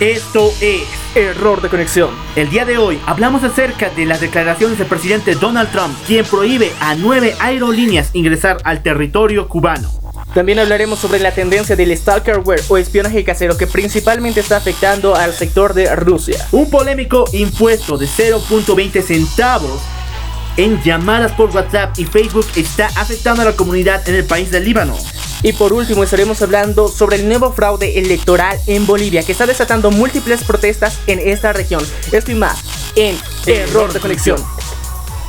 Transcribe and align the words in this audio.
Esto 0.00 0.52
es 0.60 0.82
Error 1.14 1.62
de 1.62 1.70
conexión. 1.70 2.10
El 2.34 2.50
día 2.50 2.66
de 2.66 2.76
hoy 2.76 3.00
hablamos 3.06 3.42
acerca 3.44 3.88
de 3.88 4.04
las 4.04 4.20
declaraciones 4.20 4.76
del 4.76 4.86
presidente 4.86 5.34
Donald 5.36 5.70
Trump, 5.70 5.96
quien 6.06 6.22
prohíbe 6.26 6.70
a 6.80 6.94
nueve 6.94 7.34
aerolíneas 7.40 8.10
ingresar 8.12 8.58
al 8.64 8.82
territorio 8.82 9.48
cubano. 9.48 9.88
También 10.34 10.58
hablaremos 10.58 10.98
sobre 10.98 11.18
la 11.18 11.32
tendencia 11.32 11.76
del 11.76 11.96
stalkerware 11.96 12.60
o 12.68 12.76
espionaje 12.76 13.24
casero 13.24 13.56
que 13.56 13.66
principalmente 13.66 14.40
está 14.40 14.58
afectando 14.58 15.14
al 15.14 15.32
sector 15.32 15.72
de 15.72 15.96
Rusia. 15.96 16.46
Un 16.52 16.68
polémico 16.68 17.24
impuesto 17.32 17.96
de 17.96 18.04
0.20 18.04 19.00
centavos 19.00 19.80
en 20.58 20.82
llamadas 20.82 21.32
por 21.32 21.48
WhatsApp 21.56 21.98
y 21.98 22.04
Facebook 22.04 22.46
está 22.54 22.88
afectando 22.96 23.40
a 23.40 23.46
la 23.46 23.56
comunidad 23.56 24.06
en 24.06 24.16
el 24.16 24.26
país 24.26 24.50
del 24.50 24.64
Líbano. 24.64 24.94
Y 25.46 25.52
por 25.52 25.72
último 25.72 26.02
estaremos 26.02 26.42
hablando 26.42 26.88
sobre 26.88 27.18
el 27.18 27.28
nuevo 27.28 27.52
fraude 27.52 28.00
electoral 28.00 28.58
en 28.66 28.84
Bolivia 28.84 29.22
que 29.22 29.30
está 29.30 29.46
desatando 29.46 29.92
múltiples 29.92 30.42
protestas 30.42 30.98
en 31.06 31.20
esta 31.20 31.52
región. 31.52 31.84
Esto 32.10 32.32
y 32.32 32.34
más 32.34 32.64
en 32.96 33.16
Error 33.46 33.92
de 33.92 34.00
Conexión. 34.00 34.42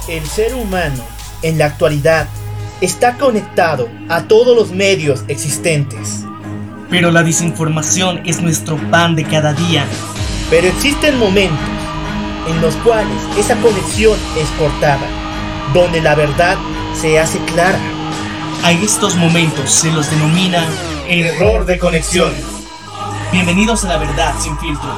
El 0.10 0.26
ser 0.26 0.56
humano 0.56 1.04
en 1.44 1.60
la 1.60 1.68
actualidad 1.68 2.28
está 2.82 3.20
conectado 3.20 3.90
a 4.10 4.24
todos 4.24 4.58
los 4.58 4.72
medios 4.72 5.24
existentes. 5.28 6.24
Pero 6.90 7.12
la 7.12 7.22
desinformación 7.22 8.24
es 8.26 8.42
nuestro 8.42 8.76
pan 8.90 9.16
de 9.16 9.24
cada 9.24 9.54
día. 9.54 9.86
Pero 10.50 10.66
existen 10.66 11.20
momentos 11.20 11.60
en 12.48 12.60
los 12.60 12.74
cuales 12.78 13.22
esa 13.38 13.56
conexión 13.58 14.18
es 14.36 14.48
cortada, 14.58 15.08
donde 15.76 16.02
la 16.02 16.16
verdad 16.16 16.58
se 17.00 17.20
hace 17.20 17.38
clara. 17.54 17.78
A 18.64 18.72
estos 18.72 19.16
momentos 19.16 19.72
se 19.72 19.92
los 19.92 20.10
denomina 20.10 20.68
error 21.08 21.66
de 21.66 21.80
conexión. 21.80 22.34
Bienvenidos 23.32 23.86
a 23.86 23.90
la 23.90 23.98
verdad 23.98 24.34
sin 24.40 24.58
filtro. 24.60 24.90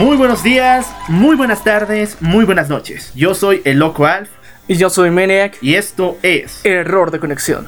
Muy 0.00 0.16
buenos 0.16 0.42
días, 0.42 0.90
muy 1.08 1.36
buenas 1.36 1.62
tardes, 1.62 2.16
muy 2.22 2.46
buenas 2.46 2.70
noches. 2.70 3.12
Yo 3.14 3.34
soy 3.34 3.60
el 3.66 3.78
Loco 3.78 4.06
Alf 4.06 4.30
Y 4.66 4.76
yo 4.76 4.88
soy 4.88 5.10
Maniac. 5.10 5.58
y 5.60 5.74
esto 5.74 6.16
es... 6.22 6.64
Error 6.64 7.10
de 7.10 7.20
conexión. 7.20 7.66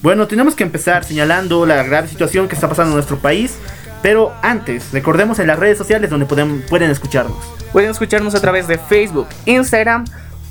Bueno, 0.00 0.26
tenemos 0.26 0.54
que 0.54 0.64
empezar 0.64 1.04
señalando 1.04 1.66
la 1.66 1.82
grave 1.82 2.08
situación 2.08 2.48
que 2.48 2.54
está 2.54 2.66
pasando 2.66 2.92
en 2.92 2.94
nuestro 2.94 3.18
país, 3.18 3.58
pero 4.00 4.32
antes, 4.40 4.90
recordemos 4.90 5.38
en 5.38 5.48
las 5.48 5.58
redes 5.58 5.76
sociales 5.76 6.08
donde 6.08 6.24
pueden, 6.24 6.62
pueden 6.62 6.90
escucharnos. 6.90 7.36
Pueden 7.72 7.90
escucharnos 7.90 8.34
a 8.34 8.40
través 8.40 8.66
de 8.68 8.78
Facebook, 8.78 9.28
Instagram, 9.44 10.06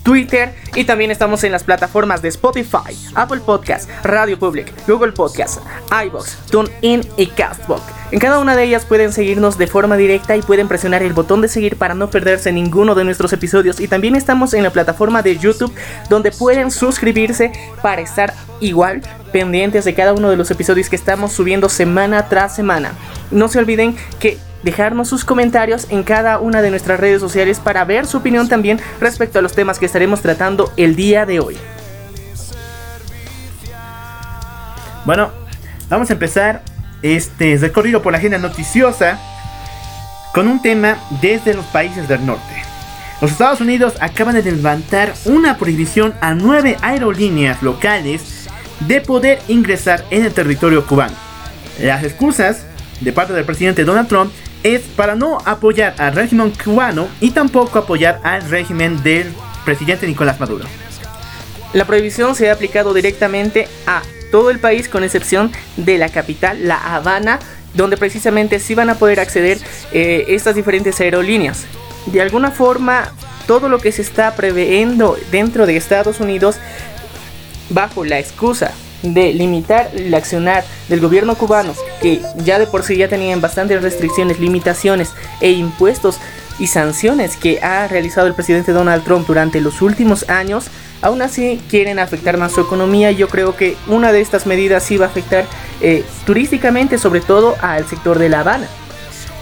Twitter 0.05 0.53
y 0.75 0.83
también 0.83 1.09
estamos 1.09 1.43
en 1.43 1.51
las 1.51 1.63
plataformas 1.63 2.21
de 2.21 2.29
Spotify, 2.29 2.95
Apple 3.15 3.41
Podcast, 3.43 3.89
Radio 4.03 4.37
Public, 4.37 4.71
Google 4.87 5.13
Podcast, 5.13 5.61
iBox, 6.05 6.37
TuneIn 6.51 7.01
y 7.17 7.25
Castbox. 7.25 7.81
En 8.11 8.19
cada 8.19 8.39
una 8.39 8.55
de 8.55 8.65
ellas 8.65 8.85
pueden 8.85 9.11
seguirnos 9.11 9.57
de 9.57 9.65
forma 9.65 9.97
directa 9.97 10.37
y 10.37 10.43
pueden 10.43 10.67
presionar 10.67 11.01
el 11.01 11.13
botón 11.13 11.41
de 11.41 11.47
seguir 11.47 11.75
para 11.75 11.95
no 11.95 12.11
perderse 12.11 12.51
ninguno 12.51 12.93
de 12.93 13.03
nuestros 13.03 13.33
episodios. 13.33 13.79
Y 13.79 13.87
también 13.87 14.15
estamos 14.15 14.53
en 14.53 14.61
la 14.61 14.69
plataforma 14.69 15.23
de 15.23 15.37
YouTube 15.37 15.73
donde 16.07 16.31
pueden 16.31 16.69
suscribirse 16.69 17.51
para 17.81 18.01
estar 18.01 18.35
igual 18.61 19.01
pendientes 19.31 19.85
de 19.85 19.95
cada 19.95 20.13
uno 20.13 20.29
de 20.29 20.37
los 20.37 20.51
episodios 20.51 20.87
que 20.87 20.95
estamos 20.95 21.33
subiendo 21.33 21.67
semana 21.67 22.29
tras 22.29 22.55
semana. 22.55 22.93
No 23.31 23.47
se 23.47 23.57
olviden 23.57 23.97
que 24.19 24.37
dejarnos 24.65 25.07
sus 25.07 25.23
comentarios 25.23 25.85
en 25.91 26.03
cada 26.03 26.39
una 26.39 26.63
de 26.63 26.71
nuestras 26.71 26.99
redes 26.99 27.21
sociales 27.21 27.59
para 27.59 27.85
ver 27.85 28.07
su 28.07 28.17
opinión 28.17 28.49
también 28.49 28.81
respecto 28.99 29.37
a 29.37 29.41
los 29.43 29.53
temas 29.53 29.77
que 29.77 29.85
estaremos 29.85 30.21
tratando 30.21 30.73
el 30.75 30.95
día 30.95 31.27
de 31.27 31.39
hoy. 31.39 31.55
Bueno, 35.05 35.29
vamos 35.87 36.09
a 36.09 36.13
empezar 36.13 36.63
este 37.03 37.55
recorrido 37.57 38.01
por 38.01 38.11
la 38.11 38.17
agenda 38.17 38.39
noticiosa 38.39 39.19
con 40.33 40.47
un 40.47 40.59
tema 40.59 40.97
desde 41.21 41.53
los 41.53 41.65
países 41.67 42.07
del 42.07 42.25
norte. 42.25 42.63
Los 43.21 43.31
Estados 43.31 43.61
Unidos 43.61 43.93
acaban 44.01 44.33
de 44.33 44.41
levantar 44.41 45.13
una 45.25 45.57
prohibición 45.57 46.15
a 46.21 46.33
nueve 46.33 46.75
aerolíneas 46.81 47.61
locales 47.61 48.47
de 48.79 48.99
poder 48.99 49.39
ingresar 49.47 50.03
en 50.09 50.25
el 50.25 50.33
territorio 50.33 50.87
cubano. 50.87 51.13
Las 51.79 52.03
excusas 52.03 52.65
de 52.99 53.13
parte 53.13 53.33
del 53.33 53.45
presidente 53.45 53.83
Donald 53.83 54.07
Trump 54.07 54.31
es 54.65 54.81
para 54.81 55.13
no 55.13 55.37
apoyar 55.45 55.93
al 55.99 56.15
régimen 56.15 56.51
cubano 56.51 57.07
y 57.21 57.29
tampoco 57.29 57.77
apoyar 57.77 58.19
al 58.23 58.49
régimen 58.49 59.01
del 59.03 59.31
presidente 59.63 60.07
Nicolás 60.07 60.39
Maduro. 60.39 60.65
La 61.73 61.85
prohibición 61.85 62.33
se 62.33 62.49
ha 62.49 62.53
aplicado 62.53 62.91
directamente 62.91 63.67
a 63.85 64.01
todo 64.31 64.49
el 64.49 64.57
país 64.57 64.89
con 64.89 65.03
excepción 65.03 65.51
de 65.77 65.99
la 65.99 66.09
capital, 66.09 66.67
La 66.67 66.95
Habana, 66.95 67.37
donde 67.75 67.95
precisamente 67.95 68.59
sí 68.59 68.73
van 68.73 68.89
a 68.89 68.95
poder 68.95 69.19
acceder 69.19 69.59
eh, 69.91 70.25
estas 70.29 70.55
diferentes 70.55 70.99
aerolíneas. 70.99 71.65
De 72.07 72.21
alguna 72.21 72.49
forma, 72.49 73.11
todo 73.45 73.69
lo 73.69 73.77
que 73.77 73.91
se 73.91 74.01
está 74.01 74.35
previendo 74.35 75.15
dentro 75.31 75.67
de 75.67 75.77
Estados 75.77 76.19
Unidos 76.19 76.55
bajo 77.69 78.03
la 78.03 78.17
excusa 78.17 78.71
de 79.13 79.33
limitar 79.33 79.89
el 79.95 80.13
accionar 80.13 80.63
del 80.89 80.99
gobierno 80.99 81.35
cubano, 81.35 81.73
que 82.01 82.21
ya 82.43 82.59
de 82.59 82.67
por 82.67 82.83
sí 82.83 82.97
ya 82.97 83.07
tenían 83.07 83.41
bastantes 83.41 83.81
restricciones, 83.81 84.39
limitaciones 84.39 85.11
e 85.41 85.51
impuestos 85.51 86.19
y 86.57 86.67
sanciones 86.67 87.37
que 87.37 87.61
ha 87.61 87.87
realizado 87.87 88.27
el 88.27 88.33
presidente 88.33 88.71
Donald 88.71 89.03
Trump 89.03 89.27
durante 89.27 89.61
los 89.61 89.81
últimos 89.81 90.29
años, 90.29 90.67
aún 91.01 91.21
así 91.21 91.61
quieren 91.69 91.99
afectar 91.99 92.37
más 92.37 92.53
su 92.53 92.61
economía. 92.61 93.11
Yo 93.11 93.27
creo 93.27 93.55
que 93.55 93.75
una 93.87 94.11
de 94.11 94.21
estas 94.21 94.45
medidas 94.45 94.83
sí 94.83 94.97
va 94.97 95.05
a 95.05 95.09
afectar 95.09 95.45
eh, 95.81 96.03
turísticamente, 96.25 96.97
sobre 96.97 97.21
todo 97.21 97.55
al 97.61 97.85
sector 97.87 98.19
de 98.19 98.29
La 98.29 98.39
Habana. 98.39 98.67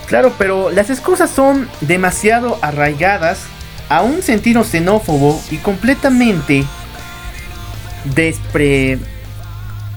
Claro, 0.08 0.34
pero 0.38 0.70
las 0.72 0.90
excusas 0.90 1.30
son 1.30 1.70
demasiado 1.82 2.58
arraigadas 2.62 3.40
a 3.90 4.02
un 4.02 4.22
sentido 4.22 4.64
xenófobo 4.64 5.42
y 5.52 5.58
completamente 5.58 6.66
despre... 8.16 9.00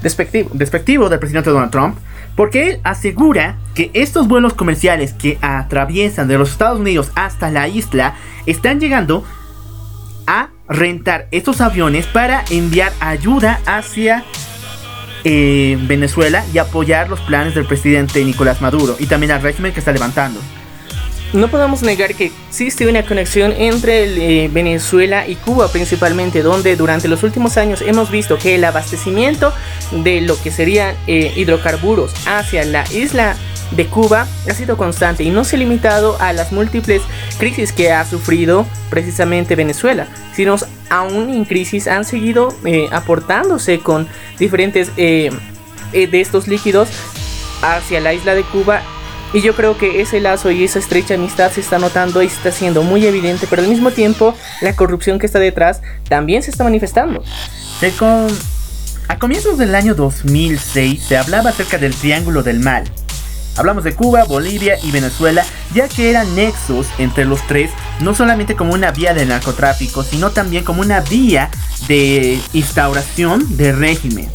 Despectivo. 0.07 0.51
despectivo 0.53 1.09
del 1.09 1.19
presidente 1.19 1.51
Donald 1.51 1.73
Trump, 1.73 1.99
porque 2.37 2.71
él 2.71 2.81
asegura 2.85 3.59
que 3.75 3.91
estos 3.93 4.29
vuelos 4.29 4.55
comerciales 4.55 5.13
que 5.13 5.37
atraviesan 5.41 6.29
de 6.29 6.39
los 6.39 6.53
Estados 6.53 6.79
Unidos 6.79 7.11
hasta 7.17 7.51
la 7.51 7.67
isla 7.67 8.15
están 8.47 8.79
llegando 8.79 9.25
a 10.29 10.51
rentar 10.69 11.27
estos 11.33 11.61
aviones 11.61 12.07
para 12.07 12.45
enviar 12.51 12.93
ayuda 13.01 13.59
hacia 13.67 14.23
eh, 15.25 15.77
Venezuela 15.89 16.45
y 16.55 16.59
apoyar 16.59 17.11
los 17.11 17.19
planes 17.23 17.57
del 17.57 17.67
presidente 17.67 18.25
Nicolás 18.25 18.61
Maduro 18.61 18.95
y 19.01 19.07
también 19.07 19.33
al 19.33 19.43
régimen 19.43 19.73
que 19.73 19.81
está 19.81 19.91
levantando. 19.91 20.39
No 21.33 21.49
podemos 21.49 21.83
negar 21.83 22.15
que 22.15 22.31
existe 22.49 22.87
una 22.87 23.05
conexión 23.05 23.53
entre 23.53 24.45
eh, 24.45 24.49
Venezuela 24.49 25.27
y 25.27 25.35
Cuba 25.35 25.69
principalmente, 25.69 26.43
donde 26.43 26.77
durante 26.77 27.09
los 27.09 27.23
últimos 27.25 27.57
años 27.57 27.83
hemos 27.83 28.11
visto 28.11 28.39
que 28.39 28.55
el 28.55 28.65
abastecimiento 28.65 29.53
de 29.91 30.21
lo 30.21 30.41
que 30.41 30.53
serían 30.53 30.95
eh, 31.07 31.33
hidrocarburos 31.37 32.15
hacia 32.27 32.65
la 32.65 32.85
isla 32.93 33.37
de 33.73 33.87
Cuba 33.87 34.29
ha 34.49 34.55
sido 34.55 34.77
constante 34.77 35.25
y 35.25 35.31
no 35.31 35.43
se 35.43 35.57
ha 35.57 35.59
limitado 35.59 36.17
a 36.21 36.33
las 36.33 36.53
múltiples 36.53 37.03
crisis 37.39 37.73
que 37.73 37.91
ha 37.91 38.05
sufrido 38.05 38.65
precisamente 38.89 39.57
Venezuela, 39.57 40.07
sino 40.33 40.55
aún 40.89 41.31
en 41.31 41.45
crisis 41.45 41.89
han 41.89 42.05
seguido 42.05 42.55
eh, 42.65 42.87
aportándose 42.93 43.81
con 43.81 44.07
diferentes 44.39 44.95
de 44.95 45.31
estos 45.93 46.47
líquidos 46.47 46.89
hacia 47.63 48.01
la 48.01 48.13
isla 48.13 48.35
de 48.35 48.43
Cuba 48.45 48.83
y 49.33 49.41
yo 49.41 49.55
creo 49.55 49.77
que 49.77 50.01
ese 50.01 50.21
lazo 50.21 50.51
y 50.51 50.65
esa 50.65 50.79
estrecha 50.79 51.15
amistad 51.15 51.51
se 51.53 51.61
está 51.61 51.79
notando 51.79 52.23
y 52.23 52.27
está 52.27 52.51
siendo 52.53 52.83
muy 52.83 53.07
evidente, 53.07 53.47
pero 53.49 53.63
al 53.63 53.69
mismo 53.69 53.91
tiempo 53.91 54.35
la 54.61 54.75
corrupción 54.75 55.19
que 55.19 55.27
está 55.27 55.39
detrás 55.39 55.81
también 56.09 56.43
se 56.43 56.51
está 56.51 56.65
manifestando. 56.65 57.23
Se 57.81 57.91
con- 57.93 58.29
A 59.09 59.19
comienzos 59.19 59.57
del 59.59 59.75
año 59.75 59.95
2006 59.95 61.03
se 61.05 61.17
hablaba 61.17 61.51
acerca 61.51 61.79
del 61.79 61.95
Triángulo 61.95 62.43
del 62.43 62.59
Mal. 62.61 62.85
Hablamos 63.57 63.85
de 63.85 63.95
Cuba, 63.95 64.25
Bolivia 64.25 64.77
y 64.83 64.91
Venezuela, 64.91 65.45
ya 65.75 65.89
que 65.89 66.11
eran 66.11 66.35
nexos 66.35 66.89
entre 66.99 67.25
los 67.25 67.41
tres, 67.47 67.71
no 68.01 68.15
solamente 68.15 68.55
como 68.57 68.75
una 68.75 68.91
vía 68.91 69.15
de 69.15 69.25
narcotráfico, 69.25 70.03
sino 70.03 70.31
también 70.31 70.63
como 70.65 70.83
una 70.83 71.01
vía 71.01 71.51
de 71.89 72.39
instauración 72.53 73.57
de 73.57 73.73
régimen. 73.73 74.29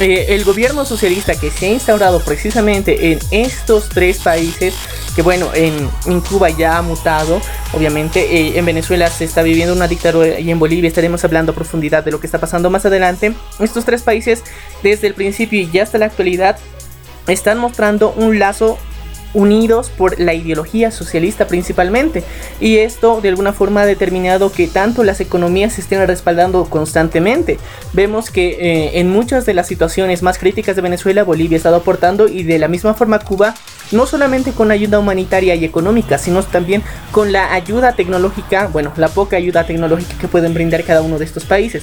Eh, 0.00 0.34
el 0.34 0.44
gobierno 0.44 0.84
socialista 0.84 1.38
que 1.38 1.50
se 1.50 1.66
ha 1.66 1.68
instaurado 1.70 2.20
precisamente 2.20 3.12
en 3.12 3.18
estos 3.30 3.88
tres 3.88 4.18
países 4.18 4.74
que 5.14 5.22
bueno, 5.22 5.50
en, 5.54 5.88
Cuba 6.22 6.50
ya 6.50 6.78
ha 6.78 6.82
mutado, 6.82 7.40
obviamente, 7.72 8.36
eh, 8.36 8.58
en 8.58 8.64
Venezuela 8.64 9.08
se 9.08 9.24
está 9.24 9.42
viviendo 9.42 9.72
una 9.72 9.86
dictadura 9.86 10.40
y 10.40 10.50
en 10.50 10.58
Bolivia 10.58 10.88
estaremos 10.88 11.24
hablando 11.24 11.52
a 11.52 11.54
profundidad 11.54 12.04
de 12.04 12.10
lo 12.10 12.18
que 12.18 12.26
está 12.26 12.38
pasando 12.38 12.68
más 12.68 12.84
adelante. 12.84 13.32
Estos 13.60 13.84
tres 13.84 14.02
países, 14.02 14.42
desde 14.82 15.06
el 15.06 15.14
principio 15.14 15.68
y 15.72 15.78
hasta 15.78 15.98
la 15.98 16.06
actualidad, 16.06 16.58
están 17.28 17.58
mostrando 17.58 18.12
un 18.16 18.38
lazo 18.38 18.76
unidos 19.34 19.90
por 19.90 20.18
la 20.18 20.32
ideología 20.32 20.90
socialista 20.90 21.46
principalmente. 21.46 22.24
Y 22.60 22.78
esto 22.78 23.20
de 23.20 23.28
alguna 23.28 23.52
forma 23.52 23.82
ha 23.82 23.86
determinado 23.86 24.50
que 24.50 24.68
tanto 24.68 25.04
las 25.04 25.20
economías 25.20 25.74
se 25.74 25.80
estén 25.80 26.06
respaldando 26.06 26.64
constantemente. 26.64 27.58
Vemos 27.92 28.30
que 28.30 28.50
eh, 28.60 29.00
en 29.00 29.10
muchas 29.10 29.44
de 29.44 29.54
las 29.54 29.66
situaciones 29.66 30.22
más 30.22 30.38
críticas 30.38 30.76
de 30.76 30.82
Venezuela, 30.82 31.24
Bolivia 31.24 31.56
ha 31.56 31.58
estado 31.58 31.76
aportando 31.76 32.28
y 32.28 32.44
de 32.44 32.58
la 32.58 32.68
misma 32.68 32.94
forma 32.94 33.18
Cuba, 33.18 33.54
no 33.92 34.06
solamente 34.06 34.52
con 34.52 34.70
ayuda 34.70 34.98
humanitaria 34.98 35.54
y 35.54 35.64
económica, 35.64 36.18
sino 36.18 36.42
también 36.42 36.82
con 37.12 37.32
la 37.32 37.52
ayuda 37.52 37.94
tecnológica, 37.94 38.68
bueno, 38.72 38.92
la 38.96 39.08
poca 39.08 39.36
ayuda 39.36 39.64
tecnológica 39.64 40.16
que 40.18 40.28
pueden 40.28 40.54
brindar 40.54 40.84
cada 40.84 41.02
uno 41.02 41.18
de 41.18 41.24
estos 41.24 41.44
países, 41.44 41.82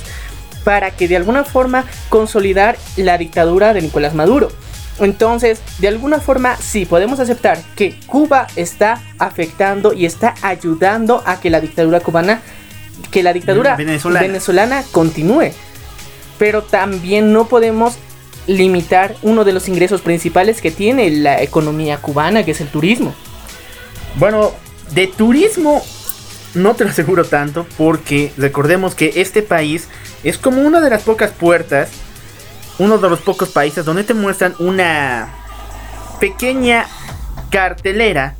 para 0.63 0.91
que 0.91 1.07
de 1.07 1.17
alguna 1.17 1.43
forma 1.43 1.85
consolidar 2.09 2.77
la 2.95 3.17
dictadura 3.17 3.73
de 3.73 3.81
Nicolás 3.81 4.13
Maduro. 4.13 4.49
Entonces, 4.99 5.61
de 5.79 5.87
alguna 5.87 6.19
forma, 6.19 6.57
sí 6.57 6.85
podemos 6.85 7.19
aceptar 7.19 7.61
que 7.75 7.99
Cuba 8.05 8.47
está 8.55 9.01
afectando 9.17 9.93
y 9.93 10.05
está 10.05 10.35
ayudando 10.41 11.23
a 11.25 11.39
que 11.39 11.49
la 11.49 11.59
dictadura 11.59 11.99
cubana, 12.01 12.41
que 13.09 13.23
la 13.23 13.33
dictadura 13.33 13.75
Venezolana. 13.75 14.27
venezolana 14.27 14.83
continúe. 14.91 15.51
Pero 16.37 16.63
también 16.63 17.33
no 17.33 17.47
podemos 17.47 17.95
limitar 18.47 19.15
uno 19.21 19.43
de 19.43 19.53
los 19.53 19.67
ingresos 19.67 20.01
principales 20.01 20.61
que 20.61 20.71
tiene 20.71 21.09
la 21.09 21.41
economía 21.41 21.97
cubana, 21.97 22.43
que 22.43 22.51
es 22.51 22.61
el 22.61 22.67
turismo. 22.67 23.13
Bueno, 24.15 24.51
de 24.93 25.07
turismo 25.07 25.83
no 26.53 26.75
te 26.75 26.83
lo 26.83 26.89
aseguro 26.89 27.23
tanto 27.23 27.65
porque 27.77 28.31
recordemos 28.37 28.95
que 28.95 29.13
este 29.15 29.41
país 29.41 29.87
es 30.23 30.37
como 30.37 30.61
una 30.61 30.81
de 30.81 30.89
las 30.89 31.03
pocas 31.03 31.31
puertas, 31.31 31.89
uno 32.81 32.97
de 32.97 33.09
los 33.09 33.21
pocos 33.21 33.49
países 33.49 33.85
donde 33.85 34.03
te 34.03 34.15
muestran 34.15 34.55
una 34.57 35.29
pequeña 36.19 36.87
cartelera 37.51 38.35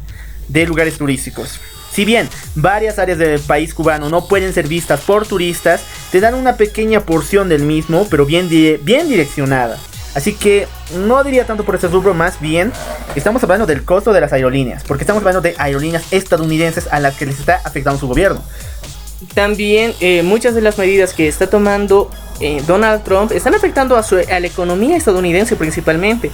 de 0.48 0.66
lugares 0.66 0.98
turísticos. 0.98 1.60
Si 1.92 2.06
bien 2.06 2.28
varias 2.56 2.98
áreas 2.98 3.20
del 3.20 3.40
país 3.40 3.76
cubano 3.76 4.10
no 4.10 4.28
pueden 4.28 4.52
ser 4.52 4.68
vistas 4.68 5.02
por 5.02 5.28
turistas, 5.28 5.84
te 6.12 6.20
dan 6.20 6.34
una 6.34 6.56
pequeña 6.56 7.02
porción 7.02 7.50
del 7.50 7.62
mismo, 7.62 8.08
pero 8.10 8.26
bien, 8.26 8.50
bien 8.50 9.08
direccionada. 9.08 9.78
Así 10.16 10.34
que 10.34 10.68
no 11.06 11.24
diría 11.24 11.46
tanto 11.46 11.64
por 11.64 11.76
ese 11.76 11.88
rubro, 11.88 12.16
más 12.16 12.42
bien 12.42 12.74
estamos 13.16 13.44
hablando 13.44 13.68
del 13.68 13.86
costo 13.86 14.12
de 14.12 14.22
las 14.22 14.34
aerolíneas, 14.34 14.84
porque 14.86 15.04
estamos 15.04 15.22
hablando 15.22 15.42
de 15.42 15.54
aerolíneas 15.60 16.12
estadounidenses 16.12 16.88
a 16.92 17.00
las 17.00 17.16
que 17.16 17.28
les 17.28 17.40
está 17.40 17.62
afectando 17.64 18.00
su 18.00 18.08
gobierno. 18.08 18.44
También 19.36 19.94
eh, 20.00 20.24
muchas 20.24 20.56
de 20.56 20.62
las 20.62 20.80
medidas 20.80 21.14
que 21.14 21.28
está 21.28 21.48
tomando 21.48 22.10
eh, 22.42 22.64
Donald 22.66 23.04
Trump 23.04 23.32
están 23.32 23.54
afectando 23.54 23.96
a, 23.96 24.04
su, 24.04 24.18
a 24.18 24.40
la 24.40 24.48
economía 24.48 24.98
estadounidense 24.98 25.56
principalmente. 25.56 26.32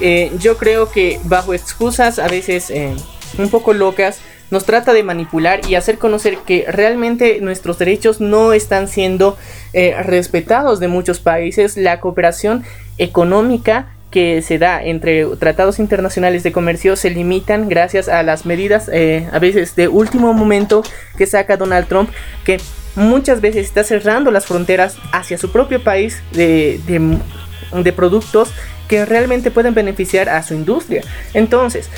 Eh, 0.00 0.32
yo 0.38 0.56
creo 0.58 0.90
que 0.90 1.20
bajo 1.24 1.54
excusas 1.54 2.18
a 2.18 2.26
veces 2.26 2.70
eh, 2.70 2.94
un 3.38 3.48
poco 3.48 3.72
locas 3.72 4.18
nos 4.50 4.64
trata 4.64 4.92
de 4.92 5.02
manipular 5.02 5.60
y 5.68 5.74
hacer 5.76 5.98
conocer 5.98 6.38
que 6.38 6.64
realmente 6.68 7.40
nuestros 7.40 7.78
derechos 7.78 8.20
no 8.20 8.52
están 8.52 8.88
siendo 8.88 9.36
respetados 9.72 10.78
de 10.78 10.86
muchos 10.86 11.18
países. 11.18 11.76
La 11.76 11.98
cooperación 11.98 12.62
económica 12.98 13.88
que 14.10 14.42
se 14.42 14.58
da 14.58 14.84
entre 14.84 15.24
tratados 15.36 15.80
internacionales 15.80 16.44
de 16.44 16.52
comercio 16.52 16.94
se 16.94 17.10
limitan 17.10 17.68
gracias 17.68 18.08
a 18.08 18.22
las 18.22 18.46
medidas 18.46 18.88
a 18.88 19.38
veces 19.40 19.74
de 19.74 19.88
último 19.88 20.32
momento 20.34 20.84
que 21.16 21.26
saca 21.26 21.56
Donald 21.56 21.88
Trump 21.88 22.10
que 22.44 22.60
muchas 22.96 23.40
veces 23.40 23.66
está 23.66 23.84
cerrando 23.84 24.30
las 24.30 24.46
fronteras 24.46 24.96
hacia 25.12 25.38
su 25.38 25.50
propio 25.50 25.82
país 25.82 26.22
de, 26.32 26.80
de, 26.86 27.92
productos 27.92 28.50
que 28.88 29.04
realmente 29.04 29.50
pueden 29.50 29.74
beneficiar 29.74 30.28
a 30.28 30.42
su 30.42 30.54
industria. 30.54 31.02
Entonces, 31.32 31.88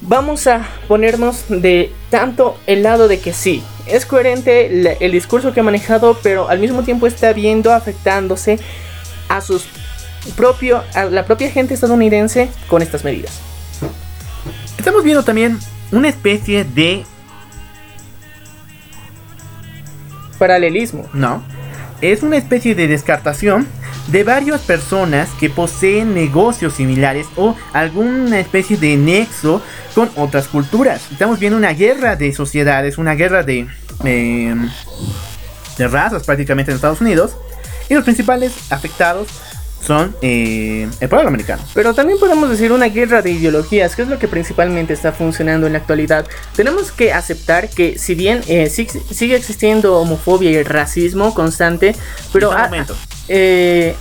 vamos 0.00 0.46
a 0.46 0.66
ponernos 0.88 1.44
de 1.48 1.92
tanto 2.10 2.58
el 2.66 2.82
lado 2.82 3.08
de 3.08 3.20
que 3.20 3.32
sí, 3.32 3.62
es 3.86 4.06
coherente 4.06 4.68
la- 4.70 4.92
el 4.92 5.12
discurso 5.12 5.52
que 5.52 5.60
ha 5.60 5.62
manejado, 5.62 6.18
pero 6.22 6.48
al 6.48 6.58
mismo 6.58 6.82
tiempo 6.82 7.06
está 7.06 7.32
viendo 7.32 7.72
afectándose 7.72 8.58
a 9.28 9.40
sus 9.40 9.66
propio 10.36 10.82
a 10.94 11.04
la 11.04 11.24
propia 11.24 11.50
gente 11.50 11.74
estadounidense 11.74 12.50
con 12.68 12.82
estas 12.82 13.04
medidas. 13.04 13.32
Estamos 14.76 15.04
viendo 15.04 15.22
también 15.22 15.58
una 15.92 16.08
especie 16.08 16.64
de... 16.64 17.04
Paralelismo. 20.38 21.06
No. 21.12 21.42
Es 22.00 22.22
una 22.22 22.36
especie 22.36 22.74
de 22.74 22.86
descartación 22.86 23.66
de 24.06 24.24
varias 24.24 24.60
personas 24.62 25.28
que 25.38 25.50
poseen 25.50 26.14
negocios 26.14 26.74
similares 26.74 27.26
o 27.36 27.54
alguna 27.72 28.40
especie 28.40 28.76
de 28.76 28.96
nexo 28.96 29.60
con 29.94 30.10
otras 30.16 30.48
culturas. 30.48 31.02
Estamos 31.10 31.38
viendo 31.38 31.58
una 31.58 31.72
guerra 31.72 32.16
de 32.16 32.32
sociedades, 32.32 32.98
una 32.98 33.14
guerra 33.14 33.42
de, 33.42 33.66
eh, 34.04 34.54
de 35.76 35.88
razas 35.88 36.24
prácticamente 36.24 36.70
en 36.70 36.76
Estados 36.76 37.00
Unidos. 37.00 37.36
Y 37.88 37.94
los 37.94 38.04
principales 38.04 38.70
afectados 38.70 39.28
son 39.80 40.14
eh, 40.22 40.88
el 41.00 41.08
pueblo 41.08 41.28
americano. 41.28 41.62
Pero 41.74 41.94
también 41.94 42.18
podemos 42.18 42.50
decir 42.50 42.72
una 42.72 42.86
guerra 42.86 43.22
de 43.22 43.30
ideologías, 43.30 43.94
que 43.94 44.02
es 44.02 44.08
lo 44.08 44.18
que 44.18 44.28
principalmente 44.28 44.92
está 44.92 45.12
funcionando 45.12 45.66
en 45.66 45.74
la 45.74 45.78
actualidad. 45.78 46.26
Tenemos 46.54 46.92
que 46.92 47.12
aceptar 47.12 47.68
que 47.68 47.98
si 47.98 48.14
bien 48.14 48.42
eh, 48.48 48.68
sigue 48.68 49.36
existiendo 49.36 49.98
homofobia 49.98 50.50
y 50.50 50.62
racismo 50.62 51.34
constante, 51.34 51.94
pero 52.32 52.52
eh, 53.28 53.94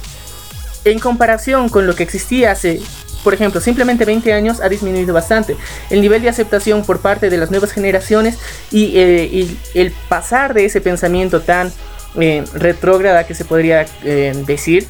en 0.86 1.00
comparación 1.00 1.70
con 1.70 1.86
lo 1.86 1.96
que 1.96 2.04
existía 2.04 2.52
hace, 2.52 2.80
por 3.24 3.34
ejemplo, 3.34 3.62
simplemente 3.62 4.06
20 4.06 4.34
años, 4.34 4.62
ha 4.62 4.70
disminuido 4.70 5.14
bastante. 5.14 5.56
El 5.90 6.02
nivel 6.02 6.22
de 6.22 6.30
aceptación 6.30 6.84
por 6.86 7.00
parte 7.00 7.30
de 7.30 7.38
las 7.38 7.52
nuevas 7.52 7.72
generaciones 7.72 8.38
y, 8.72 8.98
eh, 8.98 9.30
y 9.32 9.60
el 9.74 9.92
pasar 10.10 10.54
de 10.54 10.66
ese 10.66 10.82
pensamiento 10.82 11.42
tan 11.42 11.72
eh, 12.20 12.44
retrógrada 12.54 13.28
que 13.28 13.36
se 13.36 13.46
podría 13.46 13.86
eh, 14.04 14.34
decir, 14.48 14.88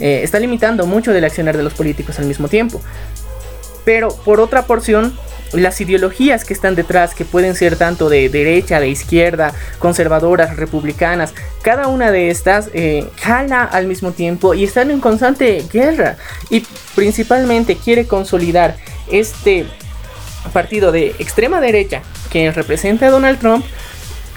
eh, 0.00 0.20
está 0.22 0.38
limitando 0.38 0.86
mucho 0.86 1.12
del 1.12 1.24
accionar 1.24 1.56
de 1.56 1.62
los 1.62 1.74
políticos 1.74 2.18
al 2.18 2.26
mismo 2.26 2.48
tiempo. 2.48 2.80
Pero 3.84 4.08
por 4.24 4.40
otra 4.40 4.62
porción, 4.62 5.16
las 5.52 5.80
ideologías 5.80 6.44
que 6.44 6.52
están 6.52 6.74
detrás, 6.74 7.14
que 7.14 7.24
pueden 7.24 7.54
ser 7.54 7.76
tanto 7.76 8.08
de 8.08 8.28
derecha, 8.28 8.80
de 8.80 8.88
izquierda, 8.88 9.54
conservadoras, 9.78 10.56
republicanas, 10.56 11.32
cada 11.62 11.88
una 11.88 12.10
de 12.10 12.30
estas 12.30 12.68
eh, 12.74 13.08
jala 13.20 13.64
al 13.64 13.86
mismo 13.86 14.12
tiempo 14.12 14.54
y 14.54 14.64
están 14.64 14.90
en 14.90 15.00
constante 15.00 15.64
guerra. 15.72 16.16
Y 16.50 16.66
principalmente 16.94 17.76
quiere 17.76 18.06
consolidar 18.06 18.76
este 19.10 19.66
partido 20.52 20.92
de 20.92 21.14
extrema 21.18 21.60
derecha 21.60 22.02
que 22.30 22.50
representa 22.52 23.06
a 23.06 23.10
Donald 23.10 23.38
Trump. 23.38 23.64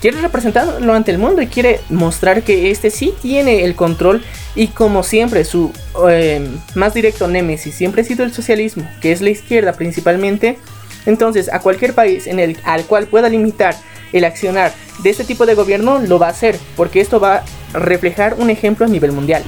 Quiere 0.02 0.20
representarlo 0.20 0.94
ante 0.94 1.12
el 1.12 1.20
mundo 1.20 1.44
y 1.44 1.48
quiere 1.48 1.80
mostrar 1.90 2.42
que 2.42 2.72
este 2.72 2.90
sí 2.90 3.14
tiene 3.22 3.64
el 3.64 3.76
control 3.76 4.24
y 4.56 4.68
como 4.70 5.04
siempre 5.04 5.46
su 5.46 5.72
eh, 6.10 6.44
más 6.74 6.96
directo 6.96 7.28
némesis 7.28 7.76
siempre 7.76 8.02
ha 8.02 8.06
sido 8.06 8.24
el 8.24 8.34
socialismo, 8.34 8.90
que 9.00 9.12
es 9.12 9.22
la 9.22 9.30
izquierda 9.30 9.74
principalmente. 9.74 10.58
Entonces 11.06 11.54
a 11.54 11.60
cualquier 11.60 11.94
país 11.94 12.26
en 12.26 12.40
el 12.40 12.58
al 12.64 12.86
cual 12.86 13.06
pueda 13.06 13.30
limitar 13.30 13.76
el 14.12 14.26
accionar 14.26 14.74
de 15.04 15.12
este 15.12 15.24
tipo 15.24 15.46
de 15.46 15.54
gobierno 15.54 16.00
lo 16.00 16.18
va 16.18 16.28
a 16.28 16.32
hacer, 16.32 16.58
porque 16.76 17.00
esto 17.00 17.20
va 17.20 17.44
a 17.74 17.80
reflejar 17.80 18.36
un 18.40 18.50
ejemplo 18.50 18.88
a 18.88 18.90
nivel 18.90 19.12
mundial. 19.12 19.44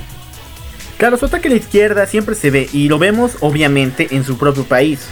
Claro, 0.98 1.18
su 1.18 1.26
ataque 1.26 1.48
a 1.48 1.52
la 1.52 1.58
izquierda 1.58 2.06
siempre 2.06 2.36
se 2.36 2.52
ve 2.52 2.70
y 2.72 2.88
lo 2.88 3.00
vemos 3.00 3.38
obviamente 3.42 4.08
en 4.12 4.24
su 4.24 4.38
propio 4.38 4.64
país, 4.64 5.08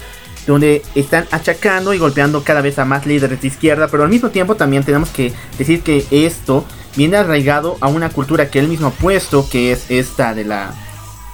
donde 0.48 0.82
están 0.96 1.28
achacando 1.32 1.94
y 1.94 1.98
golpeando 1.98 2.44
cada 2.44 2.62
vez 2.62 2.80
a 2.80 2.86
más 2.86 3.06
líderes 3.06 3.42
de 3.42 3.48
izquierda, 3.48 3.88
pero 3.88 4.04
al 4.04 4.10
mismo 4.10 4.30
tiempo 4.30 4.56
también 4.56 4.84
tenemos 4.84 5.10
que 5.10 5.34
decir 5.58 5.82
que 5.82 6.06
esto 6.12 6.66
viene 6.96 7.18
arraigado 7.18 7.78
a 7.82 7.88
una 7.88 8.10
cultura 8.10 8.50
que 8.50 8.60
él 8.60 8.68
mismo 8.68 8.88
ha 8.88 8.92
puesto, 8.92 9.48
que 9.50 9.72
es 9.72 9.90
esta 9.90 10.34
de 10.34 10.46
la 10.46 10.74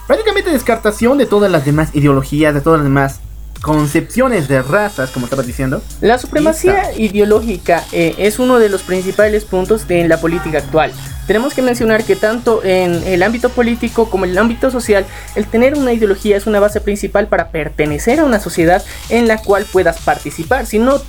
prácticamente 0.07 0.51
descartación 0.51 1.17
de 1.17 1.25
todas 1.25 1.51
las 1.51 1.65
demás 1.65 1.89
ideologías, 1.93 2.53
de 2.53 2.61
todas 2.61 2.79
las 2.79 2.85
demás 2.85 3.19
concepciones 3.61 4.47
de 4.47 4.61
razas, 4.61 5.11
como 5.11 5.25
estabas 5.25 5.47
diciendo. 5.47 5.81
La 6.01 6.17
supremacía 6.17 6.93
ideológica 6.97 7.83
eh, 7.91 8.15
es 8.17 8.39
uno 8.39 8.59
de 8.59 8.69
los 8.69 8.81
principales 8.81 9.45
puntos 9.45 9.87
de 9.87 10.07
la 10.07 10.19
política 10.19 10.59
actual. 10.59 10.91
Tenemos 11.27 11.53
que 11.53 11.61
mencionar 11.61 12.05
que 12.05 12.15
tanto 12.15 12.63
en 12.63 13.03
el 13.05 13.21
ámbito 13.21 13.49
político 13.49 14.09
como 14.09 14.23
en 14.23 14.31
el 14.31 14.37
ámbito 14.37 14.71
social, 14.71 15.05
el 15.35 15.45
tener 15.45 15.75
una 15.75 15.91
ideología 15.91 16.37
es 16.37 16.47
una 16.47 16.61
base 16.61 16.79
principal 16.79 17.27
para 17.27 17.49
pertenecer 17.49 18.21
a 18.21 18.23
una 18.23 18.39
sociedad 18.39 18.83
en 19.09 19.27
la 19.27 19.37
cual 19.37 19.65
puedas 19.65 19.99
participar. 19.99 20.65
Si 20.65 20.79
no, 20.79 21.01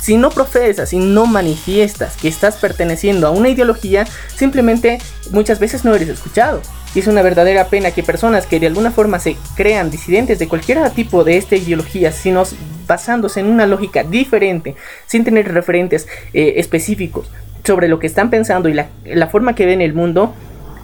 si 0.00 0.16
no 0.16 0.30
profesas, 0.30 0.90
si 0.90 0.98
no 0.98 1.26
manifiestas 1.26 2.16
que 2.16 2.28
estás 2.28 2.56
perteneciendo 2.56 3.26
a 3.26 3.30
una 3.30 3.48
ideología, 3.48 4.06
simplemente 4.36 4.98
muchas 5.30 5.58
veces 5.58 5.84
no 5.84 5.94
eres 5.94 6.08
escuchado. 6.08 6.60
Y 6.94 7.00
es 7.00 7.06
una 7.08 7.22
verdadera 7.22 7.66
pena 7.66 7.90
que 7.90 8.02
personas 8.02 8.46
que 8.46 8.60
de 8.60 8.68
alguna 8.68 8.92
forma 8.92 9.18
se 9.18 9.36
crean 9.56 9.90
disidentes 9.90 10.38
de 10.38 10.46
cualquier 10.46 10.88
tipo 10.90 11.24
de 11.24 11.36
esta 11.36 11.56
ideología, 11.56 12.12
si 12.12 12.30
nos 12.30 12.54
basándose 12.86 13.40
en 13.40 13.46
una 13.46 13.66
lógica 13.66 14.04
diferente, 14.04 14.76
sin 15.06 15.24
tener 15.24 15.52
referentes 15.52 16.06
eh, 16.32 16.54
específicos 16.56 17.30
sobre 17.64 17.88
lo 17.88 17.98
que 17.98 18.06
están 18.06 18.30
pensando 18.30 18.68
y 18.68 18.74
la, 18.74 18.88
la 19.04 19.26
forma 19.28 19.54
que 19.54 19.66
ven 19.66 19.80
el 19.80 19.94
mundo, 19.94 20.34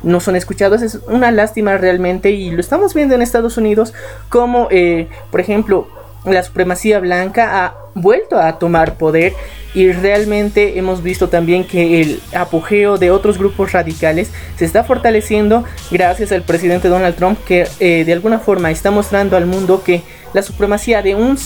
no 0.02 0.20
son 0.20 0.36
escuchados. 0.36 0.82
Es 0.82 0.98
una 1.06 1.30
lástima 1.30 1.76
realmente 1.78 2.30
y 2.30 2.50
lo 2.50 2.60
estamos 2.60 2.94
viendo 2.94 3.14
en 3.14 3.22
Estados 3.22 3.56
Unidos 3.56 3.92
como, 4.28 4.68
eh, 4.70 5.08
por 5.30 5.40
ejemplo, 5.40 5.88
la 6.24 6.42
supremacía 6.42 6.98
blanca 6.98 7.64
ha 7.64 7.74
vuelto 7.94 8.38
a 8.38 8.58
tomar 8.58 8.96
poder 8.96 9.32
y 9.74 9.92
realmente 9.92 10.78
hemos 10.78 11.02
visto 11.02 11.28
también 11.28 11.64
que 11.64 12.00
el 12.00 12.20
apogeo 12.34 12.98
de 12.98 13.10
otros 13.10 13.38
grupos 13.38 13.72
radicales 13.72 14.30
se 14.56 14.64
está 14.64 14.84
fortaleciendo 14.84 15.64
gracias 15.90 16.32
al 16.32 16.42
presidente 16.42 16.88
Donald 16.88 17.16
Trump 17.16 17.38
que 17.44 17.66
eh, 17.78 18.04
de 18.04 18.12
alguna 18.12 18.38
forma 18.38 18.70
está 18.70 18.90
mostrando 18.90 19.36
al 19.36 19.46
mundo 19.46 19.82
que 19.84 20.02
la 20.32 20.42
supremacía 20.42 21.02
de 21.02 21.14
un 21.14 21.38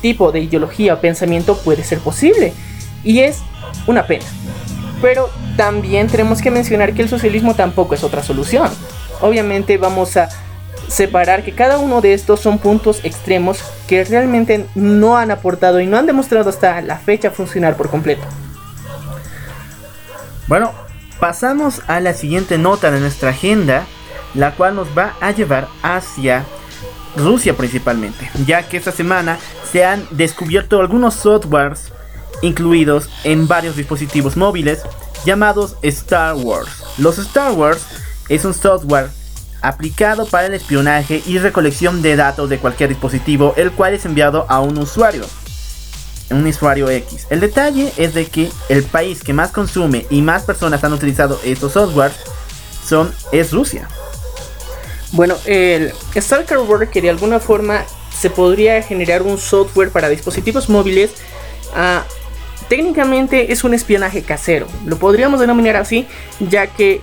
tipo 0.00 0.32
de 0.32 0.40
ideología 0.40 0.94
o 0.94 1.00
pensamiento 1.00 1.56
puede 1.58 1.84
ser 1.84 1.98
posible 1.98 2.52
y 3.04 3.20
es 3.20 3.38
una 3.86 4.06
pena. 4.06 4.24
Pero 5.00 5.28
también 5.56 6.06
tenemos 6.06 6.40
que 6.40 6.50
mencionar 6.50 6.94
que 6.94 7.02
el 7.02 7.08
socialismo 7.08 7.54
tampoco 7.54 7.94
es 7.94 8.04
otra 8.04 8.22
solución. 8.22 8.70
Obviamente 9.20 9.76
vamos 9.76 10.16
a 10.16 10.28
separar 10.92 11.42
que 11.42 11.52
cada 11.52 11.78
uno 11.78 12.02
de 12.02 12.12
estos 12.12 12.40
son 12.40 12.58
puntos 12.58 13.00
extremos 13.02 13.64
que 13.88 14.04
realmente 14.04 14.66
no 14.74 15.16
han 15.16 15.30
aportado 15.30 15.80
y 15.80 15.86
no 15.86 15.96
han 15.96 16.06
demostrado 16.06 16.50
hasta 16.50 16.82
la 16.82 16.98
fecha 16.98 17.30
funcionar 17.30 17.76
por 17.76 17.88
completo. 17.88 18.22
Bueno, 20.48 20.72
pasamos 21.18 21.80
a 21.86 22.00
la 22.00 22.12
siguiente 22.12 22.58
nota 22.58 22.90
de 22.90 23.00
nuestra 23.00 23.30
agenda, 23.30 23.86
la 24.34 24.54
cual 24.54 24.76
nos 24.76 24.88
va 24.96 25.14
a 25.20 25.30
llevar 25.30 25.66
hacia 25.82 26.44
Rusia 27.16 27.54
principalmente, 27.56 28.30
ya 28.46 28.62
que 28.68 28.76
esta 28.76 28.92
semana 28.92 29.38
se 29.70 29.84
han 29.86 30.06
descubierto 30.10 30.80
algunos 30.80 31.14
softwares 31.14 31.90
incluidos 32.42 33.08
en 33.24 33.48
varios 33.48 33.76
dispositivos 33.76 34.36
móviles 34.36 34.82
llamados 35.24 35.76
Star 35.80 36.34
Wars. 36.34 36.84
Los 36.98 37.18
Star 37.18 37.52
Wars 37.52 37.86
es 38.28 38.44
un 38.44 38.52
software 38.52 39.08
aplicado 39.62 40.26
para 40.26 40.48
el 40.48 40.54
espionaje 40.54 41.22
y 41.26 41.38
recolección 41.38 42.02
de 42.02 42.16
datos 42.16 42.50
de 42.50 42.58
cualquier 42.58 42.90
dispositivo, 42.90 43.54
el 43.56 43.72
cual 43.72 43.94
es 43.94 44.04
enviado 44.04 44.44
a 44.48 44.60
un 44.60 44.76
usuario, 44.78 45.24
un 46.30 46.46
usuario 46.46 46.90
X. 46.90 47.26
El 47.30 47.40
detalle 47.40 47.92
es 47.96 48.14
de 48.14 48.26
que 48.26 48.50
el 48.68 48.82
país 48.82 49.22
que 49.22 49.32
más 49.32 49.52
consume 49.52 50.06
y 50.10 50.20
más 50.22 50.42
personas 50.42 50.82
han 50.84 50.92
utilizado 50.92 51.40
estos 51.44 51.72
softwares 51.72 52.16
son 52.86 53.14
es 53.30 53.52
Rusia. 53.52 53.88
Bueno, 55.12 55.36
el 55.44 55.92
Stalker 56.16 56.58
que 56.90 57.02
de 57.02 57.10
alguna 57.10 57.38
forma 57.38 57.84
se 58.18 58.30
podría 58.30 58.82
generar 58.82 59.22
un 59.22 59.38
software 59.38 59.90
para 59.90 60.08
dispositivos 60.08 60.68
móviles 60.68 61.10
ah, 61.74 62.04
técnicamente 62.68 63.52
es 63.52 63.64
un 63.64 63.74
espionaje 63.74 64.22
casero, 64.22 64.66
lo 64.86 64.96
podríamos 64.96 65.40
denominar 65.40 65.76
así, 65.76 66.06
ya 66.40 66.68
que 66.68 67.02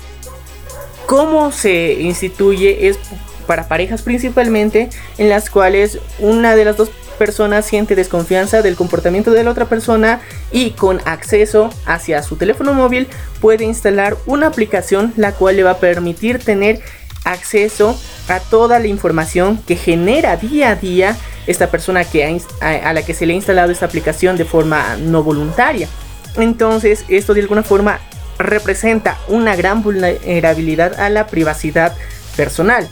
cómo 1.10 1.52
se 1.52 1.94
instituye 1.94 2.88
es 2.88 3.00
para 3.48 3.68
parejas 3.68 4.04
principalmente, 4.04 4.92
en 5.18 5.28
las 5.28 5.50
cuales 5.50 5.98
una 6.20 6.56
de 6.56 6.66
las 6.66 6.78
dos 6.78 6.92
personas 7.18 7.66
siente 7.66 7.96
desconfianza 7.96 8.62
del 8.62 8.76
comportamiento 8.76 9.32
de 9.32 9.44
la 9.44 9.50
otra 9.50 9.66
persona 9.66 10.22
y 10.52 10.70
con 10.70 11.02
acceso 11.06 11.72
hacia 11.88 12.22
su 12.22 12.36
teléfono 12.36 12.76
móvil 12.76 13.08
puede 13.42 13.66
instalar 13.66 14.18
una 14.28 14.46
aplicación 14.46 15.12
la 15.18 15.32
cual 15.32 15.56
le 15.56 15.64
va 15.64 15.72
a 15.72 15.78
permitir 15.80 16.38
tener 16.44 16.80
acceso 17.24 18.00
a 18.28 18.40
toda 18.40 18.78
la 18.78 18.86
información 18.86 19.58
que 19.66 19.78
genera 19.78 20.38
día 20.38 20.70
a 20.70 20.76
día 20.76 21.18
esta 21.48 21.72
persona 21.72 22.04
que 22.04 22.40
a, 22.62 22.94
la 22.94 23.02
que 23.02 23.16
se 23.16 23.26
le 23.26 23.34
ha 23.34 23.36
instalado 23.36 23.72
esta 23.72 23.88
aplicación 23.88 24.38
de 24.38 24.46
forma 24.46 24.96
no 24.98 25.24
voluntaria. 25.24 25.88
Entonces 26.36 27.04
esto 27.10 27.34
de 27.34 27.42
alguna 27.42 27.64
forma 27.64 28.00
representa 28.40 29.18
una 29.28 29.56
gran 29.56 29.84
vulnerabilidad 29.84 31.00
a 31.00 31.10
la 31.10 31.28
privacidad 31.28 31.96
personal. 32.36 32.88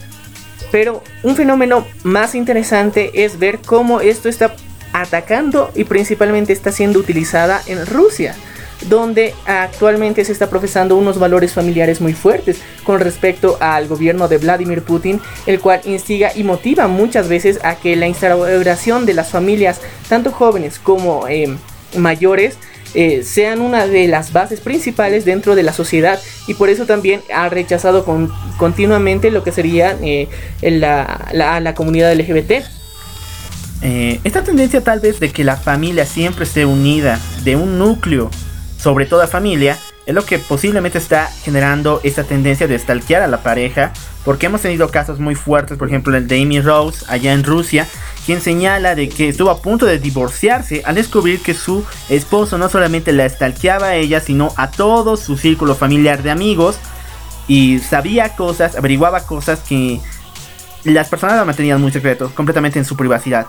Pero 0.71 1.01
un 1.23 1.35
fenómeno 1.35 1.87
más 2.03 2.35
interesante 2.35 3.23
es 3.23 3.39
ver 3.39 3.59
cómo 3.65 4.01
esto 4.01 4.29
está 4.29 4.53
atacando 4.93 5.71
y 5.75 5.85
principalmente 5.85 6.53
está 6.53 6.71
siendo 6.71 6.99
utilizada 6.99 7.61
en 7.67 7.85
Rusia, 7.85 8.35
donde 8.89 9.33
actualmente 9.45 10.25
se 10.25 10.31
está 10.31 10.49
profesando 10.49 10.97
unos 10.97 11.19
valores 11.19 11.53
familiares 11.53 12.01
muy 12.01 12.13
fuertes 12.13 12.59
con 12.83 12.99
respecto 12.99 13.57
al 13.59 13.87
gobierno 13.87 14.27
de 14.27 14.37
Vladimir 14.37 14.83
Putin, 14.83 15.21
el 15.45 15.59
cual 15.59 15.81
instiga 15.85 16.31
y 16.35 16.43
motiva 16.43 16.87
muchas 16.87 17.29
veces 17.29 17.59
a 17.63 17.75
que 17.75 17.95
la 17.95 18.07
instauración 18.07 19.05
de 19.05 19.13
las 19.13 19.29
familias, 19.29 19.81
tanto 20.09 20.31
jóvenes 20.31 20.79
como 20.79 21.27
eh, 21.27 21.55
mayores, 21.95 22.57
eh, 22.93 23.23
sean 23.23 23.61
una 23.61 23.87
de 23.87 24.07
las 24.07 24.33
bases 24.33 24.59
principales 24.59 25.25
dentro 25.25 25.55
de 25.55 25.63
la 25.63 25.73
sociedad 25.73 26.19
y 26.47 26.53
por 26.53 26.69
eso 26.69 26.85
también 26.85 27.21
ha 27.33 27.49
rechazado 27.49 28.05
con, 28.05 28.31
continuamente 28.57 29.31
lo 29.31 29.43
que 29.43 29.51
sería 29.51 29.97
eh, 30.01 30.27
la, 30.61 31.27
la, 31.33 31.73
comunidad 31.75 32.13
LGBT. 32.15 32.65
Eh, 33.81 34.19
esta 34.23 34.43
tendencia 34.43 34.81
tal 34.81 34.99
vez 34.99 35.19
de 35.19 35.29
que 35.29 35.43
la 35.43 35.57
familia 35.57 36.05
siempre 36.05 36.45
esté 36.45 36.65
unida 36.65 37.19
de 37.43 37.55
un 37.55 37.77
núcleo 37.77 38.31
sobre 38.77 39.05
toda 39.05 39.27
familia 39.27 39.77
es 40.05 40.15
lo 40.15 40.25
que 40.25 40.39
posiblemente 40.39 40.97
está 40.97 41.29
generando 41.43 41.99
esta 42.03 42.23
tendencia 42.23 42.67
de 42.67 42.79
stalkear 42.79 43.21
a 43.21 43.27
la 43.27 43.43
pareja 43.43 43.91
porque 44.23 44.45
hemos 44.45 44.61
tenido 44.61 44.89
casos 44.89 45.19
muy 45.19 45.35
fuertes 45.35 45.77
por 45.77 45.89
ejemplo 45.89 46.15
el 46.15 46.27
de 46.27 46.41
Amy 46.41 46.61
Rose 46.61 47.05
allá 47.07 47.33
en 47.33 47.43
Rusia 47.43 47.87
quien 48.27 48.41
señala 48.41 48.93
de 48.93 49.07
que 49.07 49.29
estuvo 49.29 49.49
a 49.49 49.61
punto 49.61 49.85
de 49.85 49.99
divorciarse 49.99 50.81
al 50.85 50.95
descubrir 50.95 51.41
que 51.41 51.53
su 51.53 51.85
esposo 52.09 52.57
no 52.57 52.67
solamente 52.67 53.13
la 53.13 53.25
estalqueaba 53.25 53.87
a 53.87 53.95
ella, 53.95 54.19
sino 54.19 54.51
a 54.57 54.69
todo 54.69 55.15
su 55.15 55.37
círculo 55.37 55.75
familiar 55.75 56.21
de 56.23 56.31
amigos 56.31 56.77
y 57.47 57.79
sabía 57.79 58.35
cosas, 58.35 58.75
averiguaba 58.75 59.25
cosas 59.25 59.61
que 59.61 60.01
las 60.83 61.07
personas 61.07 61.37
la 61.37 61.45
mantenían 61.45 61.81
muy 61.81 61.93
secreto, 61.93 62.29
completamente 62.35 62.77
en 62.77 62.83
su 62.83 62.97
privacidad. 62.97 63.47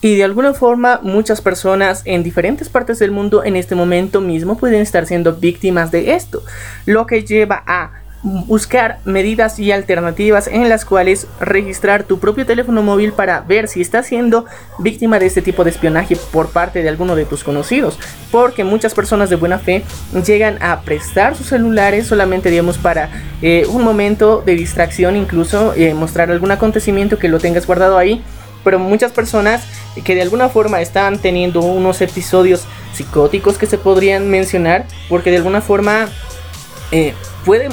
Y 0.00 0.16
de 0.16 0.24
alguna 0.24 0.54
forma 0.54 1.00
muchas 1.02 1.42
personas 1.42 2.00
en 2.06 2.22
diferentes 2.22 2.70
partes 2.70 2.98
del 2.98 3.10
mundo 3.10 3.44
en 3.44 3.56
este 3.56 3.74
momento 3.74 4.22
mismo 4.22 4.56
pueden 4.56 4.80
estar 4.80 5.04
siendo 5.04 5.34
víctimas 5.34 5.90
de 5.90 6.14
esto, 6.14 6.42
lo 6.86 7.06
que 7.06 7.24
lleva 7.24 7.62
a 7.66 8.01
buscar 8.22 8.98
medidas 9.04 9.58
y 9.58 9.72
alternativas 9.72 10.46
en 10.46 10.68
las 10.68 10.84
cuales 10.84 11.26
registrar 11.40 12.04
tu 12.04 12.20
propio 12.20 12.46
teléfono 12.46 12.82
móvil 12.82 13.12
para 13.12 13.40
ver 13.40 13.66
si 13.66 13.80
estás 13.80 14.06
siendo 14.06 14.46
víctima 14.78 15.18
de 15.18 15.26
este 15.26 15.42
tipo 15.42 15.64
de 15.64 15.70
espionaje 15.70 16.16
por 16.30 16.50
parte 16.50 16.82
de 16.82 16.88
alguno 16.88 17.16
de 17.16 17.24
tus 17.24 17.42
conocidos. 17.42 17.98
Porque 18.30 18.64
muchas 18.64 18.94
personas 18.94 19.28
de 19.28 19.36
buena 19.36 19.58
fe 19.58 19.82
llegan 20.24 20.62
a 20.62 20.82
prestar 20.82 21.36
sus 21.36 21.48
celulares 21.48 22.06
solamente, 22.06 22.50
digamos, 22.50 22.78
para 22.78 23.10
eh, 23.42 23.66
un 23.68 23.82
momento 23.82 24.42
de 24.44 24.54
distracción, 24.54 25.16
incluso 25.16 25.74
eh, 25.74 25.94
mostrar 25.94 26.30
algún 26.30 26.52
acontecimiento 26.52 27.18
que 27.18 27.28
lo 27.28 27.40
tengas 27.40 27.66
guardado 27.66 27.98
ahí. 27.98 28.22
Pero 28.62 28.78
muchas 28.78 29.10
personas 29.10 29.64
que 30.04 30.14
de 30.14 30.22
alguna 30.22 30.48
forma 30.48 30.80
están 30.80 31.18
teniendo 31.18 31.60
unos 31.60 32.00
episodios 32.00 32.64
psicóticos 32.94 33.58
que 33.58 33.66
se 33.66 33.76
podrían 33.76 34.30
mencionar, 34.30 34.86
porque 35.08 35.32
de 35.32 35.38
alguna 35.38 35.60
forma 35.60 36.08
eh, 36.92 37.14
puede, 37.46 37.70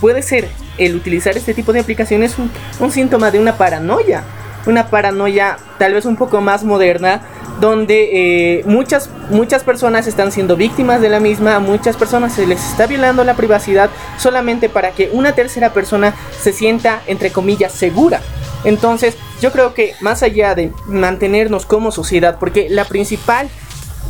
puede 0.00 0.22
ser 0.22 0.48
el 0.76 0.96
utilizar 0.96 1.36
este 1.36 1.54
tipo 1.54 1.72
de 1.72 1.80
aplicaciones 1.80 2.34
un, 2.38 2.90
síntoma 2.90 3.30
de 3.30 3.38
una 3.38 3.56
paranoia. 3.56 4.24
Una 4.66 4.88
paranoia 4.88 5.56
tal 5.78 5.94
vez 5.94 6.04
un 6.04 6.16
poco 6.16 6.40
más 6.40 6.64
moderna, 6.64 7.22
donde 7.60 8.58
eh, 8.58 8.64
muchas, 8.66 9.08
muchas 9.30 9.62
personas 9.62 10.08
están 10.08 10.32
siendo 10.32 10.56
víctimas 10.56 11.00
de 11.00 11.08
la 11.08 11.20
misma, 11.20 11.60
muchas 11.60 11.96
personas 11.96 12.34
se 12.34 12.46
les 12.46 12.62
está 12.70 12.88
violando 12.88 13.22
la 13.22 13.34
privacidad 13.34 13.88
solamente 14.18 14.68
para 14.68 14.90
que 14.90 15.08
una 15.12 15.32
tercera 15.32 15.72
persona 15.72 16.14
se 16.40 16.52
sienta, 16.52 17.00
entre 17.06 17.30
comillas, 17.30 17.72
segura. 17.72 18.20
Entonces, 18.64 19.16
yo 19.40 19.52
creo 19.52 19.72
que 19.72 19.94
más 20.00 20.24
allá 20.24 20.56
de 20.56 20.72
mantenernos 20.86 21.64
como 21.64 21.92
sociedad, 21.92 22.38
porque 22.40 22.66
la 22.68 22.84
principal 22.84 23.48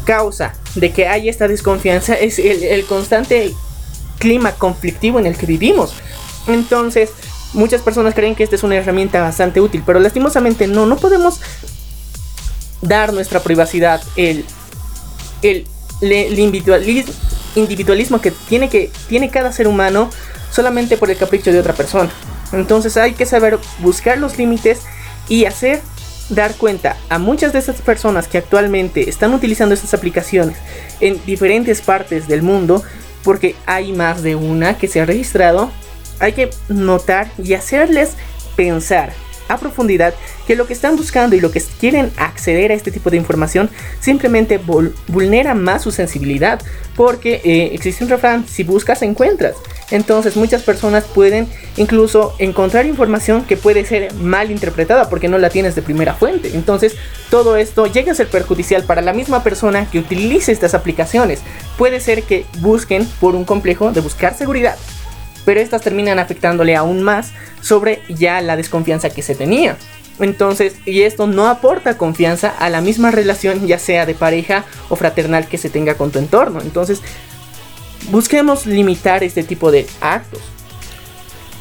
causa 0.07 0.55
de 0.75 0.93
que 0.93 1.07
haya 1.07 1.31
esta 1.31 1.49
desconfianza 1.49 2.15
es 2.15 2.39
el, 2.39 2.63
el 2.63 2.87
constante 2.87 3.55
clima 4.19 4.53
conflictivo 4.53 5.19
en 5.19 5.27
el 5.27 5.37
que 5.37 5.47
vivimos. 5.47 5.95
Entonces, 6.47 7.11
muchas 7.53 7.83
personas 7.83 8.15
creen 8.15 8.35
que 8.35 8.45
esta 8.45 8.57
es 8.57 8.63
una 8.63 8.77
herramienta 8.77 9.21
bastante 9.21 9.61
útil, 9.61 9.83
pero 9.85 9.99
lastimosamente 10.01 10.67
no, 10.67 10.87
no 10.87 10.97
podemos 10.97 11.41
dar 12.83 13.13
nuestra 13.13 13.41
privacidad, 13.41 14.03
el, 14.17 14.45
el, 15.43 15.67
individualismo, 16.39 18.21
que 18.21 18.31
tiene, 18.31 18.69
que 18.69 18.91
tiene 19.09 19.31
cada 19.31 19.53
ser 19.53 19.67
humano 19.67 20.11
solamente 20.51 20.97
por 20.97 21.11
el 21.11 21.17
capricho 21.17 21.53
de 21.53 21.59
otra 21.61 21.73
persona. 21.73 22.11
Entonces 22.53 22.97
hay 22.97 23.13
que 23.13 23.27
saber 23.27 23.59
buscar 23.81 24.19
los 24.19 24.39
límites 24.39 24.81
y 25.29 25.47
hacer 25.47 25.81
dar 26.29 26.55
cuenta 26.55 26.97
a 27.09 27.19
muchas 27.19 27.53
de 27.53 27.61
esas 27.61 27.81
personas 27.81 28.29
que 28.29 28.39
actualmente 28.39 29.09
están 29.09 29.33
utilizando 29.33 29.75
estas 29.75 29.95
aplicaciones 29.95 30.57
en 31.01 31.25
diferentes 31.25 31.81
partes 31.81 32.27
del 32.27 32.43
mundo 32.43 32.83
porque 33.27 33.57
hay 33.67 33.93
más 33.93 34.23
de 34.23 34.37
una 34.37 34.79
que 34.79 34.87
se 34.87 35.01
ha 35.01 35.05
registrado, 35.05 35.73
hay 36.21 36.33
que 36.33 36.51
notar 36.69 37.29
y 37.43 37.55
hacerles 37.55 38.13
pensar 38.55 39.13
a 39.49 39.59
profundidad 39.59 40.15
que 40.47 40.57
lo 40.57 40.67
que 40.67 40.73
están 40.73 40.97
buscando 40.97 41.37
y 41.37 41.41
lo 41.41 41.51
que 41.51 41.63
quieren 41.81 42.13
acceder 42.17 42.71
a 42.71 42.75
este 42.75 42.91
tipo 42.91 43.11
de 43.11 43.17
información 43.17 43.71
simplemente 44.01 44.61
vulnera 45.09 45.55
más 45.55 45.83
su 45.83 45.91
sensibilidad 45.91 46.61
porque 46.97 47.41
eh, 47.45 47.71
existe 47.75 48.05
un 48.05 48.11
refrán, 48.11 48.47
si 48.49 48.63
buscas 48.65 49.03
encuentras. 49.03 49.55
Entonces 49.91 50.37
muchas 50.37 50.63
personas 50.63 51.05
pueden 51.05 51.47
incluso 51.77 52.35
encontrar 52.39 52.87
información 52.87 53.45
que 53.45 53.57
puede 53.57 53.85
ser 53.85 54.13
mal 54.15 54.51
interpretada 54.51 55.09
porque 55.09 55.29
no 55.29 55.39
la 55.39 55.51
tienes 55.51 55.75
de 55.75 55.83
primera 55.83 56.15
fuente. 56.15 56.51
Entonces 56.55 56.97
todo 57.31 57.57
esto 57.57 57.87
llega 57.87 58.13
a 58.13 58.15
ser 58.15 58.29
perjudicial 58.29 58.83
para 58.85 59.03
la 59.03 59.13
misma 59.13 59.43
persona 59.43 59.89
que 59.91 59.99
utilice 59.99 60.53
estas 60.53 60.75
aplicaciones. 60.75 61.41
Puede 61.79 62.01
ser 62.01 62.23
que 62.25 62.47
busquen 62.61 63.07
por 63.21 63.35
un 63.37 63.45
complejo 63.45 63.93
de 63.93 64.01
buscar 64.01 64.35
seguridad, 64.37 64.77
pero 65.47 65.61
estas 65.61 65.81
terminan 65.81 66.19
afectándole 66.19 66.77
aún 66.77 67.03
más 67.03 67.33
sobre 67.63 68.03
ya 68.11 68.43
la 68.43 68.57
desconfianza 68.57 69.09
que 69.09 69.23
se 69.23 69.35
tenía. 69.35 69.79
Entonces, 70.19 70.75
y 70.85 71.03
esto 71.03 71.27
no 71.27 71.47
aporta 71.47 71.97
confianza 71.97 72.49
a 72.49 72.69
la 72.69 72.81
misma 72.81 73.11
relación, 73.11 73.67
ya 73.67 73.79
sea 73.79 74.05
de 74.05 74.15
pareja 74.15 74.65
o 74.89 74.97
fraternal 74.97 75.47
que 75.47 75.57
se 75.57 75.71
tenga 75.71 75.95
con 75.95 76.11
tu 76.11 76.19
entorno. 76.19 76.61
Entonces, 76.61 77.01
busquemos 78.11 78.67
limitar 78.67 79.23
este 79.23 79.43
tipo 79.43 79.71
de 79.71 79.87
actos. 80.01 80.41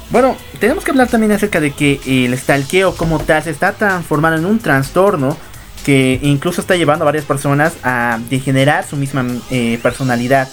Bueno, 0.09 0.35
tenemos 0.59 0.83
que 0.83 0.91
hablar 0.91 1.07
también 1.07 1.31
acerca 1.31 1.59
de 1.59 1.71
que 1.71 1.99
el 2.05 2.37
stalkeo 2.37 2.95
como 2.95 3.19
tal 3.19 3.43
se 3.43 3.51
está 3.51 3.73
transformando 3.73 4.39
en 4.39 4.45
un 4.45 4.59
trastorno 4.59 5.37
que 5.85 6.19
incluso 6.23 6.61
está 6.61 6.75
llevando 6.75 7.03
a 7.03 7.05
varias 7.05 7.25
personas 7.25 7.73
a 7.83 8.19
degenerar 8.29 8.85
su 8.85 8.95
misma 8.95 9.25
eh, 9.51 9.79
personalidad. 9.83 10.49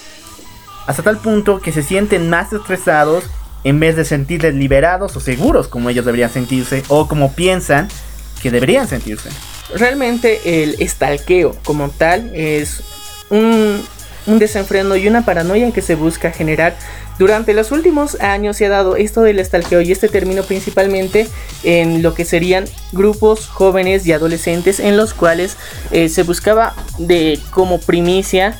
Hasta 0.86 1.02
tal 1.02 1.18
punto 1.18 1.60
que 1.60 1.72
se 1.72 1.82
sienten 1.82 2.28
más 2.28 2.52
estresados 2.52 3.24
en 3.64 3.78
vez 3.78 3.96
de 3.96 4.04
sentirse 4.04 4.52
liberados 4.52 5.16
o 5.16 5.20
seguros 5.20 5.68
como 5.68 5.90
ellos 5.90 6.04
deberían 6.04 6.30
sentirse 6.30 6.82
o 6.88 7.06
como 7.06 7.32
piensan 7.32 7.88
que 8.42 8.50
deberían 8.50 8.88
sentirse. 8.88 9.30
Realmente 9.74 10.62
el 10.62 10.76
stalkeo 10.88 11.56
como 11.62 11.90
tal 11.90 12.30
es 12.34 12.82
un 13.30 13.82
un 14.26 14.38
desenfreno 14.38 14.96
y 14.96 15.08
una 15.08 15.24
paranoia 15.24 15.70
que 15.72 15.82
se 15.82 15.94
busca 15.94 16.30
generar. 16.30 16.76
Durante 17.18 17.54
los 17.54 17.72
últimos 17.72 18.20
años 18.20 18.56
se 18.56 18.66
ha 18.66 18.68
dado 18.68 18.96
esto 18.96 19.22
del 19.22 19.38
estalqueo 19.38 19.80
y 19.80 19.92
este 19.92 20.08
término 20.08 20.42
principalmente 20.42 21.28
en 21.62 22.02
lo 22.02 22.14
que 22.14 22.24
serían 22.24 22.64
grupos 22.92 23.48
jóvenes 23.48 24.06
y 24.06 24.12
adolescentes 24.12 24.80
en 24.80 24.96
los 24.96 25.14
cuales 25.14 25.56
eh, 25.90 26.08
se 26.08 26.22
buscaba 26.22 26.74
de 26.98 27.38
como 27.50 27.80
primicia 27.80 28.58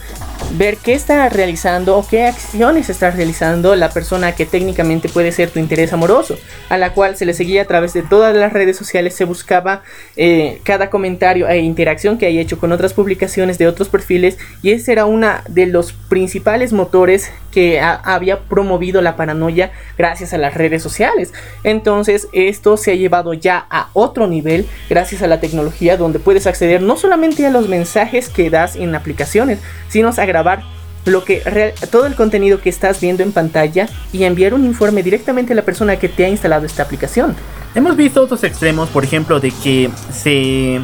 ver 0.53 0.77
qué 0.77 0.95
está 0.95 1.29
realizando 1.29 1.97
o 1.97 2.07
qué 2.07 2.25
acciones 2.25 2.91
está 2.91 3.11
realizando 3.11 3.75
la 3.77 3.91
persona 3.91 4.33
que 4.33 4.47
técnicamente 4.47 5.09
puede 5.09 5.33
ser 5.33 5.51
tu 5.51 5.59
interés 5.59 5.93
amoroso, 5.93 6.37
a 6.69 6.79
la 6.79 6.93
cual 6.93 7.17
se 7.17 7.27
le 7.27 7.35
seguía 7.35 7.63
a 7.63 7.65
través 7.67 7.93
de 7.93 8.03
todas 8.03 8.35
las 8.35 8.53
redes 8.53 8.77
sociales, 8.77 9.15
se 9.15 9.25
buscaba 9.25 9.83
eh, 10.17 10.61
cada 10.65 10.91
comentario 10.91 11.49
e 11.49 11.59
interacción 11.59 12.19
que 12.19 12.27
haya 12.27 12.41
hecho 12.41 12.59
con 12.59 12.73
otras 12.73 12.95
publicaciones 12.95 13.59
de 13.59 13.67
otros 13.67 13.89
perfiles 13.89 14.39
y 14.63 14.73
ese 14.73 14.93
era 14.93 15.07
uno 15.07 15.33
de 15.49 15.67
los 15.67 15.93
principales 15.93 16.73
motores 16.73 17.31
que 17.51 17.81
había 17.81 18.41
promovido 18.41 19.03
la 19.03 19.15
paranoia 19.15 19.73
gracias 19.99 20.33
a 20.33 20.39
las 20.39 20.55
redes 20.55 20.83
sociales. 20.83 21.33
Entonces 21.65 22.29
esto 22.33 22.77
se 22.77 22.93
ha 22.93 22.95
llevado 22.95 23.35
ya 23.35 23.67
a 23.71 23.89
otro 23.93 24.27
nivel 24.27 24.67
gracias 24.89 25.23
a 25.23 25.27
la 25.27 25.41
tecnología 25.41 25.97
donde 25.97 26.19
puedes 26.19 26.47
acceder 26.47 26.81
no 26.81 26.97
solamente 26.97 27.47
a 27.47 27.51
los 27.51 27.69
mensajes 27.69 28.29
que 28.29 28.51
das 28.51 28.77
en 28.77 28.95
aplicaciones, 28.95 29.59
sino 29.89 30.09
a 30.09 30.13
grabar 30.33 30.63
lo 31.05 31.25
que 31.25 31.75
todo 31.91 32.07
el 32.07 32.15
contenido 32.15 32.61
que 32.61 32.71
estás 32.71 33.01
viendo 33.01 33.23
en 33.23 33.33
pantalla 33.33 33.89
y 34.13 34.25
enviar 34.25 34.55
un 34.55 34.65
informe 34.65 35.03
directamente 35.03 35.53
a 35.53 35.57
la 35.57 35.63
persona 35.63 35.97
que 35.97 36.09
te 36.09 36.25
ha 36.25 36.29
instalado 36.29 36.65
esta 36.65 36.83
aplicación. 36.85 37.35
Hemos 37.75 37.97
visto 37.97 38.23
otros 38.23 38.45
extremos, 38.45 38.89
por 38.89 39.05
ejemplo, 39.05 39.41
de 39.41 39.51
que 39.51 39.91
se 40.13 40.81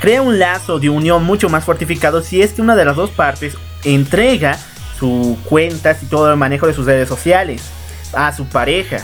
crea 0.00 0.20
un 0.20 0.38
lazo 0.38 0.78
de 0.78 0.90
unión 0.90 1.24
mucho 1.24 1.48
más 1.48 1.64
fortificado 1.64 2.22
si 2.22 2.42
es 2.42 2.52
que 2.52 2.62
una 2.62 2.76
de 2.76 2.84
las 2.84 2.96
dos 2.96 3.10
partes 3.10 3.56
entrega 3.84 4.58
sus 4.98 5.38
cuentas 5.48 6.02
y 6.02 6.06
todo 6.06 6.30
el 6.30 6.36
manejo 6.36 6.66
de 6.66 6.74
sus 6.74 6.86
redes 6.86 7.08
sociales 7.08 7.62
a 8.12 8.32
su 8.32 8.44
pareja. 8.46 8.98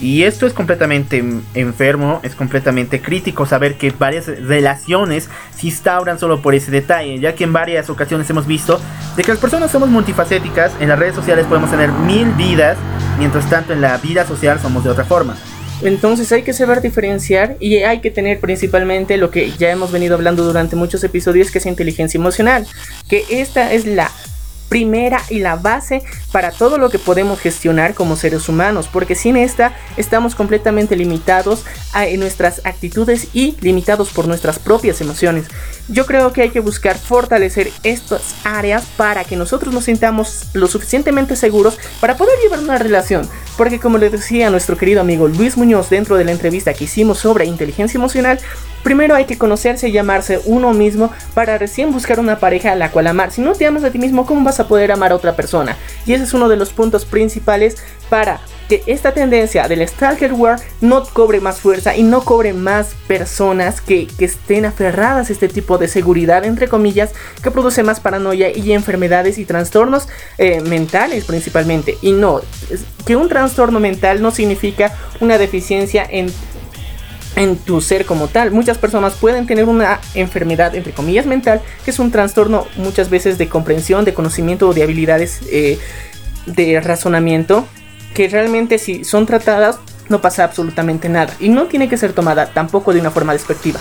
Y 0.00 0.24
esto 0.24 0.46
es 0.46 0.52
completamente 0.52 1.24
enfermo, 1.54 2.20
es 2.22 2.34
completamente 2.34 3.00
crítico 3.00 3.46
saber 3.46 3.76
que 3.76 3.90
varias 3.90 4.26
relaciones 4.26 5.28
se 5.56 5.68
instauran 5.68 6.18
solo 6.18 6.42
por 6.42 6.54
ese 6.54 6.70
detalle, 6.70 7.18
ya 7.20 7.34
que 7.34 7.44
en 7.44 7.52
varias 7.52 7.88
ocasiones 7.90 8.28
hemos 8.28 8.46
visto 8.46 8.80
de 9.16 9.22
que 9.22 9.30
las 9.30 9.40
personas 9.40 9.70
somos 9.70 9.88
multifacéticas, 9.88 10.72
en 10.80 10.88
las 10.88 10.98
redes 10.98 11.14
sociales 11.14 11.46
podemos 11.46 11.70
tener 11.70 11.92
mil 11.92 12.28
vidas, 12.32 12.76
mientras 13.18 13.48
tanto 13.48 13.72
en 13.72 13.80
la 13.80 13.96
vida 13.98 14.26
social 14.26 14.58
somos 14.60 14.82
de 14.82 14.90
otra 14.90 15.04
forma. 15.04 15.36
Entonces 15.82 16.30
hay 16.32 16.42
que 16.42 16.52
saber 16.52 16.80
diferenciar 16.80 17.56
y 17.60 17.76
hay 17.78 18.00
que 18.00 18.10
tener 18.10 18.40
principalmente 18.40 19.16
lo 19.16 19.30
que 19.30 19.50
ya 19.52 19.70
hemos 19.70 19.92
venido 19.92 20.14
hablando 20.14 20.44
durante 20.44 20.76
muchos 20.76 21.04
episodios, 21.04 21.50
que 21.50 21.58
es 21.58 21.66
inteligencia 21.66 22.18
emocional, 22.18 22.66
que 23.08 23.24
esta 23.30 23.72
es 23.72 23.86
la 23.86 24.10
primera 24.74 25.22
y 25.30 25.38
la 25.38 25.54
base 25.54 26.02
para 26.32 26.50
todo 26.50 26.78
lo 26.78 26.90
que 26.90 26.98
podemos 26.98 27.38
gestionar 27.38 27.94
como 27.94 28.16
seres 28.16 28.48
humanos, 28.48 28.88
porque 28.92 29.14
sin 29.14 29.36
esta 29.36 29.72
estamos 29.96 30.34
completamente 30.34 30.96
limitados 30.96 31.64
a 31.92 32.06
nuestras 32.18 32.60
actitudes 32.64 33.28
y 33.32 33.56
limitados 33.60 34.10
por 34.10 34.26
nuestras 34.26 34.58
propias 34.58 35.00
emociones. 35.00 35.46
Yo 35.86 36.06
creo 36.06 36.32
que 36.32 36.42
hay 36.42 36.50
que 36.50 36.58
buscar 36.58 36.98
fortalecer 36.98 37.70
estas 37.84 38.34
áreas 38.42 38.84
para 38.96 39.22
que 39.22 39.36
nosotros 39.36 39.72
nos 39.72 39.84
sintamos 39.84 40.46
lo 40.54 40.66
suficientemente 40.66 41.36
seguros 41.36 41.78
para 42.00 42.16
poder 42.16 42.36
llevar 42.42 42.58
una 42.58 42.76
relación, 42.76 43.30
porque 43.56 43.78
como 43.78 43.98
le 43.98 44.10
decía 44.10 44.50
nuestro 44.50 44.76
querido 44.76 45.02
amigo 45.02 45.28
Luis 45.28 45.56
Muñoz 45.56 45.88
dentro 45.88 46.16
de 46.16 46.24
la 46.24 46.32
entrevista 46.32 46.74
que 46.74 46.84
hicimos 46.84 47.18
sobre 47.20 47.44
inteligencia 47.44 47.96
emocional, 47.96 48.40
primero 48.84 49.16
hay 49.16 49.24
que 49.24 49.36
conocerse 49.36 49.88
y 49.88 49.98
amarse 49.98 50.40
uno 50.44 50.72
mismo 50.72 51.10
para 51.34 51.58
recién 51.58 51.90
buscar 51.90 52.20
una 52.20 52.38
pareja 52.38 52.70
a 52.70 52.76
la 52.76 52.92
cual 52.92 53.08
amar. 53.08 53.32
Si 53.32 53.40
no 53.40 53.54
te 53.54 53.66
amas 53.66 53.82
a 53.82 53.90
ti 53.90 53.98
mismo, 53.98 54.26
¿cómo 54.26 54.44
vas 54.44 54.60
a 54.60 54.68
poder 54.68 54.92
amar 54.92 55.10
a 55.10 55.16
otra 55.16 55.34
persona? 55.34 55.76
Y 56.06 56.12
ese 56.12 56.22
es 56.22 56.34
uno 56.34 56.48
de 56.48 56.56
los 56.56 56.72
puntos 56.72 57.04
principales 57.04 57.76
para 58.08 58.40
que 58.68 58.82
esta 58.86 59.12
tendencia 59.12 59.68
del 59.68 59.86
Stalkerware 59.86 60.60
no 60.80 61.04
cobre 61.04 61.40
más 61.40 61.60
fuerza 61.60 61.96
y 61.96 62.02
no 62.02 62.24
cobre 62.24 62.52
más 62.52 62.94
personas 63.06 63.80
que, 63.80 64.08
estén 64.18 64.64
aferradas 64.64 65.28
a 65.28 65.32
este 65.32 65.48
tipo 65.48 65.76
de 65.76 65.88
seguridad, 65.88 66.44
entre 66.44 66.68
comillas, 66.68 67.10
que 67.42 67.50
produce 67.50 67.82
más 67.82 68.00
paranoia 68.00 68.56
y 68.56 68.72
enfermedades 68.72 69.38
y 69.38 69.44
trastornos 69.44 70.08
eh, 70.38 70.60
mentales 70.62 71.24
principalmente. 71.24 71.98
Y 72.00 72.12
no, 72.12 72.40
que 73.06 73.16
un 73.16 73.28
trastorno 73.28 73.80
mental 73.80 74.22
no 74.22 74.30
significa 74.30 74.94
una 75.20 75.36
deficiencia 75.36 76.06
en 76.08 76.32
en 77.36 77.56
tu 77.56 77.80
ser 77.80 78.06
como 78.06 78.28
tal. 78.28 78.50
Muchas 78.50 78.78
personas 78.78 79.14
pueden 79.14 79.46
tener 79.46 79.64
una 79.64 80.00
enfermedad, 80.14 80.74
entre 80.74 80.92
comillas, 80.92 81.26
mental, 81.26 81.60
que 81.84 81.90
es 81.90 81.98
un 81.98 82.10
trastorno 82.10 82.66
muchas 82.76 83.10
veces 83.10 83.38
de 83.38 83.48
comprensión, 83.48 84.04
de 84.04 84.14
conocimiento 84.14 84.68
o 84.68 84.74
de 84.74 84.82
habilidades 84.82 85.40
eh, 85.50 85.78
de 86.46 86.80
razonamiento 86.80 87.66
que 88.14 88.28
realmente 88.28 88.78
si 88.78 89.04
son 89.04 89.26
tratadas 89.26 89.78
no 90.08 90.20
pasa 90.20 90.44
absolutamente 90.44 91.08
nada 91.08 91.34
y 91.40 91.48
no 91.48 91.64
tiene 91.64 91.88
que 91.88 91.96
ser 91.96 92.12
tomada 92.12 92.46
tampoco 92.46 92.92
de 92.92 93.00
una 93.00 93.10
forma 93.10 93.32
despectiva. 93.32 93.80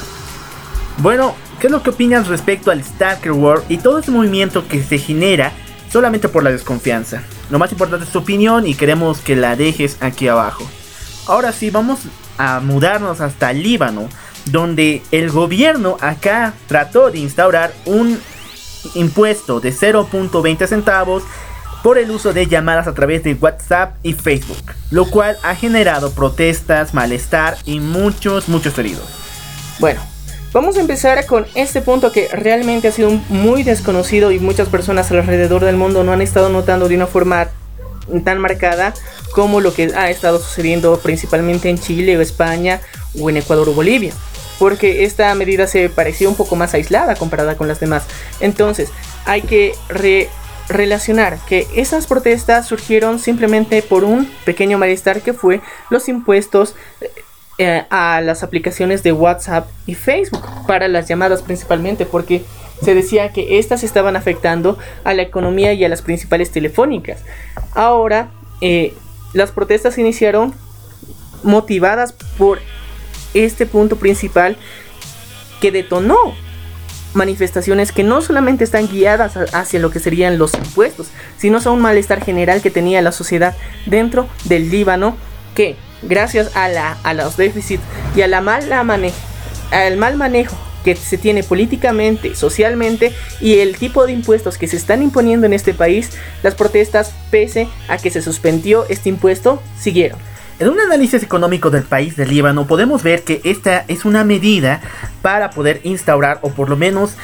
Bueno, 0.97 1.35
¿qué 1.59 1.67
es 1.67 1.71
lo 1.71 1.83
que 1.83 1.91
opinas 1.91 2.27
respecto 2.27 2.71
al 2.71 2.83
Stalker 2.83 3.31
World 3.31 3.65
y 3.69 3.77
todo 3.77 3.99
ese 3.99 4.11
movimiento 4.11 4.67
que 4.67 4.81
se 4.83 4.97
genera 4.97 5.51
solamente 5.91 6.29
por 6.29 6.43
la 6.43 6.51
desconfianza? 6.51 7.23
Lo 7.49 7.59
más 7.59 7.71
importante 7.71 8.05
es 8.05 8.11
tu 8.11 8.19
opinión 8.19 8.65
y 8.65 8.75
queremos 8.75 9.19
que 9.19 9.35
la 9.35 9.55
dejes 9.55 9.97
aquí 10.01 10.27
abajo. 10.27 10.67
Ahora 11.27 11.51
sí, 11.51 11.69
vamos 11.69 11.99
a 12.37 12.59
mudarnos 12.59 13.21
hasta 13.21 13.53
Líbano, 13.53 14.09
donde 14.45 15.01
el 15.11 15.31
gobierno 15.31 15.97
acá 16.01 16.53
trató 16.67 17.11
de 17.11 17.19
instaurar 17.19 17.73
un 17.85 18.19
impuesto 18.95 19.59
de 19.59 19.71
0.20 19.71 20.67
centavos 20.67 21.23
por 21.83 21.97
el 21.97 22.11
uso 22.11 22.33
de 22.33 22.47
llamadas 22.47 22.87
a 22.87 22.93
través 22.93 23.23
de 23.23 23.33
WhatsApp 23.33 23.95
y 24.03 24.13
Facebook, 24.13 24.63
lo 24.89 25.05
cual 25.05 25.37
ha 25.43 25.53
generado 25.53 26.11
protestas, 26.11 26.93
malestar 26.93 27.57
y 27.65 27.81
muchos, 27.81 28.47
muchos 28.47 28.77
heridos. 28.77 29.03
Bueno, 29.79 30.01
vamos 30.53 30.77
a 30.77 30.81
empezar 30.81 31.25
con 31.25 31.45
este 31.55 31.81
punto 31.81 32.11
que 32.13 32.29
realmente 32.29 32.87
ha 32.87 32.91
sido 32.91 33.11
muy 33.27 33.63
desconocido 33.63 34.31
y 34.31 34.39
muchas 34.39 34.69
personas 34.69 35.11
alrededor 35.11 35.65
del 35.65 35.75
mundo 35.75 36.05
no 36.05 36.13
han 36.13 36.21
estado 36.21 36.49
notando 36.49 36.87
de 36.87 36.95
una 36.95 37.07
forma 37.07 37.49
tan 38.23 38.39
marcada 38.39 38.93
como 39.33 39.61
lo 39.61 39.73
que 39.73 39.93
ha 39.95 40.09
estado 40.09 40.39
sucediendo 40.39 40.99
principalmente 40.99 41.69
en 41.69 41.77
Chile 41.77 42.17
o 42.17 42.21
España 42.21 42.81
o 43.19 43.29
en 43.29 43.37
Ecuador 43.37 43.69
o 43.69 43.73
Bolivia. 43.73 44.13
Porque 44.59 45.03
esta 45.03 45.33
medida 45.35 45.67
se 45.67 45.89
parecía 45.89 46.29
un 46.29 46.35
poco 46.35 46.55
más 46.55 46.73
aislada 46.73 47.15
comparada 47.15 47.57
con 47.57 47.67
las 47.67 47.79
demás. 47.79 48.03
Entonces, 48.39 48.89
hay 49.25 49.41
que 49.41 49.73
re 49.89 50.29
relacionar 50.69 51.39
que 51.45 51.67
esas 51.75 52.07
protestas 52.07 52.67
surgieron 52.67 53.19
simplemente 53.19 53.81
por 53.81 54.05
un 54.05 54.31
pequeño 54.45 54.77
malestar 54.77 55.21
que 55.21 55.33
fue 55.33 55.59
los 55.89 56.07
impuestos 56.07 56.75
eh, 57.57 57.83
a 57.89 58.21
las 58.21 58.43
aplicaciones 58.43 59.03
de 59.03 59.11
WhatsApp 59.11 59.67
y 59.85 59.95
Facebook 59.95 60.43
para 60.65 60.87
las 60.87 61.07
llamadas 61.07 61.41
principalmente 61.41 62.05
porque 62.05 62.43
se 62.83 62.93
decía 62.93 63.31
que 63.31 63.59
estas 63.59 63.83
estaban 63.83 64.15
afectando 64.15 64.77
a 65.03 65.13
la 65.13 65.21
economía 65.21 65.73
y 65.73 65.83
a 65.83 65.89
las 65.89 66.01
principales 66.01 66.51
telefónicas. 66.51 67.21
Ahora 67.73 68.29
eh, 68.61 68.93
las 69.33 69.51
protestas 69.51 69.97
iniciaron 69.97 70.53
motivadas 71.43 72.13
por 72.37 72.59
este 73.33 73.65
punto 73.65 73.95
principal 73.95 74.57
que 75.59 75.71
detonó 75.71 76.33
manifestaciones 77.13 77.91
que 77.91 78.03
no 78.03 78.21
solamente 78.21 78.63
están 78.63 78.87
guiadas 78.87 79.37
hacia 79.53 79.79
lo 79.79 79.91
que 79.91 79.99
serían 79.99 80.37
los 80.37 80.53
impuestos, 80.55 81.07
sino 81.37 81.59
a 81.63 81.69
un 81.69 81.81
malestar 81.81 82.23
general 82.23 82.61
que 82.61 82.71
tenía 82.71 83.01
la 83.01 83.11
sociedad 83.11 83.55
dentro 83.85 84.27
del 84.45 84.71
Líbano, 84.71 85.15
que 85.53 85.75
gracias 86.01 86.55
a, 86.55 86.69
la, 86.69 86.97
a 87.03 87.13
los 87.13 87.37
déficits 87.37 87.83
y 88.15 88.21
a 88.21 88.27
la 88.27 88.41
mala 88.41 88.83
al 89.71 89.97
mal 89.97 90.17
manejo 90.17 90.55
que 90.83 90.95
se 90.95 91.17
tiene 91.17 91.43
políticamente, 91.43 92.35
socialmente 92.35 93.13
y 93.39 93.59
el 93.59 93.77
tipo 93.77 94.05
de 94.05 94.13
impuestos 94.13 94.57
que 94.57 94.67
se 94.67 94.77
están 94.77 95.01
imponiendo 95.01 95.45
en 95.45 95.53
este 95.53 95.73
país, 95.73 96.11
las 96.43 96.55
protestas, 96.55 97.13
pese 97.31 97.67
a 97.87 97.97
que 97.97 98.11
se 98.11 98.21
suspendió 98.21 98.85
este 98.89 99.09
impuesto, 99.09 99.61
siguieron. 99.79 100.19
En 100.59 100.69
un 100.69 100.79
análisis 100.79 101.23
económico 101.23 101.71
del 101.71 101.83
país 101.83 102.15
del 102.15 102.29
Líbano 102.29 102.67
podemos 102.67 103.01
ver 103.01 103.23
que 103.23 103.41
esta 103.43 103.85
es 103.87 104.05
una 104.05 104.23
medida 104.23 104.81
para 105.21 105.49
poder 105.49 105.81
instaurar 105.83 106.39
o 106.41 106.51
por 106.51 106.69
lo 106.69 106.77
menos 106.77 107.15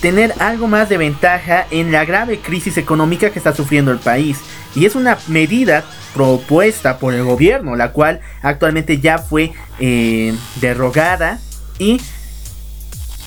tener 0.00 0.34
algo 0.38 0.66
más 0.66 0.88
de 0.88 0.96
ventaja 0.96 1.66
en 1.70 1.92
la 1.92 2.04
grave 2.04 2.40
crisis 2.40 2.76
económica 2.76 3.30
que 3.30 3.38
está 3.38 3.54
sufriendo 3.54 3.92
el 3.92 3.98
país. 3.98 4.38
Y 4.74 4.86
es 4.86 4.94
una 4.94 5.18
medida 5.28 5.84
propuesta 6.14 6.98
por 6.98 7.14
el 7.14 7.24
gobierno, 7.24 7.76
la 7.76 7.92
cual 7.92 8.20
actualmente 8.42 8.98
ya 8.98 9.18
fue 9.18 9.52
eh, 9.78 10.34
derrogada 10.60 11.38
y 11.78 12.00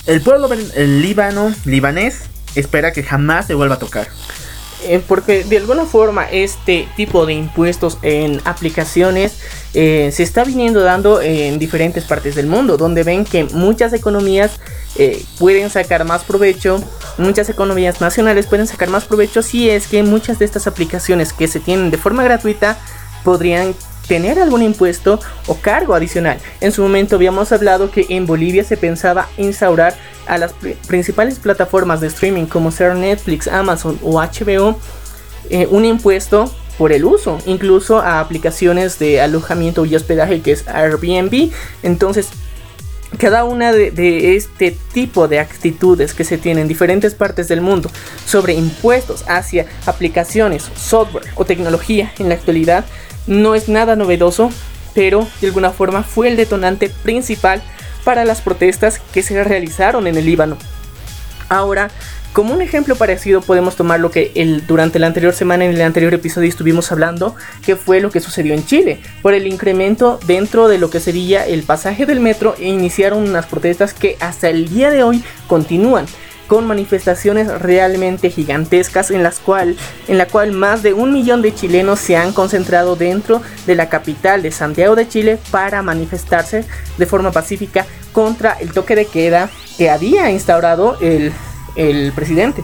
el 0.06 0.20
pueblo 0.20 0.48
el 0.52 1.02
libanés, 1.02 2.22
espera 2.54 2.92
que 2.92 3.02
jamás 3.02 3.46
se 3.46 3.54
vuelva 3.54 3.76
a 3.76 3.78
tocar. 3.78 4.08
Eh, 4.86 5.02
porque 5.06 5.44
de 5.44 5.56
alguna 5.56 5.86
forma 5.86 6.24
este 6.24 6.86
tipo 6.94 7.24
de 7.24 7.32
impuestos 7.32 7.96
en 8.02 8.42
aplicaciones 8.44 9.38
eh, 9.72 10.10
se 10.12 10.22
está 10.22 10.44
viniendo 10.44 10.80
dando 10.80 11.22
en 11.22 11.58
diferentes 11.58 12.04
partes 12.04 12.34
del 12.34 12.48
mundo, 12.48 12.76
donde 12.76 13.02
ven 13.02 13.24
que 13.24 13.44
muchas 13.44 13.94
economías 13.94 14.60
eh, 14.96 15.24
pueden 15.38 15.70
sacar 15.70 16.04
más 16.04 16.24
provecho, 16.24 16.82
muchas 17.16 17.48
economías 17.48 18.02
nacionales 18.02 18.46
pueden 18.46 18.66
sacar 18.66 18.90
más 18.90 19.04
provecho 19.04 19.42
si 19.42 19.70
es 19.70 19.86
que 19.86 20.02
muchas 20.02 20.38
de 20.38 20.44
estas 20.44 20.66
aplicaciones 20.66 21.32
que 21.32 21.48
se 21.48 21.60
tienen 21.60 21.90
de 21.90 21.96
forma 21.96 22.22
gratuita 22.22 22.76
podrían 23.24 23.74
tener 24.06 24.38
algún 24.38 24.62
impuesto 24.62 25.20
o 25.46 25.56
cargo 25.56 25.94
adicional. 25.94 26.38
En 26.60 26.72
su 26.72 26.82
momento 26.82 27.16
habíamos 27.16 27.52
hablado 27.52 27.90
que 27.90 28.06
en 28.08 28.26
Bolivia 28.26 28.64
se 28.64 28.76
pensaba 28.76 29.28
instaurar 29.36 29.94
a 30.26 30.38
las 30.38 30.54
principales 30.86 31.38
plataformas 31.38 32.00
de 32.00 32.08
streaming 32.08 32.46
como 32.46 32.70
ser 32.70 32.94
Netflix, 32.94 33.48
Amazon 33.48 33.98
o 34.02 34.20
HBO 34.20 34.78
eh, 35.50 35.66
un 35.70 35.84
impuesto 35.84 36.50
por 36.78 36.92
el 36.92 37.04
uso, 37.04 37.38
incluso 37.46 37.98
a 37.98 38.20
aplicaciones 38.20 38.98
de 38.98 39.20
alojamiento 39.20 39.84
y 39.84 39.94
hospedaje 39.94 40.40
que 40.40 40.52
es 40.52 40.66
Airbnb. 40.66 41.52
Entonces, 41.82 42.28
cada 43.18 43.44
una 43.44 43.70
de, 43.70 43.90
de, 43.90 44.34
este 44.34 44.76
tipo 44.92 45.28
de 45.28 45.38
actitudes 45.38 46.14
que 46.14 46.24
se 46.24 46.36
tienen 46.36 46.62
en 46.62 46.68
diferentes 46.68 47.14
partes 47.14 47.46
del 47.46 47.60
mundo 47.60 47.90
sobre 48.26 48.54
impuestos 48.54 49.24
hacia 49.28 49.66
aplicaciones, 49.86 50.68
software 50.74 51.26
o 51.36 51.44
tecnología 51.44 52.12
en 52.18 52.28
la 52.28 52.34
actualidad 52.34 52.84
no 53.26 53.54
es 53.54 53.68
nada 53.68 53.96
novedoso, 53.96 54.50
pero 54.94 55.26
de 55.40 55.48
alguna 55.48 55.70
forma 55.70 56.02
fue 56.02 56.28
el 56.28 56.36
detonante 56.36 56.88
principal 56.88 57.62
para 58.04 58.24
las 58.24 58.40
protestas 58.40 59.00
que 59.12 59.22
se 59.22 59.42
realizaron 59.42 60.06
en 60.06 60.16
el 60.16 60.26
Líbano. 60.26 60.56
Ahora, 61.48 61.90
como 62.34 62.52
un 62.52 62.62
ejemplo 62.62 62.96
parecido 62.96 63.42
podemos 63.42 63.76
tomar 63.76 64.00
lo 64.00 64.10
que 64.10 64.32
el, 64.34 64.66
durante 64.66 64.98
la 64.98 65.06
anterior 65.06 65.32
semana 65.34 65.64
en 65.64 65.70
el 65.70 65.80
anterior 65.82 66.12
episodio 66.12 66.48
estuvimos 66.48 66.90
hablando, 66.90 67.36
que 67.64 67.76
fue 67.76 68.00
lo 68.00 68.10
que 68.10 68.18
sucedió 68.18 68.54
en 68.54 68.66
Chile, 68.66 69.00
por 69.22 69.34
el 69.34 69.46
incremento 69.46 70.18
dentro 70.26 70.66
de 70.66 70.78
lo 70.78 70.90
que 70.90 70.98
sería 70.98 71.46
el 71.46 71.62
pasaje 71.62 72.06
del 72.06 72.18
metro 72.18 72.56
e 72.58 72.68
iniciaron 72.68 73.22
unas 73.22 73.46
protestas 73.46 73.94
que 73.94 74.16
hasta 74.18 74.48
el 74.48 74.68
día 74.68 74.90
de 74.90 75.04
hoy 75.04 75.22
continúan 75.46 76.06
con 76.46 76.66
manifestaciones 76.66 77.48
realmente 77.60 78.30
gigantescas 78.30 79.10
en 79.10 79.22
las 79.22 79.38
cual 79.38 79.76
en 80.08 80.18
la 80.18 80.26
cual 80.26 80.52
más 80.52 80.82
de 80.82 80.92
un 80.92 81.12
millón 81.12 81.42
de 81.42 81.54
chilenos 81.54 82.00
se 82.00 82.16
han 82.16 82.32
concentrado 82.32 82.96
dentro 82.96 83.42
de 83.66 83.74
la 83.74 83.88
capital 83.88 84.42
de 84.42 84.50
Santiago 84.50 84.94
de 84.94 85.08
Chile 85.08 85.38
para 85.50 85.82
manifestarse 85.82 86.64
de 86.98 87.06
forma 87.06 87.32
pacífica 87.32 87.86
contra 88.12 88.52
el 88.52 88.72
toque 88.72 88.94
de 88.94 89.06
queda 89.06 89.50
que 89.76 89.90
había 89.90 90.30
instaurado 90.30 90.96
el, 91.00 91.32
el 91.76 92.12
presidente. 92.12 92.62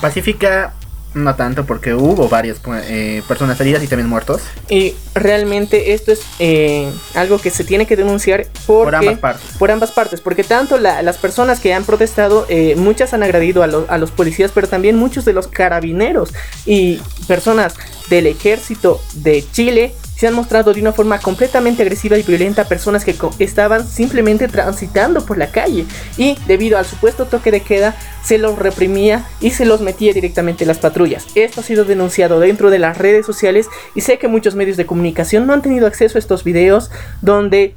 Pacífica 0.00 0.74
no 1.14 1.34
tanto, 1.36 1.64
porque 1.64 1.94
hubo 1.94 2.28
varias 2.28 2.58
eh, 2.88 3.22
personas 3.26 3.60
heridas 3.60 3.82
y 3.82 3.86
también 3.86 4.08
muertos. 4.08 4.42
Y 4.68 4.94
realmente 5.14 5.92
esto 5.92 6.12
es 6.12 6.22
eh, 6.38 6.90
algo 7.14 7.38
que 7.38 7.50
se 7.50 7.64
tiene 7.64 7.86
que 7.86 7.96
denunciar 7.96 8.46
por 8.66 8.94
ambas 8.94 9.18
partes. 9.18 9.56
Por 9.58 9.70
ambas 9.70 9.92
partes, 9.92 10.20
porque 10.20 10.44
tanto 10.44 10.78
las 10.78 11.16
personas 11.18 11.60
que 11.60 11.72
han 11.72 11.84
protestado, 11.84 12.46
eh, 12.48 12.74
muchas 12.76 13.14
han 13.14 13.22
agredido 13.22 13.62
a, 13.62 13.66
a 13.66 13.98
los 13.98 14.10
policías, 14.10 14.50
pero 14.52 14.68
también 14.68 14.96
muchos 14.96 15.24
de 15.24 15.32
los 15.32 15.46
carabineros 15.46 16.32
y 16.66 17.00
personas 17.26 17.74
del 18.08 18.26
ejército 18.26 19.00
de 19.14 19.44
Chile 19.52 19.94
se 20.16 20.26
han 20.26 20.34
mostrado 20.34 20.72
de 20.72 20.80
una 20.80 20.92
forma 20.92 21.18
completamente 21.18 21.82
agresiva 21.82 22.16
y 22.16 22.22
violenta 22.22 22.62
a 22.62 22.68
personas 22.68 23.04
que 23.04 23.16
estaban 23.38 23.86
simplemente 23.86 24.48
transitando 24.48 25.24
por 25.24 25.38
la 25.38 25.50
calle 25.50 25.86
y 26.16 26.36
debido 26.46 26.78
al 26.78 26.84
supuesto 26.84 27.26
toque 27.26 27.50
de 27.50 27.60
queda 27.60 27.94
se 28.22 28.38
los 28.38 28.58
reprimía 28.58 29.26
y 29.40 29.50
se 29.50 29.66
los 29.66 29.80
metía 29.80 30.12
directamente 30.12 30.64
en 30.64 30.68
las 30.68 30.78
patrullas. 30.78 31.26
Esto 31.34 31.60
ha 31.60 31.64
sido 31.64 31.84
denunciado 31.84 32.40
dentro 32.40 32.70
de 32.70 32.78
las 32.78 32.98
redes 32.98 33.26
sociales 33.26 33.68
y 33.94 34.00
sé 34.00 34.18
que 34.18 34.28
muchos 34.28 34.54
medios 34.54 34.76
de 34.76 34.86
comunicación 34.86 35.46
no 35.46 35.52
han 35.52 35.62
tenido 35.62 35.86
acceso 35.86 36.18
a 36.18 36.20
estos 36.20 36.44
videos 36.44 36.90
donde 37.20 37.74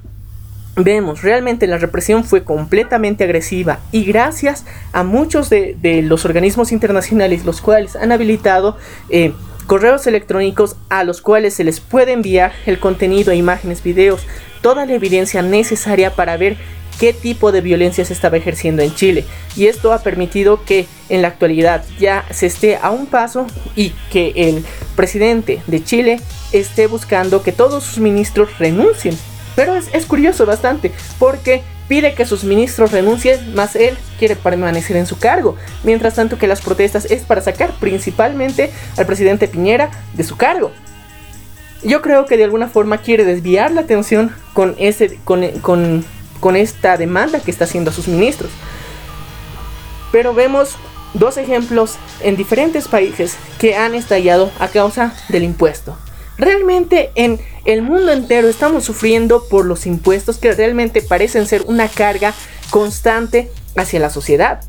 vemos 0.76 1.23
realmente 1.23 1.65
la 1.65 1.80
represión 1.80 2.23
fue 2.23 2.43
completamente 2.43 3.23
agresiva 3.23 3.80
y 3.91 4.06
gracias 4.06 4.63
a 4.93 5.04
muchos 5.04 5.50
de, 5.50 5.76
los 6.04 6.23
organismos 6.26 6.71
internacionales 6.71 7.45
los 7.45 7.62
cuales 7.62 7.95
han 7.95 8.12
habilitado 8.12 8.78
eh, 9.10 9.34
correos 9.68 10.08
electrónicos 10.08 10.78
a 10.90 11.04
los 11.04 11.22
cuales 11.22 11.54
se 11.54 11.64
les 11.64 11.80
puede 11.80 12.14
enviar 12.14 12.54
el 12.66 12.80
contenido, 12.80 13.34
imágenes, 13.34 13.84
videos, 13.84 14.22
toda 14.62 14.86
la 14.86 14.94
evidencia 14.94 15.42
necesaria 15.42 16.16
para 16.16 16.38
ver 16.38 16.58
qué 17.00 17.14
tipo 17.14 17.52
de 17.52 17.62
violencia 17.62 18.04
se 18.06 18.14
estaba 18.14 18.38
ejerciendo 18.38 18.82
en 18.82 18.96
Chile. 18.96 19.26
Y 19.56 19.68
esto 19.68 19.94
ha 19.94 20.00
permitido 20.00 20.64
que 20.66 20.88
en 21.10 21.22
la 21.22 21.28
actualidad 21.28 21.84
ya 22.00 22.26
se 22.32 22.48
esté 22.48 22.78
a 22.78 22.90
un 22.90 23.06
paso 23.06 23.46
y 23.76 23.92
que 24.12 24.34
el 24.36 24.66
presidente 24.96 25.62
de 25.68 25.84
Chile 25.84 26.20
esté 26.54 26.88
buscando 26.88 27.44
que 27.44 27.52
todos 27.52 27.84
sus 27.84 28.00
ministros 28.00 28.58
renuncien. 28.58 29.16
Pero 29.56 29.76
es, 29.76 29.94
es 29.94 30.06
curioso 30.06 30.46
bastante 30.46 30.92
porque 31.20 31.62
pide 31.88 32.13
que 32.13 32.26
sus 32.26 32.43
ministros 32.43 32.91
renuncien, 32.91 33.56
más 33.56 33.76
él 33.76 33.97
quiere 34.19 34.36
permanecer 34.36 34.97
en 34.97 35.06
su 35.06 35.17
cargo. 35.17 35.56
Mientras 35.84 36.15
tanto 36.15 36.38
que 36.38 36.47
las 36.47 36.62
protestas 36.62 37.06
es 37.06 37.23
para 37.23 37.41
sacar 37.41 37.71
principalmente 37.80 38.71
al 38.97 39.06
presidente 39.06 39.47
Piñera 39.47 39.91
de 40.13 40.23
su 40.23 40.38
cargo. 40.38 40.71
Yo 41.84 42.02
creo 42.02 42.26
que 42.26 42.38
de 42.38 42.43
alguna 42.43 42.67
forma 42.67 42.97
quiere 43.00 43.23
desviar 43.23 43.71
la 43.71 43.82
atención 43.82 44.36
con, 44.54 44.76
ese, 44.80 45.19
con, 45.23 45.47
con, 45.62 46.04
con 46.39 46.56
esta 46.56 46.97
demanda 46.97 47.39
que 47.39 47.52
está 47.52 47.65
haciendo 47.65 47.91
a 47.91 47.93
sus 47.93 48.08
ministros. 48.08 48.52
Pero 50.12 50.34
vemos 50.34 50.76
dos 51.13 51.38
ejemplos 51.38 51.97
en 52.21 52.36
diferentes 52.36 52.88
países 52.88 53.38
que 53.60 53.76
han 53.76 53.95
estallado 53.95 54.52
a 54.60 54.67
causa 54.67 55.13
del 55.30 55.43
impuesto. 55.43 55.97
Realmente 56.38 57.12
en 57.15 57.39
el 57.65 57.82
mundo 57.82 58.12
entero 58.12 58.47
estamos 58.47 58.84
sufriendo 58.84 59.47
por 59.47 59.65
los 59.65 59.86
impuestos 59.86 60.38
que 60.38 60.54
realmente 60.54 61.02
parecen 61.02 61.47
ser 61.47 61.63
una 61.67 61.88
carga 61.88 62.34
constante 62.69 63.52
hacia 63.76 64.00
la 64.00 64.10
sociedad. 64.10 64.62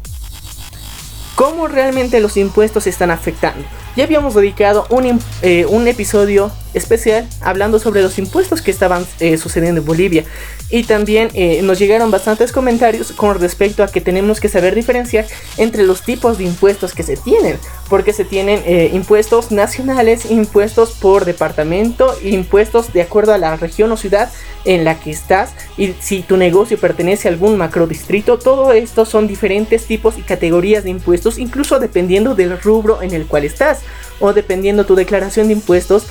¿Cómo 1.35 1.69
realmente 1.69 2.21
los 2.21 2.37
impuestos 2.37 2.87
están 2.87 3.11
afectando? 3.11 3.65
Ya 3.99 4.05
habíamos 4.05 4.35
dedicado 4.35 4.87
un, 4.91 5.21
eh, 5.43 5.67
un 5.67 5.89
episodio 5.89 6.53
especial 6.73 7.27
hablando 7.41 7.81
sobre 7.81 8.01
los 8.01 8.17
impuestos 8.21 8.63
que 8.63 8.71
estaban 8.71 9.05
eh, 9.19 9.37
sucediendo 9.39 9.81
en 9.81 9.87
Bolivia. 9.87 10.25
Y 10.71 10.85
también 10.85 11.31
eh, 11.35 11.61
nos 11.63 11.81
llegaron 11.81 12.13
bastantes 12.13 12.53
comentarios 12.53 13.11
con 13.11 13.41
respecto 13.41 13.83
a 13.83 13.89
que 13.89 14.01
tenemos 14.01 14.39
que 14.39 14.49
saber 14.49 14.77
diferenciar 14.77 15.27
entre 15.57 15.83
los 15.83 16.03
tipos 16.03 16.39
de 16.39 16.45
impuestos 16.45 16.95
que 16.95 17.03
se 17.03 17.17
tienen. 17.17 17.59
Porque 17.89 18.13
se 18.13 18.25
tienen 18.25 18.63
impuestos 18.95 19.51
nacionales, 19.51 20.31
impuestos 20.31 20.93
por 20.93 21.25
departamento, 21.25 22.15
impuestos 22.23 22.93
de 22.93 23.03
acuerdo 23.03 23.33
a 23.33 23.39
la 23.39 23.57
región 23.57 23.91
o 23.91 23.97
ciudad 23.97 24.31
en 24.67 24.85
la 24.85 25.01
que 25.01 25.11
estás. 25.11 25.55
Y 25.79 25.95
si 26.01 26.21
tu 26.21 26.37
negocio 26.37 26.79
pertenece 26.79 27.29
a 27.29 27.33
algún 27.33 27.57
macro 27.57 27.87
distrito, 27.87 28.39
todo 28.39 28.73
esto 28.73 29.07
son 29.07 29.27
diferentes 29.27 29.87
tipos 29.87 30.19
y 30.19 30.23
categorías 30.23 30.85
de 30.85 30.91
impuestos, 30.91 31.39
incluso 31.39 31.81
dependiendo 31.81 32.35
del 32.35 32.61
rubro 32.61 33.01
en 33.01 33.15
el 33.15 33.27
cual 33.27 33.45
estás 33.45 33.81
o 34.21 34.33
dependiendo 34.33 34.87
tu 34.87 34.95
declaración 34.95 35.49
de 35.49 35.55
impuestos, 35.55 36.07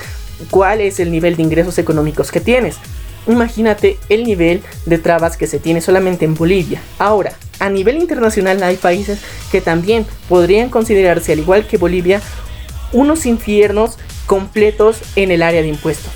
cuál 0.50 0.82
es 0.82 1.00
el 1.00 1.12
nivel 1.12 1.36
de 1.36 1.44
ingresos 1.44 1.78
económicos 1.78 2.32
que 2.32 2.42
tienes. 2.42 2.78
Imagínate 3.28 3.98
el 4.10 4.24
nivel 4.24 4.62
de 4.86 4.98
trabas 4.98 5.36
que 5.36 5.48
se 5.48 5.60
tiene 5.60 5.82
solamente 5.82 6.24
en 6.26 6.36
Bolivia. 6.36 6.82
Ahora, 6.98 7.34
a 7.60 7.70
nivel 7.70 7.98
internacional 7.98 8.64
hay 8.64 8.78
países 8.78 9.20
que 9.52 9.60
también 9.60 10.06
podrían 10.30 10.70
considerarse, 10.70 11.34
al 11.34 11.40
igual 11.40 11.68
que 11.68 11.78
Bolivia, 11.78 12.22
unos 12.94 13.26
infiernos 13.26 13.98
completos 14.26 15.00
en 15.16 15.32
el 15.32 15.42
área 15.42 15.62
de 15.62 15.68
impuestos. 15.68 16.12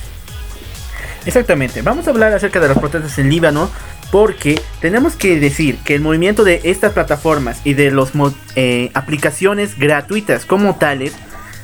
Exactamente, 1.25 1.81
vamos 1.81 2.07
a 2.07 2.11
hablar 2.11 2.33
acerca 2.33 2.59
de 2.59 2.69
las 2.69 2.79
protestas 2.79 3.17
en 3.19 3.29
Líbano, 3.29 3.69
Porque 4.11 4.61
tenemos 4.81 5.15
que 5.15 5.39
decir 5.39 5.77
que 5.85 5.95
el 5.95 6.01
movimiento 6.01 6.43
de 6.43 6.59
estas 6.65 6.91
plataformas 6.91 7.61
y 7.63 7.75
de 7.75 7.91
las 7.91 8.11
eh, 8.57 8.91
aplicaciones 8.93 9.79
gratuitas 9.79 10.45
como 10.45 10.75
tales 10.75 11.13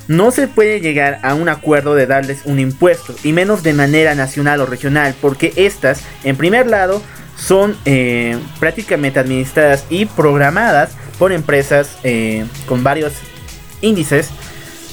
no 0.08 0.32
se 0.32 0.48
puede 0.48 0.80
llegar 0.80 1.20
a 1.24 1.36
un 1.36 1.50
acuerdo 1.50 1.96
de 1.96 2.08
darles 2.08 2.42
un 2.46 2.60
impuesto, 2.60 3.16
y 3.24 3.34
menos 3.34 3.64
de 3.64 3.74
manera 3.74 4.16
nacional 4.16 4.62
o 4.62 4.66
regional, 4.66 5.16
porque 5.22 5.54
estas, 5.56 6.02
en 6.24 6.36
primer 6.36 6.68
lado, 6.68 7.02
son 7.36 7.78
eh, 7.86 8.38
prácticamente 8.60 9.20
administradas 9.20 9.86
y 9.90 10.06
programadas 10.06 10.92
por 11.20 11.32
empresas 11.32 11.98
eh, 12.04 12.46
con 12.66 12.84
varios 12.84 13.14
índices 13.82 14.30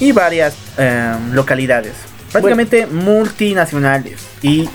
y 0.00 0.12
varias 0.12 0.55
eh, 0.77 1.14
localidades, 1.33 1.94
prácticamente 2.33 2.87
multinacionales, 2.87 4.27
y 4.42 4.68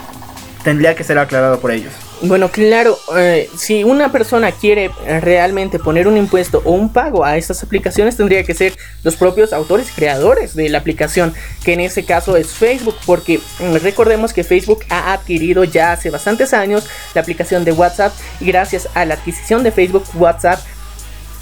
tendría 0.64 0.96
que 0.96 1.04
ser 1.04 1.20
aclarado 1.20 1.60
por 1.60 1.72
ellos. 1.72 1.94
Bueno, 2.22 2.50
claro, 2.50 3.00
eh, 3.18 3.50
si 3.56 3.86
una 3.86 4.12
persona 4.12 4.52
quiere 4.52 4.92
realmente 5.22 5.80
poner 5.80 6.06
un 6.06 6.18
impuesto 6.18 6.62
o 6.66 6.72
un 6.72 6.92
pago 6.92 7.24
a 7.24 7.38
estas 7.38 7.64
aplicaciones, 7.64 8.18
tendría 8.18 8.44
que 8.44 8.54
ser 8.54 8.74
los 9.04 9.16
propios 9.16 9.54
autores 9.54 9.90
creadores 9.96 10.54
de 10.54 10.68
la 10.68 10.80
aplicación, 10.80 11.34
que 11.64 11.74
en 11.74 11.80
ese 11.80 12.04
caso 12.04 12.36
es 12.36 12.48
Facebook, 12.48 12.96
porque 13.06 13.38
mm, 13.38 13.76
recordemos 13.84 14.34
que 14.34 14.44
Facebook 14.44 14.84
ha 14.90 15.14
adquirido 15.14 15.64
ya 15.64 15.94
hace 15.94 16.10
bastantes 16.10 16.54
años 16.54 16.90
la 17.14 17.22
aplicación 17.22 17.64
de 17.64 17.72
WhatsApp 17.72 18.14
y 18.42 18.46
gracias 18.46 18.90
a 18.96 19.06
la 19.06 19.14
adquisición 19.14 19.64
de 19.64 19.72
Facebook 19.72 20.04
WhatsApp 20.16 20.60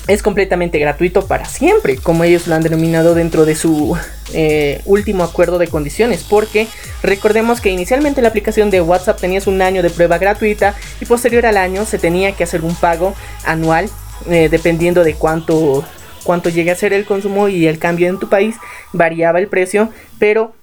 es 0.08 0.24
completamente 0.24 0.80
gratuito 0.80 1.28
para 1.28 1.46
siempre, 1.46 1.98
como 1.98 2.24
ellos 2.24 2.48
lo 2.48 2.56
han 2.56 2.64
denominado 2.64 3.14
dentro 3.14 3.46
de 3.46 3.56
su 3.56 3.98
eh, 4.34 4.82
último 4.86 5.24
acuerdo 5.24 5.58
de 5.58 5.68
condiciones, 5.68 6.24
porque 6.24 6.68
recordemos 7.04 7.62
que 7.62 7.70
inicialmente 7.70 8.22
la 8.22 8.30
aplicación 8.30 8.70
de 8.70 8.82
WhatsApp 8.82 9.20
tenías 9.20 9.48
un 9.48 9.62
año 9.62 9.84
de 9.84 9.90
prueba 9.90 10.18
gratuita 10.18 10.76
y 11.02 11.06
posterior 11.06 11.46
al 11.46 11.58
año 11.58 11.86
se 11.86 12.00
tenía 12.00 12.32
que 12.32 12.44
hacer 12.44 12.64
un 12.64 12.76
pago 12.76 13.14
anual 13.46 13.90
eh, 14.30 14.48
dependiendo 14.50 15.04
de 15.04 15.14
cuánto 15.14 15.84
cuánto 16.24 16.50
llegue 16.50 16.72
a 16.72 16.76
ser 16.76 16.92
el 16.92 17.06
consumo 17.06 17.48
y 17.48 17.68
el 17.68 17.80
cambio 17.80 18.10
en 18.10 18.20
tu 18.20 18.28
país 18.28 18.58
variaba 18.92 19.40
el 19.40 19.48
precio, 19.48 19.90
pero 20.20 20.54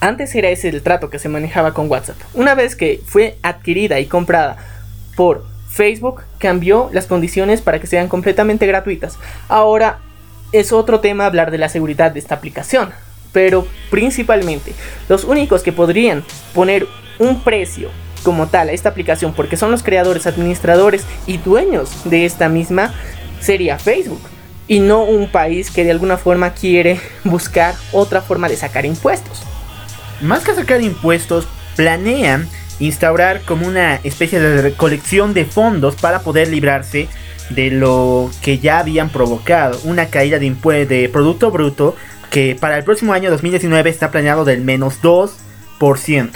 antes 0.00 0.34
era 0.34 0.48
ese 0.48 0.68
el 0.68 0.82
trato 0.82 1.08
que 1.08 1.20
se 1.20 1.28
manejaba 1.28 1.72
con 1.72 1.88
WhatsApp. 1.88 2.16
Una 2.34 2.56
vez 2.56 2.74
que 2.74 3.00
fue 3.06 3.36
adquirida 3.42 4.00
y 4.00 4.06
comprada 4.06 4.56
por 5.14 5.51
Facebook 5.72 6.22
cambió 6.38 6.90
las 6.92 7.06
condiciones 7.06 7.62
para 7.62 7.80
que 7.80 7.86
sean 7.86 8.08
completamente 8.08 8.66
gratuitas. 8.66 9.18
Ahora 9.48 10.00
es 10.52 10.70
otro 10.70 11.00
tema 11.00 11.24
hablar 11.24 11.50
de 11.50 11.56
la 11.56 11.70
seguridad 11.70 12.12
de 12.12 12.18
esta 12.18 12.34
aplicación. 12.34 12.90
Pero 13.32 13.66
principalmente, 13.90 14.74
los 15.08 15.24
únicos 15.24 15.62
que 15.62 15.72
podrían 15.72 16.22
poner 16.54 16.86
un 17.18 17.42
precio 17.42 17.88
como 18.22 18.48
tal 18.48 18.68
a 18.68 18.72
esta 18.72 18.90
aplicación, 18.90 19.32
porque 19.32 19.56
son 19.56 19.70
los 19.70 19.82
creadores, 19.82 20.26
administradores 20.26 21.06
y 21.26 21.38
dueños 21.38 21.90
de 22.04 22.26
esta 22.26 22.50
misma, 22.50 22.92
sería 23.40 23.78
Facebook. 23.78 24.20
Y 24.68 24.80
no 24.80 25.04
un 25.04 25.28
país 25.28 25.70
que 25.70 25.84
de 25.84 25.90
alguna 25.90 26.18
forma 26.18 26.52
quiere 26.52 27.00
buscar 27.24 27.74
otra 27.92 28.20
forma 28.20 28.50
de 28.50 28.56
sacar 28.56 28.84
impuestos. 28.84 29.42
Más 30.20 30.44
que 30.44 30.54
sacar 30.54 30.82
impuestos, 30.82 31.48
planean 31.76 32.46
instaurar 32.86 33.42
como 33.42 33.66
una 33.66 33.96
especie 33.96 34.40
de 34.40 34.62
recolección 34.62 35.34
de 35.34 35.44
fondos 35.44 35.94
para 35.96 36.20
poder 36.20 36.48
librarse 36.48 37.08
de 37.50 37.70
lo 37.70 38.30
que 38.42 38.58
ya 38.58 38.78
habían 38.78 39.10
provocado, 39.10 39.78
una 39.84 40.06
caída 40.06 40.38
de, 40.38 40.50
de 40.86 41.08
Producto 41.08 41.50
Bruto 41.50 41.94
que 42.30 42.56
para 42.58 42.78
el 42.78 42.84
próximo 42.84 43.12
año 43.12 43.30
2019 43.30 43.90
está 43.90 44.10
planeado 44.10 44.44
del 44.44 44.62
menos 44.62 45.02
2%. 45.02 46.30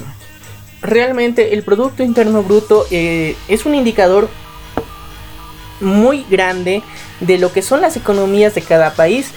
Realmente 0.82 1.54
el 1.54 1.62
Producto 1.62 2.02
Interno 2.02 2.42
Bruto 2.42 2.86
eh, 2.90 3.34
es 3.48 3.64
un 3.64 3.74
indicador 3.74 4.28
muy 5.80 6.24
grande 6.30 6.82
de 7.20 7.38
lo 7.38 7.52
que 7.52 7.62
son 7.62 7.80
las 7.80 7.96
economías 7.96 8.54
de 8.54 8.62
cada 8.62 8.94
país, 8.94 9.32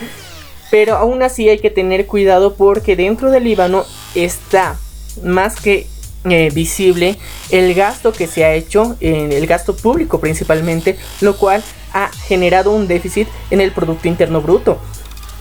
pero 0.70 0.98
aún 0.98 1.24
así 1.24 1.50
hay 1.50 1.60
que 1.60 1.70
tener 1.70 2.06
cuidado 2.06 2.56
porque 2.56 2.96
dentro 2.96 3.32
del 3.32 3.46
Líbano 3.46 3.86
está 4.14 4.76
más 5.24 5.60
que 5.60 5.88
eh, 6.26 6.50
visible 6.54 7.18
el 7.50 7.74
gasto 7.74 8.12
que 8.12 8.28
se 8.28 8.44
ha 8.44 8.54
hecho, 8.54 8.98
en 9.00 9.32
el 9.32 9.48
gasto 9.48 9.76
público 9.76 10.20
principalmente, 10.20 10.98
lo 11.22 11.38
cual 11.38 11.64
ha 11.94 12.12
generado 12.28 12.72
un 12.72 12.88
déficit 12.88 13.28
en 13.52 13.62
el 13.62 13.72
Producto 13.72 14.08
Interno 14.08 14.42
Bruto. 14.42 14.80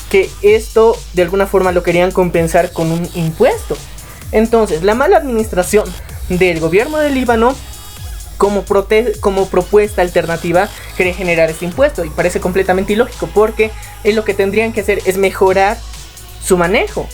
Que 0.08 0.30
esto 0.42 0.96
de 1.14 1.22
alguna 1.22 1.46
forma 1.46 1.72
lo 1.72 1.82
querían 1.82 2.12
compensar 2.12 2.72
con 2.72 2.92
un 2.92 3.08
impuesto. 3.14 3.76
Entonces, 4.30 4.82
la 4.82 4.94
mala 4.94 5.16
administración 5.16 5.84
del 6.28 6.60
gobierno 6.60 6.98
del 6.98 7.14
Líbano 7.14 7.54
como, 8.36 8.64
como 9.20 9.48
propuesta 9.48 10.02
alternativa 10.02 10.68
quiere 10.96 11.12
generar 11.12 11.50
este 11.50 11.64
impuesto 11.64 12.04
y 12.04 12.10
parece 12.10 12.40
completamente 12.40 12.92
ilógico 12.92 13.28
porque 13.34 13.72
lo 14.04 14.24
que 14.24 14.32
tendrían 14.32 14.72
que 14.72 14.82
hacer 14.82 15.00
es 15.06 15.16
mejorar 15.16 15.76
su 16.42 16.56
manejo 16.56 17.08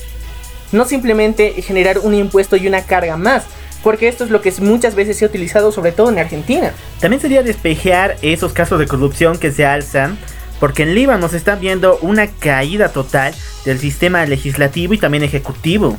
no 0.74 0.84
simplemente 0.84 1.62
generar 1.62 2.00
un 2.00 2.14
impuesto 2.14 2.56
y 2.56 2.66
una 2.66 2.82
carga 2.82 3.16
más, 3.16 3.44
porque 3.82 4.08
esto 4.08 4.24
es 4.24 4.30
lo 4.30 4.40
que 4.40 4.52
muchas 4.60 4.94
veces 4.94 5.16
se 5.16 5.24
ha 5.24 5.28
utilizado 5.28 5.72
sobre 5.72 5.92
todo 5.92 6.10
en 6.10 6.18
Argentina. 6.18 6.72
También 7.00 7.20
sería 7.20 7.42
despejar 7.42 8.16
esos 8.22 8.52
casos 8.52 8.78
de 8.78 8.86
corrupción 8.86 9.38
que 9.38 9.52
se 9.52 9.64
alzan, 9.64 10.18
porque 10.58 10.82
en 10.82 10.94
Líbano 10.94 11.28
se 11.28 11.36
está 11.36 11.54
viendo 11.56 11.98
una 12.00 12.26
caída 12.26 12.88
total 12.88 13.34
del 13.64 13.78
sistema 13.78 14.24
legislativo 14.26 14.94
y 14.94 14.98
también 14.98 15.22
ejecutivo. 15.22 15.96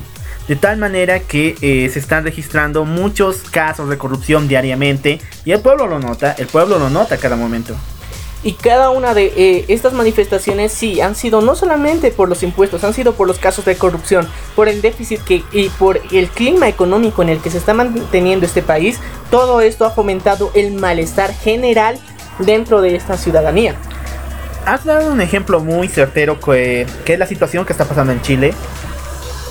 De 0.48 0.56
tal 0.56 0.78
manera 0.78 1.20
que 1.20 1.56
eh, 1.60 1.88
se 1.92 1.98
están 1.98 2.22
registrando 2.22 2.84
muchos 2.84 3.38
casos 3.50 3.88
de 3.88 3.98
corrupción 3.98 4.46
diariamente 4.46 5.20
y 5.44 5.52
el 5.52 5.60
pueblo 5.60 5.86
lo 5.86 5.98
nota, 5.98 6.34
el 6.38 6.46
pueblo 6.46 6.78
lo 6.78 6.88
nota 6.88 7.16
cada 7.16 7.34
momento. 7.34 7.76
Y 8.42 8.52
cada 8.52 8.90
una 8.90 9.14
de 9.14 9.32
eh, 9.36 9.64
estas 9.68 9.92
manifestaciones 9.92 10.72
sí 10.72 11.00
han 11.00 11.14
sido 11.14 11.40
no 11.40 11.56
solamente 11.56 12.10
por 12.10 12.28
los 12.28 12.42
impuestos, 12.42 12.84
han 12.84 12.94
sido 12.94 13.14
por 13.14 13.26
los 13.26 13.38
casos 13.38 13.64
de 13.64 13.76
corrupción, 13.76 14.28
por 14.54 14.68
el 14.68 14.82
déficit 14.82 15.20
que, 15.22 15.42
y 15.52 15.68
por 15.70 16.00
el 16.12 16.28
clima 16.28 16.68
económico 16.68 17.22
en 17.22 17.30
el 17.30 17.40
que 17.40 17.50
se 17.50 17.58
está 17.58 17.74
manteniendo 17.74 18.46
este 18.46 18.62
país. 18.62 19.00
Todo 19.30 19.60
esto 19.60 19.84
ha 19.84 19.90
fomentado 19.90 20.50
el 20.54 20.72
malestar 20.72 21.32
general 21.34 21.98
dentro 22.38 22.82
de 22.82 22.94
esta 22.94 23.16
ciudadanía. 23.16 23.74
Has 24.64 24.84
dado 24.84 25.12
un 25.12 25.20
ejemplo 25.20 25.60
muy 25.60 25.88
certero 25.88 26.38
que, 26.40 26.86
que 27.04 27.14
es 27.14 27.18
la 27.18 27.26
situación 27.26 27.64
que 27.64 27.72
está 27.72 27.84
pasando 27.84 28.12
en 28.12 28.20
Chile. 28.22 28.52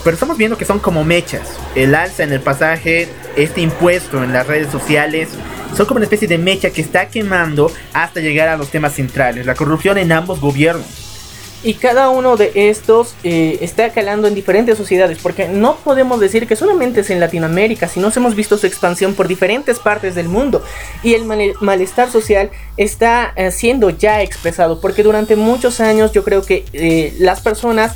Pero 0.05 0.13
estamos 0.13 0.37
viendo 0.37 0.55
que 0.55 0.65
son 0.65 0.77
como 0.77 1.03
mechas. 1.03 1.49
El 1.73 1.95
alza 1.95 2.21
en 2.21 2.31
el 2.31 2.39
pasaje, 2.39 3.09
este 3.35 3.61
impuesto 3.61 4.23
en 4.23 4.33
las 4.33 4.45
redes 4.45 4.71
sociales, 4.71 5.29
son 5.75 5.87
como 5.87 5.97
una 5.97 6.05
especie 6.05 6.27
de 6.27 6.37
mecha 6.37 6.69
que 6.69 6.81
está 6.81 7.07
quemando 7.07 7.71
hasta 7.91 8.19
llegar 8.19 8.47
a 8.47 8.55
los 8.55 8.69
temas 8.69 8.93
centrales, 8.93 9.47
la 9.47 9.55
corrupción 9.55 9.97
en 9.97 10.11
ambos 10.11 10.39
gobiernos. 10.39 10.85
Y 11.63 11.73
cada 11.73 12.09
uno 12.09 12.37
de 12.37 12.51
estos 12.53 13.15
eh, 13.23 13.57
está 13.61 13.89
calando 13.89 14.27
en 14.27 14.35
diferentes 14.35 14.77
sociedades, 14.77 15.17
porque 15.23 15.47
no 15.47 15.77
podemos 15.77 16.19
decir 16.19 16.45
que 16.45 16.55
solamente 16.55 16.99
es 16.99 17.09
en 17.09 17.19
Latinoamérica, 17.19 17.87
sino 17.87 18.11
hemos 18.15 18.35
visto 18.35 18.59
su 18.59 18.67
expansión 18.67 19.15
por 19.15 19.27
diferentes 19.27 19.79
partes 19.79 20.13
del 20.13 20.29
mundo. 20.29 20.63
Y 21.01 21.15
el 21.15 21.25
malestar 21.61 22.11
social 22.11 22.51
está 22.77 23.33
eh, 23.35 23.49
siendo 23.49 23.89
ya 23.89 24.21
expresado, 24.21 24.79
porque 24.79 25.01
durante 25.01 25.35
muchos 25.35 25.79
años 25.79 26.11
yo 26.11 26.23
creo 26.23 26.43
que 26.43 26.63
eh, 26.73 27.15
las 27.17 27.41
personas 27.41 27.95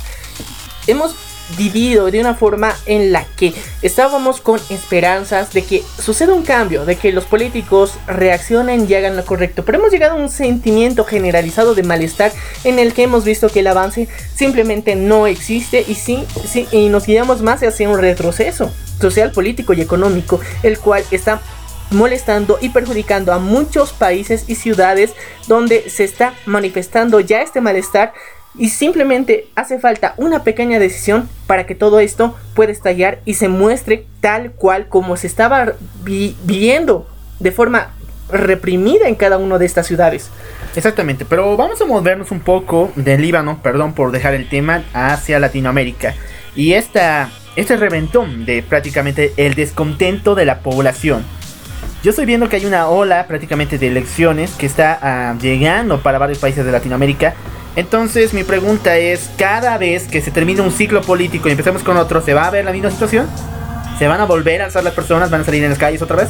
hemos 0.88 1.14
vivido 1.56 2.10
de 2.10 2.20
una 2.20 2.34
forma 2.34 2.74
en 2.86 3.12
la 3.12 3.24
que 3.36 3.54
estábamos 3.82 4.40
con 4.40 4.60
esperanzas 4.70 5.52
de 5.52 5.62
que 5.64 5.82
suceda 6.02 6.34
un 6.34 6.42
cambio, 6.42 6.84
de 6.84 6.96
que 6.96 7.12
los 7.12 7.24
políticos 7.24 7.94
reaccionen 8.06 8.86
y 8.88 8.94
hagan 8.94 9.16
lo 9.16 9.24
correcto. 9.24 9.64
Pero 9.64 9.78
hemos 9.78 9.92
llegado 9.92 10.14
a 10.14 10.22
un 10.22 10.30
sentimiento 10.30 11.04
generalizado 11.04 11.74
de 11.74 11.82
malestar 11.82 12.32
en 12.64 12.78
el 12.78 12.92
que 12.92 13.04
hemos 13.04 13.24
visto 13.24 13.48
que 13.48 13.60
el 13.60 13.66
avance 13.66 14.08
simplemente 14.34 14.96
no 14.96 15.26
existe 15.26 15.84
y 15.86 15.94
sí, 15.94 16.24
sí 16.46 16.66
y 16.72 16.88
nos 16.88 17.06
guiamos 17.06 17.42
más 17.42 17.62
hacia 17.62 17.88
un 17.88 17.98
retroceso 17.98 18.70
social, 19.00 19.32
político 19.32 19.72
y 19.72 19.80
económico, 19.80 20.40
el 20.62 20.78
cual 20.78 21.04
está 21.10 21.40
molestando 21.90 22.58
y 22.60 22.68
perjudicando 22.68 23.32
a 23.32 23.38
muchos 23.38 23.92
países 23.92 24.44
y 24.46 24.54
ciudades 24.54 25.12
donde 25.48 25.90
se 25.90 26.04
está 26.04 26.34
manifestando 26.46 27.20
ya 27.20 27.42
este 27.42 27.60
malestar 27.60 28.12
y 28.58 28.70
simplemente 28.70 29.48
hace 29.54 29.78
falta 29.78 30.14
una 30.16 30.42
pequeña 30.42 30.78
decisión 30.78 31.28
para 31.46 31.66
que 31.66 31.74
todo 31.74 32.00
esto 32.00 32.36
pueda 32.54 32.72
estallar 32.72 33.20
y 33.24 33.34
se 33.34 33.48
muestre 33.48 34.06
tal 34.20 34.52
cual 34.52 34.88
como 34.88 35.16
se 35.16 35.26
estaba 35.26 35.74
viviendo 36.02 37.08
de 37.38 37.52
forma 37.52 37.92
reprimida 38.30 39.08
en 39.08 39.14
cada 39.14 39.38
una 39.38 39.58
de 39.58 39.66
estas 39.66 39.86
ciudades. 39.86 40.30
Exactamente, 40.76 41.24
pero 41.24 41.56
vamos 41.56 41.80
a 41.80 41.84
movernos 41.84 42.30
un 42.30 42.40
poco 42.40 42.92
del 42.94 43.22
Líbano, 43.22 43.60
perdón 43.62 43.92
por 43.92 44.12
dejar 44.12 44.34
el 44.34 44.48
tema, 44.48 44.84
hacia 44.92 45.40
Latinoamérica. 45.40 46.14
Y 46.54 46.74
esta, 46.74 47.30
este 47.56 47.76
reventón 47.76 48.44
de 48.46 48.62
prácticamente 48.62 49.32
el 49.36 49.54
descontento 49.54 50.34
de 50.34 50.44
la 50.44 50.60
población. 50.60 51.24
Yo 52.02 52.10
estoy 52.10 52.24
viendo 52.24 52.48
que 52.48 52.56
hay 52.56 52.66
una 52.66 52.88
ola 52.88 53.26
prácticamente 53.26 53.78
de 53.78 53.88
elecciones 53.88 54.52
que 54.52 54.66
está 54.66 54.98
ah, 55.02 55.36
llegando 55.40 56.00
para 56.00 56.18
varios 56.18 56.38
países 56.38 56.64
de 56.64 56.72
Latinoamérica 56.72 57.34
entonces 57.76 58.34
mi 58.34 58.44
pregunta 58.44 58.96
es, 58.96 59.30
cada 59.36 59.78
vez 59.78 60.06
que 60.08 60.20
se 60.20 60.30
termine 60.30 60.60
un 60.60 60.72
ciclo 60.72 61.02
político 61.02 61.48
y 61.48 61.52
empecemos 61.52 61.82
con 61.82 61.96
otro, 61.96 62.20
¿se 62.20 62.34
va 62.34 62.46
a 62.46 62.50
ver 62.50 62.64
la 62.64 62.72
misma 62.72 62.90
situación? 62.90 63.28
¿Se 63.98 64.08
van 64.08 64.20
a 64.20 64.24
volver 64.24 64.62
a 64.62 64.66
alzar 64.66 64.82
las 64.82 64.94
personas? 64.94 65.30
¿Van 65.30 65.42
a 65.42 65.44
salir 65.44 65.62
en 65.62 65.70
las 65.70 65.78
calles 65.78 66.02
otra 66.02 66.16
vez? 66.16 66.28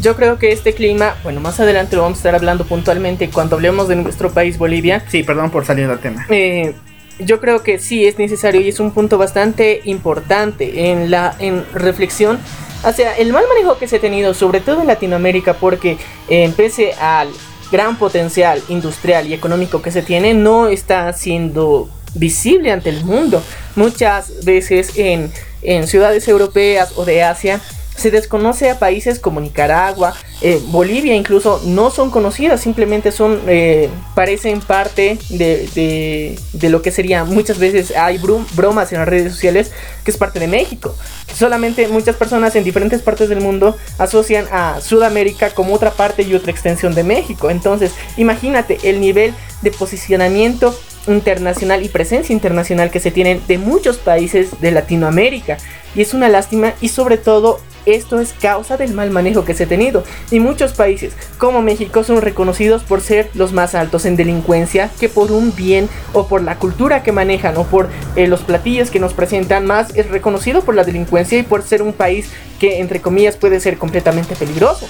Yo 0.00 0.16
creo 0.16 0.38
que 0.38 0.52
este 0.52 0.74
clima, 0.74 1.14
bueno, 1.22 1.40
más 1.40 1.60
adelante 1.60 1.96
lo 1.96 2.02
vamos 2.02 2.18
a 2.18 2.20
estar 2.20 2.34
hablando 2.34 2.64
puntualmente 2.64 3.30
cuando 3.30 3.56
hablemos 3.56 3.88
de 3.88 3.96
nuestro 3.96 4.30
país 4.30 4.58
Bolivia. 4.58 5.04
Sí, 5.08 5.22
perdón 5.22 5.50
por 5.50 5.64
salir 5.64 5.88
del 5.88 5.98
tema. 6.00 6.26
Eh, 6.28 6.74
yo 7.18 7.40
creo 7.40 7.62
que 7.62 7.78
sí 7.78 8.04
es 8.06 8.18
necesario 8.18 8.60
y 8.60 8.68
es 8.68 8.80
un 8.80 8.90
punto 8.90 9.16
bastante 9.16 9.80
importante 9.84 10.90
en 10.90 11.10
la 11.10 11.34
en 11.38 11.64
reflexión 11.72 12.38
hacia 12.82 13.16
el 13.16 13.32
mal 13.32 13.44
manejo 13.48 13.78
que 13.78 13.86
se 13.86 13.96
ha 13.96 14.00
tenido, 14.00 14.34
sobre 14.34 14.60
todo 14.60 14.80
en 14.80 14.88
Latinoamérica, 14.88 15.54
porque 15.54 15.98
eh, 16.28 16.52
pese 16.56 16.94
al 16.94 17.28
gran 17.72 17.96
potencial 17.98 18.62
industrial 18.68 19.26
y 19.26 19.34
económico 19.34 19.82
que 19.82 19.90
se 19.90 20.02
tiene, 20.02 20.34
no 20.34 20.68
está 20.68 21.12
siendo 21.12 21.88
visible 22.14 22.70
ante 22.70 22.90
el 22.90 23.04
mundo. 23.04 23.42
Muchas 23.74 24.44
veces 24.44 24.92
en, 24.96 25.32
en 25.62 25.88
ciudades 25.88 26.28
europeas 26.28 26.92
o 26.96 27.04
de 27.04 27.24
Asia 27.24 27.60
se 27.96 28.10
desconoce 28.10 28.70
a 28.70 28.78
países 28.78 29.18
como 29.18 29.40
Nicaragua, 29.40 30.14
eh, 30.40 30.60
Bolivia 30.66 31.14
incluso 31.14 31.60
no 31.64 31.90
son 31.90 32.10
conocidas, 32.10 32.60
simplemente 32.60 33.12
son, 33.12 33.40
eh, 33.46 33.88
parecen 34.14 34.60
parte 34.60 35.18
de, 35.28 36.36
de, 36.52 36.68
lo 36.68 36.82
que 36.82 36.90
sería, 36.90 37.24
muchas 37.24 37.58
veces 37.58 37.94
hay 37.96 38.18
bromas 38.18 38.92
en 38.92 38.98
las 38.98 39.08
redes 39.08 39.32
sociales 39.32 39.72
que 40.04 40.10
es 40.10 40.16
parte 40.16 40.40
de 40.40 40.48
México. 40.48 40.94
Solamente 41.34 41.86
muchas 41.88 42.16
personas 42.16 42.56
en 42.56 42.64
diferentes 42.64 43.02
partes 43.02 43.28
del 43.28 43.40
mundo 43.40 43.76
asocian 43.98 44.46
a 44.50 44.80
Sudamérica 44.80 45.50
como 45.50 45.74
otra 45.74 45.90
parte 45.90 46.22
y 46.22 46.34
otra 46.34 46.50
extensión 46.50 46.94
de 46.94 47.04
México. 47.04 47.50
Entonces, 47.50 47.92
imagínate 48.16 48.78
el 48.82 49.00
nivel 49.00 49.34
de 49.62 49.70
posicionamiento 49.70 50.74
internacional 51.06 51.82
y 51.82 51.88
presencia 51.88 52.32
internacional 52.32 52.90
que 52.90 53.00
se 53.00 53.10
tienen 53.10 53.42
de 53.46 53.58
muchos 53.58 53.98
países 53.98 54.60
de 54.60 54.70
Latinoamérica. 54.70 55.58
Y 55.94 56.02
es 56.02 56.14
una 56.14 56.28
lástima 56.28 56.74
y 56.80 56.88
sobre 56.88 57.18
todo 57.18 57.60
esto 57.86 58.20
es 58.20 58.32
causa 58.32 58.76
del 58.76 58.94
mal 58.94 59.10
manejo 59.10 59.44
que 59.44 59.54
se 59.54 59.64
ha 59.64 59.68
tenido. 59.68 60.04
Y 60.30 60.40
muchos 60.40 60.72
países 60.72 61.14
como 61.38 61.62
México 61.62 62.04
son 62.04 62.22
reconocidos 62.22 62.82
por 62.82 63.00
ser 63.00 63.30
los 63.34 63.52
más 63.52 63.74
altos 63.74 64.04
en 64.04 64.16
delincuencia 64.16 64.90
que 65.00 65.08
por 65.08 65.32
un 65.32 65.54
bien 65.54 65.88
o 66.12 66.26
por 66.26 66.42
la 66.42 66.58
cultura 66.58 67.02
que 67.02 67.12
manejan 67.12 67.56
o 67.56 67.64
por 67.64 67.88
eh, 68.16 68.26
los 68.26 68.40
platillos 68.40 68.90
que 68.90 69.00
nos 69.00 69.14
presentan 69.14 69.66
más 69.66 69.94
es 69.96 70.08
reconocido 70.08 70.62
por 70.62 70.74
la 70.74 70.84
delincuencia 70.84 71.38
y 71.38 71.42
por 71.42 71.62
ser 71.62 71.82
un 71.82 71.92
país 71.92 72.30
que 72.58 72.80
entre 72.80 73.00
comillas 73.00 73.36
puede 73.36 73.60
ser 73.60 73.78
completamente 73.78 74.36
peligroso. 74.36 74.86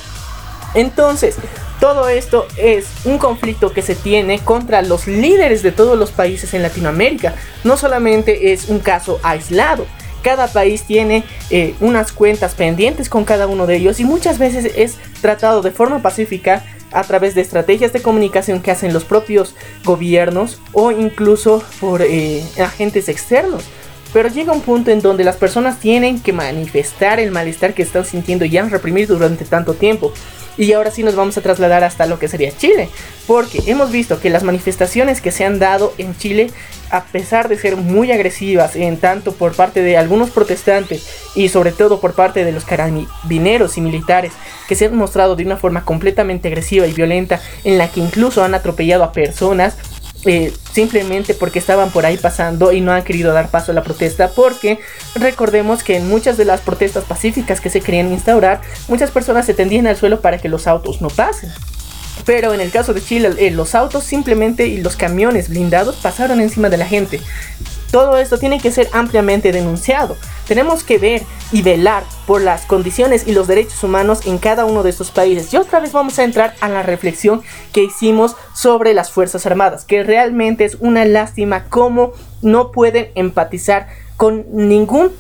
Entonces, 0.75 1.37
todo 1.81 2.09
esto 2.09 2.47
es 2.57 2.87
un 3.05 3.19
conflicto 3.19 3.73
que 3.73 3.83
se 3.83 3.95
tiene 3.95 4.39
contra 4.39 4.83
los 4.83 5.07
líderes 5.07 5.63
de 5.63 5.73
todos 5.73 5.99
los 5.99 6.13
países 6.13 6.55
en 6.55 6.63
Latinoamérica. 6.63 7.35
No 7.65 7.77
solamente 7.77 8.53
es 8.53 8.69
un 8.69 8.79
caso 8.79 9.21
aislado, 9.23 9.87
cada 10.23 10.47
país 10.47 10.85
tiene 10.85 11.25
eh, 11.51 11.75
unas 11.81 12.13
cuentas 12.13 12.55
pendientes 12.55 13.09
con 13.09 13.25
cada 13.25 13.47
uno 13.47 13.67
de 13.67 13.77
ellos 13.77 14.01
y 14.01 14.05
muchas 14.05 14.39
veces 14.39 14.73
es 14.77 14.97
tratado 15.21 15.63
de 15.63 15.71
forma 15.71 16.01
pacífica 16.01 16.65
a 16.93 17.03
través 17.03 17.35
de 17.35 17.41
estrategias 17.41 17.93
de 17.93 18.03
comunicación 18.03 18.61
que 18.61 18.71
hacen 18.71 18.93
los 18.93 19.05
propios 19.05 19.55
gobiernos 19.85 20.61
o 20.73 20.91
incluso 20.93 21.63
por 21.81 22.03
eh, 22.03 22.43
agentes 22.59 23.09
externos. 23.09 23.65
Pero 24.13 24.29
llega 24.29 24.53
un 24.53 24.61
punto 24.61 24.91
en 24.91 25.01
donde 25.01 25.25
las 25.25 25.37
personas 25.37 25.81
tienen 25.81 26.21
que 26.21 26.35
manifestar 26.35 27.19
el 27.19 27.31
malestar 27.31 27.73
que 27.73 27.83
están 27.83 28.05
sintiendo 28.05 28.45
y 28.45 28.57
han 28.59 28.71
reprimido 28.71 29.15
durante 29.15 29.47
tanto 29.47 29.73
tiempo. 29.75 30.13
Y 30.59 30.73
ahora 30.75 30.91
sí 30.91 31.03
nos 31.03 31.17
vamos 31.17 31.39
a 31.39 31.41
trasladar 31.41 31.83
hasta 31.83 32.05
lo 32.05 32.19
que 32.19 32.29
sería 32.29 32.55
Chile, 32.55 32.91
porque 33.27 33.63
hemos 33.67 33.91
visto 33.91 34.21
que 34.21 34.29
las 34.29 34.43
manifestaciones 34.43 35.23
que 35.23 35.31
se 35.31 35.47
han 35.47 35.59
dado 35.59 35.95
en 35.97 36.15
Chile, 36.17 36.51
a 36.93 37.05
pesar 37.05 37.49
de 37.49 37.57
ser 37.57 37.77
muy 37.77 38.13
agresivas, 38.13 38.77
en 38.77 38.99
tanto 38.99 39.33
por 39.33 39.55
parte 39.55 39.83
de 39.83 39.97
algunos 39.97 40.31
protestantes 40.31 41.09
y 41.35 41.49
sobre 41.49 41.73
todo 41.73 42.01
por 42.01 42.13
parte 42.13 42.45
de 42.45 42.53
los 42.53 42.67
carabineros 42.67 43.79
y 43.79 43.81
militares, 43.81 44.33
que 44.69 44.75
se 44.75 44.85
han 44.85 44.95
mostrado 44.95 45.35
de 45.35 45.45
una 45.45 45.57
forma 45.57 45.87
completamente 45.87 46.49
agresiva 46.49 46.87
y 46.87 46.93
violenta, 46.93 47.41
en 47.65 47.79
la 47.79 47.89
que 47.89 48.01
incluso 48.01 48.45
han 48.45 48.55
atropellado 48.55 49.05
a 49.05 49.13
personas, 49.13 49.77
eh, 50.27 50.53
simplemente 50.71 51.33
porque 51.33 51.59
estaban 51.59 51.91
por 51.91 52.05
ahí 52.05 52.19
pasando 52.19 52.73
y 52.73 52.83
no 52.83 52.93
han 52.93 53.03
querido 53.03 53.33
dar 53.33 53.49
paso 53.49 53.73
a 53.73 53.75
la 53.75 53.83
protesta 53.83 54.29
porque 54.29 54.79
recordemos 55.17 55.83
que 55.83 55.97
en 55.97 56.09
muchas 56.09 56.37
de 56.37 56.45
las 56.45 56.61
protestas 56.61 57.03
pacíficas 57.03 57.61
que 57.61 57.71
se 57.71 57.81
querían 57.81 58.13
instaurar 58.13 58.61
muchas 58.87 59.11
personas 59.11 59.47
se 59.47 59.55
tendían 59.55 59.89
al 59.89 59.97
suelo 59.97 60.21
para 60.21 60.39
que 60.39 60.49
los 60.49 60.69
autos 60.69 61.03
no 61.03 61.09
pasen 61.09 61.51
pero 62.25 62.55
en 62.55 62.61
el 62.61 62.71
caso 62.71 62.95
de 62.95 63.03
Chile, 63.03 63.31
eh, 63.39 63.51
los 63.51 63.75
autos 63.75 64.05
simplemente 64.05 64.67
y 64.67 64.81
los 64.81 64.97
camiones 64.97 65.49
blindados 65.49 65.97
pasaron 65.97 66.41
encima 66.41 66.69
de 66.69 66.77
la 66.77 66.87
gente. 66.87 67.21
Todo 67.91 68.17
esto 68.17 68.39
tiene 68.39 68.59
que 68.59 68.73
ser 68.73 68.89
ampliamente 68.93 69.53
denunciado. 69.53 70.17
Tenemos 70.49 70.83
que 70.83 70.97
ver 70.97 71.23
y 71.53 71.61
velar 71.61 72.05
por 72.27 72.41
las 72.41 72.65
condiciones 72.65 73.27
y 73.27 73.33
los 73.33 73.47
derechos 73.47 73.85
humanos 73.85 74.21
en 74.27 74.39
cada 74.39 74.65
uno 74.65 74.83
de 74.83 74.89
estos 74.89 75.11
países. 75.11 75.53
Y 75.53 75.59
otra 75.59 75.79
vez 75.79 75.93
vamos 75.93 76.19
a 76.19 76.25
entrar 76.25 76.55
a 76.61 76.71
la 76.71 76.83
reflexión 76.83 77.43
que 77.73 77.85
hicimos 77.85 78.35
sobre 78.55 78.95
las 78.95 79.11
Fuerzas 79.11 79.45
Armadas, 79.45 79.85
que 79.85 80.03
realmente 80.03 80.65
es 80.65 80.79
una 80.81 81.05
lástima 81.05 81.65
cómo 81.69 82.13
no 82.41 82.73
pueden 82.73 83.11
empatizar 83.15 83.89
con 84.17 84.47
ningún 84.53 85.11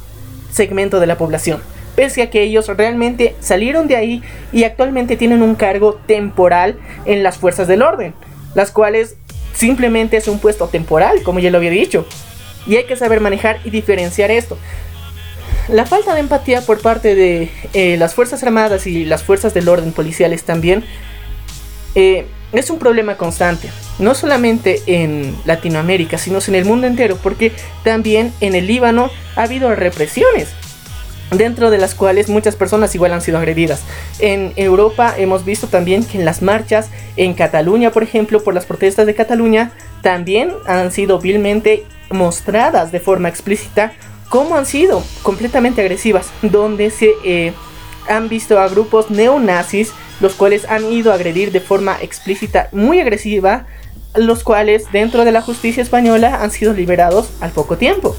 segmento 0.50 0.98
de 0.98 1.06
la 1.06 1.18
población 1.18 1.60
pese 1.94 2.22
a 2.22 2.30
que 2.30 2.42
ellos 2.42 2.68
realmente 2.68 3.34
salieron 3.40 3.88
de 3.88 3.96
ahí 3.96 4.22
y 4.52 4.64
actualmente 4.64 5.16
tienen 5.16 5.42
un 5.42 5.54
cargo 5.54 6.00
temporal 6.06 6.78
en 7.04 7.22
las 7.22 7.38
fuerzas 7.38 7.68
del 7.68 7.82
orden, 7.82 8.14
las 8.54 8.70
cuales 8.70 9.16
simplemente 9.54 10.16
es 10.16 10.28
un 10.28 10.38
puesto 10.38 10.68
temporal, 10.68 11.22
como 11.22 11.38
ya 11.38 11.50
lo 11.50 11.58
había 11.58 11.70
dicho. 11.70 12.06
Y 12.66 12.76
hay 12.76 12.84
que 12.84 12.96
saber 12.96 13.20
manejar 13.20 13.60
y 13.64 13.70
diferenciar 13.70 14.30
esto. 14.30 14.56
La 15.68 15.86
falta 15.86 16.14
de 16.14 16.20
empatía 16.20 16.60
por 16.62 16.80
parte 16.80 17.14
de 17.14 17.50
eh, 17.72 17.96
las 17.96 18.14
Fuerzas 18.14 18.42
Armadas 18.42 18.86
y 18.86 19.04
las 19.04 19.22
Fuerzas 19.22 19.54
del 19.54 19.68
Orden 19.68 19.92
policiales 19.92 20.44
también 20.44 20.84
eh, 21.94 22.26
es 22.52 22.70
un 22.70 22.78
problema 22.78 23.16
constante. 23.16 23.68
No 23.98 24.14
solamente 24.14 24.82
en 24.86 25.36
Latinoamérica, 25.44 26.18
sino 26.18 26.38
en 26.46 26.54
el 26.54 26.64
mundo 26.64 26.86
entero, 26.86 27.16
porque 27.22 27.52
también 27.84 28.32
en 28.40 28.54
el 28.54 28.66
Líbano 28.66 29.10
ha 29.36 29.42
habido 29.44 29.74
represiones 29.74 30.48
dentro 31.36 31.70
de 31.70 31.78
las 31.78 31.94
cuales 31.94 32.28
muchas 32.28 32.56
personas 32.56 32.94
igual 32.94 33.12
han 33.12 33.20
sido 33.20 33.38
agredidas. 33.38 33.82
En 34.18 34.52
Europa 34.56 35.14
hemos 35.16 35.44
visto 35.44 35.66
también 35.66 36.04
que 36.04 36.18
en 36.18 36.24
las 36.24 36.42
marchas 36.42 36.88
en 37.16 37.34
Cataluña, 37.34 37.90
por 37.90 38.02
ejemplo, 38.02 38.42
por 38.42 38.54
las 38.54 38.66
protestas 38.66 39.06
de 39.06 39.14
Cataluña, 39.14 39.72
también 40.02 40.52
han 40.66 40.92
sido 40.92 41.18
vilmente 41.18 41.84
mostradas 42.10 42.92
de 42.92 43.00
forma 43.00 43.28
explícita 43.28 43.92
cómo 44.28 44.56
han 44.56 44.66
sido 44.66 45.02
completamente 45.22 45.80
agresivas, 45.80 46.30
donde 46.42 46.90
se 46.90 47.10
eh, 47.24 47.52
han 48.08 48.28
visto 48.28 48.58
a 48.58 48.68
grupos 48.68 49.10
neonazis, 49.10 49.92
los 50.20 50.34
cuales 50.34 50.66
han 50.68 50.90
ido 50.90 51.12
a 51.12 51.16
agredir 51.16 51.52
de 51.52 51.60
forma 51.60 51.96
explícita, 52.00 52.68
muy 52.72 53.00
agresiva, 53.00 53.66
los 54.14 54.42
cuales 54.42 54.84
dentro 54.92 55.24
de 55.24 55.32
la 55.32 55.42
justicia 55.42 55.82
española 55.82 56.42
han 56.42 56.50
sido 56.50 56.72
liberados 56.72 57.30
al 57.40 57.50
poco 57.50 57.76
tiempo 57.78 58.14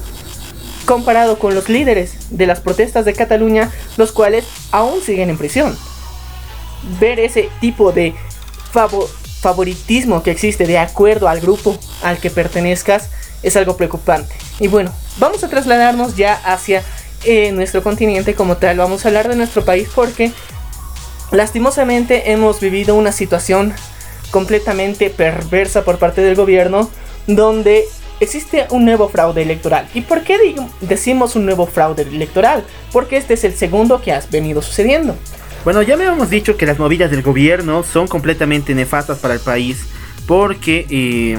comparado 0.84 1.38
con 1.38 1.54
los 1.54 1.68
líderes 1.68 2.14
de 2.30 2.46
las 2.46 2.60
protestas 2.60 3.04
de 3.04 3.14
Cataluña, 3.14 3.70
los 3.96 4.12
cuales 4.12 4.44
aún 4.70 5.00
siguen 5.02 5.30
en 5.30 5.38
prisión. 5.38 5.76
Ver 7.00 7.20
ese 7.20 7.48
tipo 7.60 7.92
de 7.92 8.14
favoritismo 9.40 10.22
que 10.22 10.30
existe 10.30 10.66
de 10.66 10.78
acuerdo 10.78 11.28
al 11.28 11.40
grupo 11.40 11.78
al 12.02 12.18
que 12.18 12.30
pertenezcas 12.30 13.10
es 13.42 13.56
algo 13.56 13.76
preocupante. 13.76 14.34
Y 14.58 14.68
bueno, 14.68 14.92
vamos 15.18 15.44
a 15.44 15.48
trasladarnos 15.48 16.16
ya 16.16 16.34
hacia 16.34 16.82
eh, 17.24 17.52
nuestro 17.52 17.82
continente 17.82 18.34
como 18.34 18.56
tal. 18.56 18.78
Vamos 18.78 19.04
a 19.04 19.08
hablar 19.08 19.28
de 19.28 19.36
nuestro 19.36 19.64
país 19.64 19.88
porque 19.94 20.32
lastimosamente 21.30 22.32
hemos 22.32 22.60
vivido 22.60 22.94
una 22.94 23.12
situación 23.12 23.74
completamente 24.30 25.10
perversa 25.10 25.84
por 25.84 25.98
parte 25.98 26.20
del 26.20 26.34
gobierno 26.34 26.90
donde 27.26 27.84
existe 28.20 28.66
un 28.70 28.84
nuevo 28.84 29.08
fraude 29.08 29.42
electoral. 29.42 29.88
¿Y 29.94 30.02
por 30.02 30.22
qué 30.22 30.56
decimos 30.80 31.36
un 31.36 31.46
nuevo 31.46 31.66
fraude 31.66 32.02
electoral? 32.02 32.64
Porque 32.92 33.16
este 33.16 33.34
es 33.34 33.44
el 33.44 33.54
segundo 33.54 34.00
que 34.00 34.12
ha 34.12 34.22
venido 34.30 34.62
sucediendo. 34.62 35.16
Bueno, 35.64 35.82
ya 35.82 35.96
me 35.96 36.04
habíamos 36.04 36.30
dicho 36.30 36.56
que 36.56 36.66
las 36.66 36.78
movidas 36.78 37.10
del 37.10 37.22
gobierno 37.22 37.82
son 37.82 38.06
completamente 38.06 38.74
nefastas 38.74 39.18
para 39.18 39.34
el 39.34 39.40
país 39.40 39.86
porque 40.26 40.86
eh, 40.90 41.38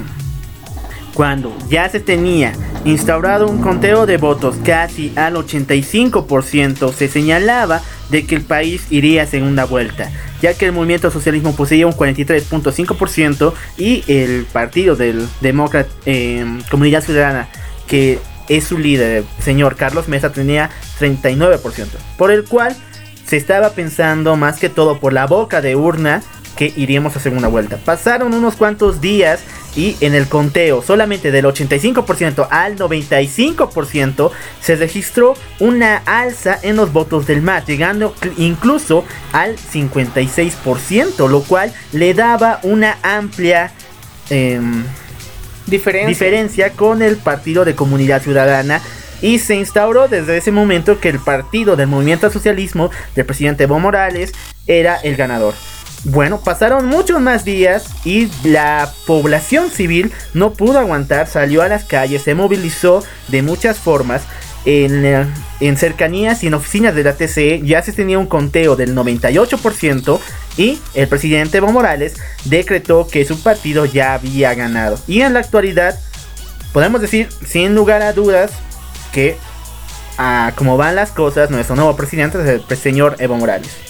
cuando 1.15 1.55
ya 1.69 1.89
se 1.89 1.99
tenía 1.99 2.53
instaurado 2.83 3.47
un 3.47 3.61
conteo 3.61 4.05
de 4.05 4.17
votos 4.17 4.57
casi 4.63 5.11
al 5.15 5.35
85%, 5.35 6.93
se 6.93 7.07
señalaba 7.07 7.81
de 8.09 8.27
que 8.27 8.35
el 8.35 8.41
país 8.41 8.85
iría 8.91 9.23
a 9.23 9.25
segunda 9.25 9.65
vuelta, 9.65 10.11
ya 10.41 10.53
que 10.53 10.65
el 10.65 10.73
movimiento 10.73 11.09
socialismo 11.09 11.55
poseía 11.55 11.87
un 11.87 11.93
43.5% 11.93 13.53
y 13.77 14.03
el 14.07 14.45
partido 14.45 14.95
del 14.95 15.27
Demócrata 15.41 15.89
em, 16.05 16.61
Comunidad 16.69 17.01
Ciudadana, 17.01 17.47
que 17.87 18.19
es 18.49 18.65
su 18.65 18.77
líder, 18.77 19.23
señor 19.39 19.77
Carlos 19.77 20.07
Mesa, 20.07 20.31
tenía 20.31 20.69
39%, 20.99 21.87
por 22.17 22.29
el 22.29 22.43
cual 22.43 22.75
se 23.25 23.37
estaba 23.37 23.71
pensando 23.71 24.35
más 24.35 24.59
que 24.59 24.69
todo 24.69 24.99
por 24.99 25.13
la 25.13 25.25
boca 25.25 25.61
de 25.61 25.75
urna 25.75 26.21
que 26.55 26.73
iríamos 26.75 27.15
a 27.15 27.19
segunda 27.19 27.47
vuelta. 27.47 27.77
Pasaron 27.83 28.33
unos 28.33 28.55
cuantos 28.55 29.01
días 29.01 29.41
y 29.75 29.97
en 30.01 30.15
el 30.15 30.27
conteo 30.27 30.81
solamente 30.81 31.31
del 31.31 31.45
85% 31.45 32.47
al 32.49 32.77
95% 32.77 34.31
se 34.61 34.75
registró 34.75 35.35
una 35.59 35.97
alza 36.05 36.57
en 36.61 36.75
los 36.75 36.91
votos 36.93 37.27
del 37.27 37.41
MAS, 37.41 37.65
llegando 37.65 38.15
incluso 38.37 39.05
al 39.33 39.57
56%, 39.57 41.27
lo 41.29 41.41
cual 41.43 41.73
le 41.91 42.13
daba 42.13 42.59
una 42.63 42.97
amplia 43.03 43.71
em, 44.29 44.83
diferencia. 45.67 46.07
diferencia 46.07 46.69
con 46.71 47.01
el 47.01 47.17
Partido 47.17 47.65
de 47.65 47.75
Comunidad 47.75 48.21
Ciudadana 48.21 48.81
y 49.21 49.39
se 49.39 49.55
instauró 49.55 50.07
desde 50.07 50.37
ese 50.37 50.51
momento 50.51 50.99
que 50.99 51.09
el 51.09 51.19
partido 51.19 51.75
del 51.75 51.87
movimiento 51.87 52.27
al 52.27 52.33
socialismo 52.33 52.91
del 53.15 53.25
presidente 53.25 53.63
Evo 53.63 53.79
Morales 53.79 54.33
era 54.67 54.95
el 54.97 55.15
ganador. 55.15 55.53
Bueno, 56.05 56.39
pasaron 56.39 56.85
muchos 56.85 57.19
más 57.19 57.43
días 57.45 57.87
y 58.05 58.29
la 58.43 58.93
población 59.07 59.71
civil 59.71 60.11
no 60.35 60.53
pudo 60.53 60.77
aguantar, 60.77 61.25
salió 61.25 61.63
a 61.63 61.67
las 61.67 61.83
calles, 61.83 62.21
se 62.21 62.35
movilizó 62.35 63.03
de 63.27 63.41
muchas 63.41 63.79
formas. 63.79 64.21
En, 64.65 65.05
eh, 65.05 65.27
en, 65.59 65.77
cercanías 65.77 66.43
y 66.43 66.47
en 66.47 66.55
oficinas 66.55 66.95
de 66.95 67.03
la 67.03 67.13
TCE 67.13 67.61
ya 67.63 67.83
se 67.83 67.91
tenía 67.91 68.17
un 68.17 68.25
conteo 68.25 68.75
del 68.75 68.95
98% 68.95 70.19
y 70.57 70.79
el 70.95 71.07
presidente 71.07 71.57
Evo 71.57 71.71
Morales 71.71 72.15
decretó 72.45 73.07
que 73.07 73.25
su 73.25 73.41
partido 73.41 73.85
ya 73.85 74.13
había 74.13 74.53
ganado. 74.55 74.97
Y 75.07 75.21
en 75.21 75.33
la 75.33 75.39
actualidad, 75.39 75.99
podemos 76.73 77.01
decir 77.01 77.29
sin 77.45 77.75
lugar 77.75 78.01
a 78.01 78.13
dudas 78.13 78.51
que, 79.11 79.37
a 80.17 80.53
como 80.55 80.77
van 80.77 80.95
las 80.95 81.11
cosas, 81.11 81.51
nuestro 81.51 81.75
nuevo 81.75 81.95
presidente 81.95 82.39
es 82.41 82.61
el 82.67 82.77
señor 82.77 83.17
Evo 83.19 83.37
Morales. 83.37 83.84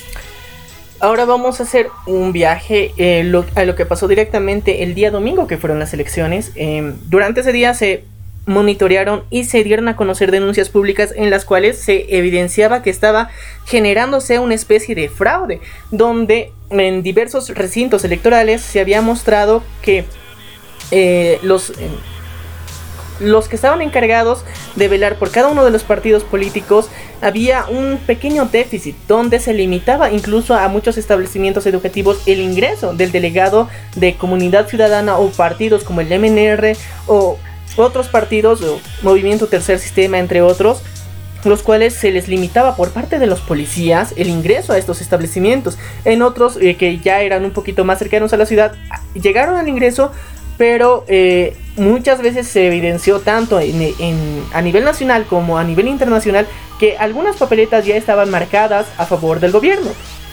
Ahora 0.99 1.25
vamos 1.25 1.59
a 1.59 1.63
hacer 1.63 1.89
un 2.05 2.31
viaje 2.31 2.93
eh, 2.97 3.29
a 3.55 3.65
lo 3.65 3.75
que 3.75 3.85
pasó 3.85 4.07
directamente 4.07 4.83
el 4.83 4.95
día 4.95 5.11
domingo, 5.11 5.45
que 5.45 5.57
fueron 5.57 5.77
las 5.77 5.93
elecciones. 5.93 6.51
Em, 6.55 6.95
durante 7.07 7.41
ese 7.41 7.51
día 7.51 7.73
se 7.73 8.05
monitorearon 8.45 9.23
y 9.29 9.43
se 9.45 9.63
dieron 9.63 9.87
a 9.87 9.95
conocer 9.95 10.31
denuncias 10.31 10.69
públicas 10.69 11.13
en 11.15 11.29
las 11.29 11.45
cuales 11.45 11.77
se 11.79 12.15
evidenciaba 12.15 12.81
que 12.81 12.91
estaba 12.91 13.29
generándose 13.65 14.39
una 14.39 14.53
especie 14.53 14.95
de 14.95 15.09
fraude, 15.09 15.59
donde 15.91 16.51
en 16.69 17.03
diversos 17.03 17.49
recintos 17.49 18.05
electorales 18.05 18.61
se 18.61 18.79
había 18.79 19.01
mostrado 19.01 19.63
que 19.81 20.05
eh, 20.91 21.39
los 21.41 21.73
los 23.19 23.47
que 23.47 23.55
estaban 23.55 23.81
encargados 23.81 24.43
de 24.75 24.87
velar 24.87 25.15
por 25.17 25.31
cada 25.31 25.47
uno 25.47 25.63
de 25.63 25.71
los 25.71 25.83
partidos 25.83 26.23
políticos 26.23 26.89
había 27.25 27.65
un 27.65 27.97
pequeño 28.05 28.45
déficit 28.45 28.95
donde 29.07 29.39
se 29.39 29.51
limitaba 29.51 30.11
incluso 30.11 30.53
a 30.53 30.67
muchos 30.67 30.95
establecimientos 30.95 31.65
educativos 31.65 32.21
el 32.27 32.39
ingreso 32.39 32.93
del 32.93 33.11
delegado 33.11 33.67
de 33.95 34.13
comunidad 34.13 34.67
ciudadana 34.67 35.17
o 35.17 35.31
partidos 35.31 35.83
como 35.83 36.01
el 36.01 36.19
MNR 36.19 36.77
o 37.07 37.39
otros 37.77 38.09
partidos 38.09 38.61
o 38.61 38.79
Movimiento 39.01 39.47
Tercer 39.47 39.79
Sistema 39.79 40.19
entre 40.19 40.43
otros 40.43 40.83
los 41.45 41.63
cuales 41.63 41.95
se 41.95 42.11
les 42.11 42.27
limitaba 42.27 42.75
por 42.75 42.91
parte 42.91 43.17
de 43.17 43.25
los 43.25 43.41
policías 43.41 44.13
el 44.17 44.29
ingreso 44.29 44.73
a 44.73 44.77
estos 44.77 45.01
establecimientos. 45.01 45.77
En 46.03 46.21
otros 46.21 46.57
eh, 46.59 46.75
que 46.75 46.99
ya 46.99 47.21
eran 47.21 47.43
un 47.45 47.51
poquito 47.51 47.85
más 47.85 47.99
cercanos 47.99 48.33
a 48.33 48.37
la 48.37 48.47
ciudad, 48.47 48.73
llegaron 49.13 49.55
al 49.55 49.67
ingreso, 49.67 50.11
pero 50.57 51.05
eh, 51.07 51.55
muchas 51.77 52.21
veces 52.21 52.47
se 52.47 52.65
evidenció 52.65 53.19
tanto 53.19 53.59
a 53.59 54.61
nivel 54.61 54.83
nacional 54.85 55.25
como 55.25 55.59
a 55.59 55.63
nivel 55.63 55.87
internacional 55.87 56.47
que 56.79 56.97
algunas 56.97 57.37
papeletas 57.37 57.85
ya 57.85 57.95
estaban 57.95 58.29
marcadas 58.29 58.85
a 58.97 59.05
favor 59.05 59.39
del 59.39 59.51
gobierno, 59.51 59.91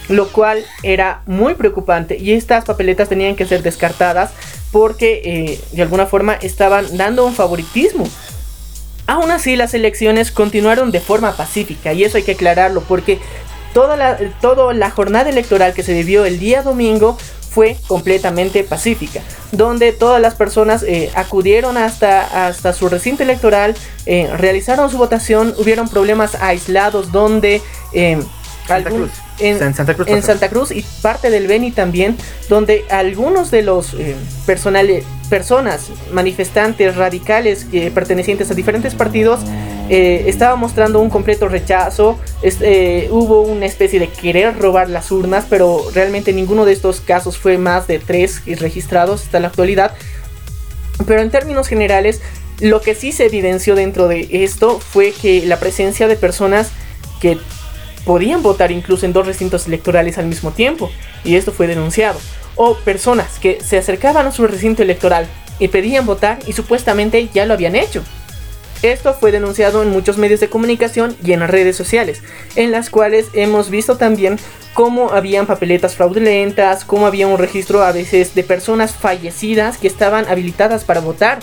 lo 0.08 0.28
cual 0.28 0.64
era 0.82 1.22
muy 1.26 1.54
preocupante 1.54 2.16
y 2.18 2.32
estas 2.32 2.64
papeletas 2.64 3.08
tenían 3.08 3.36
que 3.36 3.46
ser 3.46 3.62
descartadas 3.62 4.32
porque 4.72 5.22
eh, 5.24 5.60
de 5.72 5.82
alguna 5.82 6.06
forma 6.06 6.34
estaban 6.34 6.96
dando 6.96 7.26
un 7.26 7.34
favoritismo. 7.34 8.04
Aún 9.06 9.30
así 9.30 9.56
las 9.56 9.74
elecciones 9.74 10.30
continuaron 10.30 10.90
de 10.90 11.00
forma 11.00 11.36
pacífica 11.36 11.92
y 11.92 12.04
eso 12.04 12.16
hay 12.16 12.22
que 12.22 12.32
aclararlo 12.32 12.82
porque 12.82 13.18
toda 13.74 13.96
la, 13.96 14.18
toda 14.40 14.72
la 14.74 14.90
jornada 14.90 15.30
electoral 15.30 15.74
que 15.74 15.82
se 15.82 15.92
vivió 15.92 16.24
el 16.24 16.38
día 16.38 16.62
domingo 16.62 17.18
fue 17.52 17.76
completamente 17.86 18.64
pacífica, 18.64 19.20
donde 19.52 19.92
todas 19.92 20.20
las 20.20 20.34
personas 20.34 20.82
eh, 20.82 21.10
acudieron 21.14 21.76
hasta, 21.76 22.46
hasta 22.46 22.72
su 22.72 22.88
recinto 22.88 23.22
electoral, 23.22 23.76
eh, 24.06 24.30
realizaron 24.36 24.90
su 24.90 24.98
votación, 24.98 25.54
hubieron 25.58 25.88
problemas 25.88 26.34
aislados 26.36 27.12
donde... 27.12 27.60
Eh, 27.92 28.22
en, 29.38 29.58
Santa 29.74 29.94
Cruz, 29.94 30.08
en 30.08 30.22
Santa 30.22 30.48
Cruz 30.48 30.70
y 30.70 30.84
parte 31.00 31.30
del 31.30 31.46
Beni 31.46 31.70
también, 31.70 32.16
donde 32.48 32.84
algunos 32.90 33.50
de 33.50 33.62
los 33.62 33.96
personales, 34.46 35.04
personas, 35.28 35.88
manifestantes 36.12 36.96
radicales 36.96 37.64
que 37.64 37.90
pertenecientes 37.90 38.50
a 38.50 38.54
diferentes 38.54 38.94
partidos 38.94 39.40
eh, 39.88 40.24
estaba 40.28 40.56
mostrando 40.56 41.00
un 41.00 41.10
completo 41.10 41.48
rechazo. 41.48 42.18
Eh, 42.42 43.08
hubo 43.10 43.42
una 43.42 43.66
especie 43.66 43.98
de 43.98 44.08
querer 44.08 44.58
robar 44.58 44.88
las 44.88 45.10
urnas, 45.10 45.44
pero 45.50 45.84
realmente 45.94 46.32
ninguno 46.32 46.64
de 46.64 46.72
estos 46.72 47.00
casos 47.00 47.36
fue 47.36 47.58
más 47.58 47.86
de 47.86 47.98
tres 47.98 48.42
registrados 48.58 49.24
hasta 49.24 49.40
la 49.40 49.48
actualidad. 49.48 49.92
Pero 51.06 51.20
en 51.20 51.30
términos 51.30 51.68
generales, 51.68 52.20
lo 52.60 52.80
que 52.80 52.94
sí 52.94 53.12
se 53.12 53.26
evidenció 53.26 53.74
dentro 53.74 54.08
de 54.08 54.28
esto 54.30 54.78
fue 54.78 55.12
que 55.12 55.44
la 55.44 55.58
presencia 55.58 56.06
de 56.06 56.16
personas 56.16 56.70
que 57.20 57.38
podían 58.04 58.42
votar 58.42 58.72
incluso 58.72 59.06
en 59.06 59.12
dos 59.12 59.26
recintos 59.26 59.66
electorales 59.66 60.18
al 60.18 60.26
mismo 60.26 60.50
tiempo, 60.50 60.90
y 61.24 61.36
esto 61.36 61.52
fue 61.52 61.66
denunciado, 61.66 62.18
o 62.56 62.74
personas 62.76 63.38
que 63.38 63.60
se 63.60 63.78
acercaban 63.78 64.26
a 64.26 64.32
su 64.32 64.46
recinto 64.46 64.82
electoral 64.82 65.26
y 65.58 65.68
pedían 65.68 66.06
votar 66.06 66.38
y 66.46 66.52
supuestamente 66.52 67.28
ya 67.32 67.46
lo 67.46 67.54
habían 67.54 67.76
hecho. 67.76 68.02
Esto 68.82 69.14
fue 69.14 69.30
denunciado 69.30 69.84
en 69.84 69.90
muchos 69.90 70.18
medios 70.18 70.40
de 70.40 70.48
comunicación 70.48 71.16
y 71.22 71.32
en 71.32 71.40
las 71.40 71.50
redes 71.50 71.76
sociales, 71.76 72.20
en 72.56 72.72
las 72.72 72.90
cuales 72.90 73.26
hemos 73.32 73.70
visto 73.70 73.96
también 73.96 74.40
cómo 74.74 75.12
habían 75.12 75.46
papeletas 75.46 75.94
fraudulentas, 75.94 76.84
cómo 76.84 77.06
había 77.06 77.28
un 77.28 77.38
registro 77.38 77.82
a 77.84 77.92
veces 77.92 78.34
de 78.34 78.42
personas 78.42 78.92
fallecidas 78.92 79.78
que 79.78 79.86
estaban 79.86 80.26
habilitadas 80.26 80.82
para 80.82 81.00
votar. 81.00 81.38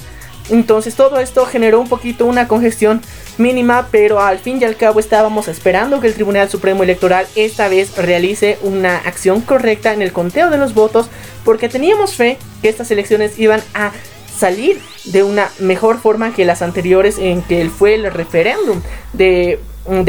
Entonces 0.49 0.95
todo 0.95 1.19
esto 1.19 1.45
generó 1.45 1.79
un 1.79 1.87
poquito 1.87 2.25
una 2.25 2.49
congestión 2.49 3.01
mínima, 3.39 3.87
pero 3.91 4.19
al 4.19 4.39
fin 4.39 4.59
y 4.61 4.65
al 4.65 4.75
cabo 4.75 4.99
estábamos 4.99 5.47
esperando 5.47 5.99
que 5.99 6.07
el 6.07 6.13
Tribunal 6.13 6.49
Supremo 6.49 6.83
Electoral 6.83 7.25
esta 7.35 7.67
vez 7.67 7.97
realice 7.97 8.57
una 8.61 8.97
acción 8.97 9.41
correcta 9.41 9.93
en 9.93 10.01
el 10.01 10.11
conteo 10.11 10.49
de 10.49 10.57
los 10.57 10.73
votos, 10.73 11.09
porque 11.43 11.69
teníamos 11.69 12.15
fe 12.15 12.37
que 12.61 12.69
estas 12.69 12.91
elecciones 12.91 13.39
iban 13.39 13.61
a 13.73 13.91
salir 14.37 14.79
de 15.05 15.23
una 15.23 15.49
mejor 15.59 15.99
forma 15.99 16.33
que 16.33 16.45
las 16.45 16.61
anteriores 16.61 17.17
en 17.17 17.41
que 17.41 17.69
fue 17.69 17.95
el 17.95 18.11
referéndum 18.11 18.81
de, 19.13 19.59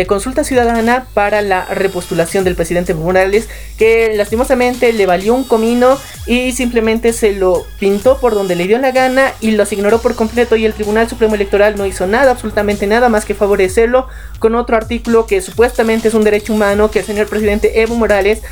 consulta 0.06 0.44
ciudadana 0.44 1.06
para 1.14 1.42
la 1.42 1.64
repostulación 1.66 2.44
del 2.44 2.54
presidente 2.54 2.94
Morales 2.94 3.48
que 3.78 4.12
lastimosamente 4.14 4.92
le 4.92 5.06
valió 5.06 5.34
un 5.34 5.44
comino 5.44 5.98
y 6.26 6.52
simplemente 6.52 7.12
se 7.12 7.32
lo 7.32 7.64
pintó 7.78 8.18
por 8.18 8.34
donde 8.34 8.56
le 8.56 8.66
dio 8.66 8.78
la 8.78 8.90
gana 8.90 9.32
y 9.40 9.52
los 9.52 9.72
ignoró 9.72 10.00
por 10.00 10.14
completo 10.14 10.56
y 10.56 10.66
el 10.66 10.74
Tribunal 10.74 11.08
Supremo 11.08 11.34
Electoral 11.34 11.76
no 11.76 11.86
hizo 11.86 12.06
nada, 12.06 12.32
absolutamente 12.32 12.86
nada 12.86 13.08
más 13.08 13.24
que 13.24 13.34
favorecerlo 13.34 14.06
con 14.38 14.54
otro 14.54 14.76
artículo 14.76 15.26
que 15.26 15.40
supuestamente 15.40 16.08
es 16.08 16.14
un 16.14 16.24
derecho 16.24 16.52
humano 16.52 16.90
que 16.90 17.00
el 17.00 17.04
señor 17.04 17.28
presidente 17.28 17.80
Evo 17.80 17.94
Morales 17.94 18.42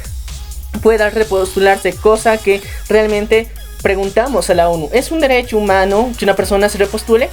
pueda 0.83 1.11
repostularse, 1.11 1.93
cosa 1.93 2.39
que 2.39 2.63
realmente 2.89 3.49
preguntamos 3.83 4.51
a 4.51 4.55
la 4.55 4.69
ONU, 4.69 4.91
¿es 4.93 5.11
un 5.11 5.21
derecho 5.21 5.59
humano 5.59 6.11
que 6.19 6.25
una 6.25 6.35
persona 6.35 6.69
se 6.69 6.79
repostule? 6.79 7.31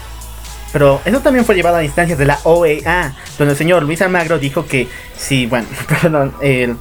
Pero 0.76 1.00
eso 1.06 1.22
también 1.22 1.46
fue 1.46 1.56
llevado 1.56 1.78
a 1.78 1.86
instancias 1.86 2.20
de 2.20 2.26
la 2.26 2.38
OEA, 2.44 3.16
donde 3.40 3.54
el 3.54 3.58
señor 3.58 3.84
Luis 3.84 4.02
Almagro 4.02 4.40
dijo 4.40 4.68
que 4.68 4.90
si, 5.16 5.46
bueno, 5.46 5.70
perdón, 6.02 6.34
el 6.42 6.76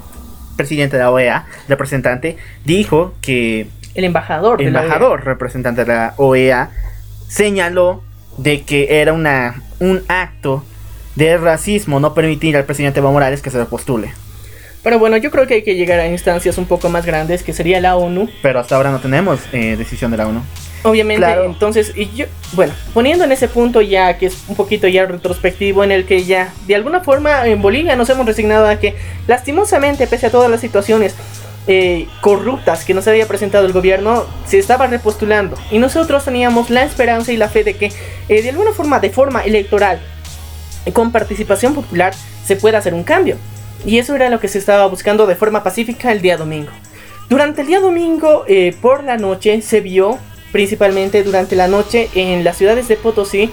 presidente 0.57 0.97
de 0.97 1.05
la 1.05 1.13
OEA, 1.13 1.47
representante, 1.69 2.37
dijo 2.65 3.15
que... 3.21 3.69
El 3.95 4.03
embajador. 4.03 4.61
El 4.61 4.67
embajador, 4.67 5.25
representante 5.25 5.85
de 5.85 5.95
la 5.95 6.15
OEA, 6.17 6.71
señaló 7.29 8.03
de 8.37 8.63
que 8.63 9.01
era 9.01 9.13
una, 9.13 9.63
un 9.79 10.03
acto 10.09 10.65
de 11.15 11.37
racismo 11.37 12.01
no 12.01 12.15
permitir 12.15 12.57
al 12.57 12.65
presidente 12.65 12.99
Evo 12.99 13.13
Morales 13.13 13.43
que 13.43 13.51
se 13.51 13.59
repostule. 13.59 14.11
Pero 14.83 14.99
bueno, 14.99 15.19
yo 15.19 15.31
creo 15.31 15.47
que 15.47 15.55
hay 15.55 15.63
que 15.63 15.77
llegar 15.77 16.01
a 16.01 16.09
instancias 16.09 16.59
un 16.59 16.67
poco 16.67 16.89
más 16.89 17.07
grandes, 17.07 17.45
que 17.45 17.53
sería 17.53 17.81
la 17.81 17.95
ONU. 17.95 18.29
Pero 18.43 18.59
hasta 18.59 18.75
ahora 18.75 18.91
no 18.91 18.99
tenemos 18.99 19.39
eh, 19.53 19.77
decisión 19.77 20.11
de 20.11 20.17
la 20.17 20.27
ONU. 20.27 20.43
Obviamente, 20.85 21.27
entonces, 21.47 21.93
y 21.97 22.11
yo, 22.15 22.27
bueno, 22.53 22.75
poniendo 22.93 23.25
en 23.25 23.33
ese 23.33 23.49
punto 23.49 23.81
ya 23.81 24.19
que 24.19 24.27
es 24.27 24.45
un 24.49 24.55
poquito 24.55 24.87
ya 24.87 25.07
retrospectivo, 25.07 25.83
en 25.83 25.91
el 25.91 26.05
que 26.05 26.25
ya 26.25 26.53
de 26.67 26.75
alguna 26.75 27.01
forma 27.01 27.47
en 27.47 27.63
Bolivia 27.63 27.97
nos 27.97 28.11
hemos 28.11 28.27
resignado 28.27 28.67
a 28.69 28.77
que, 28.77 28.95
lastimosamente, 29.27 30.07
pese 30.07 30.27
a 30.27 30.31
todas 30.31 30.51
las 30.51 30.61
situaciones 30.61 31.15
eh, 31.67 32.07
corruptas 32.21 32.85
que 32.85 32.93
nos 32.93 33.09
había 33.09 33.27
presentado 33.27 33.65
el 33.65 33.73
gobierno, 33.73 34.27
se 34.45 34.59
estaba 34.59 34.87
repostulando. 34.87 35.57
Y 35.71 35.79
nosotros 35.79 36.23
teníamos 36.27 36.69
la 36.69 36.85
esperanza 36.85 37.33
y 37.33 37.39
la 37.39 37.49
fe 37.49 37.65
de 37.65 37.77
que, 37.77 37.91
eh, 38.29 38.43
de 38.43 38.51
alguna 38.51 38.73
forma, 38.73 39.01
de 39.01 39.09
forma 39.09 39.41
electoral, 39.41 40.01
con 40.93 41.13
participación 41.13 41.75
popular, 41.75 42.13
se 42.45 42.57
pueda 42.57 42.77
hacer 42.77 42.93
un 42.93 43.05
cambio. 43.05 43.39
Y 43.87 43.97
eso 43.97 44.15
era 44.15 44.29
lo 44.29 44.39
que 44.39 44.49
se 44.49 44.59
estaba 44.59 44.85
buscando 44.87 45.27
de 45.27 45.35
forma 45.35 45.63
pacífica 45.63 46.13
el 46.13 46.21
día 46.21 46.37
domingo. 46.37 46.73
Durante 47.31 47.63
el 47.63 47.69
día 47.69 47.81
domingo, 47.81 48.45
eh, 48.47 48.77
por 48.83 49.03
la 49.03 49.17
noche, 49.17 49.63
se 49.63 49.81
vio 49.81 50.19
principalmente 50.55 51.25
durante 51.25 51.57
la 51.57 51.67
noche 51.67 52.09
en 52.15 52.45
las 52.45 52.57
ciudades 52.57 52.87
de 52.87 52.95
Potosí, 52.95 53.51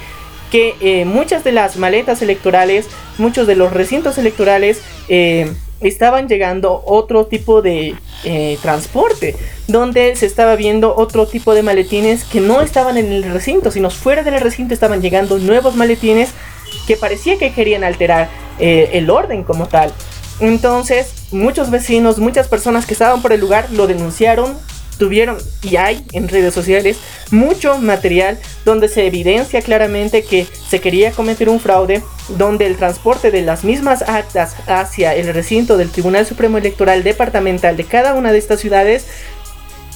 que 0.51 0.75
eh, 0.81 1.03
muchas 1.03 1.43
de 1.43 1.51
las 1.51 1.75
maletas 1.75 2.21
electorales, 2.21 2.85
muchos 3.17 3.47
de 3.47 3.55
los 3.55 3.73
recintos 3.73 4.19
electorales 4.19 4.83
eh, 5.09 5.51
estaban 5.79 6.27
llegando 6.27 6.83
otro 6.85 7.25
tipo 7.25 7.63
de 7.63 7.95
eh, 8.23 8.59
transporte, 8.61 9.35
donde 9.67 10.15
se 10.15 10.27
estaba 10.27 10.55
viendo 10.55 10.95
otro 10.95 11.25
tipo 11.25 11.55
de 11.55 11.63
maletines 11.63 12.23
que 12.23 12.39
no 12.39 12.61
estaban 12.61 12.99
en 12.99 13.11
el 13.11 13.23
recinto, 13.23 13.71
sino 13.71 13.89
fuera 13.89 14.21
del 14.21 14.39
recinto 14.39 14.75
estaban 14.75 15.01
llegando 15.01 15.39
nuevos 15.39 15.75
maletines 15.75 16.29
que 16.85 16.97
parecía 16.97 17.39
que 17.39 17.51
querían 17.51 17.83
alterar 17.83 18.29
el 18.59 19.09
orden 19.09 19.43
como 19.43 19.67
tal. 19.67 19.91
Entonces, 20.39 21.15
muchos 21.31 21.71
vecinos, 21.71 22.19
muchas 22.19 22.47
personas 22.47 22.85
que 22.85 22.93
estaban 22.93 23.23
por 23.23 23.33
el 23.33 23.39
lugar 23.39 23.71
lo 23.71 23.87
denunciaron, 23.87 24.55
tuvieron 24.97 25.37
y 25.63 25.77
hay 25.77 26.05
en 26.13 26.27
redes 26.27 26.53
sociales 26.53 26.97
mucho 27.31 27.77
material 27.79 28.39
donde 28.65 28.87
se 28.87 29.07
evidencia 29.07 29.61
claramente 29.61 30.23
que 30.23 30.45
se 30.45 30.79
quería 30.79 31.11
cometer 31.11 31.49
un 31.49 31.59
fraude, 31.59 32.03
donde 32.37 32.65
el 32.65 32.77
transporte 32.77 33.31
de 33.31 33.41
las 33.41 33.63
mismas 33.63 34.03
actas 34.03 34.55
hacia 34.67 35.15
el 35.15 35.33
recinto 35.33 35.77
del 35.77 35.89
Tribunal 35.89 36.25
Supremo 36.25 36.57
Electoral 36.57 37.03
Departamental 37.03 37.77
de 37.77 37.85
cada 37.85 38.13
una 38.13 38.31
de 38.31 38.37
estas 38.37 38.59
ciudades, 38.59 39.07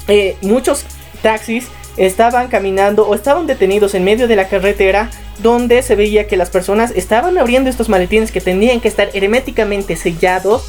eh, 0.07 0.37
muchos 0.41 0.85
taxis 1.21 1.67
estaban 1.97 2.47
caminando 2.47 3.07
o 3.07 3.15
estaban 3.15 3.47
detenidos 3.47 3.95
en 3.95 4.03
medio 4.03 4.27
de 4.27 4.35
la 4.35 4.47
carretera 4.47 5.09
donde 5.41 5.81
se 5.81 5.95
veía 5.95 6.27
que 6.27 6.37
las 6.37 6.49
personas 6.49 6.91
estaban 6.95 7.37
abriendo 7.37 7.69
estos 7.69 7.89
maletines 7.89 8.31
que 8.31 8.41
tenían 8.41 8.81
que 8.81 8.87
estar 8.87 9.09
herméticamente 9.13 9.95
sellados 9.95 10.67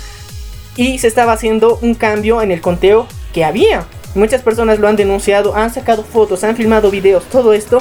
y 0.77 0.99
se 0.99 1.09
estaba 1.09 1.33
haciendo 1.33 1.79
un 1.83 1.95
cambio 1.95 2.43
en 2.43 2.51
el 2.51 2.61
conteo 2.61 3.07
que 3.33 3.45
había. 3.45 3.87
Muchas 4.17 4.41
personas 4.41 4.79
lo 4.79 4.89
han 4.89 4.97
denunciado, 4.97 5.55
han 5.55 5.73
sacado 5.73 6.03
fotos, 6.03 6.43
han 6.43 6.57
filmado 6.57 6.91
videos, 6.91 7.25
todo 7.25 7.53
esto. 7.53 7.79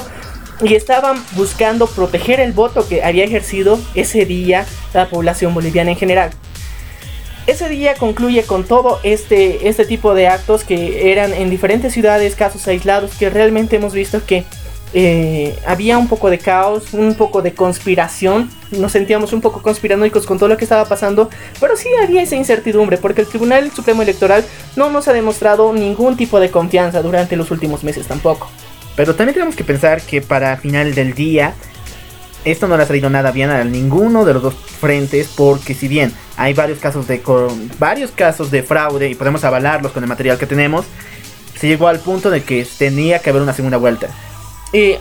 Y 0.62 0.74
estaban 0.74 1.22
buscando 1.32 1.86
proteger 1.86 2.40
el 2.40 2.52
voto 2.52 2.86
que 2.86 3.02
había 3.02 3.24
ejercido 3.24 3.78
ese 3.94 4.24
día 4.24 4.66
la 4.94 5.08
población 5.08 5.54
boliviana 5.54 5.90
en 5.90 5.96
general. 5.96 6.30
Ese 7.46 7.68
día 7.68 7.94
concluye 7.94 8.42
con 8.42 8.64
todo 8.64 8.98
este, 9.02 9.68
este 9.68 9.84
tipo 9.84 10.14
de 10.14 10.28
actos 10.28 10.64
que 10.64 11.12
eran 11.12 11.32
en 11.32 11.48
diferentes 11.48 11.92
ciudades, 11.92 12.34
casos 12.34 12.66
aislados, 12.68 13.12
que 13.14 13.30
realmente 13.30 13.76
hemos 13.76 13.92
visto 13.92 14.24
que 14.26 14.44
eh, 14.92 15.58
había 15.66 15.98
un 15.98 16.08
poco 16.08 16.30
de 16.30 16.38
caos, 16.38 16.94
un 16.94 17.14
poco 17.14 17.42
de 17.42 17.52
conspiración. 17.54 18.50
Nos 18.70 18.92
sentíamos 18.92 19.32
un 19.32 19.40
poco 19.40 19.62
conspiranoicos 19.62 20.26
con 20.26 20.38
todo 20.38 20.48
lo 20.48 20.56
que 20.56 20.64
estaba 20.64 20.84
pasando, 20.86 21.28
pero 21.60 21.76
sí 21.76 21.88
había 22.02 22.22
esa 22.22 22.36
incertidumbre 22.36 22.98
porque 22.98 23.22
el 23.22 23.26
Tribunal 23.26 23.70
Supremo 23.72 24.02
Electoral 24.02 24.44
no 24.76 24.90
nos 24.90 25.08
ha 25.08 25.12
demostrado 25.12 25.72
ningún 25.72 26.16
tipo 26.16 26.40
de 26.40 26.50
confianza 26.50 27.02
durante 27.02 27.36
los 27.36 27.50
últimos 27.50 27.84
meses 27.84 28.06
tampoco. 28.06 28.48
Pero 28.94 29.14
también 29.14 29.34
tenemos 29.34 29.56
que 29.56 29.64
pensar 29.64 30.00
que 30.00 30.22
para 30.22 30.56
final 30.56 30.94
del 30.94 31.14
día 31.14 31.54
esto 32.44 32.68
no 32.68 32.76
le 32.76 32.84
ha 32.84 32.86
salido 32.86 33.10
nada 33.10 33.32
bien 33.32 33.50
a 33.50 33.64
ninguno 33.64 34.24
de 34.24 34.34
los 34.34 34.42
dos 34.42 34.54
frentes 34.54 35.28
porque 35.36 35.74
si 35.74 35.88
bien 35.88 36.12
hay 36.36 36.54
varios 36.54 36.78
casos 36.78 37.08
de 37.08 37.20
varios 37.78 38.12
casos 38.12 38.50
de 38.50 38.62
fraude 38.62 39.10
y 39.10 39.14
podemos 39.14 39.42
avalarlos 39.44 39.92
con 39.92 40.04
el 40.04 40.08
material 40.08 40.38
que 40.38 40.46
tenemos, 40.46 40.86
se 41.58 41.66
llegó 41.66 41.88
al 41.88 41.98
punto 41.98 42.30
de 42.30 42.44
que 42.44 42.66
tenía 42.78 43.18
que 43.18 43.30
haber 43.30 43.42
una 43.42 43.52
segunda 43.52 43.78
vuelta 43.78 44.08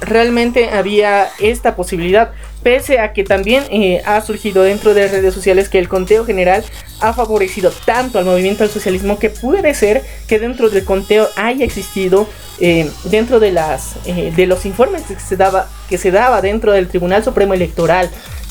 realmente 0.01 0.69
había 0.69 1.29
esta 1.39 1.75
posibilidad, 1.75 2.31
pese 2.65 2.97
a 2.97 3.13
que 3.13 3.23
también 3.23 3.63
eh, 3.69 4.01
ha 4.05 4.19
surgido 4.21 4.63
dentro 4.63 4.95
de 4.95 5.07
redes 5.07 5.35
sociales 5.35 5.69
que 5.69 5.77
el 5.77 5.87
conteo 5.87 6.25
general 6.25 6.63
ha 6.99 7.13
favorecido 7.13 7.71
tanto 7.85 8.17
al 8.17 8.25
movimiento 8.25 8.63
al 8.63 8.71
socialismo 8.71 9.19
que 9.19 9.29
puede 9.29 9.75
ser 9.75 10.01
que 10.27 10.39
dentro 10.39 10.71
del 10.71 10.83
conteo 10.83 11.29
haya 11.35 11.63
existido 11.63 12.27
eh, 12.59 12.89
dentro 13.03 13.39
de 13.39 13.51
las 13.51 13.97
eh, 14.05 14.33
de 14.35 14.47
los 14.47 14.65
informes 14.65 15.03
que 15.03 15.19
se 15.19 15.35
daba 15.35 15.69
que 15.87 15.99
se 15.99 16.09
daba 16.09 16.41
dentro 16.41 16.71
del 16.71 16.87
Tribunal 16.87 17.23
Supremo 17.23 17.53
Electoral 17.53 18.09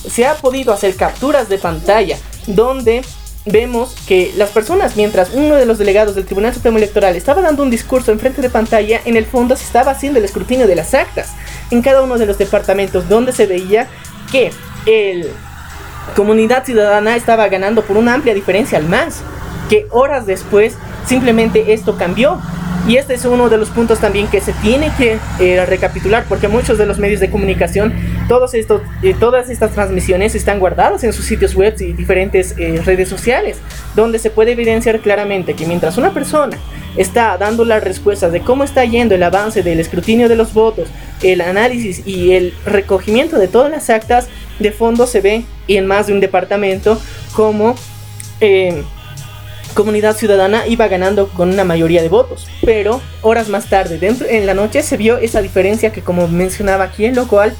se 0.08 0.26
ha 0.26 0.34
podido 0.36 0.72
hacer 0.72 0.94
capturas 0.94 1.48
de 1.48 1.58
pantalla 1.58 2.16
donde 2.46 3.02
vemos 3.46 3.94
que 4.06 4.32
las 4.36 4.50
personas, 4.50 4.96
mientras 4.96 5.30
uno 5.34 5.56
de 5.56 5.66
los 5.66 5.78
delegados 5.78 6.14
del 6.14 6.24
Tribunal 6.24 6.54
Supremo 6.54 6.78
Electoral 6.78 7.14
estaba 7.16 7.42
dando 7.42 7.62
un 7.62 7.70
discurso 7.70 8.10
en 8.10 8.18
frente 8.18 8.40
de 8.40 8.50
pantalla, 8.50 9.00
en 9.04 9.16
el 9.16 9.26
fondo 9.26 9.56
se 9.56 9.64
estaba 9.64 9.92
haciendo 9.92 10.18
el 10.18 10.24
escrutinio 10.24 10.66
de 10.66 10.76
las 10.76 10.94
actas 10.94 11.32
en 11.70 11.82
cada 11.82 12.02
uno 12.02 12.18
de 12.18 12.26
los 12.26 12.38
departamentos 12.38 13.08
donde 13.08 13.32
se 13.32 13.46
veía 13.46 13.88
que 14.32 14.50
el 14.86 15.30
comunidad 16.16 16.64
ciudadana 16.64 17.16
estaba 17.16 17.48
ganando 17.48 17.82
por 17.82 17.96
una 17.96 18.14
amplia 18.14 18.34
diferencia 18.34 18.78
al 18.78 18.86
más, 18.86 19.22
que 19.68 19.86
horas 19.90 20.26
después 20.26 20.76
simplemente 21.06 21.72
esto 21.72 21.96
cambió. 21.96 22.40
Y 22.86 22.96
este 22.96 23.14
es 23.14 23.24
uno 23.24 23.48
de 23.48 23.56
los 23.56 23.70
puntos 23.70 23.98
también 23.98 24.26
que 24.26 24.42
se 24.42 24.52
tiene 24.54 24.92
que 24.98 25.18
eh, 25.40 25.64
recapitular 25.64 26.26
porque 26.28 26.48
muchos 26.48 26.76
de 26.76 26.84
los 26.84 26.98
medios 26.98 27.18
de 27.18 27.30
comunicación, 27.30 27.94
todos 28.28 28.54
estos, 28.54 28.82
eh, 29.02 29.14
todas 29.18 29.50
estas 29.50 29.72
transmisiones 29.72 30.34
están 30.34 30.58
guardadas 30.58 31.04
en 31.04 31.12
sus 31.12 31.24
sitios 31.24 31.54
web 31.54 31.74
y 31.78 31.92
diferentes 31.92 32.54
eh, 32.58 32.80
redes 32.84 33.08
sociales, 33.08 33.58
donde 33.94 34.18
se 34.18 34.30
puede 34.30 34.52
evidenciar 34.52 35.00
claramente 35.00 35.54
que 35.54 35.66
mientras 35.66 35.98
una 35.98 36.12
persona 36.12 36.56
está 36.96 37.36
dando 37.38 37.64
las 37.64 37.82
respuestas 37.82 38.32
de 38.32 38.40
cómo 38.40 38.64
está 38.64 38.84
yendo 38.84 39.14
el 39.14 39.22
avance 39.22 39.62
del 39.62 39.80
escrutinio 39.80 40.28
de 40.28 40.36
los 40.36 40.54
votos, 40.54 40.88
el 41.22 41.40
análisis 41.40 42.06
y 42.06 42.32
el 42.32 42.54
recogimiento 42.64 43.38
de 43.38 43.48
todas 43.48 43.70
las 43.70 43.90
actas, 43.90 44.28
de 44.58 44.70
fondo 44.70 45.06
se 45.06 45.20
ve 45.20 45.44
en 45.66 45.86
más 45.86 46.06
de 46.06 46.12
un 46.12 46.20
departamento 46.20 47.00
como 47.34 47.74
Comunidad 49.74 50.16
Ciudadana 50.16 50.66
iba 50.68 50.86
ganando 50.86 51.28
con 51.28 51.50
una 51.50 51.64
mayoría 51.64 52.00
de 52.00 52.08
votos, 52.08 52.46
pero 52.64 53.00
horas 53.22 53.48
más 53.48 53.68
tarde, 53.68 53.98
dentro 53.98 54.26
en 54.28 54.46
la 54.46 54.54
noche 54.54 54.82
se 54.82 54.96
vio 54.96 55.18
esa 55.18 55.42
diferencia 55.42 55.90
que 55.90 56.00
como 56.00 56.28
mencionaba 56.28 56.84
aquí 56.84 57.04
en 57.04 57.16
lo 57.16 57.26
cual 57.26 57.54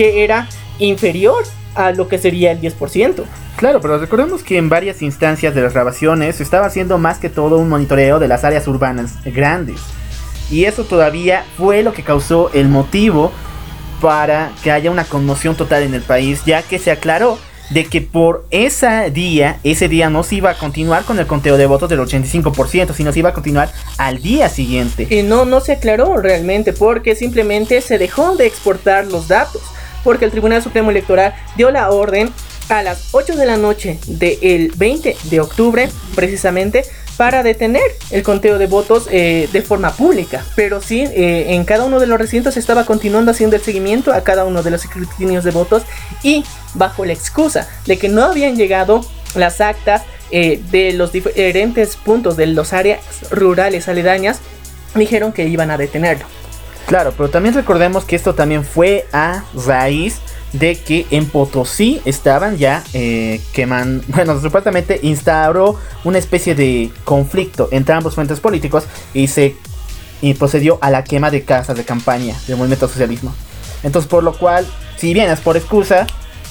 que 0.00 0.24
era 0.24 0.48
inferior 0.78 1.44
a 1.74 1.92
lo 1.92 2.08
que 2.08 2.16
sería 2.16 2.52
el 2.52 2.60
10%. 2.62 3.22
Claro, 3.56 3.82
pero 3.82 3.98
recordemos 3.98 4.42
que 4.42 4.56
en 4.56 4.70
varias 4.70 5.02
instancias 5.02 5.54
de 5.54 5.60
las 5.60 5.74
grabaciones 5.74 6.36
se 6.36 6.42
estaba 6.42 6.64
haciendo 6.64 6.96
más 6.96 7.18
que 7.18 7.28
todo 7.28 7.58
un 7.58 7.68
monitoreo 7.68 8.18
de 8.18 8.26
las 8.26 8.42
áreas 8.42 8.66
urbanas 8.66 9.22
grandes. 9.26 9.78
Y 10.50 10.64
eso 10.64 10.84
todavía 10.84 11.44
fue 11.58 11.82
lo 11.82 11.92
que 11.92 12.02
causó 12.02 12.50
el 12.54 12.70
motivo 12.70 13.30
para 14.00 14.52
que 14.64 14.72
haya 14.72 14.90
una 14.90 15.04
conmoción 15.04 15.54
total 15.54 15.82
en 15.82 15.92
el 15.92 16.00
país, 16.00 16.46
ya 16.46 16.62
que 16.62 16.78
se 16.78 16.90
aclaró 16.90 17.36
de 17.68 17.84
que 17.84 18.00
por 18.00 18.46
ese 18.50 19.10
día, 19.10 19.58
ese 19.64 19.88
día 19.88 20.08
no 20.08 20.22
se 20.22 20.36
iba 20.36 20.48
a 20.48 20.54
continuar 20.54 21.04
con 21.04 21.18
el 21.18 21.26
conteo 21.26 21.58
de 21.58 21.66
votos 21.66 21.90
del 21.90 22.00
85%, 22.00 22.94
sino 22.94 23.12
se 23.12 23.18
iba 23.18 23.28
a 23.28 23.34
continuar 23.34 23.70
al 23.98 24.22
día 24.22 24.48
siguiente. 24.48 25.06
Y 25.10 25.22
no, 25.22 25.44
no 25.44 25.60
se 25.60 25.72
aclaró 25.72 26.16
realmente 26.16 26.72
porque 26.72 27.14
simplemente 27.14 27.82
se 27.82 27.98
dejó 27.98 28.34
de 28.36 28.46
exportar 28.46 29.06
los 29.06 29.28
datos, 29.28 29.60
porque 30.04 30.24
el 30.24 30.30
Tribunal 30.30 30.62
Supremo 30.62 30.90
Electoral 30.90 31.34
dio 31.56 31.70
la 31.70 31.90
orden 31.90 32.32
a 32.68 32.82
las 32.82 33.08
8 33.12 33.36
de 33.36 33.46
la 33.46 33.56
noche 33.56 33.98
del 34.06 34.72
20 34.76 35.16
de 35.24 35.40
octubre, 35.40 35.88
precisamente, 36.14 36.84
para 37.16 37.42
detener 37.42 37.82
el 38.10 38.22
conteo 38.22 38.58
de 38.58 38.66
votos 38.66 39.06
eh, 39.10 39.48
de 39.52 39.62
forma 39.62 39.92
pública. 39.92 40.44
Pero 40.56 40.80
sí, 40.80 41.02
eh, 41.02 41.46
en 41.48 41.64
cada 41.64 41.84
uno 41.84 42.00
de 42.00 42.06
los 42.06 42.18
recintos 42.18 42.56
estaba 42.56 42.86
continuando 42.86 43.30
haciendo 43.30 43.56
el 43.56 43.62
seguimiento 43.62 44.12
a 44.12 44.22
cada 44.22 44.44
uno 44.44 44.62
de 44.62 44.70
los 44.70 44.84
escrutinios 44.84 45.44
de 45.44 45.50
votos 45.50 45.82
y 46.22 46.44
bajo 46.74 47.04
la 47.04 47.12
excusa 47.12 47.68
de 47.86 47.98
que 47.98 48.08
no 48.08 48.24
habían 48.24 48.56
llegado 48.56 49.04
las 49.34 49.60
actas 49.60 50.02
eh, 50.30 50.62
de 50.70 50.92
los 50.92 51.12
diferentes 51.12 51.96
puntos 51.96 52.36
de 52.36 52.46
las 52.46 52.72
áreas 52.72 53.00
rurales 53.30 53.88
aledañas, 53.88 54.40
dijeron 54.94 55.32
que 55.32 55.46
iban 55.46 55.70
a 55.70 55.76
detenerlo. 55.76 56.24
Claro, 56.90 57.14
pero 57.16 57.30
también 57.30 57.54
recordemos 57.54 58.04
que 58.04 58.16
esto 58.16 58.34
también 58.34 58.64
fue 58.64 59.06
a 59.12 59.44
raíz 59.64 60.16
de 60.52 60.76
que 60.76 61.06
en 61.12 61.26
Potosí 61.26 62.02
estaban 62.04 62.58
ya 62.58 62.82
eh, 62.94 63.40
quemando, 63.52 64.02
bueno, 64.08 64.40
supuestamente 64.40 64.98
instauró 65.04 65.78
una 66.02 66.18
especie 66.18 66.56
de 66.56 66.90
conflicto 67.04 67.68
entre 67.70 67.94
ambos 67.94 68.16
fuentes 68.16 68.40
políticos 68.40 68.86
y 69.14 69.28
se 69.28 69.54
y 70.20 70.34
procedió 70.34 70.78
a 70.80 70.90
la 70.90 71.04
quema 71.04 71.30
de 71.30 71.44
casas 71.44 71.76
de 71.76 71.84
campaña 71.84 72.36
del 72.48 72.56
movimiento 72.56 72.88
socialismo. 72.88 73.32
Entonces, 73.84 74.10
por 74.10 74.24
lo 74.24 74.32
cual, 74.32 74.66
si 74.96 75.14
bien 75.14 75.30
es 75.30 75.38
por 75.38 75.56
excusa, 75.56 76.08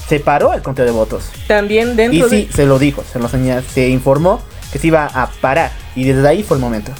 se 0.07 0.21
paró 0.21 0.53
el 0.53 0.61
conteo 0.61 0.85
de 0.85 0.91
votos. 0.91 1.25
También 1.47 1.97
dentro 1.97 2.27
y 2.27 2.29
sí, 2.29 2.49
se 2.55 2.65
lo 2.65 2.79
dijo, 2.79 3.03
se 3.11 3.19
lo 3.19 3.27
se 3.27 3.89
informó 3.89 4.39
que 4.71 4.79
se 4.79 4.87
iba 4.87 5.05
a 5.05 5.29
parar 5.41 5.71
y 5.97 6.05
desde 6.05 6.25
ahí 6.25 6.43
fue 6.43 6.55
el 6.55 6.61
momento. 6.61 6.93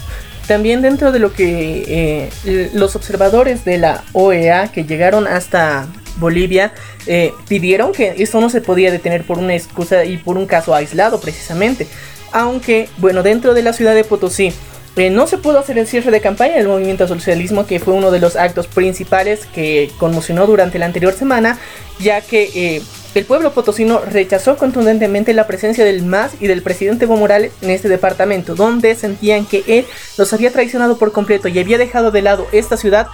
También 0.50 0.82
dentro 0.82 1.12
de 1.12 1.20
lo 1.20 1.32
que 1.32 2.32
eh, 2.44 2.72
los 2.74 2.96
observadores 2.96 3.66
de 3.66 3.78
la 3.78 4.04
OEA 4.14 4.72
que 4.72 4.84
llegaron 4.84 5.28
hasta 5.28 5.86
Bolivia 6.18 6.74
eh, 7.06 7.32
pidieron 7.48 7.92
que 7.92 8.16
esto 8.18 8.42
no 8.42 8.50
se 8.50 8.60
podía 8.60 8.92
detener 8.92 9.24
por 9.24 9.38
una 9.38 9.54
excusa 9.54 10.06
y 10.06 10.18
por 10.18 10.40
un 10.40 10.48
caso 10.48 10.74
aislado 10.74 11.22
precisamente. 11.22 11.86
Aunque, 12.32 12.90
bueno, 12.98 13.22
dentro 13.22 13.54
de 13.54 13.62
la 13.62 13.74
ciudad 13.74 13.94
de 13.94 14.04
Potosí 14.04 14.52
eh, 14.96 15.10
no 15.10 15.28
se 15.28 15.38
pudo 15.38 15.60
hacer 15.60 15.78
el 15.78 15.88
cierre 15.88 16.12
de 16.12 16.22
campaña 16.22 16.56
del 16.56 16.68
movimiento 16.68 17.08
socialismo, 17.08 17.66
que 17.66 17.80
fue 17.80 17.94
uno 17.94 18.12
de 18.12 18.20
los 18.20 18.36
actos 18.36 18.68
principales 18.68 19.46
que 19.54 19.92
conmocionó 19.98 20.48
durante 20.48 20.80
la 20.80 20.86
anterior 20.86 21.14
semana, 21.14 21.60
ya 22.00 22.22
que 22.22 22.50
eh, 22.56 22.82
el 23.16 23.26
pueblo 23.26 23.54
potosino 23.54 24.00
rechazó 24.00 24.58
contundentemente 24.58 25.34
la 25.34 25.48
presencia 25.48 25.86
del 25.86 26.04
MAS 26.04 26.34
y 26.40 26.48
del 26.48 26.62
presidente 26.62 27.06
Evo 27.06 27.18
Morales 27.18 27.52
en 27.62 27.70
este 27.70 27.90
departamento, 27.90 28.56
donde 28.56 28.96
sentían 28.96 29.46
que 29.46 29.64
él 29.68 29.86
los 30.18 30.34
había 30.34 30.52
traicionado 30.52 30.98
por 30.98 31.12
completo 31.12 31.48
y 31.48 31.60
había 31.60 31.78
dejado 31.78 32.12
de 32.12 32.22
lado 32.22 32.48
esta 32.52 32.78
ciudad 32.78 33.08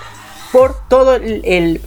por 0.51 0.75
todo 0.89 1.15
el, 1.15 1.41
el, 1.45 1.81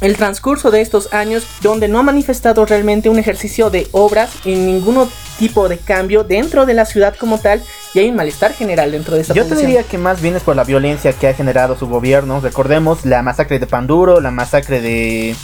el 0.00 0.16
transcurso 0.16 0.70
de 0.70 0.82
estos 0.82 1.12
años 1.12 1.46
donde 1.62 1.88
no 1.88 1.98
ha 1.98 2.02
manifestado 2.02 2.66
realmente 2.66 3.08
un 3.08 3.18
ejercicio 3.18 3.70
de 3.70 3.88
obras 3.92 4.30
en 4.44 4.66
ningún 4.66 5.08
tipo 5.38 5.68
de 5.68 5.78
cambio 5.78 6.22
dentro 6.22 6.66
de 6.66 6.74
la 6.74 6.84
ciudad 6.84 7.14
como 7.16 7.38
tal 7.38 7.62
y 7.94 8.00
hay 8.00 8.10
un 8.10 8.16
malestar 8.16 8.52
general 8.52 8.92
dentro 8.92 9.14
de 9.14 9.22
esta 9.22 9.32
Yo 9.34 9.42
te 9.44 9.48
población. 9.50 9.70
diría 9.70 9.82
que 9.88 9.98
más 9.98 10.20
bien 10.20 10.36
es 10.36 10.42
por 10.42 10.54
la 10.54 10.64
violencia 10.64 11.12
que 11.14 11.28
ha 11.28 11.34
generado 11.34 11.78
su 11.78 11.86
gobierno. 11.86 12.40
Recordemos 12.40 13.06
la 13.06 13.22
masacre 13.22 13.58
de 13.58 13.66
Panduro, 13.66 14.20
la 14.20 14.30
masacre 14.30 14.80
de 14.80 15.34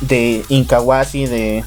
de 0.00 0.44
Incahuasi, 0.48 1.26
de 1.26 1.64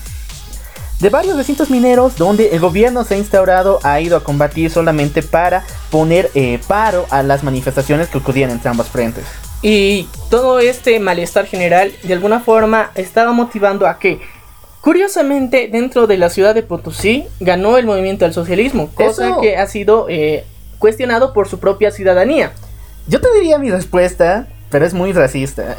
de 0.99 1.09
varios 1.09 1.36
recintos 1.36 1.72
mineros 1.72 2.16
donde 2.16 2.49
el 2.49 2.59
gobierno 2.59 3.03
se 3.03 3.16
ha 3.16 3.18
instaurado, 3.18 3.80
ha 3.84 3.99
ido 3.99 4.18
a 4.18 4.24
combatir 4.24 4.70
solamente 4.70 5.24
para 5.24 5.64
poner 5.89 6.30
eh, 6.36 6.59
paro 6.68 7.07
a 7.09 7.24
las 7.24 7.43
manifestaciones 7.43 8.07
que 8.09 8.20
ocurrían 8.20 8.51
entre 8.51 8.70
ambos 8.70 8.88
frentes. 8.88 9.26
Y 9.62 10.07
todo 10.30 10.59
este 10.59 10.99
malestar 10.99 11.45
general 11.45 11.91
de 12.03 12.14
alguna 12.14 12.39
forma 12.39 12.91
estaba 12.95 13.32
motivando 13.32 13.86
a 13.88 13.99
que, 13.99 14.20
curiosamente, 14.82 15.70
dentro 15.72 16.07
de 16.07 16.18
la 16.18 16.30
ciudad 16.30 16.55
de 16.55 16.64
Potosí 16.64 17.26
ganó 17.39 17.78
el 17.78 17.86
movimiento 17.86 18.26
al 18.26 18.34
socialismo, 18.34 18.89
cosa 18.93 19.28
Eso- 19.30 19.41
que 19.41 19.57
ha 19.57 19.68
sido 19.68 20.07
eh, 20.09 20.45
cuestionado 20.80 21.34
por 21.34 21.47
su 21.47 21.59
propia 21.59 21.91
ciudadanía. 21.91 22.53
Yo 23.07 23.22
te 23.22 23.32
diría 23.34 23.59
mi 23.59 23.70
respuesta, 23.70 24.47
pero 24.70 24.86
es 24.86 24.93
muy 24.93 25.14
racista. 25.14 25.76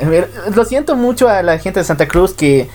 Lo 0.55 0.64
siento 0.64 0.95
mucho 0.97 1.28
a 1.28 1.43
la 1.43 1.59
gente 1.59 1.80
de 1.80 1.85
Santa 1.85 2.07
Cruz 2.07 2.35
que 2.35 2.68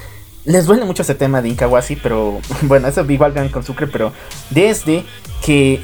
les 0.43 0.65
duele 0.65 0.83
mucho 0.85 1.03
ese 1.03 1.15
tema 1.15 1.41
de 1.41 1.49
Incahuasi, 1.49 1.95
pero 1.95 2.39
bueno, 2.63 2.87
eso 2.87 3.05
igual 3.09 3.31
ganan 3.33 3.49
con 3.49 3.63
Sucre, 3.63 3.87
pero 3.87 4.11
desde 4.49 5.03
que 5.45 5.79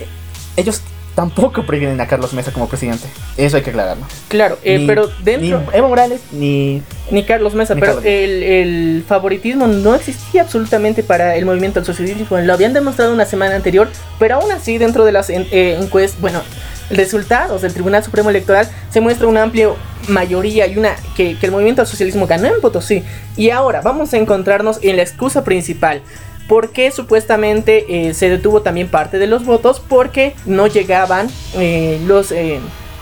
ellos 0.57 0.81
tampoco 1.15 1.63
prefieren 1.65 1.99
a 2.01 2.07
Carlos 2.07 2.33
Mesa 2.33 2.51
como 2.51 2.67
presidente. 2.67 3.05
Eso 3.37 3.57
hay 3.57 3.63
que 3.63 3.69
aclararlo. 3.69 4.05
Claro, 4.29 4.57
eh, 4.63 4.79
Ni- 4.79 4.87
pero 4.87 5.09
dentro... 5.23 5.59
Ni 5.71 5.77
Evo 5.77 5.89
Morales, 5.89 6.21
ni... 6.31 6.81
Ni 7.11 7.23
Carlos 7.23 7.53
Mesa, 7.53 7.75
Ni 7.75 7.81
pero 7.81 7.93
Carlos. 7.95 8.11
El, 8.11 8.43
el 8.43 9.05
favoritismo 9.07 9.67
no 9.67 9.93
existía 9.95 10.41
absolutamente 10.41 11.03
para 11.03 11.35
el 11.35 11.45
movimiento 11.45 11.79
al 11.79 11.85
socialismo. 11.85 12.37
Lo 12.39 12.53
habían 12.53 12.73
demostrado 12.73 13.13
una 13.13 13.25
semana 13.25 13.55
anterior, 13.55 13.89
pero 14.19 14.35
aún 14.35 14.51
así 14.51 14.77
dentro 14.77 15.05
de 15.05 15.11
las 15.11 15.29
en- 15.29 15.47
eh, 15.51 15.77
encuestas, 15.79 16.19
bueno, 16.21 16.41
resultados 16.89 17.61
del 17.61 17.73
Tribunal 17.73 18.03
Supremo 18.03 18.29
Electoral 18.29 18.67
se 18.91 19.01
muestra 19.01 19.27
una 19.27 19.43
amplia 19.43 19.69
mayoría 20.07 20.67
y 20.67 20.77
una 20.77 20.95
que, 21.15 21.37
que 21.37 21.45
el 21.45 21.51
movimiento 21.51 21.81
al 21.81 21.87
socialismo 21.87 22.27
ganó 22.27 22.47
en 22.47 22.59
Potosí. 22.61 23.03
Y 23.37 23.49
ahora 23.51 23.81
vamos 23.81 24.13
a 24.13 24.17
encontrarnos 24.17 24.79
en 24.81 24.97
la 24.97 25.01
excusa 25.03 25.43
principal. 25.43 26.01
¿Por 26.47 26.71
qué 26.71 26.91
supuestamente 26.91 28.07
eh, 28.09 28.13
se 28.13 28.29
detuvo 28.29 28.61
también 28.61 28.89
parte 28.89 29.17
de 29.17 29.27
los 29.27 29.45
votos? 29.45 29.81
Porque 29.87 30.35
no 30.45 30.67
llegaban 30.67 31.29
eh, 31.55 31.99
los 32.05 32.31
eh, 32.31 32.59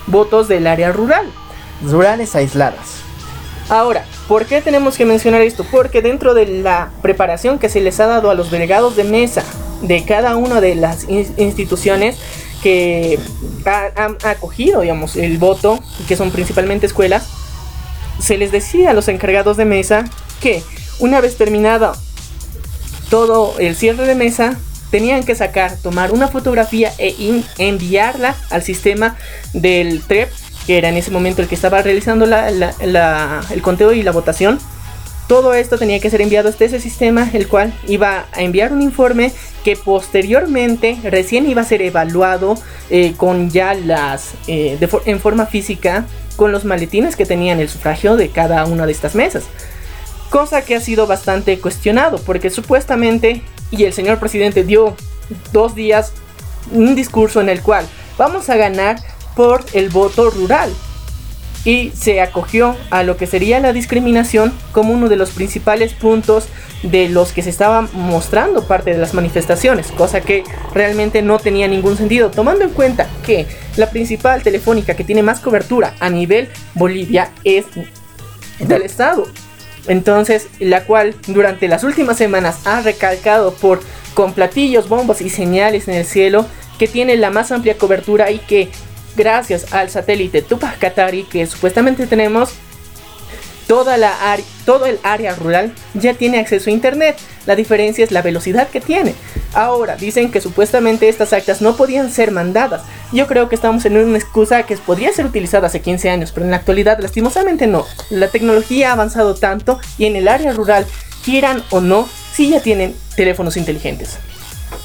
votos 0.08 0.48
del 0.48 0.68
área 0.68 0.92
rural. 0.92 1.26
Rurales 1.84 2.36
aisladas. 2.36 2.98
Ahora, 3.70 4.06
¿por 4.28 4.46
qué 4.46 4.62
tenemos 4.62 4.98
que 4.98 5.06
mencionar 5.06 5.42
esto? 5.42 5.66
Porque 5.72 6.02
dentro 6.02 6.34
de 6.34 6.46
la 6.46 6.92
preparación 7.02 7.58
que 7.58 7.70
se 7.70 7.82
les 7.82 8.00
ha 8.00 8.06
dado 8.08 8.30
a 8.30 8.36
los 8.36 8.52
delegados 8.52 8.96
de 8.96 9.06
mesa 9.06 9.44
de 9.82 10.04
cada 10.04 10.36
una 10.36 10.62
de 10.62 10.76
las 10.76 11.10
in- 11.10 11.34
instituciones 11.38 12.18
que 12.62 13.18
ha- 13.66 13.90
han 14.04 14.18
acogido, 14.24 14.82
digamos, 14.82 15.16
el 15.16 15.38
voto, 15.40 15.80
que 16.08 16.16
son 16.16 16.30
principalmente 16.32 16.86
escuelas, 16.86 17.28
se 18.20 18.38
les 18.38 18.52
decía 18.52 18.92
a 18.92 18.94
los 18.94 19.08
encargados 19.08 19.58
de 19.58 19.66
mesa 19.66 20.04
que 20.42 20.62
una 21.00 21.22
vez 21.22 21.38
terminado 21.38 21.94
todo 23.12 23.60
el 23.60 23.76
cierre 23.76 24.08
de 24.08 24.16
mesa, 24.16 24.58
tenían 24.90 25.24
que 25.24 25.36
sacar, 25.36 25.76
tomar 25.76 26.14
una 26.14 26.30
fotografía 26.30 26.92
e 26.98 27.44
enviarla 27.58 28.36
al 28.50 28.64
sistema 28.64 29.18
del 29.54 30.02
TREP, 30.02 30.32
que 30.66 30.78
era 30.78 30.90
en 30.90 30.96
ese 30.96 31.12
momento 31.12 31.42
el 31.42 31.50
que 31.50 31.56
estaba 31.56 31.82
realizando 31.82 32.26
el 32.26 33.62
conteo 33.62 33.92
y 33.92 34.02
la 34.02 34.12
votación. 34.12 34.60
Todo 35.28 35.54
esto 35.54 35.78
tenía 35.78 36.00
que 36.00 36.10
ser 36.10 36.22
enviado 36.22 36.50
hasta 36.50 36.64
ese 36.66 36.80
sistema, 36.80 37.30
el 37.34 37.48
cual 37.48 37.74
iba 37.88 38.28
a 38.32 38.42
enviar 38.42 38.72
un 38.72 38.82
informe 38.82 39.32
que 39.66 39.76
posteriormente 39.76 40.98
recién 41.04 41.50
iba 41.50 41.62
a 41.62 41.66
ser 41.66 41.82
evaluado 41.82 42.56
eh, 42.90 43.14
con 43.18 43.50
ya 43.50 43.74
las 43.74 44.32
eh, 44.48 44.78
en 45.06 45.20
forma 45.20 45.46
física 45.46 46.06
con 46.38 46.52
los 46.52 46.64
maletines 46.64 47.16
que 47.16 47.26
tenían 47.26 47.60
el 47.60 47.70
sufragio 47.70 48.16
de 48.16 48.30
cada 48.30 48.66
una 48.66 48.86
de 48.86 48.94
estas 48.94 49.16
mesas. 49.16 49.44
Cosa 50.32 50.62
que 50.62 50.76
ha 50.76 50.80
sido 50.80 51.08
bastante 51.08 51.60
cuestionado, 51.60 52.18
porque 52.20 52.50
supuestamente, 52.50 53.42
y 53.70 53.84
el 53.84 53.92
señor 53.92 54.18
presidente 54.18 54.64
dio 54.64 54.96
dos 55.52 55.76
días 55.76 56.14
un 56.72 56.96
discurso 56.96 57.42
en 57.42 57.50
el 57.50 57.62
cual 57.62 57.86
vamos 58.18 58.50
a 58.50 58.56
ganar 58.56 58.96
por 59.36 59.66
el 59.74 59.90
voto 59.90 60.30
rural. 60.30 60.72
Y 61.66 61.92
se 61.92 62.22
acogió 62.22 62.78
a 62.92 63.04
lo 63.04 63.18
que 63.18 63.28
sería 63.28 63.60
la 63.60 63.74
discriminación 63.74 64.54
como 64.72 64.94
uno 64.94 65.10
de 65.10 65.18
los 65.18 65.32
principales 65.32 65.92
puntos 65.92 66.48
de 66.82 67.10
los 67.10 67.34
que 67.34 67.42
se 67.42 67.50
estaban 67.50 67.90
mostrando 67.92 68.64
parte 68.64 68.92
de 68.94 69.00
las 69.00 69.14
manifestaciones, 69.14 69.92
cosa 69.92 70.22
que 70.22 70.46
realmente 70.74 71.22
no 71.22 71.40
tenía 71.40 71.68
ningún 71.68 71.98
sentido, 71.98 72.32
tomando 72.32 72.64
en 72.64 72.72
cuenta 72.72 73.10
que 73.26 73.48
la 73.76 73.90
principal 73.90 74.44
telefónica 74.44 74.96
que 74.96 75.04
tiene 75.04 75.24
más 75.24 75.42
cobertura 75.42 75.94
a 76.00 76.10
nivel 76.10 76.48
Bolivia 76.74 77.32
es 77.44 77.66
del 78.60 78.84
Estado. 78.84 79.28
Entonces, 79.88 80.48
la 80.60 80.86
cual 80.86 81.16
durante 81.28 81.68
las 81.68 81.84
últimas 81.84 82.18
semanas 82.18 82.66
ha 82.66 82.82
recalcado 82.82 83.54
por 83.54 83.80
con 84.14 84.34
platillos, 84.34 84.90
bombas 84.90 85.22
y 85.22 85.30
señales 85.30 85.88
en 85.88 85.96
el 85.96 86.06
cielo 86.06 86.46
que 86.78 86.88
tiene 86.88 87.16
la 87.16 87.30
más 87.30 87.52
amplia 87.52 87.78
cobertura 87.78 88.32
y 88.32 88.40
que 88.40 88.70
gracias 89.16 89.74
al 89.74 89.90
satélite 89.90 90.42
Tupac 90.42 90.80
Katari 90.80 91.24
que 91.24 91.46
supuestamente 91.46 92.08
tenemos 92.08 92.54
toda 93.72 93.96
la 93.96 94.38
todo 94.66 94.86
el 94.86 95.00
área 95.02 95.34
rural 95.34 95.74
ya 95.94 96.14
tiene 96.14 96.40
acceso 96.40 96.70
a 96.70 96.74
internet. 96.74 97.16
La 97.46 97.56
diferencia 97.56 98.04
es 98.04 98.12
la 98.12 98.22
velocidad 98.22 98.68
que 98.68 98.82
tiene. 98.82 99.16
Ahora 99.54 99.96
dicen 99.96 100.30
que 100.30 100.42
supuestamente 100.42 101.08
estas 101.08 101.32
actas 101.32 101.62
no 101.62 101.78
podían 101.78 102.12
ser 102.12 102.32
mandadas. 102.32 102.82
Yo 103.14 103.28
creo 103.28 103.48
que 103.48 103.56
estamos 103.56 103.86
en 103.86 103.96
una 103.96 104.18
excusa 104.18 104.64
que 104.64 104.76
podría 104.76 105.14
ser 105.14 105.26
utilizada 105.26 105.68
hace 105.68 105.80
15 105.80 106.10
años, 106.10 106.34
pero 106.34 106.44
en 106.44 106.52
la 106.52 106.58
actualidad 106.58 107.00
lastimosamente 107.00 107.66
no. 107.66 107.86
La 108.10 108.28
tecnología 108.28 108.90
ha 108.90 108.94
avanzado 108.94 109.36
tanto 109.36 109.80
y 109.98 110.04
en 110.04 110.18
el 110.18 110.28
área 110.28 110.52
rural, 110.52 110.86
quieran 111.24 111.64
o 111.70 111.80
no, 111.80 112.10
sí 112.34 112.50
ya 112.50 112.60
tienen 112.60 112.94
teléfonos 113.16 113.56
inteligentes. 113.56 114.18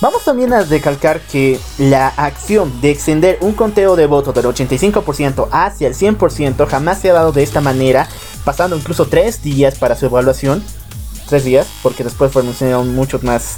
Vamos 0.00 0.24
también 0.24 0.52
a 0.52 0.60
recalcar 0.60 1.20
que 1.20 1.58
la 1.78 2.08
acción 2.08 2.80
de 2.80 2.90
extender 2.90 3.38
un 3.40 3.52
conteo 3.52 3.96
de 3.96 4.06
votos 4.06 4.34
del 4.34 4.44
85% 4.44 5.48
hacia 5.50 5.88
el 5.88 5.94
100% 5.94 6.68
jamás 6.68 7.00
se 7.00 7.10
ha 7.10 7.14
dado 7.14 7.32
de 7.32 7.42
esta 7.42 7.62
manera, 7.62 8.06
pasando 8.46 8.76
incluso 8.76 9.06
tres 9.06 9.42
días 9.42 9.76
para 9.76 9.96
su 9.96 10.06
evaluación. 10.06 10.62
Tres 11.28 11.44
días, 11.44 11.66
porque 11.82 12.04
después 12.04 12.30
fueron 12.30 12.94
muchos 12.94 13.24
más, 13.24 13.56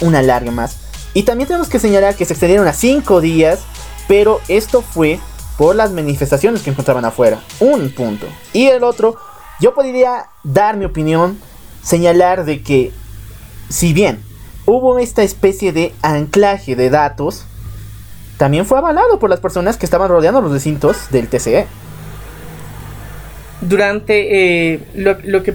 una 0.00 0.20
larga 0.20 0.50
más. 0.50 0.78
Y 1.14 1.22
también 1.22 1.46
tenemos 1.46 1.68
que 1.68 1.78
señalar 1.78 2.16
que 2.16 2.24
se 2.24 2.32
extendieron 2.32 2.66
a 2.66 2.72
cinco 2.72 3.20
días, 3.20 3.60
pero 4.08 4.40
esto 4.48 4.82
fue 4.82 5.20
por 5.56 5.76
las 5.76 5.92
manifestaciones 5.92 6.62
que 6.62 6.70
encontraban 6.70 7.04
afuera. 7.04 7.40
Un 7.60 7.90
punto. 7.94 8.26
Y 8.52 8.66
el 8.66 8.82
otro, 8.82 9.16
yo 9.60 9.72
podría 9.72 10.26
dar 10.42 10.76
mi 10.76 10.86
opinión, 10.86 11.38
señalar 11.82 12.44
de 12.44 12.64
que, 12.64 12.92
si 13.68 13.92
bien 13.92 14.24
hubo 14.66 14.98
esta 14.98 15.22
especie 15.22 15.72
de 15.72 15.94
anclaje 16.02 16.74
de 16.74 16.90
datos, 16.90 17.44
también 18.38 18.66
fue 18.66 18.78
avalado 18.78 19.20
por 19.20 19.30
las 19.30 19.38
personas 19.38 19.76
que 19.76 19.86
estaban 19.86 20.08
rodeando 20.08 20.40
los 20.40 20.50
recintos 20.50 21.10
del 21.12 21.28
TCE. 21.28 21.68
Durante 23.60 24.74
eh, 24.74 24.80
lo, 24.94 25.42
que 25.42 25.54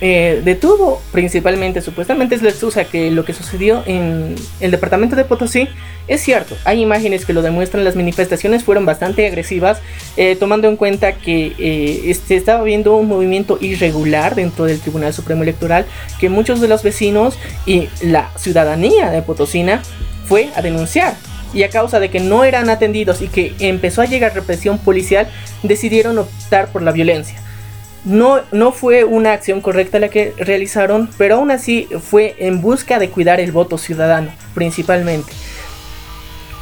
eh, 0.00 0.42
detuvo 0.44 1.00
principalmente, 1.12 1.80
supuestamente 1.80 2.34
es 2.34 2.42
la 2.42 2.50
excusa 2.50 2.84
que 2.84 3.10
lo 3.10 3.24
que 3.24 3.32
sucedió 3.32 3.82
en 3.86 4.34
el 4.60 4.70
departamento 4.70 5.16
de 5.16 5.24
Potosí 5.24 5.68
es 6.08 6.22
cierto. 6.22 6.56
Hay 6.64 6.80
imágenes 6.80 7.26
que 7.26 7.34
lo 7.34 7.42
demuestran, 7.42 7.84
las 7.84 7.94
manifestaciones 7.94 8.64
fueron 8.64 8.86
bastante 8.86 9.26
agresivas, 9.26 9.80
eh, 10.16 10.36
tomando 10.36 10.68
en 10.68 10.76
cuenta 10.76 11.12
que 11.12 11.52
eh, 11.58 12.14
se 12.14 12.36
estaba 12.36 12.64
viendo 12.64 12.96
un 12.96 13.08
movimiento 13.08 13.58
irregular 13.60 14.34
dentro 14.34 14.64
del 14.64 14.80
Tribunal 14.80 15.12
Supremo 15.12 15.42
Electoral, 15.42 15.84
que 16.18 16.30
muchos 16.30 16.60
de 16.60 16.68
los 16.68 16.82
vecinos 16.82 17.38
y 17.66 17.88
la 18.00 18.30
ciudadanía 18.36 19.10
de 19.10 19.20
Potosina 19.20 19.82
fue 20.24 20.48
a 20.56 20.62
denunciar. 20.62 21.14
Y 21.54 21.62
a 21.62 21.70
causa 21.70 22.00
de 22.00 22.10
que 22.10 22.20
no 22.20 22.44
eran 22.44 22.70
atendidos 22.70 23.22
y 23.22 23.28
que 23.28 23.54
empezó 23.58 24.02
a 24.02 24.06
llegar 24.06 24.34
represión 24.34 24.78
policial, 24.78 25.28
decidieron 25.62 26.18
optar 26.18 26.68
por 26.68 26.82
la 26.82 26.92
violencia. 26.92 27.38
No, 28.04 28.40
no 28.52 28.72
fue 28.72 29.04
una 29.04 29.32
acción 29.32 29.60
correcta 29.60 29.98
la 29.98 30.08
que 30.08 30.32
realizaron, 30.38 31.10
pero 31.18 31.36
aún 31.36 31.50
así 31.50 31.88
fue 32.00 32.36
en 32.38 32.60
busca 32.60 32.98
de 32.98 33.10
cuidar 33.10 33.40
el 33.40 33.52
voto 33.52 33.76
ciudadano, 33.76 34.30
principalmente. 34.54 35.32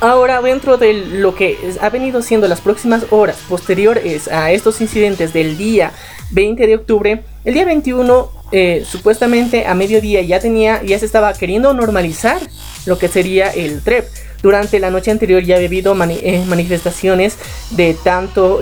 Ahora, 0.01 0.43
dentro 0.43 0.77
de 0.77 0.93
lo 0.93 1.35
que 1.35 1.57
ha 1.81 1.89
venido 1.89 2.21
siendo 2.21 2.49
las 2.49 2.61
próximas 2.61 3.07
horas 3.11 3.39
posteriores 3.49 4.29
a 4.29 4.51
estos 4.51 4.83
incidentes 4.83 5.33
del 5.33 5.57
día 5.57 5.93
20 6.33 6.67
de 6.67 6.75
octubre, 6.75 7.23
el 7.45 7.55
día 7.55 7.65
21 7.65 8.31
eh, 8.53 8.85
supuestamente 8.87 9.67
a 9.67 9.75
mediodía 9.75 10.21
ya 10.21 10.39
tenía, 10.39 10.83
ya 10.83 10.99
se 10.99 11.07
estaba 11.07 11.33
queriendo 11.33 11.73
normalizar 11.73 12.41
lo 12.85 12.99
que 12.99 13.09
sería 13.09 13.49
el 13.49 13.83
TREP. 13.83 14.07
Durante 14.43 14.79
la 14.79 14.91
noche 14.91 15.11
anterior 15.11 15.43
ya 15.43 15.57
ha 15.57 15.59
habido 15.59 15.95
eh, 15.95 16.45
manifestaciones 16.47 17.37
de 17.71 17.97
tanto 18.03 18.61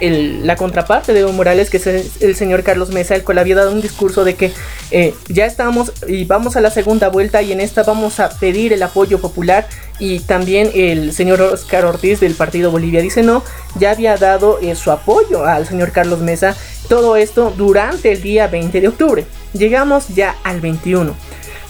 la 0.00 0.56
contraparte 0.56 1.12
de 1.12 1.20
Evo 1.20 1.32
Morales, 1.32 1.70
que 1.70 1.78
es 1.78 1.86
el, 1.86 2.36
señor 2.36 2.62
Carlos 2.62 2.90
Mesa, 2.90 3.16
el 3.16 3.24
cual 3.24 3.38
había 3.38 3.56
dado 3.56 3.72
un 3.72 3.80
discurso 3.80 4.24
de 4.24 4.34
que 4.34 4.52
eh, 4.90 5.14
ya 5.28 5.44
estamos 5.44 5.92
y 6.06 6.24
vamos 6.24 6.56
a 6.56 6.60
la 6.60 6.70
segunda 6.70 7.08
vuelta 7.08 7.42
y 7.42 7.52
en 7.52 7.60
esta 7.60 7.82
vamos 7.82 8.20
a 8.20 8.30
pedir 8.30 8.72
el 8.72 8.82
apoyo 8.82 9.20
popular 9.20 9.66
y 9.98 10.20
también 10.20 10.70
el 10.74 11.12
señor 11.12 11.40
Oscar 11.42 11.84
Ortiz 11.84 12.20
del 12.20 12.34
partido 12.34 12.70
Bolivia 12.70 13.02
dice 13.02 13.22
no, 13.22 13.42
ya 13.78 13.90
había 13.90 14.16
dado 14.16 14.60
eh, 14.60 14.76
su 14.76 14.92
apoyo 14.92 15.44
al 15.44 15.66
señor 15.66 15.90
Carlos 15.90 16.20
Mesa, 16.20 16.56
todo 16.88 17.16
esto 17.16 17.52
durante 17.56 18.12
el 18.12 18.22
día 18.22 18.46
20 18.46 18.80
de 18.80 18.88
octubre. 18.88 19.26
Llegamos 19.52 20.08
ya 20.08 20.36
al 20.44 20.60
21, 20.60 21.14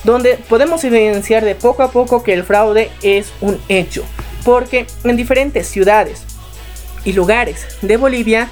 donde 0.05 0.39
podemos 0.49 0.85
evidenciar 0.85 1.45
de 1.45 1.55
poco 1.55 1.83
a 1.83 1.91
poco 1.91 2.23
que 2.23 2.33
el 2.33 2.45
fraude 2.45 2.91
es 3.03 3.33
un 3.41 3.61
hecho, 3.69 4.05
porque 4.45 4.87
en 5.05 5.17
diferentes 5.17 5.67
ciudades 5.67 6.23
y 7.05 7.13
lugares 7.13 7.67
de 7.83 7.97
Bolivia 7.97 8.49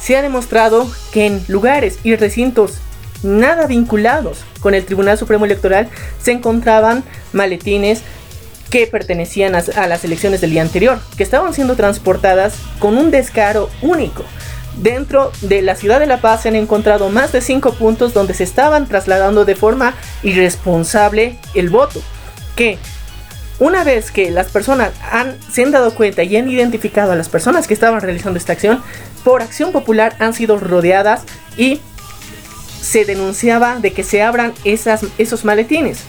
se 0.00 0.16
ha 0.16 0.22
demostrado 0.22 0.90
que 1.12 1.26
en 1.26 1.44
lugares 1.48 1.98
y 2.04 2.14
recintos 2.16 2.78
nada 3.22 3.66
vinculados 3.66 4.44
con 4.60 4.74
el 4.74 4.84
Tribunal 4.84 5.18
Supremo 5.18 5.44
Electoral 5.44 5.88
se 6.22 6.32
encontraban 6.32 7.04
maletines 7.32 8.02
que 8.70 8.86
pertenecían 8.86 9.54
a, 9.54 9.86
las 9.86 10.04
elecciones 10.04 10.40
del 10.40 10.50
día 10.50 10.62
anterior, 10.62 11.00
que 11.16 11.22
estaban 11.22 11.54
siendo 11.54 11.74
transportadas 11.74 12.54
con 12.78 12.98
un 12.98 13.10
descaro 13.10 13.70
único. 13.80 14.24
Dentro 14.82 15.32
de 15.42 15.60
la 15.60 15.74
ciudad 15.74 15.98
de 15.98 16.06
La 16.06 16.20
Paz 16.20 16.42
se 16.42 16.48
han 16.48 16.54
encontrado 16.54 17.08
más 17.08 17.32
de 17.32 17.40
5 17.40 17.74
puntos 17.74 18.14
donde 18.14 18.32
se 18.32 18.44
estaban 18.44 18.86
trasladando 18.86 19.44
de 19.44 19.56
forma 19.56 19.94
irresponsable 20.22 21.36
el 21.54 21.68
voto, 21.68 22.00
que 22.54 22.78
una 23.58 23.82
vez 23.82 24.12
que 24.12 24.30
las 24.30 24.46
personas 24.50 24.92
se 25.50 25.64
han 25.64 25.72
dado 25.72 25.94
cuenta 25.94 26.22
y 26.22 26.36
han 26.36 26.48
identificado 26.48 27.10
a 27.10 27.16
las 27.16 27.28
personas 27.28 27.66
que 27.66 27.74
estaban 27.74 28.00
realizando 28.00 28.38
esta 28.38 28.52
acción, 28.52 28.80
por 29.24 29.42
acción 29.42 29.72
popular 29.72 30.14
han 30.20 30.32
sido 30.32 30.58
rodeadas 30.60 31.22
y 31.56 31.80
se 32.80 33.04
denunciaba 33.04 33.80
de 33.80 33.92
que 33.92 34.04
se 34.04 34.22
abran 34.22 34.54
esos 34.64 35.44
maletines. 35.44 36.04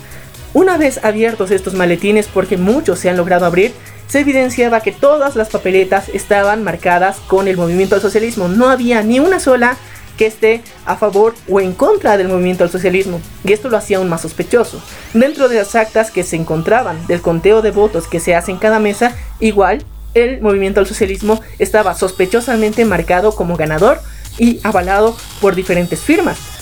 Una 0.54 0.78
vez 0.78 1.04
abiertos 1.04 1.50
estos 1.50 1.74
maletines, 1.74 2.28
porque 2.28 2.58
muchos 2.58 3.00
se 3.00 3.10
han 3.10 3.18
logrado 3.18 3.48
abrir, 3.48 3.74
se 4.10 4.20
evidenciaba 4.20 4.82
que 4.82 4.92
todas 4.92 5.36
las 5.36 5.50
papeletas 5.50 6.10
estaban 6.10 6.64
marcadas 6.64 7.18
con 7.28 7.48
el 7.48 7.58
movimiento 7.58 7.96
al 7.96 8.02
socialismo. 8.02 8.48
No 8.48 8.70
había 8.70 9.04
ni 9.04 9.20
una 9.20 9.40
sola 9.40 9.78
que 10.18 10.26
esté 10.26 10.62
a 10.86 10.98
favor 10.98 11.34
o 11.48 11.62
en 11.62 11.74
contra 11.74 12.18
del 12.18 12.28
movimiento 12.28 12.66
al 12.66 12.70
socialismo, 12.70 13.22
y 13.46 13.54
esto 13.54 13.70
lo 13.70 13.78
hacía 13.78 13.98
aún 13.98 14.10
más 14.10 14.22
sospechoso. 14.22 14.84
Dentro 15.14 15.48
de 15.48 15.56
las 15.56 15.76
actas 15.76 16.12
que 16.12 16.24
se 16.24 16.36
encontraban 16.36 17.08
del 17.08 17.22
conteo 17.22 17.62
de 17.62 17.72
votos 17.72 18.08
que 18.08 18.20
se 18.20 18.36
hace 18.36 18.52
en 18.52 18.58
cada 18.58 18.80
mesa, 18.80 19.16
igual 19.40 19.86
el 20.16 20.42
movimiento 20.42 20.82
al 20.82 20.88
socialismo 20.88 21.40
estaba 21.58 21.96
sospechosamente 21.96 22.84
marcado 22.84 23.34
como 23.34 23.56
ganador 23.56 24.02
y 24.38 24.60
avalado 24.64 25.16
por 25.40 25.56
diferentes 25.56 26.02
firmas. 26.02 26.59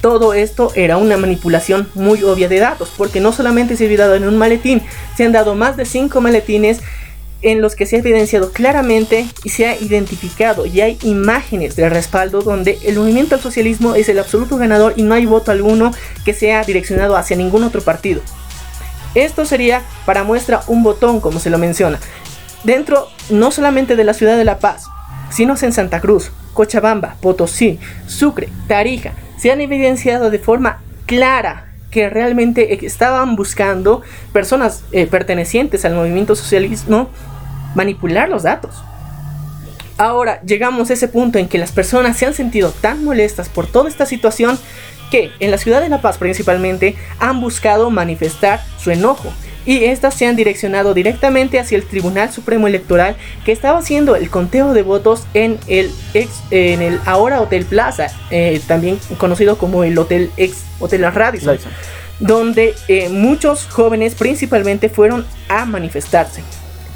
Todo 0.00 0.32
esto 0.32 0.70
era 0.74 0.96
una 0.96 1.16
manipulación 1.16 1.88
muy 1.94 2.22
obvia 2.22 2.48
de 2.48 2.60
datos, 2.60 2.92
porque 2.96 3.20
no 3.20 3.32
solamente 3.32 3.76
se 3.76 3.86
había 3.86 3.98
dado 3.98 4.14
en 4.14 4.28
un 4.28 4.38
maletín, 4.38 4.82
se 5.16 5.24
han 5.24 5.32
dado 5.32 5.54
más 5.54 5.76
de 5.76 5.84
5 5.84 6.20
maletines 6.20 6.80
en 7.42 7.60
los 7.60 7.76
que 7.76 7.86
se 7.86 7.96
ha 7.96 7.98
evidenciado 8.00 8.52
claramente 8.52 9.26
y 9.44 9.50
se 9.50 9.66
ha 9.66 9.76
identificado 9.76 10.66
y 10.66 10.80
hay 10.80 10.98
imágenes 11.02 11.76
de 11.76 11.88
respaldo 11.88 12.42
donde 12.42 12.78
el 12.84 12.96
movimiento 12.96 13.36
al 13.36 13.40
socialismo 13.40 13.94
es 13.94 14.08
el 14.08 14.18
absoluto 14.18 14.56
ganador 14.56 14.94
y 14.96 15.02
no 15.02 15.14
hay 15.14 15.24
voto 15.26 15.52
alguno 15.52 15.92
que 16.24 16.34
sea 16.34 16.64
direccionado 16.64 17.16
hacia 17.16 17.36
ningún 17.36 17.62
otro 17.62 17.80
partido. 17.80 18.22
Esto 19.14 19.44
sería 19.44 19.82
para 20.04 20.24
muestra 20.24 20.62
un 20.66 20.82
botón 20.82 21.20
como 21.20 21.38
se 21.38 21.50
lo 21.50 21.58
menciona. 21.58 22.00
Dentro 22.64 23.08
no 23.30 23.50
solamente 23.52 23.94
de 23.94 24.04
la 24.04 24.14
ciudad 24.14 24.36
de 24.36 24.44
La 24.44 24.58
Paz, 24.58 24.86
sino 25.30 25.54
en 25.60 25.72
Santa 25.72 26.00
Cruz, 26.00 26.32
Cochabamba, 26.58 27.14
Potosí, 27.20 27.78
Sucre, 28.08 28.48
Tarija, 28.66 29.12
se 29.38 29.52
han 29.52 29.60
evidenciado 29.60 30.28
de 30.28 30.40
forma 30.40 30.80
clara 31.06 31.66
que 31.92 32.10
realmente 32.10 32.84
estaban 32.84 33.36
buscando 33.36 34.02
personas 34.32 34.82
eh, 34.90 35.06
pertenecientes 35.06 35.84
al 35.84 35.94
movimiento 35.94 36.34
socialismo 36.34 37.10
manipular 37.76 38.28
los 38.28 38.42
datos. 38.42 38.74
Ahora 39.98 40.42
llegamos 40.42 40.90
a 40.90 40.94
ese 40.94 41.06
punto 41.06 41.38
en 41.38 41.46
que 41.46 41.58
las 41.58 41.70
personas 41.70 42.16
se 42.16 42.26
han 42.26 42.34
sentido 42.34 42.72
tan 42.72 43.04
molestas 43.04 43.48
por 43.48 43.68
toda 43.68 43.88
esta 43.88 44.04
situación 44.04 44.58
que 45.12 45.30
en 45.38 45.52
la 45.52 45.58
ciudad 45.58 45.80
de 45.80 45.88
La 45.88 46.02
Paz 46.02 46.18
principalmente 46.18 46.96
han 47.20 47.40
buscado 47.40 47.88
manifestar 47.88 48.64
su 48.78 48.90
enojo 48.90 49.32
y 49.68 49.84
estas 49.84 50.14
se 50.14 50.24
han 50.24 50.34
direccionado 50.34 50.94
directamente 50.94 51.60
hacia 51.60 51.76
el 51.76 51.84
Tribunal 51.84 52.32
Supremo 52.32 52.66
Electoral 52.66 53.16
que 53.44 53.52
estaba 53.52 53.80
haciendo 53.80 54.16
el 54.16 54.30
conteo 54.30 54.72
de 54.72 54.80
votos 54.80 55.26
en 55.34 55.58
el 55.66 55.90
ex, 56.14 56.30
en 56.50 56.80
el 56.80 56.98
ahora 57.04 57.42
Hotel 57.42 57.66
Plaza, 57.66 58.06
eh, 58.30 58.62
también 58.66 58.98
conocido 59.18 59.58
como 59.58 59.84
el 59.84 59.98
Hotel 59.98 60.30
Ex 60.38 60.64
Hotel 60.80 61.02
Radisson, 61.12 61.58
donde 62.18 62.74
eh, 62.88 63.10
muchos 63.10 63.66
jóvenes 63.66 64.14
principalmente 64.14 64.88
fueron 64.88 65.26
a 65.50 65.66
manifestarse. 65.66 66.42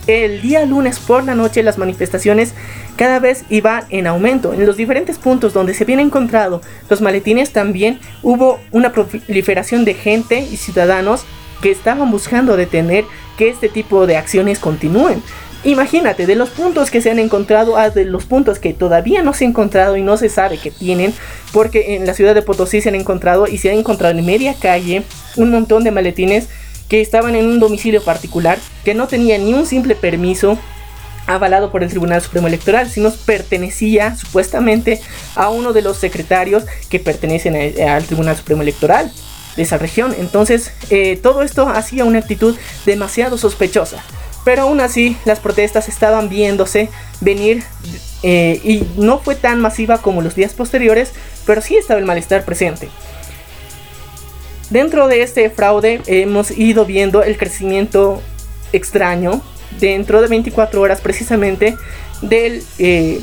El 0.07 0.41
día 0.41 0.65
lunes 0.65 0.99
por 0.99 1.25
la 1.25 1.35
noche 1.35 1.63
las 1.63 1.77
manifestaciones 1.77 2.55
cada 2.97 3.19
vez 3.19 3.45
iban 3.51 3.85
en 3.91 4.07
aumento. 4.07 4.55
En 4.55 4.65
los 4.65 4.79
diferentes 4.79 5.19
puntos 5.19 5.53
donde 5.53 5.75
se 5.75 5.85
habían 5.85 6.01
encontrado 6.01 6.63
los 6.89 7.03
maletines 7.03 7.53
también 7.53 8.01
hubo 8.23 8.61
una 8.71 8.93
proliferación 8.93 9.85
de 9.85 9.93
gente 9.93 10.39
y 10.41 10.57
ciudadanos 10.57 11.27
que 11.63 11.71
estaban 11.71 12.11
buscando 12.11 12.57
detener 12.59 13.07
que 13.39 13.49
este 13.49 13.71
tipo 13.71 14.07
de 14.07 14.19
acciones 14.19 14.59
continúen. 14.59 15.23
Imagínate, 15.65 16.27
de 16.27 16.35
los 16.35 16.51
puntos 16.51 16.91
que 16.91 17.01
se 17.01 17.11
han 17.11 17.21
encontrado 17.21 17.77
a 17.77 17.89
de 17.89 18.05
los 18.05 18.25
puntos 18.25 18.59
que 18.59 18.75
todavía 18.75 19.23
no 19.23 19.33
se 19.33 19.45
han 19.45 19.53
encontrado 19.53 19.97
y 19.97 20.03
no 20.03 20.17
se 20.17 20.29
sabe 20.29 20.59
que 20.59 20.73
tienen, 20.73 21.15
porque 21.53 21.95
en 21.95 22.05
la 22.05 22.15
ciudad 22.15 22.35
de 22.35 22.43
Potosí 22.43 22.81
se 22.81 22.89
han 22.89 22.97
encontrado 22.97 23.47
y 23.47 23.59
se 23.59 23.71
han 23.71 23.79
encontrado 23.79 24.19
en 24.19 24.27
media 24.27 24.55
calle 24.61 25.05
un 25.37 25.53
montón 25.53 25.85
de 25.85 25.93
maletines 25.93 26.49
que 26.89 27.01
estaban 27.01 27.37
en 27.37 27.47
un 27.47 27.61
domicilio 27.61 28.03
particular, 28.03 28.59
que 28.85 28.95
no 28.95 29.07
tenía 29.07 29.39
ni 29.39 29.55
un 29.55 29.65
simple 29.65 29.95
permiso 29.95 30.59
avalado 31.29 31.71
por 31.71 31.85
el 31.85 31.91
Tribunal 31.91 32.21
Supremo 32.21 32.49
Electoral, 32.49 32.91
sino 32.91 33.13
pertenecía 33.13 34.17
supuestamente 34.17 35.01
a 35.37 35.49
uno 35.49 35.73
de 35.73 35.83
los 35.83 35.97
secretarios 35.97 36.65
que 36.91 36.99
pertenecen 36.99 37.55
al 37.89 38.03
Tribunal 38.05 38.37
Supremo 38.37 38.63
Electoral 38.63 39.13
de 39.57 39.63
esa 39.63 39.79
región. 39.79 40.15
Entonces, 40.19 40.73
eh, 40.91 41.19
todo 41.23 41.43
esto 41.43 41.69
hacía 41.69 42.05
una 42.05 42.19
actitud 42.19 42.57
demasiado 42.87 43.39
sospechosa. 43.39 44.03
Pero 44.45 44.63
aún 44.63 44.81
así, 44.81 45.17
las 45.25 45.39
protestas 45.39 45.89
estaban 45.89 46.29
viéndose 46.29 46.89
venir 47.21 47.63
eh, 48.23 48.61
y 48.65 48.85
no 48.97 49.19
fue 49.19 49.35
tan 49.35 49.61
masiva 49.61 49.99
como 49.99 50.21
los 50.21 50.35
días 50.35 50.53
posteriores, 50.53 51.13
pero 51.47 51.61
sí 51.61 51.77
estaba 51.77 52.01
el 52.01 52.07
malestar 52.07 52.45
presente. 52.45 52.89
Dentro 54.71 55.07
de 55.07 55.23
este 55.23 55.51
fraude 55.51 56.01
hemos 56.07 56.51
ido 56.51 56.87
viendo 56.87 57.23
el 57.23 57.37
crecimiento 57.37 58.23
extraño 58.73 59.43
dentro 59.79 60.23
de 60.23 60.29
24 60.29 60.81
horas 60.81 61.01
precisamente 61.01 61.77
del 62.23 62.65
eh, 62.79 63.21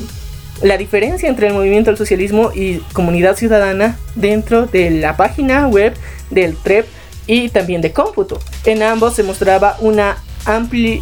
la 0.62 0.76
diferencia 0.76 1.28
entre 1.28 1.48
el 1.48 1.54
movimiento 1.54 1.90
del 1.90 1.98
socialismo 1.98 2.52
y 2.54 2.78
comunidad 2.92 3.36
ciudadana 3.36 3.98
dentro 4.14 4.66
de 4.66 4.90
la 4.90 5.16
página 5.16 5.68
web 5.68 5.94
del 6.30 6.56
TREP 6.56 6.86
y 7.26 7.48
también 7.48 7.80
de 7.80 7.92
cómputo. 7.92 8.38
En 8.64 8.82
ambos 8.82 9.14
se 9.14 9.22
mostraba 9.22 9.76
una 9.80 10.16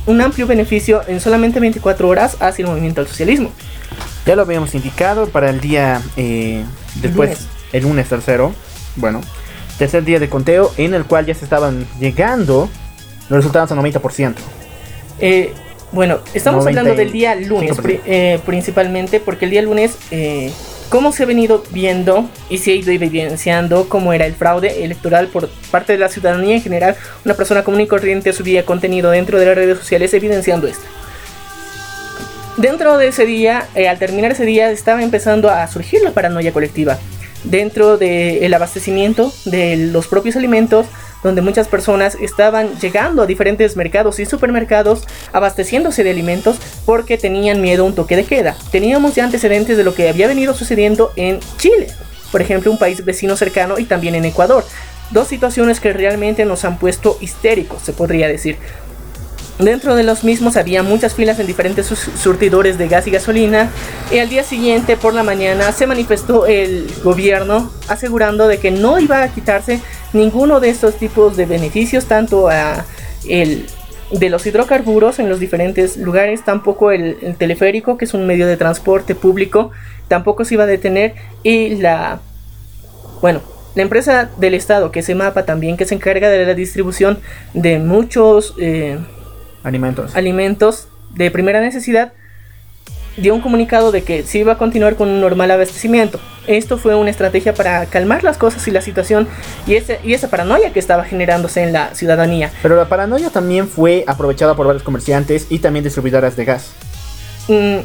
un 0.07 0.21
amplio 0.21 0.47
beneficio 0.47 1.03
en 1.07 1.21
solamente 1.21 1.61
24 1.61 2.09
horas 2.09 2.37
hacia 2.41 2.65
el 2.65 2.71
movimiento 2.71 3.01
del 3.01 3.09
socialismo. 3.09 3.53
Ya 4.27 4.37
lo 4.37 4.43
habíamos 4.43 4.75
indicado 4.75 5.29
para 5.29 5.49
el 5.49 5.61
día 5.61 6.03
eh, 6.17 6.65
después, 6.97 7.47
el 7.73 7.85
lunes. 7.85 8.09
tercero, 8.09 8.53
bueno, 8.97 9.21
tercer 9.79 10.05
día 10.05 10.19
de 10.19 10.29
conteo 10.29 10.73
en 10.77 10.93
el 10.93 11.05
cual 11.05 11.25
ya 11.25 11.35
se 11.35 11.45
estaban 11.45 11.87
llegando 12.01 12.69
los 13.29 13.39
resultados 13.39 13.71
al 13.73 13.79
90%. 13.79 14.35
Eh, 15.21 15.55
bueno, 15.93 16.19
estamos 16.35 16.67
hablando 16.67 16.95
del 16.95 17.13
día 17.13 17.35
lunes 17.35 17.77
eh, 18.05 18.39
principalmente 18.45 19.21
porque 19.21 19.47
el 19.47 19.51
día 19.51 19.63
lunes, 19.63 19.97
eh, 20.11 20.53
como 20.91 21.13
se 21.13 21.23
ha 21.23 21.27
venido 21.27 21.63
viendo 21.71 22.29
y 22.51 22.59
se 22.59 22.73
ha 22.73 22.75
ido 22.75 22.91
evidenciando 22.93 23.89
cómo 23.89 24.13
era 24.13 24.27
el 24.27 24.35
fraude 24.35 24.85
electoral 24.85 25.29
por 25.29 25.49
parte 25.71 25.95
de 25.95 25.99
la 25.99 26.09
ciudadanía 26.09 26.57
en 26.57 26.63
general, 26.63 26.97
una 27.25 27.35
persona 27.35 27.65
común 27.65 27.81
y 27.81 27.87
corriente 27.87 28.33
subía 28.33 28.65
contenido 28.67 29.11
dentro 29.11 29.39
de 29.39 29.47
las 29.47 29.55
redes 29.55 29.79
sociales 29.79 30.13
evidenciando 30.13 30.67
esto. 30.67 30.85
Dentro 32.59 32.99
de 32.99 33.09
ese 33.09 33.25
día, 33.25 33.69
eh, 33.77 33.89
al 33.89 33.99
terminar 33.99 34.33
ese 34.33 34.45
día, 34.45 34.71
estaba 34.71 35.03
empezando 35.03 35.49
a 35.49 35.67
surgir 35.69 36.03
la 36.03 36.11
paranoia 36.11 36.53
colectiva. 36.53 36.99
Dentro 37.45 37.97
del 37.99 38.53
abastecimiento 38.53 39.33
de 39.45 39.77
los 39.77 40.09
propios 40.09 40.35
alimentos, 40.35 40.87
donde 41.23 41.43
muchas 41.43 41.69
personas 41.69 42.17
estaban 42.21 42.79
llegando 42.79 43.23
a 43.23 43.27
diferentes 43.27 43.77
mercados 43.77 44.19
y 44.19 44.27
supermercados 44.27 45.07
abasteciéndose 45.33 46.05
de 46.05 46.11
alimentos 46.11 46.59
porque 46.85 47.19
tenían 47.19 47.61
miedo 47.61 47.83
a 47.85 47.87
un 47.87 47.95
toque 47.95 48.17
de 48.17 48.25
queda. 48.25 48.57
Teníamos 48.71 49.15
ya 49.15 49.25
antecedentes 49.25 49.77
de 49.77 49.85
lo 49.85 49.95
que 49.95 50.09
había 50.09 50.29
venido 50.29 50.55
sucediendo 50.55 51.13
en 51.17 51.41
Chile, 51.59 51.89
por 52.31 52.43
ejemplo, 52.43 52.71
un 52.71 52.79
país 52.79 53.05
vecino 53.05 53.37
cercano 53.37 53.79
y 53.79 53.85
también 53.85 54.15
en 54.15 54.25
Ecuador. 54.25 54.65
Dos 55.11 55.29
situaciones 55.29 55.81
que 55.81 55.93
realmente 55.93 56.45
nos 56.45 56.65
han 56.65 56.79
puesto 56.79 57.17
histéricos, 57.21 57.83
se 57.83 57.93
podría 57.93 58.29
decir. 58.29 58.59
Dentro 59.59 59.97
de 59.97 60.05
los 60.05 60.23
mismos 60.23 60.57
había 60.57 60.85
muchas 60.85 61.15
filas 61.15 61.41
en 61.41 61.49
diferentes 61.49 61.87
surtidores 61.87 62.79
de 62.79 62.87
gas 62.87 63.09
y 63.09 63.11
gasolina 63.11 63.71
y 64.13 64.19
al 64.19 64.29
día 64.29 64.45
siguiente 64.45 64.97
por 64.97 65.15
la 65.15 65.25
mañana 65.25 65.73
se 65.73 65.89
manifestó 65.89 66.47
el 66.47 66.89
gobierno 67.03 67.73
asegurando 67.89 68.47
de 68.47 68.59
que 68.59 68.71
no 68.71 69.01
iba 69.01 69.21
a 69.21 69.29
quitarse 69.29 69.81
ninguno 70.13 70.61
de 70.61 70.71
estos 70.71 70.97
tipos 70.97 71.37
de 71.37 71.47
beneficios 71.47 72.07
tanto 72.07 72.49
a 72.49 72.85
el 73.29 73.67
de 74.11 74.31
los 74.31 74.47
hidrocarburos 74.47 75.19
en 75.19 75.29
los 75.29 75.39
diferentes 75.39 75.99
lugares, 75.99 76.43
tampoco 76.43 76.93
el, 76.93 77.19
el 77.21 77.37
teleférico 77.37 77.99
que 77.99 78.07
es 78.07 78.15
un 78.15 78.27
medio 78.27 78.47
de 78.47 78.57
transporte 78.57 79.15
público 79.15 79.71
tampoco 80.09 80.45
se 80.47 80.55
iba 80.55 80.65
a 80.65 80.67
detener 80.67 81.15
y 81.43 81.77
la 81.77 82.21
bueno 83.21 83.43
la 83.75 83.83
empresa 83.83 84.31
del 84.39 84.55
estado 84.55 84.91
que 84.91 85.03
se 85.03 85.15
mapa 85.15 85.45
también 85.45 85.77
que 85.77 85.85
se 85.85 85.95
encarga 85.95 86.31
de 86.31 86.45
la 86.45 86.55
distribución 86.55 87.19
de 87.55 87.79
muchos 87.79 88.55
eh, 88.59 88.99
alimentos. 89.63 90.17
alimentos 90.17 90.89
de 91.15 91.31
primera 91.31 91.61
necesidad, 91.61 92.13
dio 93.19 93.35
un 93.35 93.41
comunicado 93.41 93.93
de 93.93 94.03
que 94.03 94.23
se 94.23 94.39
iba 94.39 94.53
a 94.53 94.59
continuar 94.59 94.97
con 94.97 95.09
un 95.09 95.21
normal 95.21 95.51
abastecimiento. 95.51 96.19
Esto 96.47 96.79
fue 96.79 96.95
una 96.95 97.11
estrategia 97.11 97.53
para 97.53 97.85
calmar 97.87 98.25
las 98.25 98.39
cosas 98.39 98.67
y 98.69 98.71
la 98.71 98.81
situación 98.81 99.29
y, 99.67 99.75
ese, 99.75 100.01
y 100.03 100.15
esa 100.15 100.29
paranoia 100.29 100.73
que 100.73 100.79
estaba 100.79 101.05
generándose 101.05 101.63
en 101.63 101.73
la 101.73 101.95
ciudadanía. 101.95 102.51
Pero 102.63 102.77
la 102.77 102.89
paranoia 102.89 103.31
también 103.31 103.69
fue 103.69 104.05
aprovechada 104.07 104.55
por 104.57 104.67
varios 104.67 104.83
comerciantes 104.83 105.47
y 105.51 105.59
también 105.59 105.85
distribuidoras 105.85 106.37
de 106.37 106.45
gas. 106.45 106.71
Mm, 107.49 107.79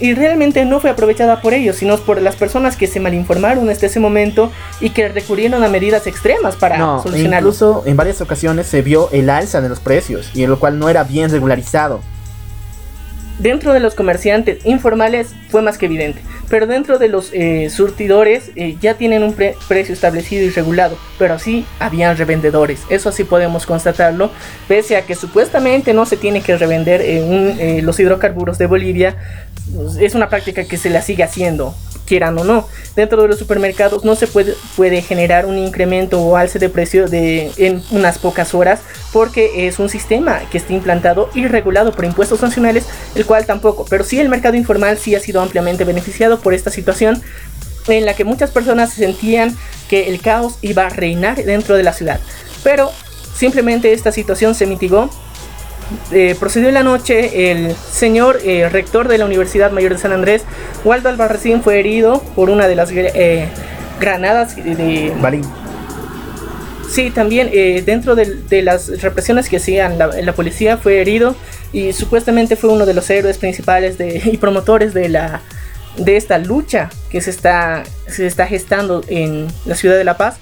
y 0.00 0.14
realmente 0.14 0.64
no 0.64 0.78
fue 0.78 0.90
aprovechada 0.90 1.40
por 1.40 1.52
ellos, 1.52 1.76
sino 1.76 1.96
por 1.98 2.22
las 2.22 2.36
personas 2.36 2.76
que 2.76 2.86
se 2.86 3.00
malinformaron 3.00 3.68
hasta 3.68 3.86
ese 3.86 3.98
momento 3.98 4.52
y 4.80 4.90
que 4.90 5.08
recurrieron 5.08 5.64
a 5.64 5.68
medidas 5.68 6.06
extremas 6.06 6.54
para 6.54 6.78
no, 6.78 7.02
solucionarlo. 7.02 7.48
Incluso 7.48 7.82
en 7.84 7.96
varias 7.96 8.20
ocasiones 8.20 8.66
se 8.68 8.82
vio 8.82 9.10
el 9.10 9.28
alza 9.28 9.60
de 9.60 9.68
los 9.68 9.80
precios 9.80 10.30
y 10.34 10.44
en 10.44 10.50
lo 10.50 10.60
cual 10.60 10.78
no 10.78 10.88
era 10.88 11.02
bien 11.02 11.30
regularizado. 11.30 12.00
Dentro 13.38 13.72
de 13.72 13.78
los 13.78 13.94
comerciantes 13.94 14.66
informales 14.66 15.28
fue 15.48 15.62
más 15.62 15.78
que 15.78 15.86
evidente, 15.86 16.20
pero 16.50 16.66
dentro 16.66 16.98
de 16.98 17.08
los 17.08 17.30
eh, 17.32 17.70
surtidores 17.70 18.50
eh, 18.56 18.76
ya 18.80 18.94
tienen 18.94 19.22
un 19.22 19.32
precio 19.32 19.94
establecido 19.94 20.44
y 20.44 20.50
regulado, 20.50 20.98
pero 21.20 21.34
así 21.34 21.64
habían 21.78 22.16
revendedores, 22.16 22.80
eso 22.90 23.12
sí 23.12 23.22
podemos 23.22 23.64
constatarlo, 23.64 24.32
pese 24.66 24.96
a 24.96 25.02
que 25.02 25.14
supuestamente 25.14 25.94
no 25.94 26.04
se 26.04 26.16
tiene 26.16 26.40
que 26.40 26.56
revender 26.56 27.00
eh, 27.04 27.80
los 27.82 28.00
hidrocarburos 28.00 28.58
de 28.58 28.66
Bolivia, 28.66 29.16
es 30.00 30.14
una 30.16 30.28
práctica 30.28 30.64
que 30.64 30.76
se 30.76 30.90
la 30.90 31.02
sigue 31.02 31.22
haciendo, 31.22 31.76
quieran 32.08 32.38
o 32.38 32.44
no. 32.44 32.66
Dentro 32.96 33.22
de 33.22 33.28
los 33.28 33.38
supermercados 33.38 34.04
no 34.04 34.16
se 34.16 34.26
puede, 34.26 34.54
puede 34.76 35.02
generar 35.02 35.46
un 35.46 35.58
incremento 35.58 36.20
o 36.20 36.36
alce 36.36 36.58
de 36.58 36.68
precio 36.68 37.06
de, 37.06 37.52
en 37.58 37.82
unas 37.90 38.18
pocas 38.18 38.54
horas 38.54 38.80
porque 39.12 39.68
es 39.68 39.78
un 39.78 39.88
sistema 39.88 40.40
que 40.50 40.58
está 40.58 40.72
implantado 40.72 41.28
y 41.34 41.46
regulado 41.46 41.92
por 41.92 42.04
impuestos 42.04 42.42
nacionales, 42.42 42.86
el 43.14 43.26
cual 43.26 43.46
tampoco. 43.46 43.84
Pero 43.88 44.04
sí 44.04 44.18
el 44.18 44.28
mercado 44.28 44.56
informal 44.56 44.98
sí 44.98 45.14
ha 45.14 45.20
sido 45.20 45.40
ampliamente 45.40 45.84
beneficiado 45.84 46.40
por 46.40 46.54
esta 46.54 46.70
situación 46.70 47.22
en 47.86 48.04
la 48.04 48.14
que 48.14 48.24
muchas 48.24 48.50
personas 48.50 48.92
sentían 48.92 49.56
que 49.88 50.08
el 50.08 50.20
caos 50.20 50.58
iba 50.62 50.86
a 50.86 50.88
reinar 50.88 51.36
dentro 51.36 51.76
de 51.76 51.82
la 51.82 51.92
ciudad. 51.92 52.20
Pero 52.64 52.90
simplemente 53.34 53.92
esta 53.92 54.12
situación 54.12 54.54
se 54.54 54.66
mitigó 54.66 55.10
eh, 56.12 56.36
procedió 56.38 56.68
en 56.68 56.74
la 56.74 56.82
noche, 56.82 57.50
el 57.50 57.74
señor 57.74 58.40
eh, 58.44 58.68
rector 58.68 59.08
de 59.08 59.18
la 59.18 59.24
Universidad 59.24 59.70
Mayor 59.70 59.92
de 59.92 59.98
San 59.98 60.12
Andrés, 60.12 60.42
Waldo 60.84 61.08
Albarracín, 61.08 61.62
fue 61.62 61.78
herido 61.78 62.22
por 62.34 62.50
una 62.50 62.68
de 62.68 62.76
las 62.76 62.90
eh, 62.92 63.48
granadas 64.00 64.56
de... 64.56 65.12
Balín. 65.20 65.44
Sí, 66.90 67.10
también 67.10 67.50
dentro 67.84 68.14
de, 68.14 68.62
las 68.62 69.02
represiones 69.02 69.50
que 69.50 69.58
hacían 69.58 69.98
la, 69.98 70.32
policía 70.32 70.78
fue 70.78 71.02
herido 71.02 71.36
y 71.70 71.92
supuestamente 71.92 72.56
fue 72.56 72.70
uno 72.70 72.86
de 72.86 72.94
los 72.94 73.10
héroes 73.10 73.36
principales 73.36 73.98
de, 73.98 74.22
y 74.24 74.38
promotores 74.38 74.94
de 74.94 75.10
la 75.10 75.42
de 75.98 76.16
esta 76.16 76.38
lucha 76.38 76.88
que 77.10 77.20
se 77.20 77.30
está, 77.30 77.82
se 78.06 78.26
está 78.26 78.46
gestando 78.46 79.02
en 79.08 79.48
la 79.66 79.74
ciudad 79.74 79.96
de 79.96 80.04
La 80.04 80.16
Paz 80.16 80.38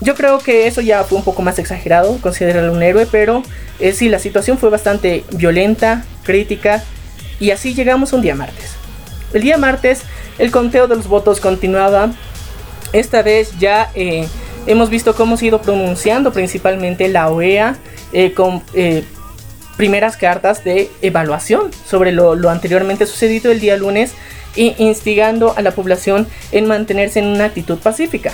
yo 0.00 0.14
creo 0.14 0.38
que 0.38 0.66
eso 0.66 0.80
ya 0.80 1.04
fue 1.04 1.18
un 1.18 1.24
poco 1.24 1.42
más 1.42 1.58
exagerado, 1.58 2.18
considerarlo 2.20 2.72
un 2.72 2.82
héroe, 2.82 3.06
pero 3.10 3.42
eh, 3.78 3.92
sí, 3.92 4.08
la 4.08 4.18
situación 4.18 4.58
fue 4.58 4.70
bastante 4.70 5.24
violenta, 5.32 6.04
crítica, 6.24 6.82
y 7.40 7.50
así 7.50 7.74
llegamos 7.74 8.12
un 8.12 8.22
día 8.22 8.34
martes. 8.34 8.72
El 9.32 9.42
día 9.42 9.56
martes 9.56 10.02
el 10.38 10.50
conteo 10.50 10.88
de 10.88 10.96
los 10.96 11.06
votos 11.06 11.40
continuaba. 11.40 12.12
Esta 12.92 13.22
vez 13.22 13.56
ya 13.58 13.90
eh, 13.94 14.26
hemos 14.66 14.90
visto 14.90 15.14
cómo 15.14 15.36
se 15.36 15.46
ha 15.46 15.48
ido 15.48 15.62
pronunciando 15.62 16.32
principalmente 16.32 17.08
la 17.08 17.28
OEA 17.28 17.76
eh, 18.12 18.32
con 18.32 18.62
primeras 19.76 20.16
cartas 20.16 20.62
de 20.62 20.88
evaluación 21.02 21.70
sobre 21.84 22.12
lo, 22.12 22.36
lo 22.36 22.50
anteriormente 22.50 23.06
sucedido 23.06 23.50
el 23.50 23.58
día 23.58 23.76
lunes 23.76 24.12
e 24.54 24.74
instigando 24.78 25.54
a 25.56 25.62
la 25.62 25.72
población 25.72 26.28
en 26.52 26.66
mantenerse 26.66 27.18
en 27.18 27.26
una 27.26 27.46
actitud 27.46 27.78
pacífica. 27.78 28.32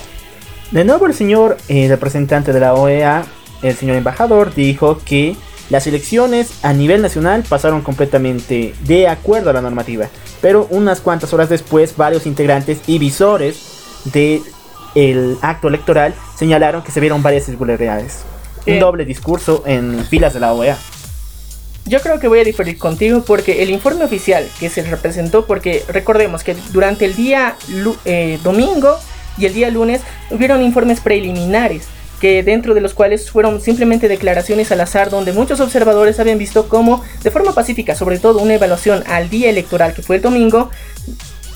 De 0.71 0.85
nuevo 0.85 1.07
el 1.07 1.15
señor 1.15 1.57
eh, 1.69 1.89
representante 1.89 2.53
de 2.53 2.61
la 2.61 2.75
OEA, 2.75 3.25
el 3.63 3.75
señor 3.75 3.97
embajador, 3.97 4.55
dijo 4.55 5.01
que 5.05 5.35
las 5.69 5.89
elecciones 5.89 6.53
a 6.63 6.73
nivel 6.73 7.03
nacional 7.03 7.43
pasaron 7.49 7.83
completamente 7.83 8.75
de 8.85 9.09
acuerdo 9.09 9.51
a 9.51 9.53
la 9.53 9.63
normativa, 9.63 10.09
pero 10.41 10.69
unas 10.71 11.01
cuantas 11.01 11.33
horas 11.33 11.49
después 11.49 11.97
varios 11.97 12.25
integrantes 12.25 12.81
y 12.87 12.99
visores 12.99 13.59
del 14.13 14.43
el 14.95 15.39
acto 15.43 15.67
electoral 15.69 16.15
señalaron 16.37 16.83
que 16.83 16.93
se 16.93 17.01
vieron 17.01 17.21
varias 17.21 17.49
irregularidades. 17.49 18.21
Un 18.67 18.79
doble 18.79 19.05
discurso 19.05 19.65
en 19.67 20.05
filas 20.05 20.35
de 20.35 20.41
la 20.41 20.53
OEA. 20.53 20.79
Yo 21.87 22.01
creo 22.01 22.21
que 22.21 22.29
voy 22.29 22.41
a 22.41 22.45
diferir 22.45 22.79
contigo 22.79 23.25
porque 23.27 23.63
el 23.65 23.71
informe 23.71 24.05
oficial 24.05 24.49
que 24.61 24.69
se 24.69 24.83
representó, 24.83 25.47
porque 25.47 25.83
recordemos 25.89 26.45
que 26.45 26.55
durante 26.71 27.07
el 27.07 27.17
día 27.17 27.57
eh, 28.05 28.39
domingo 28.45 28.99
y 29.39 29.47
el 29.47 29.55
día 29.55 29.71
lunes 29.71 30.03
hubieron 30.31 30.63
informes 30.63 31.01
preliminares 31.01 31.87
que 32.21 32.43
dentro 32.43 32.75
de 32.75 32.83
los 32.83 32.93
cuales 32.93 33.31
fueron 33.31 33.61
simplemente 33.61 34.07
declaraciones 34.07 34.71
al 34.71 34.81
azar 34.83 35.09
donde 35.09 35.33
muchos 35.33 35.59
observadores 35.61 36.21
habían 36.21 36.39
visto 36.39 36.69
cómo 36.69 37.03
de 37.23 37.31
forma 37.31 37.55
pacífica, 37.55 37.95
sobre 37.95 38.19
todo 38.19 38.41
una 38.41 38.55
evaluación 38.55 39.03
al 39.07 39.31
día 39.31 39.49
electoral 39.49 39.95
que 39.95 40.03
fue 40.03 40.17
el 40.17 40.23
domingo, 40.23 40.71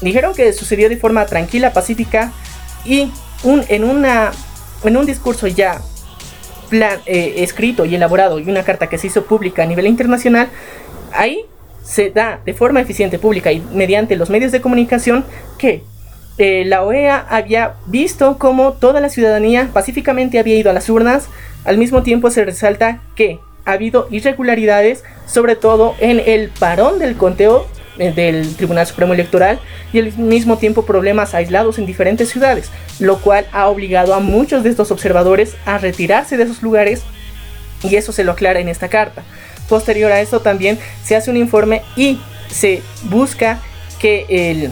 dijeron 0.00 0.34
que 0.34 0.52
sucedió 0.54 0.88
de 0.88 0.96
forma 0.96 1.26
tranquila, 1.26 1.72
pacífica 1.72 2.32
y 2.84 3.10
un, 3.42 3.62
en, 3.68 3.84
una, 3.84 4.32
en 4.84 4.96
un 4.96 5.04
discurso 5.04 5.46
ya 5.46 5.82
eh, 6.72 7.34
escrito 7.38 7.84
y 7.84 7.94
elaborado 7.94 8.38
y 8.38 8.48
una 8.48 8.64
carta 8.64 8.88
que 8.88 8.96
se 8.96 9.08
hizo 9.08 9.24
pública 9.26 9.62
a 9.62 9.66
nivel 9.66 9.86
internacional, 9.86 10.48
ahí 11.12 11.44
se 11.84 12.10
da 12.10 12.40
de 12.44 12.54
forma 12.54 12.80
eficiente, 12.80 13.18
pública 13.18 13.52
y 13.52 13.60
mediante 13.72 14.16
los 14.16 14.30
medios 14.30 14.50
de 14.50 14.62
comunicación 14.62 15.26
que 15.58 15.82
eh, 16.36 16.64
la 16.66 16.82
OEA 16.82 17.26
había 17.28 17.74
visto 17.86 18.38
cómo 18.38 18.72
toda 18.72 19.00
la 19.00 19.08
ciudadanía 19.08 19.70
pacíficamente 19.72 20.38
había 20.38 20.56
ido 20.56 20.70
a 20.70 20.74
las 20.74 20.88
urnas. 20.90 21.28
Al 21.64 21.78
mismo 21.78 22.02
tiempo 22.02 22.30
se 22.30 22.44
resalta 22.44 23.00
que 23.14 23.38
ha 23.64 23.72
habido 23.72 24.08
irregularidades, 24.10 25.04
sobre 25.26 25.56
todo 25.56 25.94
en 26.00 26.20
el 26.24 26.48
parón 26.48 26.98
del 26.98 27.16
conteo 27.16 27.66
eh, 27.98 28.12
del 28.12 28.56
Tribunal 28.56 28.86
Supremo 28.86 29.14
Electoral 29.14 29.60
y 29.92 30.00
al 30.00 30.12
mismo 30.18 30.58
tiempo 30.58 30.84
problemas 30.84 31.34
aislados 31.34 31.78
en 31.78 31.86
diferentes 31.86 32.28
ciudades, 32.30 32.70
lo 32.98 33.18
cual 33.18 33.46
ha 33.52 33.68
obligado 33.68 34.14
a 34.14 34.20
muchos 34.20 34.64
de 34.64 34.70
estos 34.70 34.90
observadores 34.90 35.56
a 35.64 35.78
retirarse 35.78 36.36
de 36.36 36.42
esos 36.42 36.62
lugares 36.62 37.04
y 37.84 37.94
eso 37.94 38.10
se 38.10 38.24
lo 38.24 38.32
aclara 38.32 38.58
en 38.58 38.68
esta 38.68 38.88
carta. 38.88 39.22
Posterior 39.68 40.10
a 40.10 40.20
esto 40.20 40.40
también 40.40 40.78
se 41.04 41.14
hace 41.14 41.30
un 41.30 41.36
informe 41.36 41.82
y 41.96 42.18
se 42.48 42.82
busca 43.04 43.60
que 44.00 44.26
el 44.28 44.70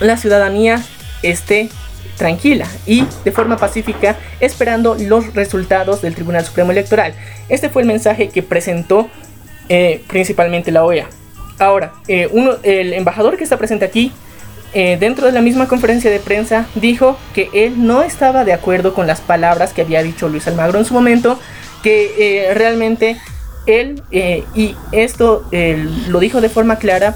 la 0.00 0.16
ciudadanía 0.16 0.82
esté 1.22 1.68
tranquila 2.16 2.66
y 2.86 3.04
de 3.24 3.32
forma 3.32 3.56
pacífica 3.56 4.16
esperando 4.40 4.96
los 4.98 5.34
resultados 5.34 6.02
del 6.02 6.14
Tribunal 6.14 6.44
Supremo 6.44 6.72
Electoral. 6.72 7.14
Este 7.48 7.68
fue 7.68 7.82
el 7.82 7.88
mensaje 7.88 8.28
que 8.28 8.42
presentó 8.42 9.08
eh, 9.68 10.02
principalmente 10.08 10.70
la 10.70 10.84
OEA. 10.84 11.08
Ahora, 11.58 11.92
eh, 12.08 12.28
uno, 12.32 12.52
el 12.62 12.92
embajador 12.92 13.36
que 13.36 13.44
está 13.44 13.56
presente 13.56 13.84
aquí, 13.84 14.12
eh, 14.72 14.96
dentro 14.98 15.26
de 15.26 15.32
la 15.32 15.40
misma 15.40 15.68
conferencia 15.68 16.10
de 16.10 16.18
prensa, 16.18 16.66
dijo 16.74 17.16
que 17.34 17.48
él 17.52 17.86
no 17.86 18.02
estaba 18.02 18.44
de 18.44 18.52
acuerdo 18.52 18.94
con 18.94 19.06
las 19.06 19.20
palabras 19.20 19.72
que 19.72 19.82
había 19.82 20.02
dicho 20.02 20.28
Luis 20.28 20.46
Almagro 20.46 20.78
en 20.78 20.84
su 20.84 20.92
momento, 20.92 21.38
que 21.82 22.50
realmente 22.54 23.16
él, 23.66 24.02
y 24.10 24.74
esto 24.90 25.48
lo 26.08 26.18
dijo 26.18 26.40
de 26.40 26.48
forma 26.48 26.76
clara, 26.76 27.14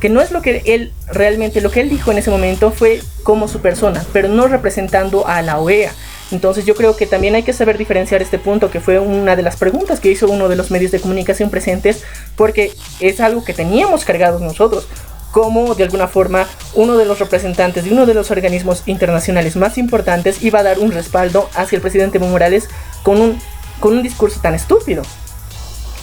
que 0.00 0.08
no 0.08 0.20
es 0.20 0.30
lo 0.30 0.42
que 0.42 0.62
él 0.66 0.92
realmente, 1.06 1.60
lo 1.60 1.70
que 1.70 1.80
él 1.80 1.90
dijo 1.90 2.10
en 2.10 2.18
ese 2.18 2.30
momento 2.30 2.70
fue 2.72 3.00
como 3.22 3.48
su 3.48 3.60
persona, 3.60 4.04
pero 4.12 4.28
no 4.28 4.48
representando 4.48 5.26
a 5.26 5.42
la 5.42 5.60
OEA. 5.60 5.92
Entonces 6.30 6.64
yo 6.64 6.74
creo 6.74 6.96
que 6.96 7.06
también 7.06 7.34
hay 7.34 7.42
que 7.42 7.52
saber 7.52 7.76
diferenciar 7.76 8.22
este 8.22 8.38
punto, 8.38 8.70
que 8.70 8.80
fue 8.80 8.98
una 8.98 9.36
de 9.36 9.42
las 9.42 9.56
preguntas 9.56 10.00
que 10.00 10.10
hizo 10.10 10.28
uno 10.28 10.48
de 10.48 10.56
los 10.56 10.70
medios 10.70 10.92
de 10.92 11.00
comunicación 11.00 11.50
presentes, 11.50 12.04
porque 12.36 12.72
es 13.00 13.20
algo 13.20 13.44
que 13.44 13.52
teníamos 13.52 14.04
cargados 14.04 14.40
nosotros, 14.40 14.86
como 15.32 15.74
de 15.74 15.84
alguna 15.84 16.08
forma 16.08 16.46
uno 16.74 16.96
de 16.96 17.04
los 17.04 17.18
representantes 17.18 17.84
de 17.84 17.92
uno 17.92 18.06
de 18.06 18.14
los 18.14 18.30
organismos 18.30 18.82
internacionales 18.86 19.56
más 19.56 19.78
importantes 19.78 20.42
iba 20.42 20.60
a 20.60 20.62
dar 20.64 20.78
un 20.78 20.92
respaldo 20.92 21.48
hacia 21.54 21.76
el 21.76 21.82
presidente 21.82 22.18
Evo 22.18 22.26
Morales 22.26 22.68
con 23.02 23.20
un, 23.20 23.38
con 23.78 23.96
un 23.96 24.02
discurso 24.02 24.40
tan 24.40 24.54
estúpido. 24.54 25.02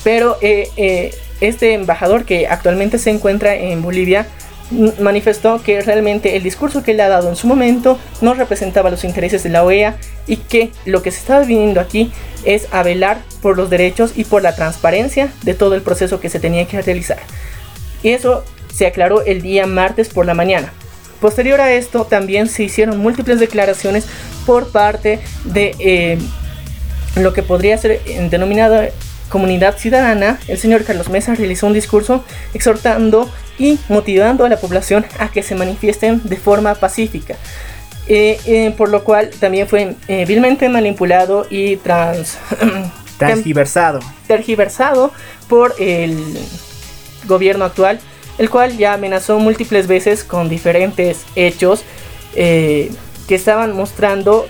Pero 0.04 0.38
eh, 0.42 0.72
eh, 0.78 1.12
este 1.42 1.74
embajador 1.74 2.26
que 2.26 2.48
actualmente 2.48 2.98
se 2.98 3.12
encuentra 3.12 3.56
en 3.56 3.82
Bolivia 3.82 4.28
manifestó 5.00 5.62
que 5.64 5.82
realmente 5.82 6.36
el 6.36 6.44
discurso 6.44 6.84
que 6.84 6.92
él 6.92 7.00
ha 7.00 7.08
dado 7.08 7.30
en 7.30 7.36
su 7.36 7.48
momento 7.48 7.98
no 8.22 8.34
representaba 8.34 8.90
los 8.90 9.04
intereses 9.04 9.44
de 9.44 9.50
la 9.50 9.64
OEA 9.64 9.98
y 10.28 10.38
que 10.38 10.72
lo 10.86 11.02
que 11.02 11.12
se 11.12 11.20
estaba 11.20 11.46
viniendo 11.46 11.80
aquí 11.80 12.12
es 12.44 12.68
a 12.72 12.84
velar 12.84 13.20
por 13.42 13.56
los 13.56 13.70
derechos 13.70 14.14
y 14.16 14.26
por 14.26 14.42
la 14.42 14.56
transparencia 14.56 15.32
de 15.44 15.54
todo 15.54 15.76
el 15.76 15.82
proceso 15.82 16.20
que 16.20 16.30
se 16.30 16.40
tenía 16.40 16.68
que 16.68 16.82
realizar. 16.82 17.20
Y 18.04 18.10
eso 18.10 18.44
se 18.74 18.88
aclaró 18.88 19.24
el 19.24 19.42
día 19.42 19.66
martes 19.66 20.10
por 20.10 20.26
la 20.26 20.34
mañana. 20.34 20.74
Posterior 21.22 21.62
a 21.62 21.74
esto 21.74 22.06
también 22.06 22.48
se 22.48 22.64
hicieron 22.64 23.00
múltiples 23.00 23.40
declaraciones 23.40 24.06
por 24.46 24.72
parte 24.72 25.20
de 25.46 25.76
eh, 25.80 26.18
lo 27.16 27.34
que 27.34 27.42
podría 27.42 27.78
ser 27.78 28.02
denominada 28.30 28.90
comunidad 29.30 29.78
ciudadana, 29.78 30.40
el 30.48 30.58
señor 30.58 30.84
Carlos 30.84 31.10
Mesa 31.10 31.36
realizó 31.36 31.68
un 31.68 31.74
discurso 31.74 32.24
exhortando 32.54 33.30
y 33.58 33.80
motivando 33.90 34.46
a 34.46 34.50
la 34.50 34.58
población 34.58 35.06
a 35.20 35.30
que 35.30 35.44
se 35.44 35.56
manifiesten 35.56 36.22
de 36.24 36.38
forma 36.38 36.76
pacífica. 36.76 37.36
Eh, 38.10 38.40
eh, 38.46 38.74
por 38.78 38.90
lo 38.90 39.04
cual 39.04 39.32
también 39.38 39.68
fue 39.68 39.96
eh, 40.08 40.24
vilmente 40.26 40.70
manipulado 40.70 41.46
y 41.50 41.76
trans 41.76 42.38
transgiversado. 43.18 44.00
tergiversado 44.28 45.12
por 45.50 45.76
el 45.78 46.18
gobierno 47.26 47.66
actual, 47.66 48.00
el 48.38 48.50
cual 48.50 48.78
ya 48.78 48.94
amenazó 48.94 49.40
múltiples 49.40 49.88
veces 49.88 50.24
con 50.24 50.48
diferentes 50.48 51.26
hechos 51.36 51.84
que 52.34 52.90
estaban 53.30 53.76
mostrando 53.76 54.48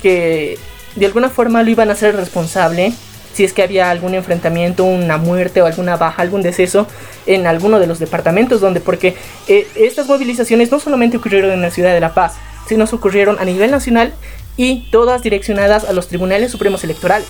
que 0.00 0.58
de 0.96 1.06
alguna 1.06 1.28
forma 1.28 1.62
lo 1.62 1.70
iban 1.70 1.90
a 1.90 1.94
ser 1.94 2.16
responsable 2.16 2.94
si 3.32 3.44
es 3.44 3.52
que 3.52 3.62
había 3.62 3.90
algún 3.90 4.14
enfrentamiento, 4.14 4.84
una 4.84 5.16
muerte 5.16 5.62
o 5.62 5.66
alguna 5.66 5.96
baja, 5.96 6.22
algún 6.22 6.42
deceso 6.42 6.86
en 7.26 7.46
alguno 7.46 7.78
de 7.78 7.86
los 7.86 7.98
departamentos 7.98 8.60
donde, 8.60 8.80
porque 8.80 9.16
eh, 9.48 9.66
estas 9.76 10.06
movilizaciones 10.06 10.70
no 10.70 10.80
solamente 10.80 11.16
ocurrieron 11.16 11.50
en 11.52 11.62
la 11.62 11.70
ciudad 11.70 11.92
de 11.92 12.00
La 12.00 12.14
Paz, 12.14 12.34
sino 12.68 12.84
ocurrieron 12.84 13.38
a 13.38 13.44
nivel 13.44 13.70
nacional 13.70 14.12
y 14.56 14.88
todas 14.90 15.22
direccionadas 15.22 15.84
a 15.84 15.92
los 15.92 16.08
tribunales 16.08 16.52
supremos 16.52 16.84
electorales. 16.84 17.28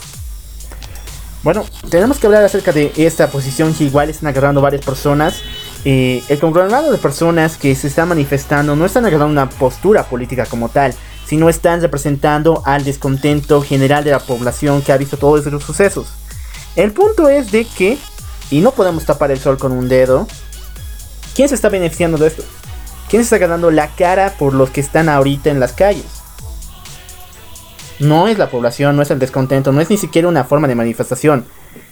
Bueno, 1.42 1.64
tenemos 1.88 2.18
que 2.18 2.26
hablar 2.26 2.44
acerca 2.44 2.72
de 2.72 2.92
esta 2.96 3.28
posición 3.28 3.72
que 3.72 3.84
igual 3.84 4.10
están 4.10 4.28
agarrando 4.28 4.60
varias 4.60 4.84
personas. 4.84 5.40
Eh, 5.86 6.22
el 6.28 6.38
conglomerado 6.38 6.92
de 6.92 6.98
personas 6.98 7.56
que 7.56 7.74
se 7.74 7.86
están 7.86 8.08
manifestando 8.08 8.76
no 8.76 8.84
están 8.84 9.06
agarrando 9.06 9.32
una 9.32 9.48
postura 9.48 10.04
política 10.04 10.44
como 10.44 10.68
tal, 10.68 10.94
si 11.30 11.36
no 11.36 11.48
están 11.48 11.80
representando 11.80 12.60
al 12.66 12.82
descontento 12.82 13.62
general 13.62 14.02
de 14.02 14.10
la 14.10 14.18
población 14.18 14.82
que 14.82 14.90
ha 14.90 14.96
visto 14.96 15.16
todos 15.16 15.46
esos 15.46 15.62
sucesos. 15.62 16.08
El 16.74 16.90
punto 16.90 17.28
es 17.28 17.52
de 17.52 17.66
que, 17.66 17.98
y 18.50 18.60
no 18.60 18.72
podemos 18.72 19.04
tapar 19.04 19.30
el 19.30 19.38
sol 19.38 19.56
con 19.56 19.70
un 19.70 19.88
dedo, 19.88 20.26
¿quién 21.36 21.48
se 21.48 21.54
está 21.54 21.68
beneficiando 21.68 22.18
de 22.18 22.26
esto? 22.26 22.42
¿Quién 23.08 23.22
se 23.22 23.26
está 23.26 23.38
ganando 23.38 23.70
la 23.70 23.86
cara 23.94 24.34
por 24.40 24.54
los 24.54 24.70
que 24.70 24.80
están 24.80 25.08
ahorita 25.08 25.50
en 25.50 25.60
las 25.60 25.72
calles? 25.72 26.04
No 28.00 28.26
es 28.26 28.36
la 28.36 28.50
población, 28.50 28.96
no 28.96 29.02
es 29.02 29.12
el 29.12 29.20
descontento, 29.20 29.70
no 29.70 29.80
es 29.80 29.88
ni 29.88 29.98
siquiera 29.98 30.26
una 30.26 30.42
forma 30.42 30.66
de 30.66 30.74
manifestación. 30.74 31.44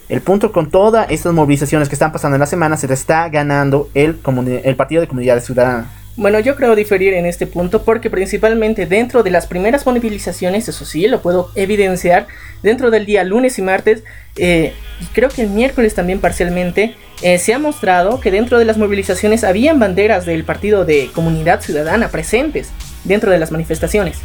El 0.09 0.19
punto 0.21 0.51
con 0.51 0.69
todas 0.69 1.09
estas 1.11 1.31
movilizaciones 1.31 1.87
que 1.87 1.95
están 1.95 2.11
pasando 2.11 2.35
en 2.35 2.41
la 2.41 2.45
semana 2.45 2.75
se 2.75 2.93
está 2.93 3.29
ganando 3.29 3.87
el, 3.93 4.19
el 4.65 4.75
Partido 4.75 4.99
de 4.99 5.07
Comunidades 5.07 5.45
Ciudadanas. 5.45 5.98
Bueno, 6.19 6.41
yo 6.41 6.57
creo 6.57 6.75
diferir 6.75 7.13
en 7.13 7.25
este 7.25 7.47
punto 7.47 7.83
porque 7.83 8.09
principalmente 8.09 8.85
dentro 8.85 9.23
de 9.23 9.31
las 9.31 9.47
primeras 9.47 9.85
movilizaciones, 9.85 10.67
eso 10.67 10.83
sí, 10.83 11.07
lo 11.07 11.21
puedo 11.21 11.49
evidenciar, 11.55 12.27
dentro 12.61 12.91
del 12.91 13.05
día 13.05 13.23
lunes 13.23 13.57
y 13.57 13.61
martes, 13.61 14.03
eh, 14.35 14.73
y 14.99 15.05
creo 15.13 15.29
que 15.29 15.43
el 15.43 15.49
miércoles 15.49 15.95
también 15.95 16.19
parcialmente, 16.19 16.93
eh, 17.21 17.37
se 17.37 17.53
ha 17.53 17.57
mostrado 17.57 18.19
que 18.19 18.31
dentro 18.31 18.59
de 18.59 18.65
las 18.65 18.77
movilizaciones 18.77 19.45
habían 19.45 19.79
banderas 19.79 20.25
del 20.25 20.43
Partido 20.43 20.83
de 20.83 21.09
Comunidad 21.15 21.61
Ciudadana 21.61 22.09
presentes 22.09 22.69
dentro 23.05 23.31
de 23.31 23.39
las 23.39 23.51
manifestaciones. 23.51 24.17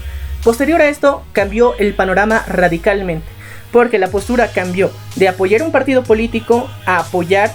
Posterior 0.43 0.81
a 0.81 0.89
esto, 0.89 1.23
cambió 1.31 1.77
el 1.79 1.95
panorama 1.95 2.45
radicalmente, 2.49 3.29
porque 3.71 4.01
la 4.01 4.09
postura 4.09 4.49
cambió 4.49 4.91
de 5.15 5.29
apoyar 5.29 5.63
un 5.63 5.71
partido 5.71 6.03
político 6.03 6.69
a 6.87 6.99
apoyar 6.99 7.53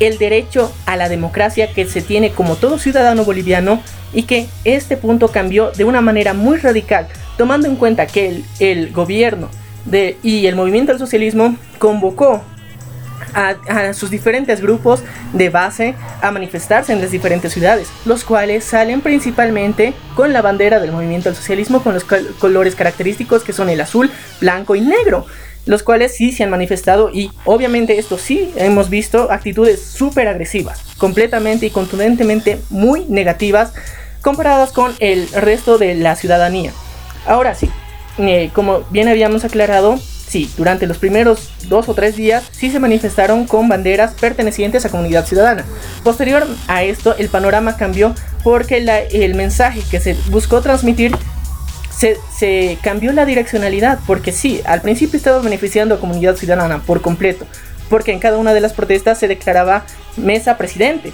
el 0.00 0.18
derecho 0.18 0.72
a 0.86 0.96
la 0.96 1.08
democracia 1.08 1.72
que 1.72 1.86
se 1.86 2.02
tiene 2.02 2.30
como 2.30 2.56
todo 2.56 2.78
ciudadano 2.78 3.24
boliviano 3.24 3.80
y 4.12 4.24
que 4.24 4.46
este 4.64 4.96
punto 4.96 5.28
cambió 5.28 5.70
de 5.72 5.84
una 5.84 6.00
manera 6.00 6.34
muy 6.34 6.58
radical, 6.58 7.08
tomando 7.36 7.68
en 7.68 7.76
cuenta 7.76 8.06
que 8.06 8.42
el, 8.60 8.92
gobierno 8.92 9.48
de, 9.84 10.16
y 10.22 10.46
el 10.46 10.56
movimiento 10.56 10.92
del 10.92 10.98
socialismo 10.98 11.56
convocó 11.78 12.42
a, 13.34 13.92
sus 13.92 14.10
diferentes 14.10 14.60
grupos 14.60 15.02
de 15.32 15.50
base 15.50 15.94
a 16.22 16.30
manifestarse 16.30 16.92
en 16.92 17.00
las 17.00 17.10
diferentes 17.10 17.52
ciudades, 17.52 17.88
los 18.04 18.24
cuales 18.24 18.64
salen 18.64 19.00
principalmente 19.00 19.92
con 20.14 20.32
la 20.32 20.42
bandera 20.42 20.80
del 20.80 20.92
movimiento 20.92 21.28
del 21.28 21.36
socialismo, 21.36 21.82
con 21.82 21.94
los 21.94 22.04
colores 22.04 22.74
característicos 22.74 23.42
que 23.42 23.52
son 23.52 23.68
el 23.68 23.80
azul, 23.80 24.10
blanco 24.40 24.74
y 24.74 24.80
negro 24.80 25.26
los 25.66 25.82
cuales 25.82 26.16
sí 26.16 26.32
se 26.32 26.44
han 26.44 26.50
manifestado 26.50 27.10
y 27.12 27.30
obviamente 27.44 27.98
esto 27.98 28.16
sí 28.16 28.52
hemos 28.56 28.88
visto 28.88 29.30
actitudes 29.30 29.82
súper 29.82 30.28
agresivas, 30.28 30.80
completamente 30.96 31.66
y 31.66 31.70
contundentemente 31.70 32.60
muy 32.70 33.04
negativas 33.08 33.72
comparadas 34.22 34.72
con 34.72 34.94
el 35.00 35.28
resto 35.28 35.76
de 35.76 35.94
la 35.94 36.16
ciudadanía. 36.16 36.72
Ahora 37.26 37.54
sí, 37.54 37.68
eh, 38.18 38.50
como 38.54 38.80
bien 38.90 39.08
habíamos 39.08 39.44
aclarado, 39.44 39.98
sí, 39.98 40.50
durante 40.56 40.86
los 40.86 40.98
primeros 40.98 41.50
dos 41.68 41.88
o 41.88 41.94
tres 41.94 42.16
días 42.16 42.44
sí 42.52 42.70
se 42.70 42.78
manifestaron 42.78 43.46
con 43.46 43.68
banderas 43.68 44.14
pertenecientes 44.14 44.84
a 44.84 44.90
comunidad 44.90 45.26
ciudadana. 45.26 45.64
Posterior 46.02 46.46
a 46.68 46.84
esto, 46.84 47.16
el 47.18 47.28
panorama 47.28 47.76
cambió 47.76 48.14
porque 48.44 48.78
el 49.10 49.34
mensaje 49.34 49.82
que 49.90 50.00
se 50.00 50.14
buscó 50.30 50.60
transmitir 50.60 51.16
se, 51.96 52.78
cambió 52.82 53.12
la 53.12 53.24
direccionalidad, 53.24 53.98
porque 54.06 54.32
sí, 54.32 54.60
al 54.66 54.82
principio 54.82 55.16
estaba 55.16 55.40
beneficiando 55.40 55.94
a 55.94 56.00
comunidad 56.00 56.36
ciudadana 56.36 56.82
por 56.82 57.00
completo, 57.00 57.46
porque 57.88 58.12
en 58.12 58.18
cada 58.18 58.38
una 58.38 58.54
de 58.54 58.60
las 58.60 58.72
protestas 58.72 59.18
se 59.18 59.28
declaraba 59.28 59.86
mesa 60.16 60.58
presidente, 60.58 61.12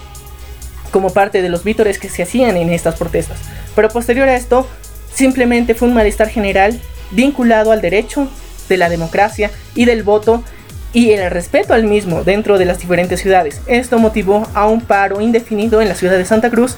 como 0.91 1.11
parte 1.11 1.41
de 1.43 1.49
los 1.49 1.65
vítores 1.65 1.99
que 1.99 2.09
se 2.09 2.23
hacían 2.23 2.57
en 2.57 2.71
estas 2.71 2.97
protestas. 2.97 3.39
Pero 3.75 3.89
posterior 3.89 4.29
a 4.29 4.37
esto, 4.37 4.69
simplemente 5.15 5.75
fue 5.75 5.89
un 5.89 5.95
malestar 5.95 6.29
general 6.29 6.79
vinculado 7.11 7.73
al 7.73 7.81
derecho 7.81 8.29
de 8.69 8.77
la 8.77 8.89
democracia 8.89 9.51
y 9.75 9.85
del 9.85 10.03
voto 10.03 10.43
y 10.93 11.13
el 11.13 11.31
respeto 11.31 11.73
al 11.75 11.85
mismo 11.85 12.23
dentro 12.25 12.59
de 12.59 12.65
las 12.67 12.79
diferentes 12.79 13.21
ciudades. 13.21 13.61
Esto 13.67 13.99
motivó 13.99 14.47
a 14.55 14.67
un 14.67 14.83
paro 14.83 15.21
indefinido 15.21 15.81
en 15.81 15.89
la 15.89 15.95
ciudad 15.95 16.19
de 16.19 16.25
Santa 16.25 16.51
Cruz 16.51 16.77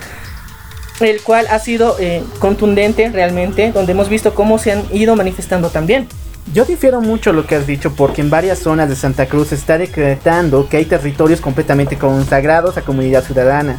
el 1.00 1.22
cual 1.22 1.46
ha 1.50 1.58
sido 1.58 1.96
eh, 1.98 2.22
contundente 2.38 3.08
realmente, 3.10 3.72
donde 3.72 3.92
hemos 3.92 4.08
visto 4.08 4.34
cómo 4.34 4.58
se 4.58 4.72
han 4.72 4.84
ido 4.92 5.16
manifestando 5.16 5.70
también. 5.70 6.08
Yo 6.52 6.64
difiero 6.64 7.00
mucho 7.00 7.32
lo 7.32 7.46
que 7.46 7.56
has 7.56 7.66
dicho 7.66 7.94
porque 7.94 8.20
en 8.20 8.30
varias 8.30 8.58
zonas 8.58 8.88
de 8.88 8.96
Santa 8.96 9.26
Cruz 9.26 9.48
se 9.48 9.54
está 9.54 9.78
decretando 9.78 10.68
que 10.68 10.76
hay 10.76 10.84
territorios 10.84 11.40
completamente 11.40 11.96
consagrados 11.96 12.76
a 12.76 12.82
comunidad 12.82 13.24
ciudadana, 13.24 13.78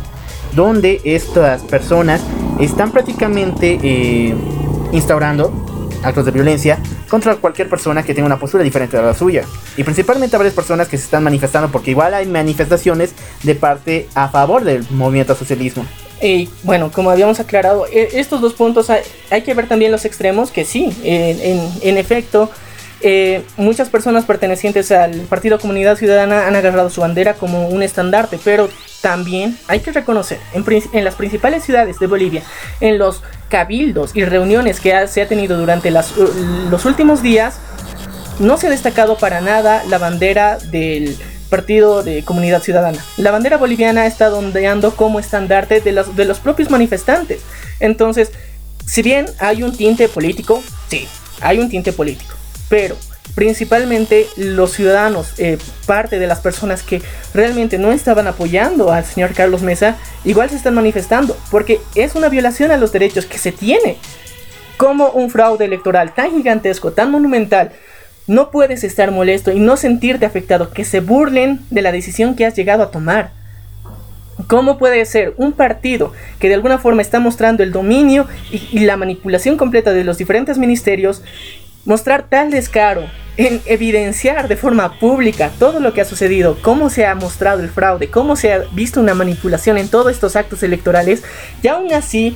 donde 0.53 0.99
estas 1.05 1.61
personas 1.63 2.21
están 2.59 2.91
prácticamente 2.91 3.79
eh, 3.83 4.35
instaurando 4.91 5.53
actos 6.03 6.25
de 6.25 6.31
violencia 6.31 6.79
contra 7.09 7.35
cualquier 7.35 7.69
persona 7.69 8.03
que 8.03 8.13
tenga 8.13 8.25
una 8.25 8.39
postura 8.39 8.63
diferente 8.63 8.97
a 8.97 9.01
la 9.01 9.13
suya. 9.13 9.43
Y 9.77 9.83
principalmente 9.83 10.35
a 10.35 10.39
varias 10.39 10.55
personas 10.55 10.87
que 10.87 10.97
se 10.97 11.05
están 11.05 11.23
manifestando 11.23 11.71
porque 11.71 11.91
igual 11.91 12.13
hay 12.13 12.25
manifestaciones 12.25 13.13
de 13.43 13.55
parte 13.55 14.09
a 14.15 14.27
favor 14.29 14.63
del 14.63 14.85
movimiento 14.89 15.35
socialismo. 15.35 15.85
Bueno, 16.63 16.91
como 16.91 17.11
habíamos 17.11 17.39
aclarado, 17.39 17.85
e, 17.87 18.19
estos 18.19 18.41
dos 18.41 18.53
puntos 18.53 18.89
hay, 18.89 19.41
que 19.41 19.53
ver 19.53 19.67
también 19.67 19.91
los 19.91 20.05
extremos, 20.05 20.51
que 20.51 20.65
sí, 20.65 20.95
en, 21.03 21.97
efecto, 21.97 22.49
eh, 23.01 23.43
muchas 23.57 23.89
personas 23.89 24.25
pertenecientes 24.25 24.91
al 24.91 25.11
Partido 25.21 25.59
Comunidad 25.59 25.97
Ciudadana 25.97 26.47
han 26.47 26.55
agarrado 26.55 26.89
su 26.89 27.01
bandera 27.01 27.33
como 27.35 27.67
un 27.67 27.83
estandarte, 27.83 28.39
pero 28.43 28.69
también 29.01 29.55
hay 29.67 29.81
que 29.81 29.91
reconocer 29.91 30.39
en, 30.53 31.03
las 31.03 31.13
principales 31.13 31.63
ciudades 31.63 31.99
de 31.99 32.07
Bolivia, 32.07 32.41
en 32.79 32.97
los 32.97 33.21
cabildos 33.49 34.15
y 34.15 34.25
reuniones 34.25 34.79
que 34.79 35.07
se 35.07 35.21
ha 35.21 35.27
tenido 35.27 35.57
durante 35.59 35.91
los 35.91 36.85
últimos 36.85 37.21
días, 37.21 37.59
no 38.39 38.57
se 38.57 38.67
ha 38.67 38.69
destacado 38.69 39.17
para 39.17 39.41
nada 39.41 39.83
la 39.87 39.97
bandera 39.97 40.57
del 40.57 41.15
Partido 41.49 42.03
de 42.03 42.23
Comunidad 42.23 42.61
Ciudadana. 42.61 43.03
La 43.17 43.31
bandera 43.31 43.57
boliviana 43.57 44.05
está 44.05 44.33
ondeando 44.33 44.95
como 44.95 45.19
estandarte 45.19 45.81
de 45.81 45.91
los, 45.91 46.15
de 46.15 46.25
los 46.25 46.39
propios 46.39 46.69
manifestantes. 46.69 47.41
Entonces, 47.79 48.31
si 48.85 49.01
bien 49.01 49.25
hay 49.39 49.63
un 49.63 49.75
tinte 49.75 50.07
político, 50.07 50.61
sí, 50.89 51.07
hay 51.41 51.59
un 51.59 51.69
tinte 51.69 51.91
político, 51.91 52.35
pero 52.69 52.95
principalmente 53.33 54.27
los 54.37 54.71
ciudadanos, 54.71 55.33
eh, 55.37 55.57
parte 55.85 56.19
de 56.19 56.27
las 56.27 56.39
personas 56.39 56.83
que 56.83 57.01
realmente 57.33 57.77
no 57.77 57.91
estaban 57.91 58.27
apoyando 58.27 58.91
al 58.91 59.03
señor 59.03 59.33
Carlos 59.33 59.61
Mesa, 59.61 59.97
igual 60.23 60.49
se 60.49 60.55
están 60.55 60.75
manifestando, 60.75 61.37
porque 61.51 61.81
es 61.95 62.15
una 62.15 62.29
violación 62.29 62.71
a 62.71 62.77
los 62.77 62.91
derechos 62.91 63.25
que 63.25 63.37
se 63.37 63.51
tiene. 63.51 63.97
Como 64.77 65.09
un 65.09 65.29
fraude 65.29 65.65
electoral 65.65 66.13
tan 66.13 66.31
gigantesco, 66.31 66.91
tan 66.91 67.09
monumental, 67.09 67.71
no 68.27 68.51
puedes 68.51 68.83
estar 68.83 69.11
molesto 69.11 69.51
y 69.51 69.59
no 69.59 69.77
sentirte 69.77 70.25
afectado, 70.25 70.71
que 70.71 70.85
se 70.85 70.99
burlen 70.99 71.59
de 71.69 71.81
la 71.81 71.91
decisión 71.91 72.35
que 72.35 72.45
has 72.45 72.55
llegado 72.55 72.83
a 72.83 72.91
tomar. 72.91 73.31
¿Cómo 74.47 74.77
puede 74.77 75.05
ser 75.05 75.33
un 75.37 75.53
partido 75.53 76.11
que 76.39 76.49
de 76.49 76.55
alguna 76.55 76.77
forma 76.77 77.01
está 77.01 77.19
mostrando 77.19 77.63
el 77.63 77.71
dominio 77.71 78.27
y, 78.51 78.79
la 78.79 78.97
manipulación 78.97 79.57
completa 79.57 79.93
de 79.93 80.03
los 80.03 80.17
diferentes 80.17 80.57
ministerios, 80.57 81.23
mostrar 81.85 82.27
tal 82.27 82.51
descaro 82.51 83.03
en 83.37 83.61
evidenciar 83.65 84.47
de 84.47 84.57
forma 84.57 84.99
pública 84.99 85.51
todo 85.57 85.79
lo 85.79 85.93
que 85.93 86.01
ha 86.01 86.05
sucedido, 86.05 86.57
cómo 86.61 86.89
se 86.89 87.05
ha 87.05 87.15
mostrado 87.15 87.61
el 87.61 87.69
fraude, 87.69 88.09
cómo 88.09 88.35
se 88.35 88.53
ha 88.53 88.59
visto 88.73 88.99
una 88.99 89.13
manipulación 89.13 89.77
en 89.77 89.87
todos 89.87 90.11
estos 90.11 90.35
actos 90.35 90.63
electorales, 90.63 91.23
y 91.61 91.67
aún 91.67 91.93
así 91.93 92.35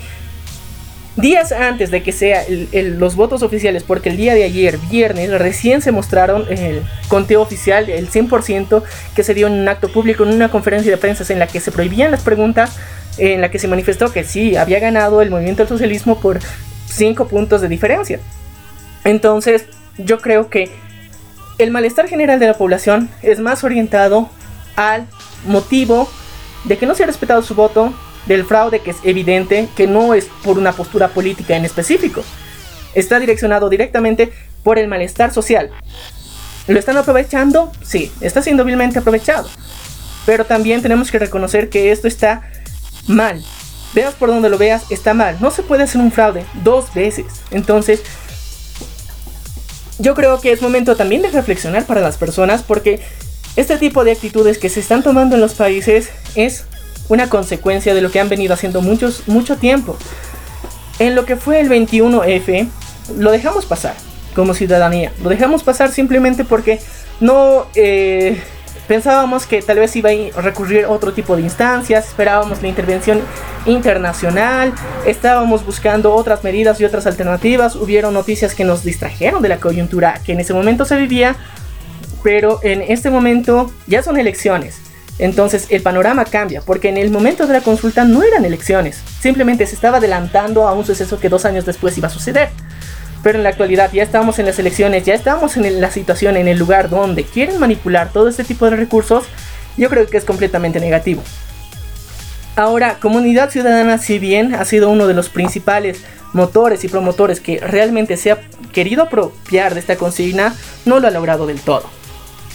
días 1.16 1.52
antes 1.52 1.92
de 1.92 2.02
que 2.02 2.12
sea 2.12 2.44
los 2.72 3.16
votos 3.16 3.44
oficiales, 3.44 3.84
porque 3.84 4.10
el 4.10 4.18
día 4.18 4.34
de 4.34 4.44
ayer, 4.44 4.78
viernes, 4.90 5.32
recién 5.38 5.82
se 5.82 5.92
mostraron 5.92 6.46
el 6.50 6.82
conteo 7.08 7.42
oficial, 7.42 7.90
el 7.90 8.10
100% 8.10 8.84
que 9.16 9.24
se 9.24 9.34
dio 9.34 9.48
en 9.48 9.54
un 9.54 9.68
acto 9.68 9.90
público, 9.90 10.24
en 10.24 10.34
una 10.34 10.50
conferencia 10.50 10.92
de 10.92 10.98
prensa 10.98 11.32
en 11.32 11.40
la 11.40 11.48
que 11.48 11.60
se 11.60 11.72
prohibían 11.72 12.12
las 12.12 12.22
preguntas, 12.22 12.78
en 13.18 13.42
la 13.42 13.52
que 13.52 13.60
se 13.60 13.68
manifestó 13.68 14.14
que 14.14 14.24
sí, 14.24 14.56
había 14.56 14.80
ganado 14.80 15.22
el 15.22 15.30
movimiento 15.30 15.64
del 15.64 15.70
socialismo 15.70 16.20
por 16.20 16.40
5 16.88 17.28
puntos 17.28 17.62
de 17.62 17.68
diferencia. 17.68 18.20
Entonces, 19.04 19.66
yo 19.98 20.20
creo 20.20 20.50
que 20.50 20.70
el 21.58 21.72
malestar 21.72 22.08
general 22.08 22.40
de 22.40 22.48
la 22.48 22.54
población 22.54 23.10
es 23.22 23.40
más 23.40 23.64
orientado 23.66 24.30
al 24.78 25.06
motivo 25.46 26.10
de 26.64 26.78
que 26.78 26.86
no 26.86 26.96
se 26.96 27.04
ha 27.04 27.08
respetado 27.08 27.42
su 27.42 27.56
voto, 27.56 27.94
del 28.26 28.46
fraude 28.46 28.80
que 28.80 28.92
es 28.92 28.98
evidente, 29.04 29.68
que 29.76 29.88
no 29.88 30.14
es 30.14 30.28
por 30.44 30.58
una 30.58 30.72
postura 30.72 31.10
política 31.10 31.56
en 31.56 31.66
específico. 31.66 32.24
Está 32.94 33.20
direccionado 33.20 33.70
directamente 33.70 34.32
por 34.64 34.80
el 34.80 34.88
malestar 34.88 35.34
social. 35.34 35.72
¿Lo 36.68 36.78
están 36.78 36.98
aprovechando? 36.98 37.72
Sí, 37.84 38.12
está 38.22 38.42
siendo 38.42 38.64
vilmente 38.64 39.00
aprovechado. 39.00 39.50
Pero 40.26 40.46
también 40.46 40.82
tenemos 40.82 41.10
que 41.12 41.20
reconocer 41.20 41.70
que 41.70 41.92
esto 41.92 42.08
está 42.08 42.44
mal. 43.08 43.44
Veas 43.94 44.14
por 44.14 44.30
donde 44.30 44.50
lo 44.50 44.58
veas, 44.58 44.84
está 44.92 45.14
mal. 45.14 45.38
No 45.40 45.50
se 45.50 45.64
puede 45.64 45.84
hacer 45.84 46.00
un 46.00 46.12
fraude 46.12 46.46
dos 46.64 46.94
veces. 46.94 47.26
Entonces, 47.50 48.04
yo 49.98 50.14
creo 50.14 50.40
que 50.40 50.52
es 50.52 50.62
momento 50.62 50.96
también 50.96 51.22
de 51.22 51.30
reflexionar 51.30 51.86
para 51.86 52.02
las 52.02 52.18
personas 52.18 52.64
porque 52.64 53.02
este 53.56 53.78
tipo 53.78 54.04
de 54.04 54.12
actitudes 54.12 54.58
que 54.58 54.70
se 54.70 54.80
están 54.80 55.04
tomando 55.04 55.36
en 55.36 55.42
los 55.42 55.56
países 55.56 56.10
es 56.36 56.66
una 57.10 57.28
consecuencia 57.28 57.94
de 57.94 58.02
lo 58.02 58.12
que 58.12 58.20
han 58.20 58.30
venido 58.30 58.54
haciendo 58.54 58.82
muchos, 58.82 59.28
mucho 59.28 59.58
tiempo. 59.58 59.98
En 61.00 61.16
lo 61.16 61.26
que 61.26 61.36
fue 61.36 61.60
el 61.60 61.70
21F, 61.70 62.68
lo 63.18 63.32
dejamos 63.32 63.66
pasar 63.66 63.96
como 64.36 64.54
ciudadanía. 64.54 65.12
Lo 65.22 65.30
dejamos 65.30 65.64
pasar 65.64 65.92
simplemente 65.92 66.46
porque 66.46 66.80
no 67.20 67.66
eh, 67.76 68.42
pensábamos 68.88 69.46
que 69.46 69.62
tal 69.62 69.80
vez 69.80 69.96
iba 69.96 70.10
a 70.10 70.42
recurrir 70.42 70.86
otro 70.86 71.14
tipo 71.14 71.36
de 71.36 71.42
instancias, 71.42 72.08
esperábamos 72.08 72.62
la 72.62 72.68
intervención 72.68 73.22
internacional, 73.66 74.74
estábamos 75.06 75.66
buscando 75.66 76.14
otras 76.14 76.44
medidas 76.44 76.80
y 76.80 76.86
otras 76.86 77.08
alternativas, 77.08 77.76
hubieron 77.76 78.14
noticias 78.14 78.54
que 78.54 78.64
nos 78.64 78.84
distrajeron 78.84 79.42
de 79.42 79.50
la 79.50 79.58
coyuntura 79.58 80.22
que 80.24 80.34
en 80.34 80.40
ese 80.40 80.54
momento 80.54 80.86
se 80.86 80.96
vivía, 80.96 81.36
pero 82.24 82.60
en 82.62 82.82
este 82.82 83.10
momento 83.10 83.72
ya 83.88 84.04
son 84.04 84.18
elecciones 84.18 84.89
entonces 85.20 85.68
el 85.70 85.82
panorama 85.82 86.26
cambia, 86.26 86.62
porque 86.62 86.90
en 86.90 86.98
el 86.98 87.12
momento 87.12 87.46
de 87.46 87.54
la 87.54 87.62
consulta 87.62 88.06
no 88.06 88.24
eran 88.24 88.46
elecciones, 88.46 89.02
simplemente 89.22 89.66
se 89.66 89.76
estaba 89.76 89.98
adelantando 89.98 90.68
a 90.68 90.74
un 90.74 90.86
suceso 90.86 91.20
que 91.20 91.30
dos 91.30 91.46
años 91.46 91.66
después 91.66 91.98
iba 91.98 92.08
a 92.08 92.12
suceder. 92.12 92.50
Pero 93.22 93.38
en 93.38 93.44
la 93.44 93.50
actualidad 93.50 93.92
ya 93.92 94.02
estamos 94.02 94.40
en 94.40 94.46
las 94.46 94.60
elecciones, 94.60 95.04
ya 95.04 95.14
estamos 95.14 95.58
en 95.58 95.82
la 95.82 95.92
situación, 95.92 96.38
en 96.38 96.48
el 96.48 96.58
lugar 96.58 96.90
donde 96.90 97.26
quieren 97.26 97.60
manipular 97.60 98.14
todo 98.14 98.30
este 98.30 98.46
tipo 98.46 98.66
de 98.70 98.78
recursos, 98.78 99.26
yo 99.78 99.90
creo 99.90 100.08
que 100.08 100.18
es 100.18 100.24
completamente 100.24 100.80
negativo. 100.80 101.22
Ahora, 102.56 102.98
Comunidad 103.00 103.50
Ciudadana, 103.50 103.98
si 103.98 104.20
bien 104.20 104.56
ha 104.56 104.64
sido 104.64 104.90
uno 104.90 105.08
de 105.08 105.14
los 105.14 105.30
principales 105.30 106.04
motores 106.34 106.84
y 106.84 106.88
promotores 106.88 107.40
que 107.40 107.60
realmente 107.60 108.18
se 108.18 108.32
ha 108.32 108.40
querido 108.72 109.04
apropiar 109.04 109.74
de 109.74 109.80
esta 109.80 109.98
consigna, 109.98 110.56
no 110.86 111.00
lo 111.00 111.08
ha 111.08 111.12
logrado 111.12 111.48
del 111.48 111.60
todo. 111.60 111.99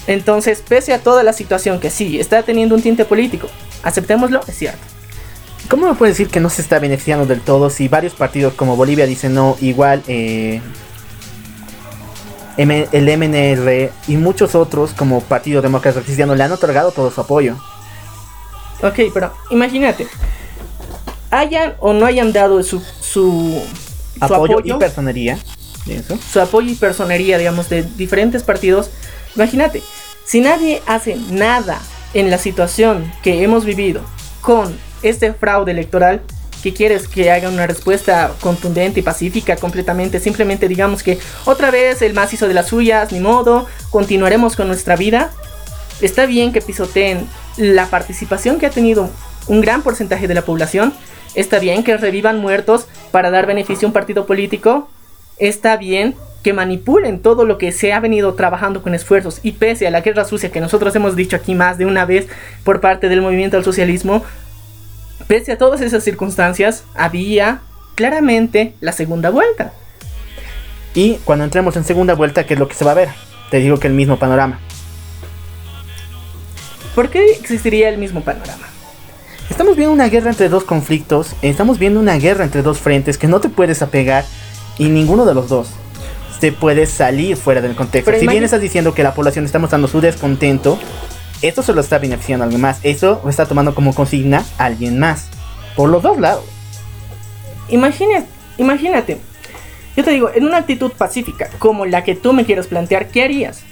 Entonces, 0.07 0.63
pese 0.67 0.93
a 0.93 0.99
toda 0.99 1.23
la 1.23 1.33
situación 1.33 1.79
que 1.79 1.89
sí 1.89 2.19
está 2.19 2.43
teniendo 2.43 2.75
un 2.75 2.81
tinte 2.81 3.05
político, 3.05 3.47
aceptémoslo, 3.83 4.41
es 4.47 4.57
cierto. 4.57 4.79
¿Cómo 5.69 5.87
me 5.87 5.95
puede 5.95 6.11
decir 6.11 6.29
que 6.29 6.39
no 6.39 6.49
se 6.49 6.61
está 6.61 6.77
beneficiando 6.77 7.25
del 7.25 7.41
todo 7.41 7.69
si 7.69 7.87
varios 7.87 8.13
partidos 8.13 8.53
como 8.53 8.75
Bolivia 8.75 9.07
dicen 9.07 9.33
no, 9.33 9.57
igual 9.61 10.03
eh, 10.07 10.61
el 12.57 13.17
MNR 13.17 13.91
y 14.07 14.17
muchos 14.17 14.53
otros 14.53 14.93
como 14.93 15.21
Partido 15.21 15.61
Demócrata 15.61 16.01
Cristiano 16.01 16.35
le 16.35 16.43
han 16.43 16.51
otorgado 16.51 16.91
todo 16.91 17.09
su 17.09 17.19
apoyo? 17.19 17.55
Ok, 18.83 18.99
pero 19.13 19.33
imagínate, 19.49 20.07
hayan 21.31 21.73
o 21.79 21.93
no 21.93 22.05
hayan 22.05 22.31
dado 22.31 22.61
su, 22.61 22.81
su, 23.01 23.61
apoyo, 24.19 24.59
y 24.63 24.73
personería, 24.73 25.39
su 26.31 26.39
apoyo 26.39 26.69
y 26.69 26.75
personería, 26.75 27.37
digamos, 27.37 27.69
de 27.69 27.83
diferentes 27.83 28.43
partidos, 28.43 28.91
imagínate, 29.35 29.81
si 30.25 30.41
nadie 30.41 30.81
hace 30.87 31.15
nada 31.29 31.79
en 32.13 32.31
la 32.31 32.37
situación 32.37 33.11
que 33.21 33.43
hemos 33.43 33.63
vivido 33.63 34.01
con 34.41 34.75
este 35.03 35.33
fraude 35.33 35.71
electoral, 35.71 36.21
que 36.63 36.73
quieres 36.73 37.07
que 37.07 37.29
haga 37.29 37.49
una 37.49 37.67
respuesta 37.67 38.33
contundente 38.41 38.99
y 39.01 39.03
pacífica 39.03 39.55
completamente, 39.55 40.19
simplemente 40.19 40.67
digamos 40.67 41.03
que 41.03 41.19
otra 41.45 41.69
vez 41.69 42.01
el 42.01 42.15
más 42.15 42.33
hizo 42.33 42.47
de 42.47 42.55
las 42.55 42.67
suyas, 42.67 43.11
ni 43.11 43.19
modo, 43.19 43.67
continuaremos 43.91 44.55
con 44.55 44.67
nuestra 44.67 44.95
vida. 44.95 45.31
Está 46.01 46.25
bien 46.25 46.51
que 46.51 46.61
pisoteen 46.61 47.29
la 47.57 47.85
participación 47.85 48.57
que 48.57 48.65
ha 48.65 48.71
tenido 48.71 49.11
un 49.47 49.61
gran 49.61 49.83
porcentaje 49.83 50.27
de 50.27 50.33
la 50.33 50.41
población. 50.41 50.91
Está 51.35 51.59
bien 51.59 51.83
que 51.83 51.97
revivan 51.97 52.39
muertos 52.39 52.87
para 53.11 53.29
dar 53.29 53.45
beneficio 53.45 53.85
a 53.85 53.89
un 53.89 53.93
partido 53.93 54.25
político. 54.25 54.89
Está 55.37 55.77
bien 55.77 56.15
que 56.43 56.53
manipulen 56.53 57.21
todo 57.21 57.43
lo 57.43 57.57
que 57.57 57.71
se 57.71 57.91
ha 57.91 57.99
venido 57.99 58.35
trabajando 58.35 58.81
con 58.81 58.93
esfuerzos 58.93 59.39
y 59.43 59.53
pese 59.53 59.87
a 59.87 59.91
la 59.91 60.01
guerra 60.01 60.25
sucia 60.25 60.51
que 60.51 60.61
nosotros 60.61 60.95
hemos 60.95 61.15
dicho 61.15 61.35
aquí 61.35 61.55
más 61.55 61.77
de 61.77 61.85
una 61.85 62.05
vez 62.05 62.27
por 62.63 62.81
parte 62.81 63.09
del 63.09 63.21
movimiento 63.21 63.57
al 63.57 63.63
socialismo, 63.63 64.23
pese 65.27 65.51
a 65.51 65.57
todas 65.57 65.81
esas 65.81 66.03
circunstancias, 66.03 66.83
había 66.93 67.61
claramente 67.95 68.75
la 68.79 68.91
segunda 68.91 69.29
vuelta. 69.29 69.73
Y 70.93 71.15
cuando 71.25 71.43
entremos 71.43 71.75
en 71.75 71.83
segunda 71.83 72.13
vuelta, 72.13 72.45
¿qué 72.45 72.53
es 72.53 72.59
lo 72.59 72.67
que 72.67 72.75
se 72.75 72.85
va 72.85 72.91
a 72.91 72.95
ver? 72.95 73.09
Te 73.49 73.57
digo 73.57 73.79
que 73.79 73.87
el 73.87 73.93
mismo 73.93 74.17
panorama. 74.17 74.59
¿Por 76.93 77.09
qué 77.09 77.31
existiría 77.31 77.89
el 77.89 77.97
mismo 77.97 78.21
panorama? 78.21 78.67
Estamos 79.49 79.75
viendo 79.75 79.93
una 79.93 80.07
guerra 80.07 80.29
entre 80.29 80.47
dos 80.47 80.63
conflictos, 80.63 81.35
estamos 81.41 81.77
viendo 81.77 81.99
una 81.99 82.17
guerra 82.17 82.45
entre 82.45 82.61
dos 82.61 82.79
frentes 82.79 83.17
que 83.17 83.27
no 83.27 83.41
te 83.41 83.49
puedes 83.49 83.81
apegar 83.81 84.25
y 84.77 84.89
ninguno 84.89 85.25
de 85.25 85.33
los 85.33 85.49
dos 85.49 85.69
se 86.39 86.51
puede 86.51 86.85
salir 86.85 87.37
fuera 87.37 87.61
del 87.61 87.75
contexto. 87.75 88.11
si 88.19 88.27
bien 88.27 88.43
estás 88.43 88.61
diciendo 88.61 88.93
que 88.93 89.03
la 89.03 89.13
población 89.13 89.45
está 89.45 89.59
mostrando 89.59 89.87
su 89.87 90.01
descontento, 90.01 90.77
esto 91.41 91.61
se 91.61 91.73
lo 91.73 91.81
está 91.81 91.99
beneficiando 91.99 92.43
a 92.43 92.45
alguien 92.45 92.61
más. 92.61 92.79
Eso 92.83 93.21
lo 93.23 93.29
está 93.29 93.45
tomando 93.45 93.75
como 93.75 93.93
consigna 93.93 94.43
a 94.57 94.65
alguien 94.65 94.99
más. 94.99 95.29
Por 95.75 95.89
los 95.89 96.01
dos 96.01 96.19
lados. 96.19 96.43
Imagínate, 97.69 98.27
imagínate. 98.57 99.19
Yo 99.95 100.03
te 100.03 100.11
digo, 100.11 100.29
en 100.33 100.45
una 100.45 100.57
actitud 100.57 100.91
pacífica 100.91 101.49
como 101.59 101.85
la 101.85 102.03
que 102.03 102.15
tú 102.15 102.33
me 102.33 102.45
quieres 102.45 102.67
plantear, 102.67 103.07
¿qué 103.09 103.23
harías? 103.23 103.63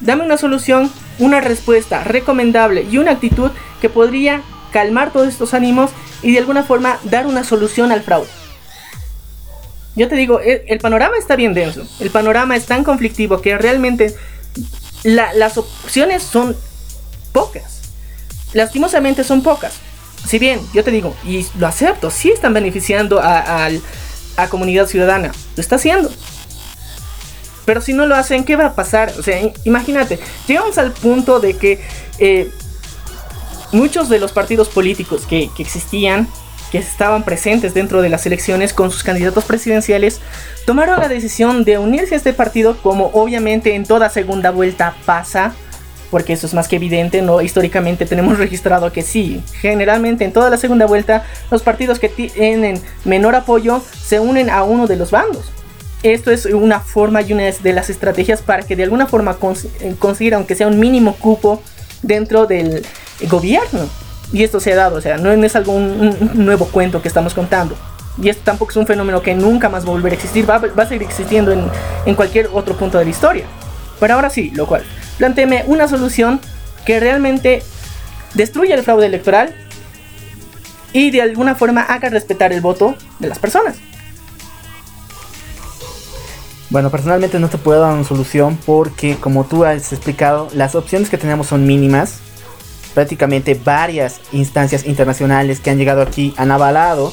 Dame 0.00 0.24
una 0.24 0.36
solución, 0.36 0.90
una 1.18 1.40
respuesta 1.40 2.04
recomendable 2.04 2.86
y 2.90 2.98
una 2.98 3.12
actitud 3.12 3.50
que 3.80 3.88
podría 3.88 4.42
calmar 4.72 5.12
todos 5.12 5.28
estos 5.28 5.54
ánimos 5.54 5.90
y 6.22 6.32
de 6.32 6.38
alguna 6.38 6.62
forma 6.62 6.98
dar 7.04 7.26
una 7.26 7.44
solución 7.44 7.92
al 7.92 8.02
fraude. 8.02 8.28
Yo 9.96 10.08
te 10.08 10.16
digo, 10.16 10.40
el, 10.40 10.78
panorama 10.80 11.16
está 11.16 11.36
bien 11.36 11.54
denso. 11.54 11.86
El 12.00 12.10
panorama 12.10 12.56
es 12.56 12.66
tan 12.66 12.82
conflictivo 12.82 13.40
que 13.40 13.56
realmente 13.56 14.14
las 15.04 15.56
opciones 15.56 16.22
son 16.22 16.56
pocas. 17.32 17.82
Lastimosamente 18.52 19.22
son 19.22 19.42
pocas. 19.42 19.74
Si 20.26 20.38
bien, 20.38 20.60
yo 20.72 20.82
te 20.82 20.90
digo, 20.90 21.14
y 21.24 21.46
lo 21.58 21.66
acepto, 21.66 22.10
sí 22.10 22.30
están 22.30 22.54
beneficiando 22.54 23.20
a, 23.20 23.68
a, 24.36 24.48
comunidad 24.48 24.86
ciudadana. 24.86 25.32
Lo 25.54 25.60
está 25.60 25.76
haciendo. 25.76 26.10
Pero 27.64 27.80
si 27.80 27.92
no 27.92 28.06
lo 28.06 28.16
hacen, 28.16 28.44
¿qué 28.44 28.56
va 28.56 28.66
a 28.66 28.74
pasar? 28.74 29.12
O 29.18 29.22
sea, 29.22 29.40
imagínate, 29.64 30.18
llegamos 30.48 30.76
al 30.76 30.92
punto 30.92 31.40
de 31.40 31.56
que 31.56 31.80
eh, 32.18 32.50
muchos 33.70 34.08
de 34.08 34.18
los 34.18 34.32
partidos 34.32 34.68
políticos 34.68 35.24
que 35.26 35.50
existían 35.58 36.28
que 36.74 36.78
estaban 36.78 37.22
presentes 37.22 37.72
dentro 37.72 38.02
de 38.02 38.08
las 38.08 38.26
elecciones 38.26 38.72
con 38.72 38.90
sus 38.90 39.04
candidatos 39.04 39.44
presidenciales, 39.44 40.20
tomaron 40.66 40.98
la 40.98 41.06
decisión 41.06 41.62
de 41.62 41.78
unirse 41.78 42.14
a 42.14 42.16
este 42.16 42.32
partido 42.32 42.76
como 42.82 43.12
obviamente 43.12 43.76
en 43.76 43.84
toda 43.84 44.10
segunda 44.10 44.50
vuelta 44.50 44.96
pasa, 45.06 45.54
porque 46.10 46.32
eso 46.32 46.48
es 46.48 46.52
más 46.52 46.66
que 46.66 46.74
evidente, 46.74 47.22
¿no? 47.22 47.40
Históricamente 47.40 48.06
tenemos 48.06 48.38
registrado 48.44 48.90
que 48.90 49.02
sí, 49.02 49.40
generalmente 49.60 50.24
en 50.24 50.32
toda 50.32 50.50
la 50.50 50.56
segunda 50.56 50.84
vuelta 50.86 51.24
los 51.48 51.62
partidos 51.62 52.00
que 52.00 52.08
tienen 52.08 52.82
menor 53.04 53.36
apoyo 53.36 53.80
se 53.96 54.18
unen 54.18 54.50
a 54.50 54.64
uno 54.64 54.88
de 54.88 54.96
los 54.96 55.12
bandos. 55.12 55.52
esto 56.02 56.32
es 56.32 56.44
una 56.44 56.80
forma 56.80 57.22
y 57.22 57.34
una 57.34 57.44
de 57.44 57.72
las 57.72 57.88
estrategias 57.88 58.42
para 58.42 58.64
que 58.64 58.74
de 58.74 58.82
alguna 58.82 59.06
forma 59.06 59.38
eh, 59.78 59.94
consiga, 59.96 60.38
aunque 60.38 60.56
sea 60.56 60.66
un 60.66 60.80
mínimo 60.80 61.14
cupo 61.14 61.62
dentro 62.02 62.46
del 62.46 62.84
gobierno. 63.28 63.88
Y 64.32 64.42
esto 64.42 64.60
se 64.60 64.72
ha 64.72 64.76
dado, 64.76 64.96
o 64.96 65.00
sea, 65.00 65.18
no 65.18 65.30
es 65.32 65.56
algo 65.56 65.72
un, 65.72 66.30
nuevo 66.34 66.66
cuento 66.66 67.00
que 67.00 67.08
estamos 67.08 67.34
contando. 67.34 67.76
Y 68.20 68.28
esto 68.28 68.42
tampoco 68.44 68.70
es 68.70 68.76
un 68.76 68.86
fenómeno 68.86 69.22
que 69.22 69.34
nunca 69.34 69.68
más 69.68 69.84
va 69.84 69.88
a 69.88 69.92
volver 69.92 70.12
a 70.12 70.14
existir, 70.14 70.48
va, 70.48 70.56
a 70.56 70.86
seguir 70.86 71.02
existiendo 71.02 71.52
en, 71.52 71.64
en, 72.06 72.14
cualquier 72.14 72.48
otro 72.52 72.76
punto 72.76 72.98
de 72.98 73.04
la 73.04 73.10
historia. 73.10 73.44
Pero 74.00 74.14
ahora 74.14 74.30
sí, 74.30 74.50
lo 74.54 74.66
cual, 74.66 74.84
planteeme 75.18 75.64
una 75.66 75.88
solución 75.88 76.40
que 76.84 77.00
realmente 77.00 77.62
destruya 78.34 78.74
el 78.74 78.82
fraude 78.82 79.06
electoral 79.06 79.54
y 80.92 81.10
de 81.10 81.22
alguna 81.22 81.54
forma 81.54 81.82
haga 81.82 82.08
respetar 82.08 82.52
el 82.52 82.60
voto 82.60 82.94
de 83.18 83.28
las 83.28 83.38
personas. 83.38 83.76
Bueno, 86.70 86.90
personalmente 86.90 87.38
no 87.38 87.48
te 87.48 87.58
puedo 87.58 87.80
dar 87.80 87.92
una 87.92 88.04
solución 88.04 88.58
porque 88.64 89.16
como 89.16 89.44
tú 89.44 89.64
has 89.64 89.92
explicado, 89.92 90.48
las 90.54 90.74
opciones 90.74 91.08
que 91.08 91.18
tenemos 91.18 91.48
son 91.48 91.66
mínimas. 91.66 92.20
Prácticamente 92.94 93.58
varias 93.62 94.20
instancias 94.32 94.86
internacionales 94.86 95.60
que 95.60 95.70
han 95.70 95.78
llegado 95.78 96.02
aquí 96.02 96.32
han 96.36 96.50
avalado 96.50 97.12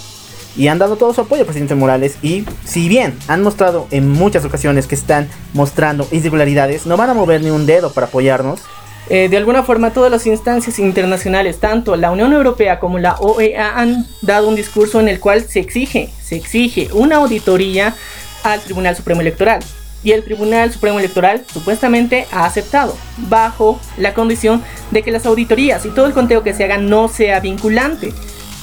y 0.55 0.67
han 0.67 0.79
dado 0.79 0.95
todo 0.95 1.13
su 1.13 1.21
apoyo 1.21 1.41
al 1.41 1.45
presidente 1.45 1.75
Morales 1.75 2.17
y 2.21 2.45
si 2.65 2.89
bien 2.89 3.17
han 3.27 3.41
mostrado 3.41 3.87
en 3.91 4.09
muchas 4.09 4.45
ocasiones 4.45 4.87
que 4.87 4.95
están 4.95 5.27
mostrando 5.53 6.07
irregularidades, 6.11 6.85
no 6.85 6.97
van 6.97 7.09
a 7.09 7.13
mover 7.13 7.41
ni 7.41 7.49
un 7.49 7.65
dedo 7.65 7.91
para 7.91 8.07
apoyarnos. 8.07 8.61
Eh, 9.09 9.27
de 9.29 9.37
alguna 9.37 9.63
forma 9.63 9.91
todas 9.91 10.11
las 10.11 10.25
instancias 10.27 10.79
internacionales, 10.79 11.59
tanto 11.59 11.95
la 11.95 12.11
Unión 12.11 12.31
Europea 12.31 12.79
como 12.79 12.99
la 12.99 13.15
OEA, 13.15 13.77
han 13.77 14.05
dado 14.21 14.47
un 14.47 14.55
discurso 14.55 14.99
en 14.99 15.09
el 15.09 15.19
cual 15.19 15.43
se 15.43 15.59
exige, 15.59 16.09
se 16.21 16.35
exige 16.35 16.89
una 16.93 17.17
auditoría 17.17 17.95
al 18.43 18.61
Tribunal 18.61 18.95
Supremo 18.95 19.21
Electoral. 19.21 19.61
Y 20.03 20.11
el 20.11 20.23
Tribunal 20.23 20.71
Supremo 20.71 20.99
Electoral 20.99 21.43
supuestamente 21.51 22.27
ha 22.31 22.45
aceptado, 22.45 22.97
bajo 23.17 23.79
la 23.97 24.13
condición 24.13 24.63
de 24.89 25.03
que 25.03 25.11
las 25.11 25.25
auditorías 25.25 25.85
y 25.85 25.89
todo 25.89 26.07
el 26.07 26.13
conteo 26.13 26.43
que 26.43 26.53
se 26.53 26.63
haga 26.63 26.77
no 26.77 27.07
sea 27.07 27.39
vinculante. 27.39 28.13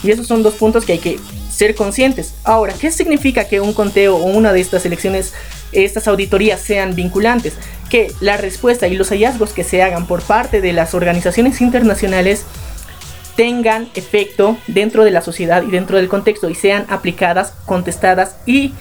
Y 0.03 0.11
esos 0.11 0.27
son 0.27 0.43
dos 0.43 0.55
puntos 0.55 0.85
que 0.85 0.93
hay 0.93 0.99
que 0.99 1.19
ser 1.51 1.75
conscientes. 1.75 2.35
Ahora, 2.45 2.73
¿qué 2.73 2.91
significa 2.91 3.45
que 3.45 3.61
un 3.61 3.73
conteo 3.73 4.17
o 4.17 4.25
una 4.25 4.53
de 4.53 4.61
estas 4.61 4.87
elecciones, 4.87 5.35
estas 5.73 6.07
auditorías 6.09 6.61
sean 6.61 6.95
vinculantes? 6.95 7.55
Que 7.91 8.13
la 8.21 8.37
respuesta 8.37 8.87
y 8.87 8.97
los 8.97 9.09
hallazgos 9.11 9.53
que 9.53 9.65
se 9.65 9.83
hagan 9.83 10.07
por 10.07 10.23
parte 10.23 10.61
de 10.61 10.73
las 10.73 10.95
organizaciones 10.95 11.61
internacionales 11.61 12.45
tengan 13.39 13.89
efecto 13.95 14.57
dentro 14.67 15.05
de 15.05 15.13
la 15.13 15.23
sociedad 15.23 15.63
y 15.63 15.71
dentro 15.71 15.97
del 15.97 16.09
contexto 16.09 16.51
y 16.51 16.57
sean 16.57 16.87
aplicadas, 16.89 17.53
contestadas 17.67 18.35
y 18.47 18.73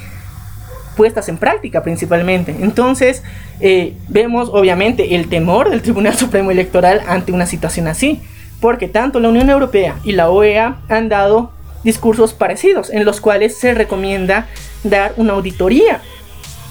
puestas 0.98 1.30
en 1.30 1.38
práctica 1.38 1.84
principalmente. 1.84 2.54
Entonces, 2.60 3.24
eh, 3.62 3.94
vemos 4.10 4.50
obviamente 4.52 5.16
el 5.16 5.30
temor 5.30 5.70
del 5.70 5.82
Tribunal 5.82 6.18
Supremo 6.18 6.52
Electoral 6.52 7.02
ante 7.08 7.32
una 7.32 7.46
situación 7.46 7.88
así, 7.88 8.22
porque 8.60 8.90
tanto 8.90 9.22
la 9.22 9.30
Unión 9.30 9.50
Europea 9.50 9.96
y 10.04 10.12
la 10.12 10.30
OEA 10.30 10.80
han 10.90 11.08
dado 11.08 11.52
discursos 11.84 12.34
parecidos, 12.34 12.90
en 12.90 13.06
los 13.06 13.22
cuales 13.22 13.58
se 13.58 13.74
recomienda 13.74 14.48
dar 14.84 15.14
una 15.16 15.34
auditoría 15.34 16.02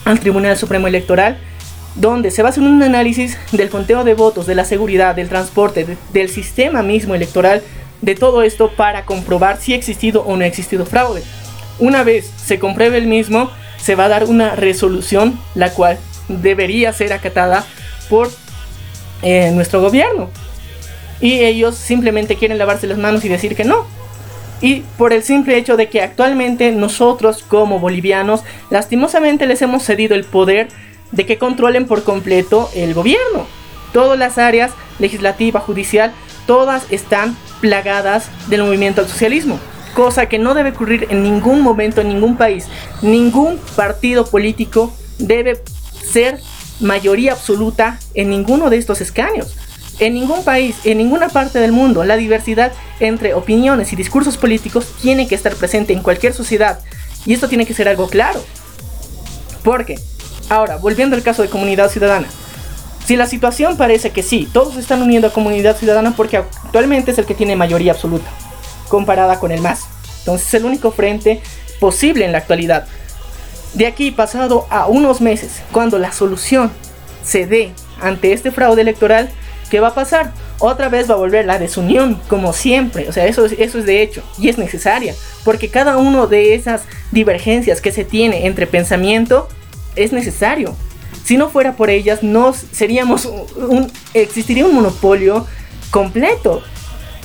al 0.05 0.20
Tribunal 0.20 0.57
Supremo 0.57 0.89
Electoral, 0.89 1.39
donde 1.94 2.31
se 2.31 2.43
va 2.43 2.48
a 2.48 2.51
hacer 2.51 2.62
un 2.62 2.82
análisis 2.82 3.39
del 3.53 3.70
conteo 3.70 4.05
de 4.05 4.15
votos, 4.15 4.47
de 4.47 4.55
la 4.55 4.65
seguridad, 4.65 5.15
del 5.15 5.28
transporte, 5.28 5.97
del 6.12 6.28
sistema 6.28 6.82
mismo 6.82 7.15
electoral, 7.15 7.62
de 8.03 8.15
todo 8.15 8.43
esto 8.43 8.70
para 8.77 9.05
comprobar 9.05 9.59
si 9.59 9.73
ha 9.73 9.77
existido 9.77 10.23
o 10.23 10.36
no 10.36 10.44
ha 10.44 10.47
existido 10.47 10.85
fraude. 10.85 11.23
Una 11.78 12.05
vez 12.05 12.31
se 12.36 12.59
compruebe 12.59 12.98
el 12.98 13.07
mismo, 13.07 13.51
se 13.78 13.94
va 13.94 14.07
a 14.07 14.09
dar 14.09 14.24
una 14.24 14.55
resolución 14.55 15.39
la 15.55 15.70
cual 15.70 15.98
debería 16.28 16.93
ser 16.93 17.12
acatada 17.12 17.65
por 18.09 18.31
eh, 19.23 19.51
nuestro 19.53 19.81
gobierno. 19.81 20.31
Y 21.20 21.40
ellos 21.40 21.77
simplemente 21.77 22.36
quieren 22.36 22.59
lavarse 22.59 22.86
las 22.86 22.98
manos 22.98 23.24
y 23.24 23.28
decir 23.28 23.57
que 23.57 23.65
no. 23.65 23.86
Y 24.61 24.81
por 24.97 25.12
el 25.12 25.23
simple 25.23 25.57
hecho 25.57 25.77
de 25.77 25.89
que 25.89 26.03
actualmente 26.03 26.73
nosotros 26.73 27.44
como 27.47 27.78
bolivianos 27.78 28.43
lastimosamente 28.70 29.47
les 29.47 29.62
hemos 29.62 29.82
cedido 29.82 30.15
el 30.15 30.24
poder 30.24 30.69
de 31.12 31.27
que 31.27 31.39
controlen 31.39 31.86
por 31.86 32.05
completo 32.05 32.70
el 32.74 32.94
gobierno. 32.94 33.47
Todas 33.93 34.19
las 34.19 34.39
áreas, 34.39 34.73
legislativa, 34.98 35.61
judicial, 35.61 36.12
todas 36.47 36.90
están 36.90 37.36
plagadas 37.61 38.31
del 38.48 38.62
movimiento 38.62 39.03
al 39.03 39.09
socialismo 39.09 39.59
cosa 39.97 40.27
que 40.27 40.39
no 40.39 40.52
debe 40.52 40.70
ocurrir 40.70 41.06
en 41.09 41.23
ningún 41.23 41.62
momento 41.62 42.02
en 42.02 42.09
ningún 42.09 42.36
país. 42.36 42.66
Ningún 43.01 43.59
partido 43.74 44.27
político 44.27 44.94
debe 45.18 45.62
ser 46.05 46.39
mayoría 46.81 47.32
absoluta 47.32 47.98
en 48.12 48.28
ninguno 48.28 48.68
de 48.68 48.77
estos 48.77 49.01
escaños. 49.01 49.56
En 49.98 50.12
ningún 50.12 50.44
país, 50.44 50.77
en 50.85 50.98
ninguna 50.98 51.31
parte 51.31 51.60
del 51.60 51.73
mundo, 51.73 52.05
la 52.05 52.18
diversidad 52.18 52.73
entre 53.01 53.32
opiniones 53.32 53.90
y 53.94 53.97
discursos 53.97 54.36
políticos 54.36 54.86
tiene 55.01 55.27
que 55.27 55.35
estar 55.35 55.55
presente 55.55 55.94
en 55.94 56.02
cualquier 56.02 56.35
sociedad. 56.35 56.81
Y 57.24 57.32
esto 57.32 57.48
tiene 57.48 57.64
que 57.64 57.73
ser 57.73 57.89
algo 57.89 58.06
claro. 58.09 58.44
Porque, 59.64 59.98
ahora, 60.51 60.77
volviendo 60.77 61.16
al 61.16 61.23
caso 61.23 61.40
de 61.40 61.48
comunidad 61.48 61.90
ciudadana. 61.90 62.28
Si 63.06 63.16
la 63.16 63.27
situación 63.27 63.78
parece 63.78 64.10
que 64.10 64.23
sí, 64.23 64.47
todos 64.52 64.77
están 64.77 65.01
uniendo 65.01 65.28
a 65.28 65.32
comunidad 65.32 65.78
ciudadana 65.78 66.14
porque 66.14 66.36
actualmente 66.36 67.12
es 67.12 67.18
el 67.18 67.24
que 67.24 67.35
tiene 67.35 67.56
mayoría 67.56 67.93
absoluta 67.93 68.31
comparada 68.89 69.39
con 69.39 69.53
el 69.53 69.61
MAS. 69.61 69.87
Entonces 70.21 70.49
es 70.49 70.55
el 70.55 70.65
único 70.65 70.91
frente 70.91 71.41
posible 71.81 72.25
en 72.25 72.33
la 72.33 72.39
actualidad. 72.39 72.87
De 73.75 73.87
aquí 73.87 74.11
pasado 74.11 74.67
a 74.71 74.87
unos 74.87 75.21
meses, 75.21 75.63
cuando 75.73 75.99
la 75.99 76.13
solución 76.13 76.71
se 77.23 77.47
dé 77.47 77.73
ante 78.01 78.33
este 78.33 78.51
fraude 78.51 78.83
electoral, 78.83 79.31
¿qué 79.71 79.81
va 79.81 79.89
a 79.89 79.95
pasar? 79.95 80.33
Otra 80.59 80.89
vez 80.89 81.11
va 81.11 81.15
a 81.15 81.19
volver 81.19 81.45
la 81.45 81.59
desunión, 81.59 82.21
como 82.29 82.53
siempre. 82.53 83.09
O 83.09 83.13
sea, 83.13 83.27
eso, 83.27 83.45
eso 83.45 83.79
es 83.79 83.87
de 83.87 84.03
hecho 84.03 84.23
y 84.39 84.49
es 84.49 84.57
necesaria. 84.57 85.15
Porque 85.45 85.69
cada 85.69 85.99
una 85.99 86.27
de 86.27 86.55
esas 86.55 86.83
divergencias 87.13 87.81
que 87.81 87.93
se 87.93 88.05
tiene 88.05 88.47
entre 88.47 88.67
pensamiento 88.67 89.49
es 89.95 90.13
necesario. 90.13 90.75
Si 91.25 91.37
no 91.37 91.51
fuera 91.51 91.77
por 91.77 91.91
ellas, 91.91 92.23
no 92.23 92.53
seríamos 92.53 93.27
un, 93.27 93.91
existiría 94.15 94.65
un 94.65 94.75
monopolio 94.75 95.47
completo. 95.91 96.63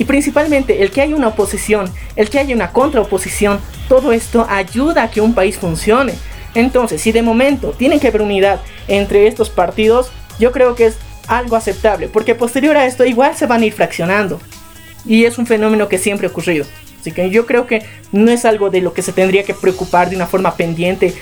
Y 0.02 0.04
principalmente 0.04 0.82
el 0.82 0.90
que 0.90 1.00
haya 1.00 1.14
una 1.14 1.28
oposición, 1.28 1.88
el 2.16 2.28
que 2.28 2.40
haya 2.40 2.56
una 2.56 2.72
contraoposición, 2.72 3.60
todo 3.88 4.12
esto 4.12 4.44
ayuda 4.50 5.04
a 5.04 5.10
que 5.12 5.20
un 5.20 5.32
país 5.32 5.56
funcione. 5.56 6.14
Entonces, 6.56 7.00
si 7.00 7.12
de 7.12 7.22
momento 7.22 7.70
tiene 7.70 8.00
que 8.00 8.08
haber 8.08 8.22
unidad 8.22 8.60
entre 8.88 9.28
estos 9.28 9.48
partidos, 9.48 10.10
yo 10.40 10.50
creo 10.50 10.74
que 10.74 10.86
es 10.86 10.96
algo 11.28 11.54
aceptable, 11.54 12.08
porque 12.08 12.34
posterior 12.34 12.76
a 12.76 12.84
esto 12.84 13.04
igual 13.04 13.36
se 13.36 13.46
van 13.46 13.62
a 13.62 13.66
ir 13.66 13.74
fraccionando. 13.74 14.40
Y 15.06 15.24
es 15.24 15.38
un 15.38 15.46
fenómeno 15.46 15.88
que 15.88 15.98
siempre 15.98 16.26
ha 16.26 16.30
ocurrido. 16.30 16.66
Así 17.00 17.12
que 17.12 17.30
yo 17.30 17.46
creo 17.46 17.68
que 17.68 17.84
no 18.10 18.32
es 18.32 18.44
algo 18.44 18.70
de 18.70 18.80
lo 18.80 18.94
que 18.94 19.02
se 19.02 19.12
tendría 19.12 19.44
que 19.44 19.54
preocupar 19.54 20.10
de 20.10 20.16
una 20.16 20.26
forma 20.26 20.56
pendiente 20.56 21.14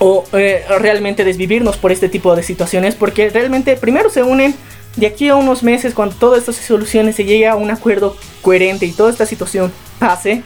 o 0.00 0.24
eh, 0.32 0.64
realmente 0.80 1.22
desvivirnos 1.22 1.76
por 1.76 1.92
este 1.92 2.08
tipo 2.08 2.34
de 2.34 2.42
situaciones, 2.42 2.96
porque 2.96 3.30
realmente 3.30 3.76
primero 3.76 4.10
se 4.10 4.24
unen 4.24 4.56
de 4.98 5.06
aquí 5.06 5.28
a 5.28 5.36
unos 5.36 5.62
meses, 5.62 5.94
cuando 5.94 6.16
todas 6.16 6.40
estas 6.40 6.56
soluciones 6.56 7.14
se 7.14 7.24
llegue 7.24 7.46
a 7.46 7.54
un 7.54 7.70
acuerdo 7.70 8.16
coherente 8.42 8.84
y 8.84 8.90
toda 8.90 9.10
esta 9.10 9.26
situación 9.26 9.72
pase, 10.00 10.42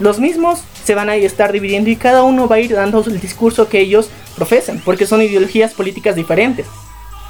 los 0.00 0.18
mismos 0.18 0.60
se 0.84 0.94
van 0.94 1.10
a 1.10 1.16
estar 1.16 1.52
dividiendo 1.52 1.90
y 1.90 1.96
cada 1.96 2.22
uno 2.22 2.48
va 2.48 2.56
a 2.56 2.60
ir 2.60 2.72
dando 2.72 3.04
el 3.04 3.20
discurso 3.20 3.68
que 3.68 3.80
ellos 3.80 4.08
profesan, 4.34 4.80
porque 4.82 5.06
son 5.06 5.20
ideologías 5.20 5.74
políticas 5.74 6.16
diferentes. 6.16 6.66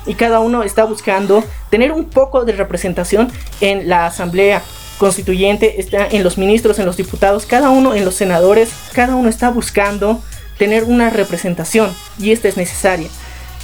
Y 0.06 0.14
cada 0.14 0.39
uno 0.39 0.62
está 0.62 0.85
buscando 0.85 1.43
tener 1.68 1.90
un 1.90 2.05
poco 2.05 2.44
de 2.44 2.52
representación 2.52 3.28
en 3.60 3.89
la 3.89 4.06
asamblea 4.06 4.62
constituyente, 4.98 5.81
está 5.81 6.06
en 6.06 6.23
los 6.23 6.39
ministros, 6.39 6.78
en 6.78 6.86
los 6.86 6.97
diputados, 6.97 7.44
cada 7.44 7.70
uno 7.70 7.93
en 7.93 8.05
los 8.05 8.14
senadores, 8.14 8.70
cada 8.93 9.16
uno 9.16 9.28
está 9.28 9.51
buscando 9.51 10.23
tener 10.59 10.85
una 10.85 11.10
representación 11.10 11.93
y 12.20 12.31
esta 12.31 12.47
es 12.47 12.56
necesaria 12.56 13.09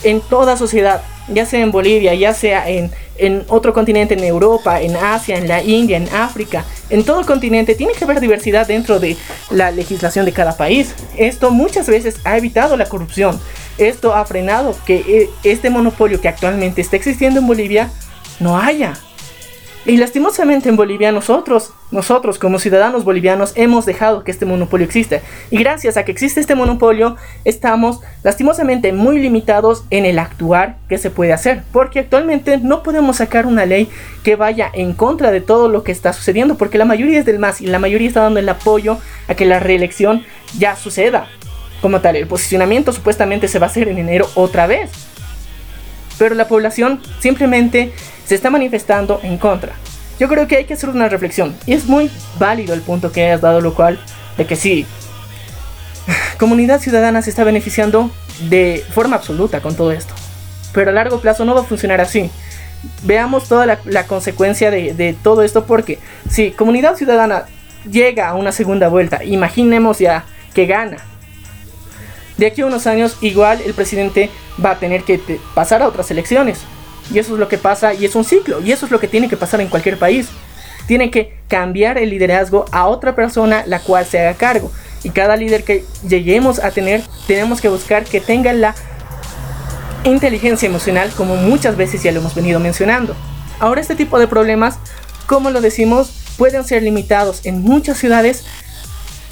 en 0.05 0.21
toda 0.21 0.57
sociedad 0.57 1.03
ya 1.29 1.47
sea 1.47 1.61
en 1.61 1.71
Bolivia, 1.71 2.15
ya 2.15 2.35
sea 2.35 2.69
en, 2.69 2.91
otro 3.49 3.73
continente, 3.73 4.15
en 4.15 4.25
Europa, 4.25 4.81
en 4.81 4.97
Asia, 4.97 5.37
en 5.37 5.47
la 5.47 5.63
India, 5.63 5.97
en 5.97 6.09
África, 6.13 6.65
en 6.91 7.05
todo 7.05 7.21
el 7.21 7.27
continente, 7.27 7.75
tiene 7.75 7.93
que 7.93 8.05
haber 8.05 8.21
diversidad 8.21 8.67
dentro 8.67 8.99
de 8.99 9.17
la 9.51 9.71
legislación 9.71 10.25
de 10.25 10.33
cada 10.33 10.57
país. 10.57 10.95
Esto 11.17 11.51
muchas 11.51 11.87
veces 11.87 12.17
ha 12.25 12.37
evitado 12.37 12.77
la 12.77 12.87
corrupción. 12.87 13.39
Esto 13.79 14.15
ha 14.15 14.25
frenado 14.25 14.77
que 14.85 14.97
eh, 14.97 15.31
este 15.45 15.71
monopolio 15.71 16.21
que 16.21 16.29
actualmente 16.29 16.81
está 16.81 16.97
existiendo 16.97 17.39
en 17.41 17.47
Bolivia 17.47 17.91
no 18.41 18.59
haya. 18.59 18.95
Y 19.85 19.97
lastimosamente 19.97 20.69
en 20.69 20.77
Bolivia 20.77 21.11
nosotros, 21.11 21.73
nosotros 21.91 22.39
como 22.39 22.61
ciudadanos 22.61 23.03
bolivianos 23.03 23.53
hemos 23.57 23.85
dejado 23.85 24.23
que 24.23 24.31
este 24.31 24.47
monopolio 24.47 24.87
exista. 24.87 25.21
Y 25.51 25.59
gracias 25.59 25.97
a 25.97 26.05
que 26.05 26.13
existe 26.13 26.39
este 26.39 26.55
monopolio 26.55 27.17
estamos 27.45 27.99
lastimosamente 28.23 28.93
muy 28.93 29.19
limitados 29.19 29.85
en 29.91 30.05
el 30.05 30.21
actuar 30.21 30.77
que 30.89 30.99
se 30.99 31.11
puede 31.11 31.33
hacer. 31.33 31.65
Porque 31.73 31.99
actualmente 31.99 32.59
no 32.59 32.85
podemos 32.85 33.17
sacar 33.17 33.45
una 33.45 33.67
ley 33.67 33.89
que 34.23 34.37
vaya 34.37 34.71
en 34.73 34.93
contra 34.93 35.33
de 35.33 35.41
todo 35.41 35.69
lo 35.69 35.83
que 35.83 35.91
está 35.91 36.13
sucediendo. 36.13 36.57
Porque 36.57 36.79
la 36.79 36.85
mayoría 36.85 37.19
es 37.19 37.27
del 37.27 37.41
MAS 37.41 37.61
y 37.61 37.67
la 37.67 37.81
mayoría 37.81 38.07
está 38.07 38.23
dando 38.23 38.39
el 38.39 38.49
apoyo 38.49 38.99
a 39.27 39.35
que 39.35 39.47
la 39.47 39.59
reelección 39.59 40.25
ya 40.59 40.77
suceda. 40.77 41.27
como 41.81 42.01
tal. 42.01 42.15
El 42.15 42.29
posicionamiento 42.29 42.93
supuestamente 42.93 43.49
se 43.49 43.59
va 43.59 43.67
a 43.67 43.71
hacer 43.71 43.89
en 43.89 43.99
enero 43.99 44.29
otra 44.37 44.69
vez. 44.69 44.93
Pero 46.17 46.37
la 46.37 46.47
población 46.47 47.01
simplemente 47.19 47.93
se 48.27 48.35
está 48.35 48.51
manifestando 48.51 49.21
en 49.23 49.39
contra. 49.39 49.75
Yo 50.19 50.29
creo 50.29 50.47
que 50.47 50.57
hay 50.57 50.65
que 50.65 50.75
hacer 50.75 50.91
una 50.91 51.09
reflexión. 51.09 51.55
Y 51.67 51.73
es 51.73 51.87
muy 51.87 52.11
válido 52.39 52.75
el 52.75 52.83
punto 52.83 53.13
que 53.13 53.31
has 53.31 53.41
dado, 53.41 53.61
lo 53.61 53.75
cual, 53.75 53.99
de 54.37 54.47
que 54.47 54.57
sí, 54.57 54.87
comunidad 56.39 56.81
ciudadana 56.81 57.23
se 57.23 57.31
está 57.31 57.45
beneficiando 57.45 58.11
de 58.49 58.85
forma 58.93 59.17
absoluta 59.17 59.61
con 59.61 59.75
todo 59.75 59.93
esto. 59.93 60.15
Pero 60.73 60.91
a 60.91 60.95
largo 60.95 61.21
plazo 61.21 61.45
no 61.45 61.55
va 61.55 61.63
a 61.63 61.65
funcionar 61.65 62.01
así. 62.01 62.31
Veamos 63.03 63.49
toda 63.49 63.79
la, 63.85 64.07
consecuencia 64.07 64.71
de, 64.71 64.95
de, 64.95 65.13
todo 65.13 65.43
esto 65.43 65.67
porque 65.67 65.99
si 66.29 66.51
comunidad 66.51 66.97
ciudadana 66.97 67.45
llega 67.89 68.29
a 68.29 68.35
una 68.35 68.51
segunda 68.51 68.89
vuelta, 68.89 69.23
imaginemos 69.25 69.99
ya 69.99 70.25
que 70.55 70.67
gana. 70.67 70.97
De 72.39 72.47
aquí 72.47 72.63
a 72.63 72.67
unos 72.67 72.87
años 72.87 73.19
igual 73.21 73.61
el 73.65 73.75
presidente 73.75 74.31
va 74.65 74.73
a 74.73 74.79
tener 74.79 75.05
que 75.05 75.21
pasar 75.55 75.83
a 75.83 75.89
otras 75.89 76.11
elecciones. 76.11 76.61
Y 77.11 77.19
eso 77.19 77.35
es 77.35 77.41
lo 77.41 77.49
que 77.49 77.59
pasa 77.59 77.95
y 77.95 78.05
es 78.05 78.15
un 78.15 78.25
ciclo. 78.25 78.61
Y 78.61 78.73
eso 78.73 78.87
es 78.87 78.93
lo 78.93 79.01
que 79.01 79.09
tiene 79.09 79.29
que 79.29 79.37
pasar 79.37 79.61
en 79.61 79.69
cualquier 79.69 79.99
país. 79.99 80.29
Tiene 80.87 81.11
que 81.11 81.39
cambiar 81.49 81.99
el 81.99 82.11
liderazgo 82.11 82.65
a 82.73 82.87
otra 82.87 83.15
persona 83.15 83.65
la 83.67 83.81
cual 83.81 84.05
se 84.07 84.21
haga 84.21 84.35
cargo. 84.35 84.71
Y 85.03 85.11
cada 85.11 85.37
líder 85.37 85.65
que 85.65 85.85
lleguemos 86.09 86.59
a 86.59 86.71
tener, 86.71 87.03
tenemos 87.27 87.61
que 87.61 87.69
buscar 87.69 88.05
que 88.05 88.21
tenga 88.21 88.53
la 88.53 88.75
inteligencia 90.05 90.67
emocional, 90.67 91.11
como 91.17 91.37
muchas 91.37 91.77
veces 91.77 92.03
ya 92.03 92.13
lo 92.13 92.21
hemos 92.21 92.35
venido 92.35 92.61
mencionando. 92.61 93.15
Ahora 93.61 93.81
este 93.81 93.95
tipo 93.95 94.19
de 94.19 94.27
problemas, 94.27 94.79
como 95.27 95.51
lo 95.51 95.61
decimos, 95.61 96.13
pueden 96.37 96.65
ser 96.65 96.83
limitados 96.83 97.45
en 97.45 97.61
muchas 97.61 97.99
ciudades, 97.99 98.45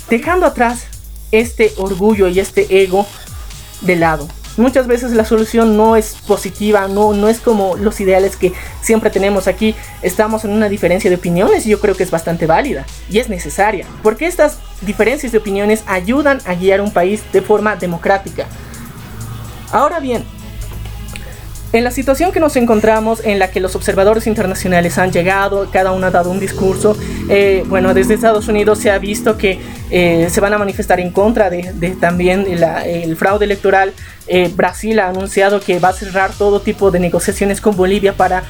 dejando 0.09 0.47
atrás 0.47 0.85
este 1.33 1.73
orgullo 1.77 2.29
y 2.29 2.41
este 2.41 2.83
ego 2.83 3.07
de 3.81 3.97
lado. 3.97 4.29
Muchas 4.61 4.87
veces 4.87 5.13
la 5.13 5.25
solución 5.25 5.79
no 5.79 5.97
es 5.97 6.17
positiva, 6.27 6.87
no, 6.87 7.15
no 7.15 7.31
es 7.31 7.41
como 7.41 7.77
los 7.79 7.99
ideales 7.99 8.37
que 8.37 8.53
siempre 8.83 9.09
tenemos 9.09 9.49
aquí. 9.49 9.75
Estamos 10.03 10.45
en 10.45 10.51
una 10.51 10.69
diferencia 10.69 11.09
de 11.09 11.17
opiniones 11.17 11.67
y 11.67 11.71
yo 11.71 11.81
creo 11.81 11.97
que 11.97 12.03
es 12.03 12.11
bastante 12.11 12.45
válida 12.45 12.85
y 13.09 13.21
es 13.21 13.31
necesaria, 13.31 13.87
porque 14.03 14.27
estas 14.27 14.59
diferencias 14.83 15.33
de 15.33 15.39
opiniones 15.39 15.83
ayudan 15.87 16.43
a 16.45 16.55
guiar 16.55 16.83
un 16.83 16.93
país 16.93 17.23
de 17.33 17.41
forma 17.41 17.77
democrática. 17.77 18.49
Ahora 19.73 19.99
bien, 19.99 20.27
en 21.73 21.85
la 21.85 21.93
situación 21.93 22.33
que 22.33 22.41
nos 22.41 22.57
encontramos, 22.57 23.25
en 23.25 23.39
la 23.39 23.51
que 23.51 23.61
los 23.61 23.77
observadores 23.77 24.27
internacionales 24.27 24.99
han 24.99 25.13
llegado, 25.13 25.71
cada 25.71 25.93
uno 25.93 26.09
ha 26.09 26.11
dado 26.11 26.31
un 26.31 26.41
discurso, 26.41 26.97
eh, 27.29 27.63
bueno, 27.69 27.95
desde 27.95 28.15
Estados 28.15 28.49
Unidos 28.49 28.81
se 28.81 28.91
ha 28.91 28.99
visto 28.99 29.39
que 29.39 29.61
eh, 29.91 30.29
se 30.31 30.41
van 30.41 30.53
a 30.53 30.59
manifestar 30.59 30.99
en 30.99 31.13
contra 31.13 31.49
de, 31.49 31.97
también 32.01 32.47
el 32.49 33.17
fraude 33.17 33.45
electoral. 33.45 33.93
Eh, 34.27 34.51
Brasil 34.55 34.99
ha 34.99 35.09
anunciado 35.09 35.61
que 35.61 35.79
va 35.79 35.91
a 35.91 35.93
cerrar 35.93 36.33
todo 36.33 36.61
tipo 36.61 36.91
de 36.91 36.99
negociaciones 36.99 37.61
con 37.61 37.77
Bolivia 37.77 38.15
para, 38.15 38.43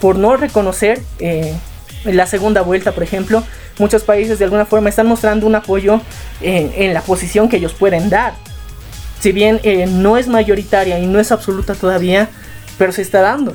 por 0.00 0.16
no 0.16 0.36
reconocer 0.36 1.00
la 2.04 2.26
segunda 2.26 2.60
vuelta, 2.60 2.92
por 2.92 3.02
ejemplo. 3.02 3.42
Muchos 3.78 4.02
países 4.02 4.38
de 4.38 4.44
alguna 4.44 4.66
forma 4.66 4.90
están 4.90 5.06
mostrando 5.06 5.46
un 5.46 5.54
apoyo 5.54 6.00
en 6.42 6.92
la 6.92 7.00
posición 7.00 7.48
que 7.48 7.56
ellos 7.56 7.72
pueden 7.72 8.10
dar 8.10 8.34
si 9.22 9.30
bien 9.30 9.60
eh, 9.62 9.86
no 9.86 10.16
es 10.16 10.26
mayoritaria 10.26 10.98
y 10.98 11.06
no 11.06 11.20
es 11.20 11.30
absoluta 11.30 11.76
todavía, 11.76 12.28
pero 12.76 12.90
se 12.90 13.02
está 13.02 13.20
dando. 13.20 13.54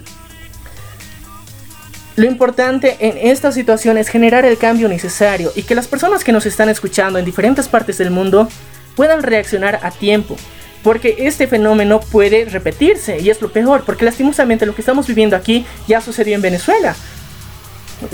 Lo 2.16 2.26
importante 2.26 2.96
en 3.02 3.18
esta 3.18 3.52
situación 3.52 3.98
es 3.98 4.08
generar 4.08 4.46
el 4.46 4.58
cambio 4.58 4.88
necesario 4.88 5.52
y 5.56 5.64
que 5.64 5.76
las 5.76 5.90
personas 5.90 6.24
que 6.24 6.32
nos 6.32 6.46
están 6.46 6.70
escuchando 6.70 7.20
en 7.20 7.26
diferentes 7.26 7.68
partes 7.68 7.98
del 7.98 8.12
mundo 8.12 8.48
puedan 8.96 9.24
reaccionar 9.24 9.82
a 9.84 9.92
tiempo. 9.92 10.38
Porque 10.84 11.16
este 11.20 11.48
fenómeno 11.48 12.00
puede 12.00 12.46
repetirse 12.46 13.20
y 13.20 13.30
es 13.30 13.42
lo 13.42 13.52
peor, 13.52 13.84
porque 13.86 14.06
lastimosamente 14.06 14.66
lo 14.66 14.74
que 14.74 14.82
estamos 14.82 15.06
viviendo 15.06 15.36
aquí 15.36 15.66
ya 15.86 16.00
sucedió 16.00 16.34
en 16.36 16.42
Venezuela. 16.42 16.96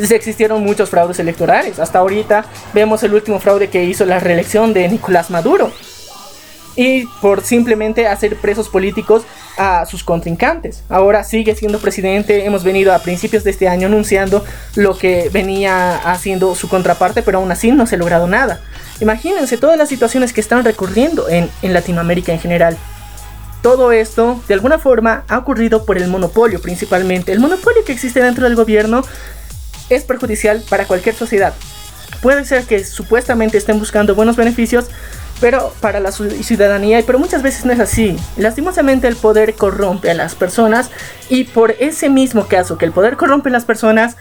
Existieron 0.10 0.64
muchos 0.64 0.90
fraudes 0.90 1.20
electorales. 1.20 1.78
Hasta 1.78 2.00
ahorita 2.00 2.46
vemos 2.74 3.04
el 3.04 3.14
último 3.14 3.40
fraude 3.40 3.70
que 3.70 3.84
hizo 3.84 4.06
la 4.06 4.20
reelección 4.20 4.74
de 4.74 4.90
Nicolás 4.90 5.30
Maduro 5.30 5.72
y 6.76 7.06
por 7.22 7.44
simplemente 7.44 8.08
hacer 8.08 8.36
presos 8.38 8.70
políticos 8.70 9.24
a 9.58 9.86
sus 9.86 10.04
contrincantes. 10.04 10.84
Ahora 10.90 11.24
sigue 11.24 11.56
siendo 11.56 11.80
presidente, 11.80 12.46
hemos 12.46 12.64
venido 12.64 12.94
a 12.94 13.00
principios 13.00 13.44
de 13.44 13.52
este 13.52 13.68
año 13.68 13.88
anunciando 13.88 14.44
lo 14.76 14.98
que 14.98 15.30
venía 15.32 15.98
haciendo 15.98 16.56
su 16.56 16.70
contraparte, 16.70 17.22
pero 17.22 17.40
aún 17.40 17.52
así 17.52 17.72
no 17.72 17.86
se 17.86 17.96
ha 17.96 18.00
logrado 18.00 18.28
nada. 18.28 18.62
Imagínense 19.00 19.58
todas 19.58 19.78
las 19.78 19.90
situaciones 19.90 20.34
que 20.34 20.42
están 20.42 20.64
recurriendo 20.64 21.30
en, 21.30 21.50
en 21.62 21.74
Latinoamérica 21.74 22.32
en 22.32 22.40
general. 22.40 22.78
Todo 23.62 23.92
esto, 23.92 24.42
de 24.48 24.56
alguna 24.56 24.78
forma, 24.78 25.24
ha 25.30 25.38
ocurrido 25.38 25.86
por 25.86 25.98
el 25.98 26.10
monopolio 26.10 26.62
principalmente. 26.62 27.32
El 27.32 27.40
monopolio 27.40 27.86
que 27.86 27.94
existe 27.94 28.22
dentro 28.22 28.46
del 28.46 28.56
gobierno 28.56 29.04
es 29.90 30.04
perjudicial 30.04 30.64
para 30.70 30.86
cualquier 30.86 31.16
sociedad. 31.16 31.54
Puede 32.22 32.46
ser 32.46 32.64
que 32.66 32.84
supuestamente 32.84 33.58
estén 33.58 33.80
buscando 33.80 34.16
buenos 34.16 34.36
beneficios, 34.36 34.86
pero 35.44 35.74
para 35.82 36.00
la 36.00 36.14
ciudadanía, 36.14 37.04
pero 37.06 37.20
muchas 37.20 37.44
veces 37.44 37.66
no 37.66 37.74
es 37.74 37.82
así. 37.82 38.16
Lastimosamente 38.38 39.10
el 39.10 39.18
poder 39.18 39.56
corrompe 39.56 40.10
a 40.10 40.14
las 40.14 40.36
personas 40.36 40.90
y 41.28 41.44
por 41.44 41.72
ese 41.80 42.10
mismo 42.10 42.48
caso 42.48 42.78
que 42.78 42.86
el 42.86 42.94
poder 42.94 43.18
corrompe 43.18 43.50
a 43.50 43.52
las 43.52 43.66
personas, 43.66 44.16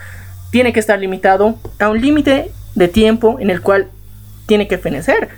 tiene 0.51 0.73
que 0.73 0.81
estar 0.81 0.99
limitado 0.99 1.61
a 1.78 1.90
un 1.90 2.01
límite 2.01 2.51
de 2.74 2.89
tiempo 2.89 3.36
en 3.39 3.51
el 3.51 3.62
cual 3.62 3.89
tiene 4.47 4.66
que 4.66 4.78
fenecer. 4.78 5.28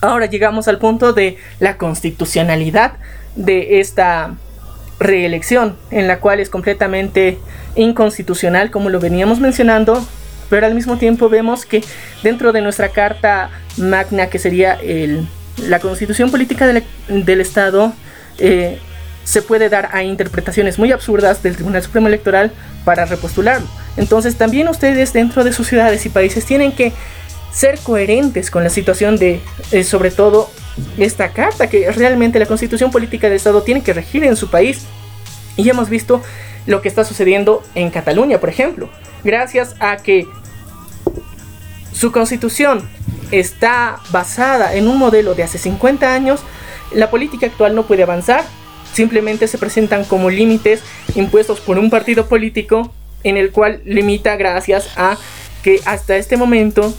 Ahora 0.00 0.24
llegamos 0.24 0.66
al 0.66 0.78
punto 0.78 1.12
de 1.12 1.36
la 1.60 1.76
constitucionalidad 1.76 2.94
de 3.34 3.80
esta 3.80 4.34
reelección, 4.98 5.76
en 5.90 6.08
la 6.08 6.20
cual 6.20 6.40
es 6.40 6.48
completamente 6.48 7.36
inconstitucional, 7.74 8.70
como 8.70 8.88
lo 8.88 8.98
veníamos 8.98 9.40
mencionando, 9.40 10.02
pero 10.48 10.66
al 10.66 10.74
mismo 10.74 10.98
tiempo 10.98 11.28
vemos 11.28 11.64
que 11.64 11.82
dentro 12.22 12.52
de 12.52 12.60
nuestra 12.60 12.90
carta 12.90 13.50
magna, 13.76 14.28
que 14.28 14.38
sería 14.38 14.78
la 15.58 15.80
constitución 15.80 16.30
política 16.30 16.66
del, 16.66 17.40
Estado, 17.40 17.92
eh, 18.38 18.78
se 19.24 19.42
puede 19.42 19.68
dar 19.68 19.90
a 19.92 20.02
interpretaciones 20.02 20.78
muy 20.78 20.92
absurdas 20.92 21.42
del 21.42 21.54
Tribunal 21.54 21.82
Supremo 21.82 22.08
Electoral 22.08 22.52
para 22.84 23.04
repostularlo. 23.06 23.66
Entonces 23.96 24.36
también 24.36 24.68
ustedes 24.68 25.12
dentro 25.12 25.42
de 25.42 25.52
sus 25.52 25.66
ciudades 25.66 26.04
y 26.06 26.10
países 26.10 26.44
tienen 26.44 26.72
que 26.72 26.92
ser 27.52 27.78
coherentes 27.78 28.50
con 28.50 28.62
la 28.62 28.70
situación 28.70 29.16
de, 29.16 29.40
eh, 29.72 29.82
sobre 29.82 30.10
todo, 30.10 30.50
esta 30.98 31.30
carta, 31.30 31.70
que 31.70 31.90
realmente 31.90 32.38
la 32.38 32.44
constitución 32.44 32.90
política 32.90 33.28
del 33.28 33.36
Estado 33.36 33.62
tiene 33.62 33.82
que 33.82 33.94
regir 33.94 34.24
en 34.24 34.36
su 34.36 34.50
país. 34.50 34.82
Y 35.56 35.68
hemos 35.70 35.88
visto 35.88 36.22
lo 36.66 36.82
que 36.82 36.88
está 36.88 37.02
sucediendo 37.04 37.62
en 37.74 37.90
Cataluña, 37.90 38.38
por 38.38 38.50
ejemplo 38.50 38.90
gracias 39.24 39.74
a 39.80 39.96
que 39.96 40.26
su 41.92 42.12
constitución 42.12 42.88
está 43.30 44.00
basada 44.10 44.74
en 44.74 44.88
un 44.88 44.98
modelo 44.98 45.34
de 45.34 45.42
hace 45.42 45.58
50 45.58 46.12
años, 46.12 46.40
la 46.92 47.10
política 47.10 47.46
actual 47.46 47.74
no 47.74 47.86
puede 47.86 48.02
avanzar. 48.02 48.44
Simplemente 48.92 49.48
se 49.48 49.58
presentan 49.58 50.04
como 50.04 50.30
límites 50.30 50.82
impuestos 51.14 51.60
por 51.60 51.78
un 51.78 51.90
partido 51.90 52.26
político 52.26 52.92
en 53.24 53.36
el 53.36 53.50
cual 53.50 53.82
limita 53.84 54.36
gracias 54.36 54.88
a 54.96 55.16
que 55.62 55.80
hasta 55.84 56.16
este 56.16 56.36
momento 56.36 56.94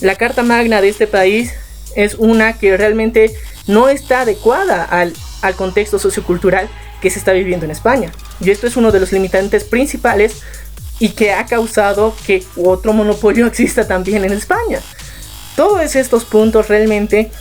la 0.00 0.14
Carta 0.14 0.42
Magna 0.42 0.80
de 0.80 0.88
este 0.88 1.06
país 1.06 1.52
es 1.96 2.14
una 2.14 2.58
que 2.58 2.76
realmente 2.76 3.34
no 3.66 3.88
está 3.88 4.20
adecuada 4.20 4.84
al, 4.84 5.12
al 5.42 5.54
contexto 5.54 5.98
sociocultural 5.98 6.68
que 7.00 7.10
se 7.10 7.18
está 7.18 7.32
viviendo 7.32 7.64
en 7.64 7.72
España. 7.72 8.12
Y 8.40 8.50
esto 8.50 8.66
es 8.66 8.76
uno 8.76 8.92
de 8.92 9.00
los 9.00 9.12
limitantes 9.12 9.64
principales 9.64 10.42
y 11.02 11.08
que 11.08 11.32
ha 11.32 11.46
causado 11.46 12.14
que 12.24 12.44
otro 12.56 12.92
monopolio 12.92 13.46
exista 13.48 13.88
también 13.88 14.24
en 14.24 14.32
España. 14.32 14.78
Todos 15.56 15.96
estos 15.96 16.24
puntos 16.24 16.68
realmente 16.68 17.32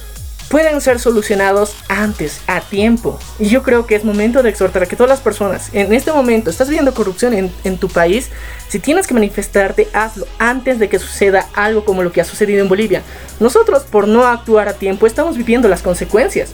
pueden 0.50 0.82
ser 0.82 1.00
solucionados 1.00 1.76
antes, 1.88 2.42
a 2.48 2.62
tiempo. 2.62 3.20
Y 3.38 3.50
yo 3.50 3.62
creo 3.62 3.86
que 3.86 3.94
es 3.94 4.04
momento 4.04 4.42
de 4.42 4.50
exhortar 4.50 4.82
a 4.82 4.86
que 4.88 4.96
todas 4.96 5.12
las 5.12 5.22
personas, 5.22 5.70
en 5.74 5.94
este 5.94 6.12
momento 6.12 6.50
estás 6.50 6.70
viendo 6.70 6.96
corrupción 6.96 7.36
en, 7.36 7.54
en, 7.64 7.78
tu 7.78 7.88
país, 7.88 8.32
si 8.68 8.80
tienes 8.80 9.06
que 9.06 9.14
manifestarte, 9.14 9.88
hazlo 9.94 10.26
antes 10.40 10.80
de 10.80 10.90
que 10.90 10.98
suceda 10.98 11.48
algo 11.54 11.86
como 11.86 12.02
lo 12.02 12.12
que 12.12 12.20
ha 12.20 12.26
sucedido 12.26 12.64
en 12.64 12.68
Bolivia. 12.68 13.04
Nosotros, 13.40 13.84
por 13.84 14.08
no 14.08 14.26
actuar 14.26 14.70
a 14.70 14.74
tiempo, 14.74 15.06
estamos 15.06 15.38
viviendo 15.38 15.68
las 15.68 15.84
consecuencias 15.84 16.50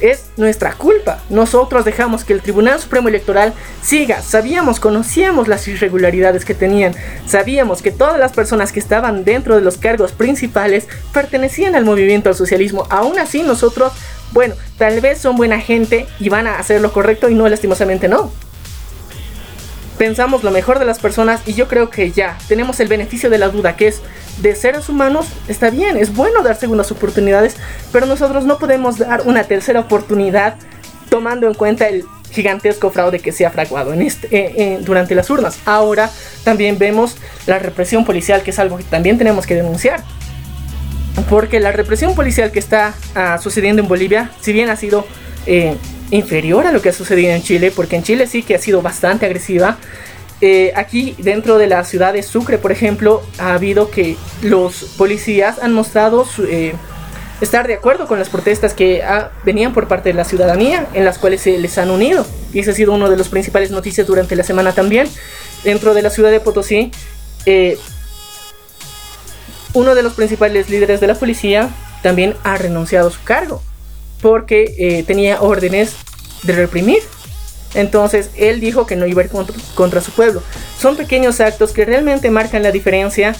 es 0.00 0.26
nuestra 0.36 0.74
culpa. 0.74 1.22
Nosotros 1.30 1.84
dejamos 1.84 2.24
que 2.24 2.32
el 2.32 2.42
Tribunal 2.42 2.80
Supremo 2.80 3.08
Electoral 3.08 3.52
siga. 3.82 4.22
Sabíamos, 4.22 4.80
conocíamos 4.80 5.48
las 5.48 5.66
irregularidades 5.68 6.44
que 6.44 6.54
tenían. 6.54 6.94
Sabíamos 7.26 7.82
que 7.82 7.90
todas 7.90 8.18
las 8.18 8.32
personas 8.32 8.72
que 8.72 8.80
estaban 8.80 9.24
dentro 9.24 9.56
de 9.56 9.62
los 9.62 9.78
cargos 9.78 10.12
principales 10.12 10.86
pertenecían 11.12 11.74
al 11.74 11.84
movimiento 11.84 12.28
al 12.28 12.34
socialismo. 12.34 12.86
Aún 12.90 13.18
así 13.18 13.42
nosotros, 13.42 13.92
bueno, 14.32 14.54
tal 14.78 15.00
vez 15.00 15.18
son 15.18 15.36
buena 15.36 15.60
gente 15.60 16.06
y 16.18 16.28
van 16.28 16.46
a 16.46 16.58
hacer 16.58 16.80
lo 16.80 16.92
correcto 16.92 17.28
y 17.28 17.34
no 17.34 17.48
lastimosamente 17.48 18.08
no. 18.08 18.32
Pensamos 19.98 20.42
lo 20.42 20.50
mejor 20.50 20.78
de 20.78 20.84
las 20.84 20.98
personas 20.98 21.40
y 21.46 21.54
yo 21.54 21.68
creo 21.68 21.90
que 21.90 22.10
ya 22.10 22.36
tenemos 22.48 22.80
el 22.80 22.88
beneficio 22.88 23.30
de 23.30 23.38
la 23.38 23.48
duda, 23.48 23.76
que 23.76 23.88
es 23.88 24.00
de 24.38 24.54
seres 24.54 24.88
humanos, 24.88 25.26
está 25.48 25.70
bien, 25.70 25.96
es 25.96 26.14
bueno 26.14 26.42
dar 26.42 26.56
segundas 26.56 26.90
oportunidades, 26.90 27.56
pero 27.92 28.06
nosotros 28.06 28.44
no 28.44 28.58
podemos 28.58 28.98
dar 28.98 29.22
una 29.26 29.44
tercera 29.44 29.80
oportunidad 29.80 30.56
tomando 31.08 31.46
en 31.46 31.54
cuenta 31.54 31.88
el 31.88 32.04
gigantesco 32.34 32.90
fraude 32.90 33.20
que 33.20 33.32
se 33.32 33.46
ha 33.46 33.50
fraguado 33.50 33.92
este, 33.92 34.26
eh, 34.36 34.54
eh, 34.56 34.78
durante 34.82 35.14
las 35.14 35.30
urnas. 35.30 35.58
Ahora 35.64 36.10
también 36.42 36.78
vemos 36.78 37.16
la 37.46 37.60
represión 37.60 38.04
policial, 38.04 38.42
que 38.42 38.50
es 38.50 38.58
algo 38.58 38.76
que 38.76 38.84
también 38.84 39.16
tenemos 39.16 39.46
que 39.46 39.54
denunciar. 39.54 40.02
Porque 41.30 41.60
la 41.60 41.70
represión 41.70 42.16
policial 42.16 42.50
que 42.50 42.58
está 42.58 42.92
ah, 43.14 43.38
sucediendo 43.40 43.80
en 43.80 43.88
Bolivia, 43.88 44.32
si 44.40 44.52
bien 44.52 44.68
ha 44.68 44.74
sido 44.74 45.06
eh, 45.46 45.76
inferior 46.10 46.66
a 46.66 46.72
lo 46.72 46.82
que 46.82 46.90
ha 46.90 46.92
sucedido 46.92 47.32
en 47.32 47.42
Chile, 47.42 47.72
porque 47.74 47.96
en 47.96 48.02
Chile 48.02 48.26
sí 48.26 48.42
que 48.42 48.54
ha 48.54 48.58
sido 48.58 48.82
bastante 48.82 49.26
agresiva, 49.26 49.78
aquí 50.74 51.14
dentro 51.18 51.56
de 51.56 51.66
la 51.66 51.84
ciudad 51.84 52.12
de 52.12 52.22
Sucre, 52.22 52.58
por 52.58 52.70
ejemplo, 52.70 53.22
ha 53.38 53.54
habido 53.54 53.90
que 53.90 54.16
los 54.42 54.94
policías 54.98 55.58
han 55.58 55.72
mostrado 55.72 56.26
su, 56.26 56.46
estar 57.40 57.66
de 57.66 57.74
acuerdo 57.74 58.06
con 58.06 58.18
las 58.18 58.28
protestas 58.28 58.74
que 58.74 59.02
ah, 59.02 59.30
venían 59.44 59.72
por 59.72 59.88
parte 59.88 60.10
de 60.10 60.14
la 60.14 60.24
ciudadanía, 60.24 60.86
en 60.94 61.04
las 61.04 61.18
cuales 61.18 61.40
se 61.42 61.58
les 61.58 61.78
han 61.78 61.90
unido. 61.90 62.26
Y 62.52 62.60
ese 62.60 62.70
ha 62.70 62.74
sido 62.74 62.92
uno 62.92 63.08
de 63.08 63.16
los 63.16 63.28
principales 63.28 63.70
noticias 63.70 64.06
durante 64.06 64.36
la 64.36 64.42
semana 64.42 64.72
también. 64.72 65.08
Dentro 65.62 65.94
de 65.94 66.02
la 66.02 66.10
ciudad 66.10 66.30
de 66.30 66.40
Potosí, 66.40 66.90
eh, 67.46 67.78
uno 69.72 69.94
de 69.94 70.02
los 70.02 70.14
principales 70.14 70.68
líderes 70.68 71.00
de 71.00 71.06
la 71.06 71.14
policía 71.14 71.70
también 72.02 72.34
ha 72.44 72.56
renunciado 72.56 73.08
a 73.08 73.10
su 73.10 73.22
cargo, 73.24 73.62
porque 74.24 74.74
eh, 74.78 75.02
tenía 75.02 75.42
órdenes 75.42 75.96
de 76.44 76.54
reprimir. 76.54 77.00
Entonces 77.74 78.30
él 78.38 78.58
dijo 78.58 78.86
que 78.86 78.96
no 78.96 79.04
iba 79.04 79.20
a 79.20 79.26
ir 79.26 79.30
contra, 79.30 79.54
contra 79.74 80.00
su 80.00 80.12
pueblo. 80.12 80.42
Son 80.78 80.96
pequeños 80.96 81.42
actos 81.42 81.72
que 81.72 81.84
realmente 81.84 82.30
marcan 82.30 82.62
la 82.62 82.72
diferencia 82.72 83.36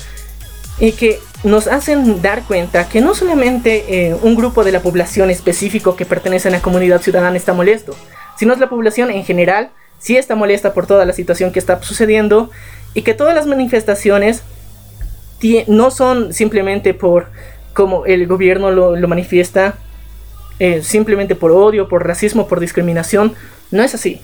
y 0.79 0.93
que 0.93 1.21
nos 1.43 1.69
hacen 1.69 2.21
dar 2.21 2.43
cuenta 2.43 2.87
que 2.87 3.01
no 3.01 3.15
solamente 3.15 4.09
eh, 4.09 4.15
un 4.21 4.35
grupo 4.35 4.63
de 4.63 4.73
la 4.73 4.81
población 4.81 5.31
específico 5.31 5.97
que 5.97 6.05
pertenece 6.05 6.49
a 6.49 6.51
la 6.51 6.61
comunidad 6.61 7.01
ciudadana 7.01 7.39
está 7.39 7.55
molesto, 7.55 7.97
sino 8.39 8.55
la 8.55 8.69
población 8.69 9.11
en 9.11 9.25
general 9.25 9.71
sí 9.99 10.19
está 10.19 10.35
molesta 10.35 10.75
por 10.75 10.87
toda 10.87 11.07
la 11.07 11.15
situación 11.15 11.51
que 11.51 11.61
está 11.61 11.83
sucediendo 11.83 12.51
y 12.93 13.01
que 13.01 13.15
todas 13.15 13.35
las 13.35 13.47
manifestaciones 13.47 14.43
no 15.67 15.91
son 15.91 16.35
simplemente 16.35 16.93
por 16.93 17.29
como 17.73 18.05
el 18.05 18.27
gobierno 18.27 18.71
lo, 18.71 19.09
manifiesta, 19.09 19.77
eh, 20.59 20.83
simplemente 20.83 21.35
por 21.35 21.51
odio, 21.53 21.89
por 21.89 22.07
racismo, 22.07 22.47
por 22.47 22.61
discriminación, 22.61 23.35
no 23.71 23.83
es 23.83 23.95
así. 23.95 24.21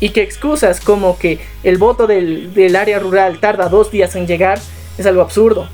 Y 0.00 0.10
que 0.10 0.22
excusas 0.22 0.80
como 0.80 1.18
que 1.18 1.40
el 1.62 1.78
voto 1.78 2.06
del, 2.06 2.52
del 2.54 2.76
área 2.76 2.98
rural 2.98 3.40
tarda 3.40 3.68
dos 3.68 3.90
días 3.90 4.14
en 4.14 4.26
llegar 4.26 4.58
es 4.98 5.06
algo 5.06 5.22
absurdo 5.22 5.68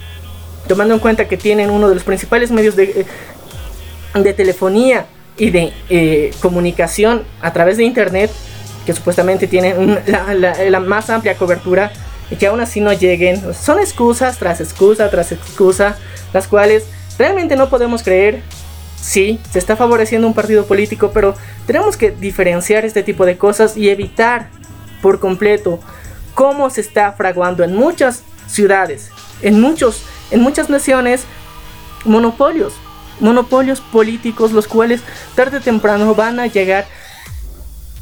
tomando 0.67 0.95
en 0.95 1.01
cuenta 1.01 1.29
que 1.29 1.37
tienen 1.37 1.71
uno 1.71 1.89
de 1.89 1.95
los 1.95 2.05
principales 2.05 2.51
medios 2.51 2.77
de, 2.77 3.05
de 4.15 4.33
telefonía 4.35 5.07
y 5.37 5.51
de 5.51 5.73
eh, 5.89 6.31
comunicación 6.41 7.25
a 7.41 7.53
través 7.53 7.77
de 7.77 7.85
internet, 7.85 8.31
que 8.87 8.93
supuestamente 8.93 9.47
tienen 9.47 9.99
la, 10.07 10.81
más 10.81 11.11
amplia 11.11 11.37
cobertura, 11.37 11.93
y 12.31 12.37
que 12.37 12.47
aún 12.47 12.61
así 12.61 12.81
no 12.81 12.93
lleguen. 12.93 13.43
Son 13.55 13.79
excusas 13.79 14.39
tras 14.39 14.61
excusa 14.61 15.11
tras 15.11 15.33
excusa, 15.33 15.97
las 16.33 16.49
cuales 16.49 16.85
realmente 17.19 17.57
no 17.57 17.69
podemos 17.69 18.03
creer. 18.03 18.43
Sí, 19.03 19.41
se 19.51 19.59
está 19.59 19.75
favoreciendo 19.75 20.29
un 20.29 20.33
partido 20.33 20.65
político, 20.65 21.11
pero 21.13 21.35
tenemos 21.67 21.97
que 21.97 22.13
diferenciar 22.13 22.85
este 22.85 23.03
tipo 23.03 23.27
de 23.27 23.37
cosas 23.37 23.77
y 23.77 23.91
evitar 23.91 24.49
por 25.03 25.19
completo 25.19 25.81
cómo 26.35 26.71
se 26.71 26.83
está 26.83 27.13
fraguando 27.13 27.65
en 27.65 27.75
muchas 27.75 28.23
ciudades, 28.47 29.11
en 29.43 29.61
muchos 29.61 30.05
en 30.31 30.41
muchas 30.41 30.71
naciones 30.71 31.25
monopolios, 32.05 32.75
monopolios 33.19 33.81
políticos 33.81 34.53
los 34.53 34.69
cuales 34.69 35.03
tarde 35.35 35.57
o 35.57 35.61
temprano 35.61 36.15
van 36.15 36.39
a 36.39 36.47
llegar 36.47 36.87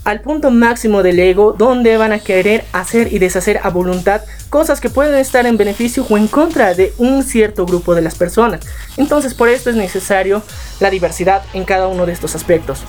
al 0.05 0.21
punto 0.21 0.51
máximo 0.51 1.03
del 1.03 1.19
ego 1.19 1.53
donde 1.53 1.97
van 1.97 2.13
a 2.13 2.19
querer 2.19 2.65
hacer 2.73 3.13
y 3.13 3.19
deshacer 3.19 3.61
a 3.63 3.71
voluntad 3.71 4.23
cosas 4.49 4.81
que 4.81 4.91
pueden 4.91 5.15
estar 5.17 5.47
en 5.47 5.57
beneficio 5.57 6.07
o 6.09 6.17
en 6.17 6.27
contra 6.27 6.75
de 6.75 6.95
un 6.99 7.23
cierto 7.23 7.67
grupo 7.67 7.95
de 7.95 8.03
las 8.03 8.15
personas. 8.15 8.61
Entonces 8.97 9.35
por 9.35 9.49
esto 9.49 9.71
es 9.71 9.77
necesario 9.77 10.43
la 10.81 10.91
diversidad 10.91 11.43
en 11.53 11.65
cada 11.65 11.87
uno 11.87 12.07
de 12.07 12.13
estos 12.13 12.35
aspectos. 12.35 12.81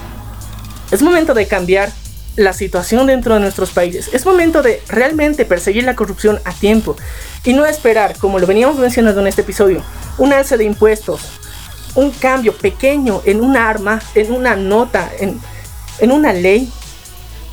Es 0.91 1.01
momento 1.01 1.33
de 1.33 1.47
cambiar 1.47 1.89
la 2.35 2.53
situación 2.53 3.07
dentro 3.07 3.33
de 3.33 3.41
nuestros 3.41 3.71
países. 3.71 4.09
Es 4.13 4.25
momento 4.25 4.61
de 4.61 4.81
realmente 4.87 5.45
perseguir 5.45 5.83
la 5.83 5.95
corrupción 5.95 6.39
a 6.45 6.53
tiempo 6.53 6.95
y 7.43 7.53
no 7.53 7.65
esperar, 7.65 8.17
como 8.17 8.39
lo 8.39 8.47
veníamos 8.47 8.77
mencionando 8.77 9.19
en 9.21 9.27
este 9.27 9.41
episodio, 9.41 9.83
un 10.17 10.31
alza 10.31 10.55
de 10.55 10.63
impuestos, 10.63 11.21
un 11.95 12.11
cambio 12.11 12.53
pequeño 12.53 13.21
en 13.25 13.41
un 13.41 13.57
arma, 13.57 14.01
en 14.15 14.31
una 14.31 14.55
nota, 14.55 15.11
en, 15.19 15.39
en 15.99 16.11
una 16.11 16.31
ley 16.31 16.71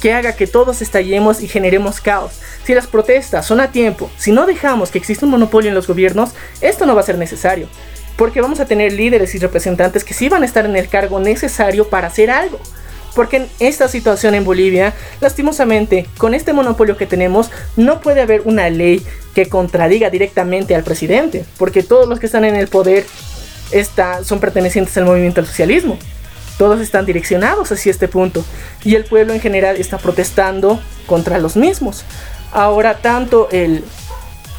que 0.01 0.13
haga 0.13 0.37
que 0.37 0.47
todos 0.47 0.83
estallemos 0.83 1.43
y 1.43 1.49
generemos 1.49 2.01
caos. 2.01 2.33
Si 2.65 2.75
las 2.75 2.87
protestas 2.87 3.47
son 3.47 3.61
a 3.61 3.73
tiempo, 3.73 4.11
si 4.17 4.33
no 4.33 4.47
dejamos 4.47 4.91
que 4.91 4.99
exista 4.99 5.27
un 5.27 5.33
monopolio 5.33 5.69
en 5.69 5.75
los 5.75 5.87
gobiernos, 5.87 6.31
esto 6.61 6.87
no 6.87 6.95
va 6.95 7.01
a 7.01 7.05
ser 7.05 7.19
necesario. 7.19 7.69
Porque 8.17 8.41
vamos 8.41 8.61
a 8.61 8.67
tener 8.67 8.93
líderes 8.93 9.35
y 9.35 9.39
representantes 9.39 10.05
que 10.05 10.15
sí 10.15 10.29
van 10.29 10.43
a 10.43 10.47
estar 10.47 10.65
en 10.65 10.77
el 10.77 10.89
cargo 10.89 11.21
necesario 11.21 11.89
para 11.89 12.09
hacer 12.09 12.31
algo. 12.31 12.59
Porque 13.15 13.39
en 13.39 13.49
esta 13.59 13.89
situación 13.89 14.35
en 14.35 14.45
Bolivia, 14.45 14.93
lastimosamente, 15.21 16.07
con 16.19 16.35
este 16.35 16.53
monopolio 16.53 16.97
que 16.97 17.07
tenemos, 17.07 17.51
no 17.77 18.01
puede 18.01 18.21
haber 18.21 18.43
una 18.45 18.71
ley 18.71 19.05
que 19.35 19.49
contradiga 19.49 20.11
directamente 20.11 20.75
al 20.75 20.85
presidente, 20.85 21.45
porque 21.59 21.83
todos 21.83 22.09
los 22.09 22.21
que 22.21 22.27
están 22.27 22.45
en 22.45 22.55
el 22.55 22.69
poder 22.69 23.07
son 24.25 24.41
pertenecientes 24.41 24.97
al 24.97 25.05
movimiento 25.05 25.41
del 25.41 25.49
socialismo. 25.49 25.99
Todos 26.59 26.81
están 26.81 27.07
direccionados 27.07 27.73
hacia 27.73 27.91
este 27.91 28.09
punto 28.09 28.45
y 28.85 28.97
el 28.97 29.05
pueblo 29.05 29.33
en 29.33 29.41
general 29.41 29.77
está 29.77 29.97
protestando 29.99 30.81
contra 31.07 31.39
los 31.39 31.57
mismos. 31.57 32.05
Ahora 32.53 32.99
tanto 32.99 33.49
el 33.53 33.85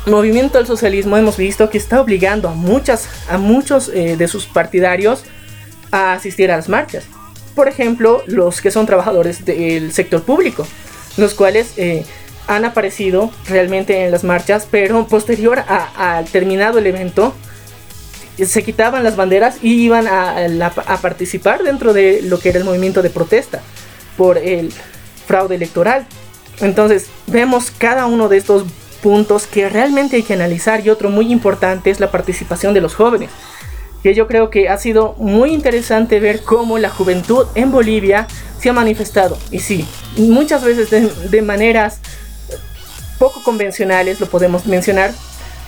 movimiento 0.07 0.57
del 0.57 0.65
socialismo 0.65 1.17
hemos 1.17 1.37
visto 1.37 1.69
que 1.69 1.77
está 1.77 2.01
obligando 2.01 2.47
a 2.47 2.53
muchas 2.53 3.07
a 3.29 3.37
muchos 3.37 3.89
eh, 3.89 4.15
de 4.17 4.27
sus 4.27 4.45
partidarios 4.45 5.23
a 5.91 6.13
asistir 6.13 6.51
a 6.51 6.55
las 6.55 6.69
marchas 6.69 7.03
por 7.59 7.67
ejemplo, 7.67 8.23
los 8.25 8.61
que 8.61 8.71
son 8.71 8.85
trabajadores 8.85 9.43
del 9.43 9.91
sector 9.91 10.23
público, 10.23 10.65
los 11.17 11.33
cuales 11.33 11.73
eh, 11.75 12.05
han 12.47 12.63
aparecido 12.63 13.31
realmente 13.49 14.05
en 14.05 14.11
las 14.11 14.23
marchas, 14.23 14.65
pero 14.71 15.05
posterior 15.07 15.59
a, 15.67 16.23
terminado 16.31 16.79
el 16.79 16.87
evento, 16.87 17.33
se 18.45 18.63
quitaban 18.63 19.03
las 19.03 19.15
banderas 19.15 19.57
y 19.61 19.73
iban 19.83 20.07
a, 20.07 20.71
participar 21.01 21.63
dentro 21.63 21.93
de 21.93 22.21
lo 22.23 22.39
que 22.39 22.49
era 22.49 22.59
el 22.59 22.65
movimiento 22.65 23.01
de 23.01 23.09
protesta 23.09 23.61
por 24.17 24.37
el 24.37 24.71
fraude 25.25 25.55
electoral. 25.55 26.05
Entonces, 26.61 27.07
vemos 27.27 27.71
cada 27.71 28.05
uno 28.05 28.27
de 28.27 28.37
estos 28.37 28.65
puntos 29.01 29.47
que 29.47 29.69
realmente 29.69 30.17
hay 30.17 30.23
que 30.23 30.33
analizar 30.33 30.85
y 30.85 30.89
otro 30.89 31.09
muy 31.09 31.31
importante 31.31 31.89
es 31.89 31.99
la 31.99 32.11
participación 32.11 32.73
de 32.73 32.81
los 32.81 32.95
jóvenes 32.95 33.29
que 34.03 34.15
yo 34.15 34.27
creo 34.27 34.49
que 34.49 34.69
ha 34.69 34.77
sido 34.77 35.15
muy 35.17 35.51
interesante 35.51 36.19
ver 36.19 36.41
cómo 36.41 36.77
la 36.77 36.89
juventud 36.89 37.47
en 37.55 37.71
Bolivia 37.71 38.27
se 38.59 38.69
ha 38.69 38.73
manifestado. 38.73 39.37
Y 39.51 39.59
sí, 39.59 39.85
muchas 40.17 40.63
veces 40.63 40.89
de, 41.29 41.41
maneras 41.41 41.99
poco 43.17 43.43
convencionales, 43.43 44.19
lo 44.19 44.27
podemos 44.27 44.65
mencionar, 44.65 45.11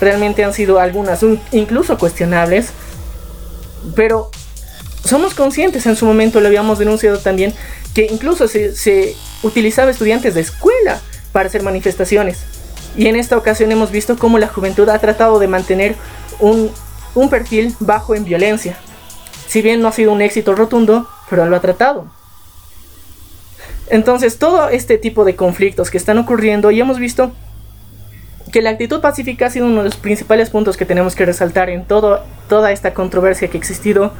realmente 0.01 0.43
han 0.43 0.53
sido 0.53 0.79
algunas 0.79 1.23
incluso 1.53 1.97
cuestionables, 1.97 2.71
pero 3.95 4.29
somos 5.05 5.33
conscientes, 5.33 5.85
en 5.85 5.95
su 5.95 6.05
momento 6.05 6.41
lo 6.41 6.47
habíamos 6.47 6.79
denunciado 6.79 7.19
también, 7.19 7.53
que 7.93 8.07
incluso 8.11 8.47
se, 8.49 9.15
utilizaba 9.43 9.91
estudiantes 9.91 10.35
de 10.35 10.41
escuela 10.41 10.99
para 11.31 11.47
hacer 11.47 11.63
manifestaciones. 11.63 12.39
Y 12.97 13.07
en 13.07 13.15
esta 13.15 13.37
ocasión 13.37 13.71
hemos 13.71 13.91
visto 13.91 14.17
cómo 14.17 14.37
la 14.37 14.47
juventud 14.47 14.89
ha 14.89 14.99
tratado 14.99 15.39
de 15.39 15.47
mantener 15.47 15.95
un 16.39 16.71
un 17.15 17.29
perfil 17.29 17.75
bajo 17.79 18.15
en 18.15 18.23
violencia. 18.23 18.77
Si 19.47 19.61
bien 19.61 19.81
no 19.81 19.87
ha 19.87 19.91
sido 19.91 20.11
un 20.11 20.21
éxito 20.21 20.55
rotundo, 20.55 21.07
pero 21.29 21.45
lo 21.45 21.55
ha 21.55 21.61
tratado. 21.61 22.07
Entonces, 23.89 24.37
todo 24.37 24.69
este 24.69 24.97
tipo 24.97 25.25
de 25.25 25.35
conflictos 25.35 25.89
que 25.89 25.97
están 25.97 26.17
ocurriendo 26.17 26.71
y 26.71 26.79
hemos 26.79 26.97
visto 26.97 27.33
que 28.51 28.61
la 28.61 28.71
actitud 28.71 29.01
pacífica 29.01 29.47
ha 29.47 29.49
sido 29.49 29.65
uno 29.65 29.77
de 29.77 29.85
los 29.85 29.95
principales 29.95 30.49
puntos 30.49 30.77
que 30.77 30.85
tenemos 30.85 31.15
que 31.15 31.25
resaltar 31.25 31.69
en 31.69 31.85
todo, 31.85 32.23
toda 32.49 32.71
esta 32.71 32.93
controversia 32.93 33.47
que 33.47 33.57
ha 33.57 33.59
existido, 33.59 34.13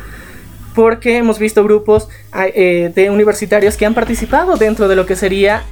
porque 0.74 1.18
hemos 1.18 1.38
visto 1.38 1.64
grupos 1.64 2.08
ah, 2.32 2.48
eh, 2.48 2.92
de 2.96 3.10
universitarios 3.10 3.76
que 3.78 3.86
han 3.86 3.94
participado 3.94 4.56
dentro 4.56 4.88
de 4.88 4.96
lo 4.96 5.06
que 5.06 5.16
sería 5.16 5.64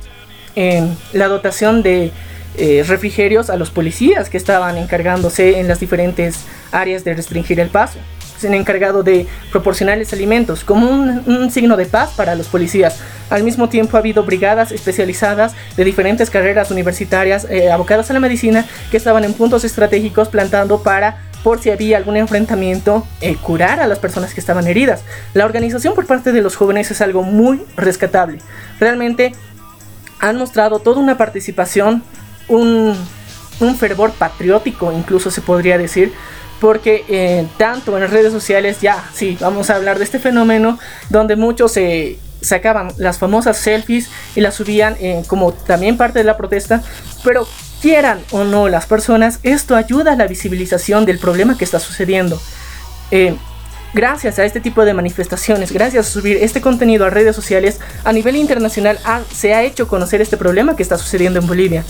la 1.13 1.27
dotación 1.27 1.83
de 1.83 2.11
eh, 2.57 2.83
refrigerios 2.85 3.49
a 3.49 3.55
los 3.55 3.69
policías 3.69 4.29
que 4.29 4.35
estaban 4.35 4.77
encargándose 4.77 5.59
en 5.59 5.69
las 5.69 5.79
diferentes 5.79 6.43
áreas 6.73 7.05
de 7.05 7.13
restringir 7.13 7.61
el 7.61 7.69
paso. 7.69 7.99
Se 8.39 8.47
han 8.47 8.53
encargado 8.53 9.03
de 9.03 9.27
proporcionarles 9.51 10.13
alimentos 10.13 10.63
como 10.63 10.89
un, 10.89 11.51
signo 11.51 11.77
de 11.77 11.85
paz 11.85 12.11
para 12.15 12.35
los 12.35 12.47
policías. 12.47 12.99
Al 13.29 13.43
mismo 13.43 13.69
tiempo 13.69 13.97
ha 13.97 13.99
habido 13.99 14.23
brigadas 14.23 14.71
especializadas 14.71 15.53
de 15.75 15.83
diferentes 15.83 16.29
carreras 16.29 16.71
universitarias 16.71 17.45
eh, 17.49 17.71
abocadas 17.71 18.09
a 18.09 18.13
la 18.13 18.19
medicina 18.19 18.65
que 18.91 18.97
estaban 18.97 19.23
en 19.23 19.33
puntos 19.33 19.63
estratégicos 19.63 20.29
plantando 20.29 20.81
para 20.83 21.29
por 21.43 21.61
si 21.61 21.69
había 21.69 21.97
algún 21.97 22.17
enfrentamiento, 22.17 23.07
eh, 23.21 23.35
curar 23.35 23.79
a 23.79 23.87
las 23.87 23.99
personas 23.99 24.33
que 24.33 24.39
estaban 24.39 24.67
heridas. 24.67 25.03
La 25.33 25.45
organización 25.45 25.95
por 25.95 26.05
parte 26.05 26.31
de 26.31 26.41
los 26.41 26.55
jóvenes 26.55 26.91
es 26.91 27.01
algo 27.01 27.23
muy 27.23 27.61
rescatable. 27.77 28.39
Realmente 28.79 29.33
han 30.19 30.37
mostrado 30.37 30.79
toda 30.79 30.99
una 30.99 31.17
participación, 31.17 32.03
un, 32.47 32.95
fervor 33.77 34.11
patriótico, 34.11 34.91
incluso 34.91 35.31
se 35.31 35.41
podría 35.41 35.77
decir, 35.77 36.13
porque 36.59 37.05
eh, 37.07 37.47
tanto 37.57 37.97
en 37.97 38.09
redes 38.09 38.31
sociales, 38.31 38.81
ya, 38.81 39.03
sí, 39.13 39.37
vamos 39.39 39.69
a 39.69 39.75
hablar 39.75 39.97
de 39.97 40.03
este 40.03 40.19
fenómeno, 40.19 40.79
donde 41.09 41.35
muchos 41.35 41.73
se 41.73 42.19
sacaban 42.41 42.91
las 42.97 43.17
famosas 43.17 43.57
selfies 43.57 44.09
y 44.35 44.41
las 44.41 44.55
subían 44.55 44.95
eh, 44.99 45.23
como 45.27 45.53
también 45.53 45.97
parte 45.97 46.19
de 46.19 46.25
la 46.25 46.37
protesta, 46.37 46.81
pero 47.23 47.47
quieran 47.81 48.19
o 48.31 48.43
no 48.43 48.67
las 48.67 48.85
personas, 48.85 49.39
esto 49.43 49.75
ayuda 49.75 50.13
a 50.13 50.15
la 50.15 50.27
visibilización 50.27 51.05
del 51.05 51.19
problema 51.19 51.57
que 51.57 51.65
está 51.65 51.79
sucediendo. 51.79 52.39
Gracias 53.93 54.37
a 54.37 54.45
este 54.45 54.59
tipo 54.59 54.85
de 54.85 54.93
manifestaciones, 54.93 55.71
gracias 55.71 56.07
a 56.07 56.09
subir 56.11 56.37
este 56.37 56.61
contenido 56.61 57.05
a 57.05 57.09
redes 57.09 57.35
sociales, 57.35 57.79
a 58.03 58.13
nivel 58.13 58.35
internacional 58.35 58.99
se 59.33 59.55
ha 59.55 59.63
hecho 59.63 59.87
conocer 59.87 60.21
este 60.21 60.37
problema 60.37 60.75
que 60.75 60.83
está 60.83 60.97
sucediendo 60.97 61.39
en 61.39 61.47
Bolivia. 61.47 61.83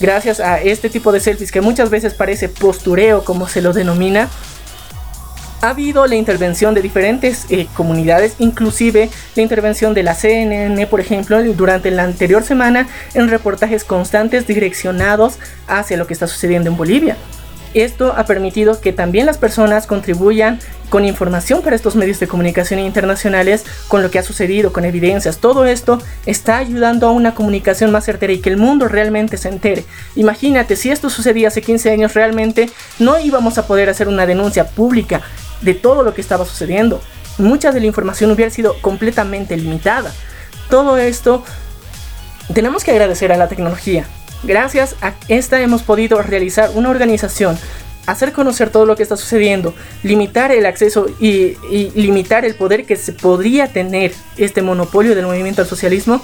Gracias 0.00 0.40
a 0.40 0.62
este 0.62 0.88
tipo 0.88 1.12
de 1.12 1.20
selfies 1.20 1.52
que 1.52 1.60
muchas 1.60 1.90
veces 1.90 2.14
parece 2.14 2.48
postureo 2.48 3.22
como 3.22 3.48
se 3.48 3.60
lo 3.60 3.74
denomina, 3.74 4.30
ha 5.62 5.70
habido 5.70 6.06
la 6.06 6.16
intervención 6.16 6.74
de 6.74 6.82
diferentes 6.82 7.46
eh, 7.48 7.68
comunidades, 7.74 8.34
inclusive 8.38 9.10
la 9.36 9.42
intervención 9.42 9.94
de 9.94 10.02
la 10.02 10.14
CNN, 10.14 10.86
por 10.88 11.00
ejemplo, 11.00 11.40
durante 11.54 11.90
la 11.90 12.02
anterior 12.02 12.42
semana 12.42 12.88
en 13.14 13.28
reportajes 13.28 13.84
constantes 13.84 14.46
direccionados 14.46 15.38
hacia 15.68 15.96
lo 15.96 16.06
que 16.06 16.14
está 16.14 16.26
sucediendo 16.26 16.68
en 16.68 16.76
Bolivia. 16.76 17.16
Esto 17.74 18.14
ha 18.16 18.26
permitido 18.26 18.80
que 18.80 18.92
también 18.92 19.26
las 19.26 19.38
personas 19.38 19.86
contribuyan 19.86 20.60
con 20.90 21.06
información 21.06 21.62
para 21.62 21.74
estos 21.74 21.96
medios 21.96 22.20
de 22.20 22.28
comunicación 22.28 22.78
internacionales, 22.78 23.64
con 23.88 24.02
lo 24.02 24.10
que 24.10 24.18
ha 24.18 24.22
sucedido, 24.22 24.74
con 24.74 24.84
evidencias. 24.84 25.38
Todo 25.38 25.64
esto 25.64 25.98
está 26.26 26.58
ayudando 26.58 27.06
a 27.06 27.12
una 27.12 27.34
comunicación 27.34 27.90
más 27.90 28.04
certera 28.04 28.34
y 28.34 28.40
que 28.40 28.50
el 28.50 28.58
mundo 28.58 28.88
realmente 28.88 29.38
se 29.38 29.48
entere. 29.48 29.86
Imagínate, 30.16 30.76
si 30.76 30.90
esto 30.90 31.08
sucedía 31.08 31.48
hace 31.48 31.62
15 31.62 31.90
años, 31.90 32.12
realmente 32.12 32.68
no 32.98 33.18
íbamos 33.18 33.56
a 33.56 33.66
poder 33.66 33.88
hacer 33.88 34.06
una 34.06 34.26
denuncia 34.26 34.66
pública 34.66 35.22
de 35.62 35.72
todo 35.72 36.02
lo 36.02 36.12
que 36.12 36.20
estaba 36.20 36.44
sucediendo. 36.44 37.00
Mucha 37.38 37.72
de 37.72 37.80
la 37.80 37.86
información 37.86 38.30
hubiera 38.30 38.50
sido 38.50 38.76
completamente 38.82 39.56
limitada. 39.56 40.12
Todo 40.68 40.98
esto 40.98 41.42
tenemos 42.52 42.84
que 42.84 42.90
agradecer 42.90 43.32
a 43.32 43.38
la 43.38 43.48
tecnología. 43.48 44.04
Gracias 44.44 44.96
a 45.02 45.14
esta 45.28 45.60
hemos 45.60 45.82
podido 45.82 46.20
realizar 46.20 46.70
una 46.74 46.90
organización, 46.90 47.56
hacer 48.06 48.32
conocer 48.32 48.70
todo 48.70 48.86
lo 48.86 48.96
que 48.96 49.04
está 49.04 49.16
sucediendo, 49.16 49.74
limitar 50.02 50.50
el 50.50 50.66
acceso 50.66 51.06
y, 51.20 51.56
y 51.70 51.90
limitar 51.94 52.44
el 52.44 52.56
poder 52.56 52.84
que 52.84 52.96
se 52.96 53.12
podría 53.12 53.68
tener 53.68 54.12
este 54.36 54.62
monopolio 54.62 55.14
del 55.14 55.26
movimiento 55.26 55.62
al 55.62 55.68
socialismo 55.68 56.20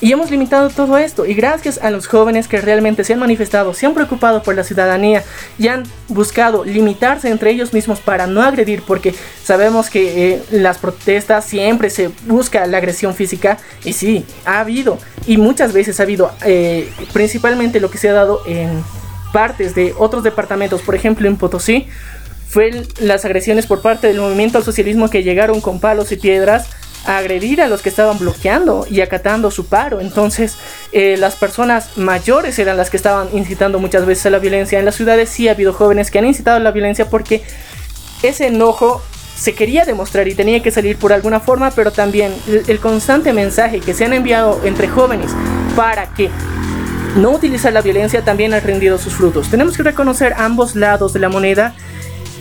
y 0.00 0.12
hemos 0.12 0.30
limitado 0.30 0.70
todo 0.70 0.98
esto. 0.98 1.26
Y 1.26 1.34
gracias 1.34 1.78
a 1.82 1.90
los 1.90 2.06
jóvenes 2.06 2.48
que 2.48 2.60
realmente 2.60 3.04
se 3.04 3.14
han 3.14 3.18
manifestado, 3.20 3.74
se 3.74 3.86
han 3.86 3.94
preocupado 3.94 4.42
por 4.42 4.54
la 4.54 4.64
ciudadanía 4.64 5.24
y 5.58 5.68
han 5.68 5.84
buscado 6.08 6.64
limitarse 6.64 7.28
entre 7.28 7.50
ellos 7.50 7.72
mismos 7.72 8.00
para 8.00 8.26
no 8.26 8.42
agredir, 8.42 8.82
porque 8.82 9.14
sabemos 9.42 9.90
que 9.90 10.34
eh, 10.34 10.42
las 10.50 10.78
protestas 10.78 11.44
siempre 11.44 11.90
se 11.90 12.10
busca 12.26 12.66
la 12.66 12.78
agresión 12.78 13.14
física. 13.14 13.58
Y 13.84 13.92
sí, 13.92 14.24
ha 14.44 14.60
habido. 14.60 14.98
Y 15.26 15.36
muchas 15.36 15.72
veces 15.72 16.00
ha 16.00 16.02
habido, 16.02 16.30
eh, 16.44 16.90
principalmente 17.12 17.80
lo 17.80 17.90
que 17.90 17.98
se 17.98 18.08
ha 18.08 18.12
dado 18.12 18.42
en 18.46 18.82
partes 19.32 19.74
de 19.74 19.94
otros 19.98 20.22
departamentos, 20.22 20.82
por 20.82 20.94
ejemplo 20.94 21.26
en 21.28 21.36
Potosí, 21.36 21.88
fue 22.48 22.70
las 23.00 23.24
agresiones 23.24 23.66
por 23.66 23.82
parte 23.82 24.06
del 24.06 24.20
movimiento 24.20 24.58
al 24.58 24.64
socialismo 24.64 25.10
que 25.10 25.24
llegaron 25.24 25.60
con 25.60 25.80
palos 25.80 26.12
y 26.12 26.16
piedras 26.16 26.68
agredir 27.06 27.60
a 27.60 27.68
los 27.68 27.82
que 27.82 27.88
estaban 27.88 28.18
bloqueando 28.18 28.86
y 28.88 29.00
acatando 29.00 29.50
su 29.50 29.66
paro. 29.66 30.00
Entonces, 30.00 30.56
eh, 30.92 31.16
las 31.18 31.36
personas 31.36 31.96
mayores 31.96 32.58
eran 32.58 32.76
las 32.76 32.90
que 32.90 32.96
estaban 32.96 33.28
incitando 33.32 33.78
muchas 33.78 34.06
veces 34.06 34.26
a 34.26 34.30
la 34.30 34.38
violencia. 34.38 34.78
En 34.78 34.84
las 34.84 34.94
ciudades 34.94 35.28
sí 35.28 35.48
ha 35.48 35.52
habido 35.52 35.72
jóvenes 35.72 36.10
que 36.10 36.18
han 36.18 36.26
incitado 36.26 36.56
a 36.56 36.60
la 36.60 36.70
violencia 36.70 37.08
porque 37.10 37.42
ese 38.22 38.46
enojo 38.46 39.02
se 39.36 39.54
quería 39.54 39.84
demostrar 39.84 40.28
y 40.28 40.34
tenía 40.34 40.62
que 40.62 40.70
salir 40.70 40.96
por 40.96 41.12
alguna 41.12 41.40
forma, 41.40 41.70
pero 41.72 41.90
también 41.90 42.32
el, 42.46 42.78
constante 42.78 43.32
mensaje 43.32 43.80
que 43.80 43.92
se 43.92 44.04
han 44.04 44.12
enviado 44.12 44.60
entre 44.64 44.88
jóvenes 44.88 45.32
para 45.74 46.06
que 46.14 46.30
no 47.16 47.30
utilizar 47.30 47.72
la 47.72 47.82
violencia 47.82 48.24
también 48.24 48.54
ha 48.54 48.60
rendido 48.60 48.96
sus 48.96 49.14
frutos. 49.14 49.48
Tenemos 49.50 49.76
que 49.76 49.82
reconocer 49.82 50.34
ambos 50.36 50.76
lados 50.76 51.12
de 51.12 51.20
la 51.20 51.28
moneda 51.28 51.74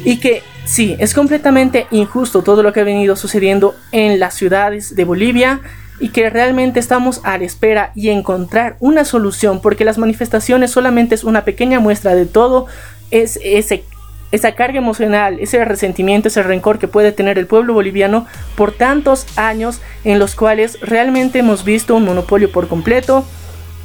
y 0.04 0.20
que 0.20 0.44
Sí, 0.66 0.96
es 1.00 1.14
completamente 1.14 1.88
injusto 1.92 2.42
todo 2.42 2.64
lo 2.64 2.72
que 2.72 2.80
ha 2.80 2.86
venido 2.86 3.16
sucediendo 3.16 3.76
en 3.92 4.20
las 4.20 4.34
ciudades 4.34 4.96
de 4.96 5.04
Bolivia 5.04 5.62
y 6.00 6.10
que 6.10 6.30
realmente 6.30 6.80
estamos 6.80 7.22
a 7.24 7.38
la 7.38 7.44
espera 7.44 7.92
y 7.96 8.10
encontrar 8.10 8.78
una 8.80 9.06
solución 9.06 9.62
porque 9.62 9.86
las 9.86 9.98
manifestaciones 9.98 10.72
solamente 10.72 11.16
es 11.16 11.24
una 11.24 11.44
pequeña 11.44 11.80
muestra 11.80 12.16
de 12.16 12.26
todo 12.26 12.68
es 13.12 13.40
ese 13.44 13.84
esa 14.32 14.56
carga 14.56 14.80
emocional, 14.80 15.38
ese 15.40 15.64
resentimiento, 15.64 16.28
ese 16.28 16.42
rencor 16.42 16.80
que 16.80 16.88
puede 16.88 17.12
tener 17.12 17.38
el 17.38 17.46
pueblo 17.46 17.76
boliviano 17.76 18.26
por 18.56 18.72
tantos 18.72 19.28
años 19.36 19.80
en 20.04 20.18
los 20.18 20.34
cuales 20.34 20.80
realmente 20.82 21.38
hemos 21.38 21.64
visto 21.64 21.96
un 21.96 22.06
monopolio 22.06 22.52
por 22.52 22.68
completo 22.68 23.24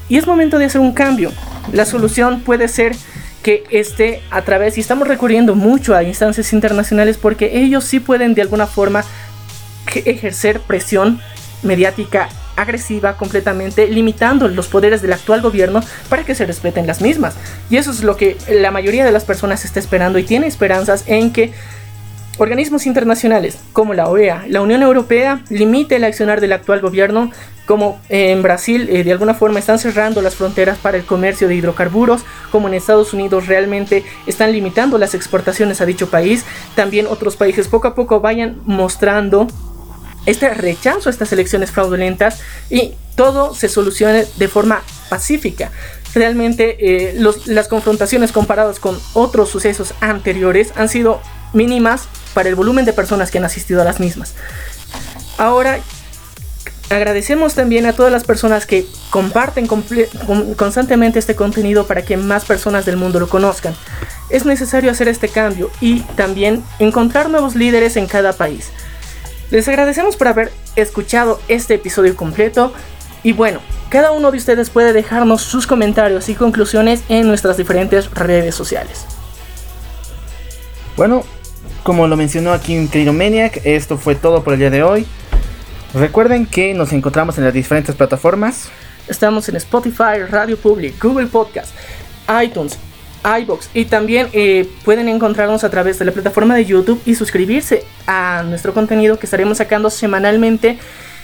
y 0.09 0.16
es 0.16 0.26
momento 0.26 0.59
de 0.59 0.64
hacer 0.64 0.80
un 0.80 0.94
cambio. 0.94 1.32
La 1.70 1.84
solución 1.84 2.40
puede 2.40 2.66
ser 2.68 2.96
que 3.49 3.65
esté 3.70 4.20
a 4.31 4.43
través, 4.43 4.77
y 4.77 4.83
estamos 4.83 5.09
recurriendo 5.09 5.55
mucho 5.55 5.97
a 5.97 6.03
instancias 6.03 6.53
internacionales 6.53 7.16
porque 7.16 7.62
ellos 7.62 7.83
sí 7.83 7.99
pueden 7.99 8.35
de 8.35 8.43
alguna 8.43 8.66
forma 8.66 9.03
ejercer 9.95 10.61
presión 10.61 11.19
mediática 11.62 12.29
agresiva 12.57 13.16
completamente, 13.16 13.87
limitando 13.87 14.49
los 14.49 14.69
poderes 14.69 15.01
del 15.01 15.15
actual 15.15 15.41
gobierno 15.41 15.81
para 16.11 16.25
que 16.25 16.35
se 16.35 16.45
respeten 16.45 16.87
las 16.87 17.01
mismas. 17.01 17.37
Y 17.70 17.79
eso 17.79 17.91
es 17.91 18.03
lo 18.03 18.19
que 18.19 18.37
la 18.51 18.70
mayoría 18.70 19.07
de 19.07 19.12
las 19.12 19.25
personas 19.25 19.65
está 19.65 19.81
esperando 19.81 20.19
y 20.19 20.25
tiene 20.25 20.47
esperanzas 20.47 21.05
en 21.07 21.33
que 21.33 21.55
organismos 22.37 22.85
internacionales 22.85 23.57
como 23.73 23.95
la 23.95 24.09
OEA, 24.09 24.45
la 24.47 24.61
Unión 24.61 24.83
Europea, 24.83 25.41
limite 25.49 25.97
el 25.97 26.05
accionar 26.05 26.43
del 26.43 26.53
actual 26.53 26.83
gobierno, 26.83 27.33
como 27.69 28.01
en 28.09 28.40
Brasil 28.43 28.89
eh, 28.90 29.05
de 29.05 29.12
alguna 29.12 29.35
forma 29.35 29.59
están 29.59 29.78
cerrando 29.78 30.23
las 30.23 30.35
fronteras 30.35 30.78
para 30.78 30.97
el 30.97 31.05
comercio 31.05 31.49
de 31.49 31.55
hidrocarburos, 31.55 32.23
como 32.51 32.66
en 32.66 32.73
Estados 32.73 33.12
Unidos 33.12 33.47
realmente 33.47 34.05
están 34.27 34.53
limitando 34.53 34.97
las 34.97 35.15
exportaciones 35.15 35.82
a 35.82 35.86
dicho 35.86 36.09
país, 36.09 36.47
también 36.74 37.07
otros 37.07 37.36
países 37.36 37.69
poco 37.69 37.86
a 37.86 37.95
poco 37.95 38.20
vayan 38.20 38.57
mostrando 38.65 39.47
este 40.24 40.49
rechazo 40.55 41.11
a 41.11 41.12
estas 41.12 41.31
elecciones 41.32 41.70
fraudulentas 41.70 42.40
y 42.70 42.95
todo 43.16 43.55
se 43.55 43.69
solucione 43.69 44.24
de 44.36 44.49
forma 44.49 44.82
pacífica. 45.11 45.70
Realmente 46.15 46.77
eh, 46.81 47.20
las 47.45 47.69
confrontaciones 47.69 48.32
comparadas 48.32 48.81
con 48.81 48.99
otros 49.12 49.51
sucesos 49.51 49.93
anteriores 50.01 50.73
han 50.74 50.89
sido 50.89 51.20
mínimas 51.53 52.09
para 52.32 52.49
el 52.49 52.55
volumen 52.55 52.86
de 52.86 52.95
personas 52.95 53.31
que 53.31 53.36
han 53.36 53.45
asistido 53.45 53.82
a 53.82 53.85
las 53.85 54.01
mismas. 54.01 54.35
Ahora, 55.36 55.81
agradecemos 56.90 57.55
también 57.55 57.86
a 57.86 57.93
todas 57.93 58.12
las 58.12 58.24
personas 58.24 58.66
que 58.66 58.86
comparten 59.10 59.66
constantemente 60.56 61.19
este 61.19 61.35
contenido 61.35 61.86
para 61.86 62.02
que 62.02 62.16
más 62.16 62.44
personas 62.44 62.86
del 62.86 62.97
mundo 62.97 63.20
lo 63.20 63.28
conozcan. 63.28 63.74
Es 64.31 64.44
necesario 64.44 64.90
hacer 64.90 65.09
este 65.09 65.28
cambio 65.28 65.70
y 65.81 66.01
también 66.16 66.62
encontrar 66.78 67.31
nuevos 67.31 67.55
líderes 67.55 67.97
en 67.97 68.06
cada 68.06 68.32
país. 68.32 68.70
Les 69.51 69.66
agradecemos 69.69 70.16
por 70.16 70.28
haber 70.28 70.52
escuchado 70.77 71.40
este 71.48 71.74
episodio 71.74 72.15
completo 72.16 72.73
y 73.23 73.32
bueno, 73.32 73.60
cada 73.89 74.12
uno 74.12 74.31
de 74.31 74.39
ustedes 74.39 74.70
puede 74.70 74.93
dejarnos 74.93 75.43
sus 75.43 75.66
comentarios 75.66 76.28
y 76.28 76.35
conclusiones 76.35 77.02
en 77.09 77.27
nuestras 77.27 77.56
diferentes 77.56 78.10
redes 78.10 78.55
sociales. 78.55 79.05
Bueno, 80.97 81.24
como 81.82 82.06
lo 82.06 82.16
mencionó 82.16 82.52
aquí 82.52 82.74
en 82.74 83.16
Maniac, 83.16 83.60
esto 83.65 83.97
fue 83.97 84.15
todo 84.15 84.43
por 84.44 84.52
el 84.55 84.59
día 84.59 84.70
de 84.70 84.82
hoy. 84.82 85.06
Recuerden 85.94 86.44
que 86.47 86.74
nos 86.74 86.93
encontramos 86.93 87.39
en 87.39 87.44
las 87.44 87.55
diferentes 87.55 87.94
plataformas. 87.94 88.69
Estamos 89.09 89.48
en 89.48 89.56
Spotify, 89.56 90.23
Radio 90.28 90.59
Public, 90.59 91.02
Google 91.02 91.28
Podcast, 91.28 91.74
iTunes, 92.43 92.78
iBox 93.24 93.70
y 93.73 93.86
también 93.86 94.28
eh, 94.32 94.69
pueden 94.85 95.09
encontrarnos 95.09 95.65
a 95.65 95.70
través 95.70 95.98
de 95.98 96.05
la 96.05 96.12
plataforma 96.12 96.55
de 96.55 96.66
YouTube 96.66 97.01
y 97.06 97.15
suscribirse 97.15 97.85
a 98.06 98.43
nuestro 98.47 98.74
contenido 98.74 99.19
que 99.19 99.27
estaremos 99.27 99.59
sacando 99.59 99.89
semanalmente. 99.89 100.78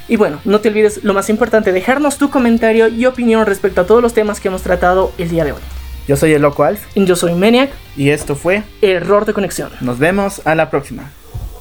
Y 0.09 0.17
bueno, 0.17 0.41
no 0.45 0.61
te 0.61 0.71
olvides 0.71 1.05
lo 1.05 1.15
más 1.15 1.29
importante, 1.29 1.73
dejarnos 1.73 2.19
tu 2.19 2.31
comentario 2.31 2.89
y 2.89 3.07
opinión 3.07 3.47
respecto 3.47 3.83
a 3.83 3.87
todos 3.87 4.03
los 4.03 4.15
temas 4.15 4.41
que 4.41 4.49
hemos 4.49 4.63
tratado 4.63 5.13
el 5.19 5.29
día 5.29 5.45
de 5.45 5.53
hoy. 5.53 5.61
Yo 6.09 6.17
soy 6.17 6.33
el 6.33 6.43
Loco 6.43 6.65
Alf. 6.65 6.83
Y 6.95 7.05
yo 7.07 7.17
soy 7.17 7.35
Maniac. 7.35 7.71
Y 7.97 8.11
esto 8.11 8.35
fue 8.35 8.63
Error 8.83 9.25
de 9.25 9.33
Conexión. 9.33 9.71
Nos 9.81 9.99
vemos 9.99 10.43
a 10.45 10.55
la 10.55 10.69
próxima. 10.69 11.11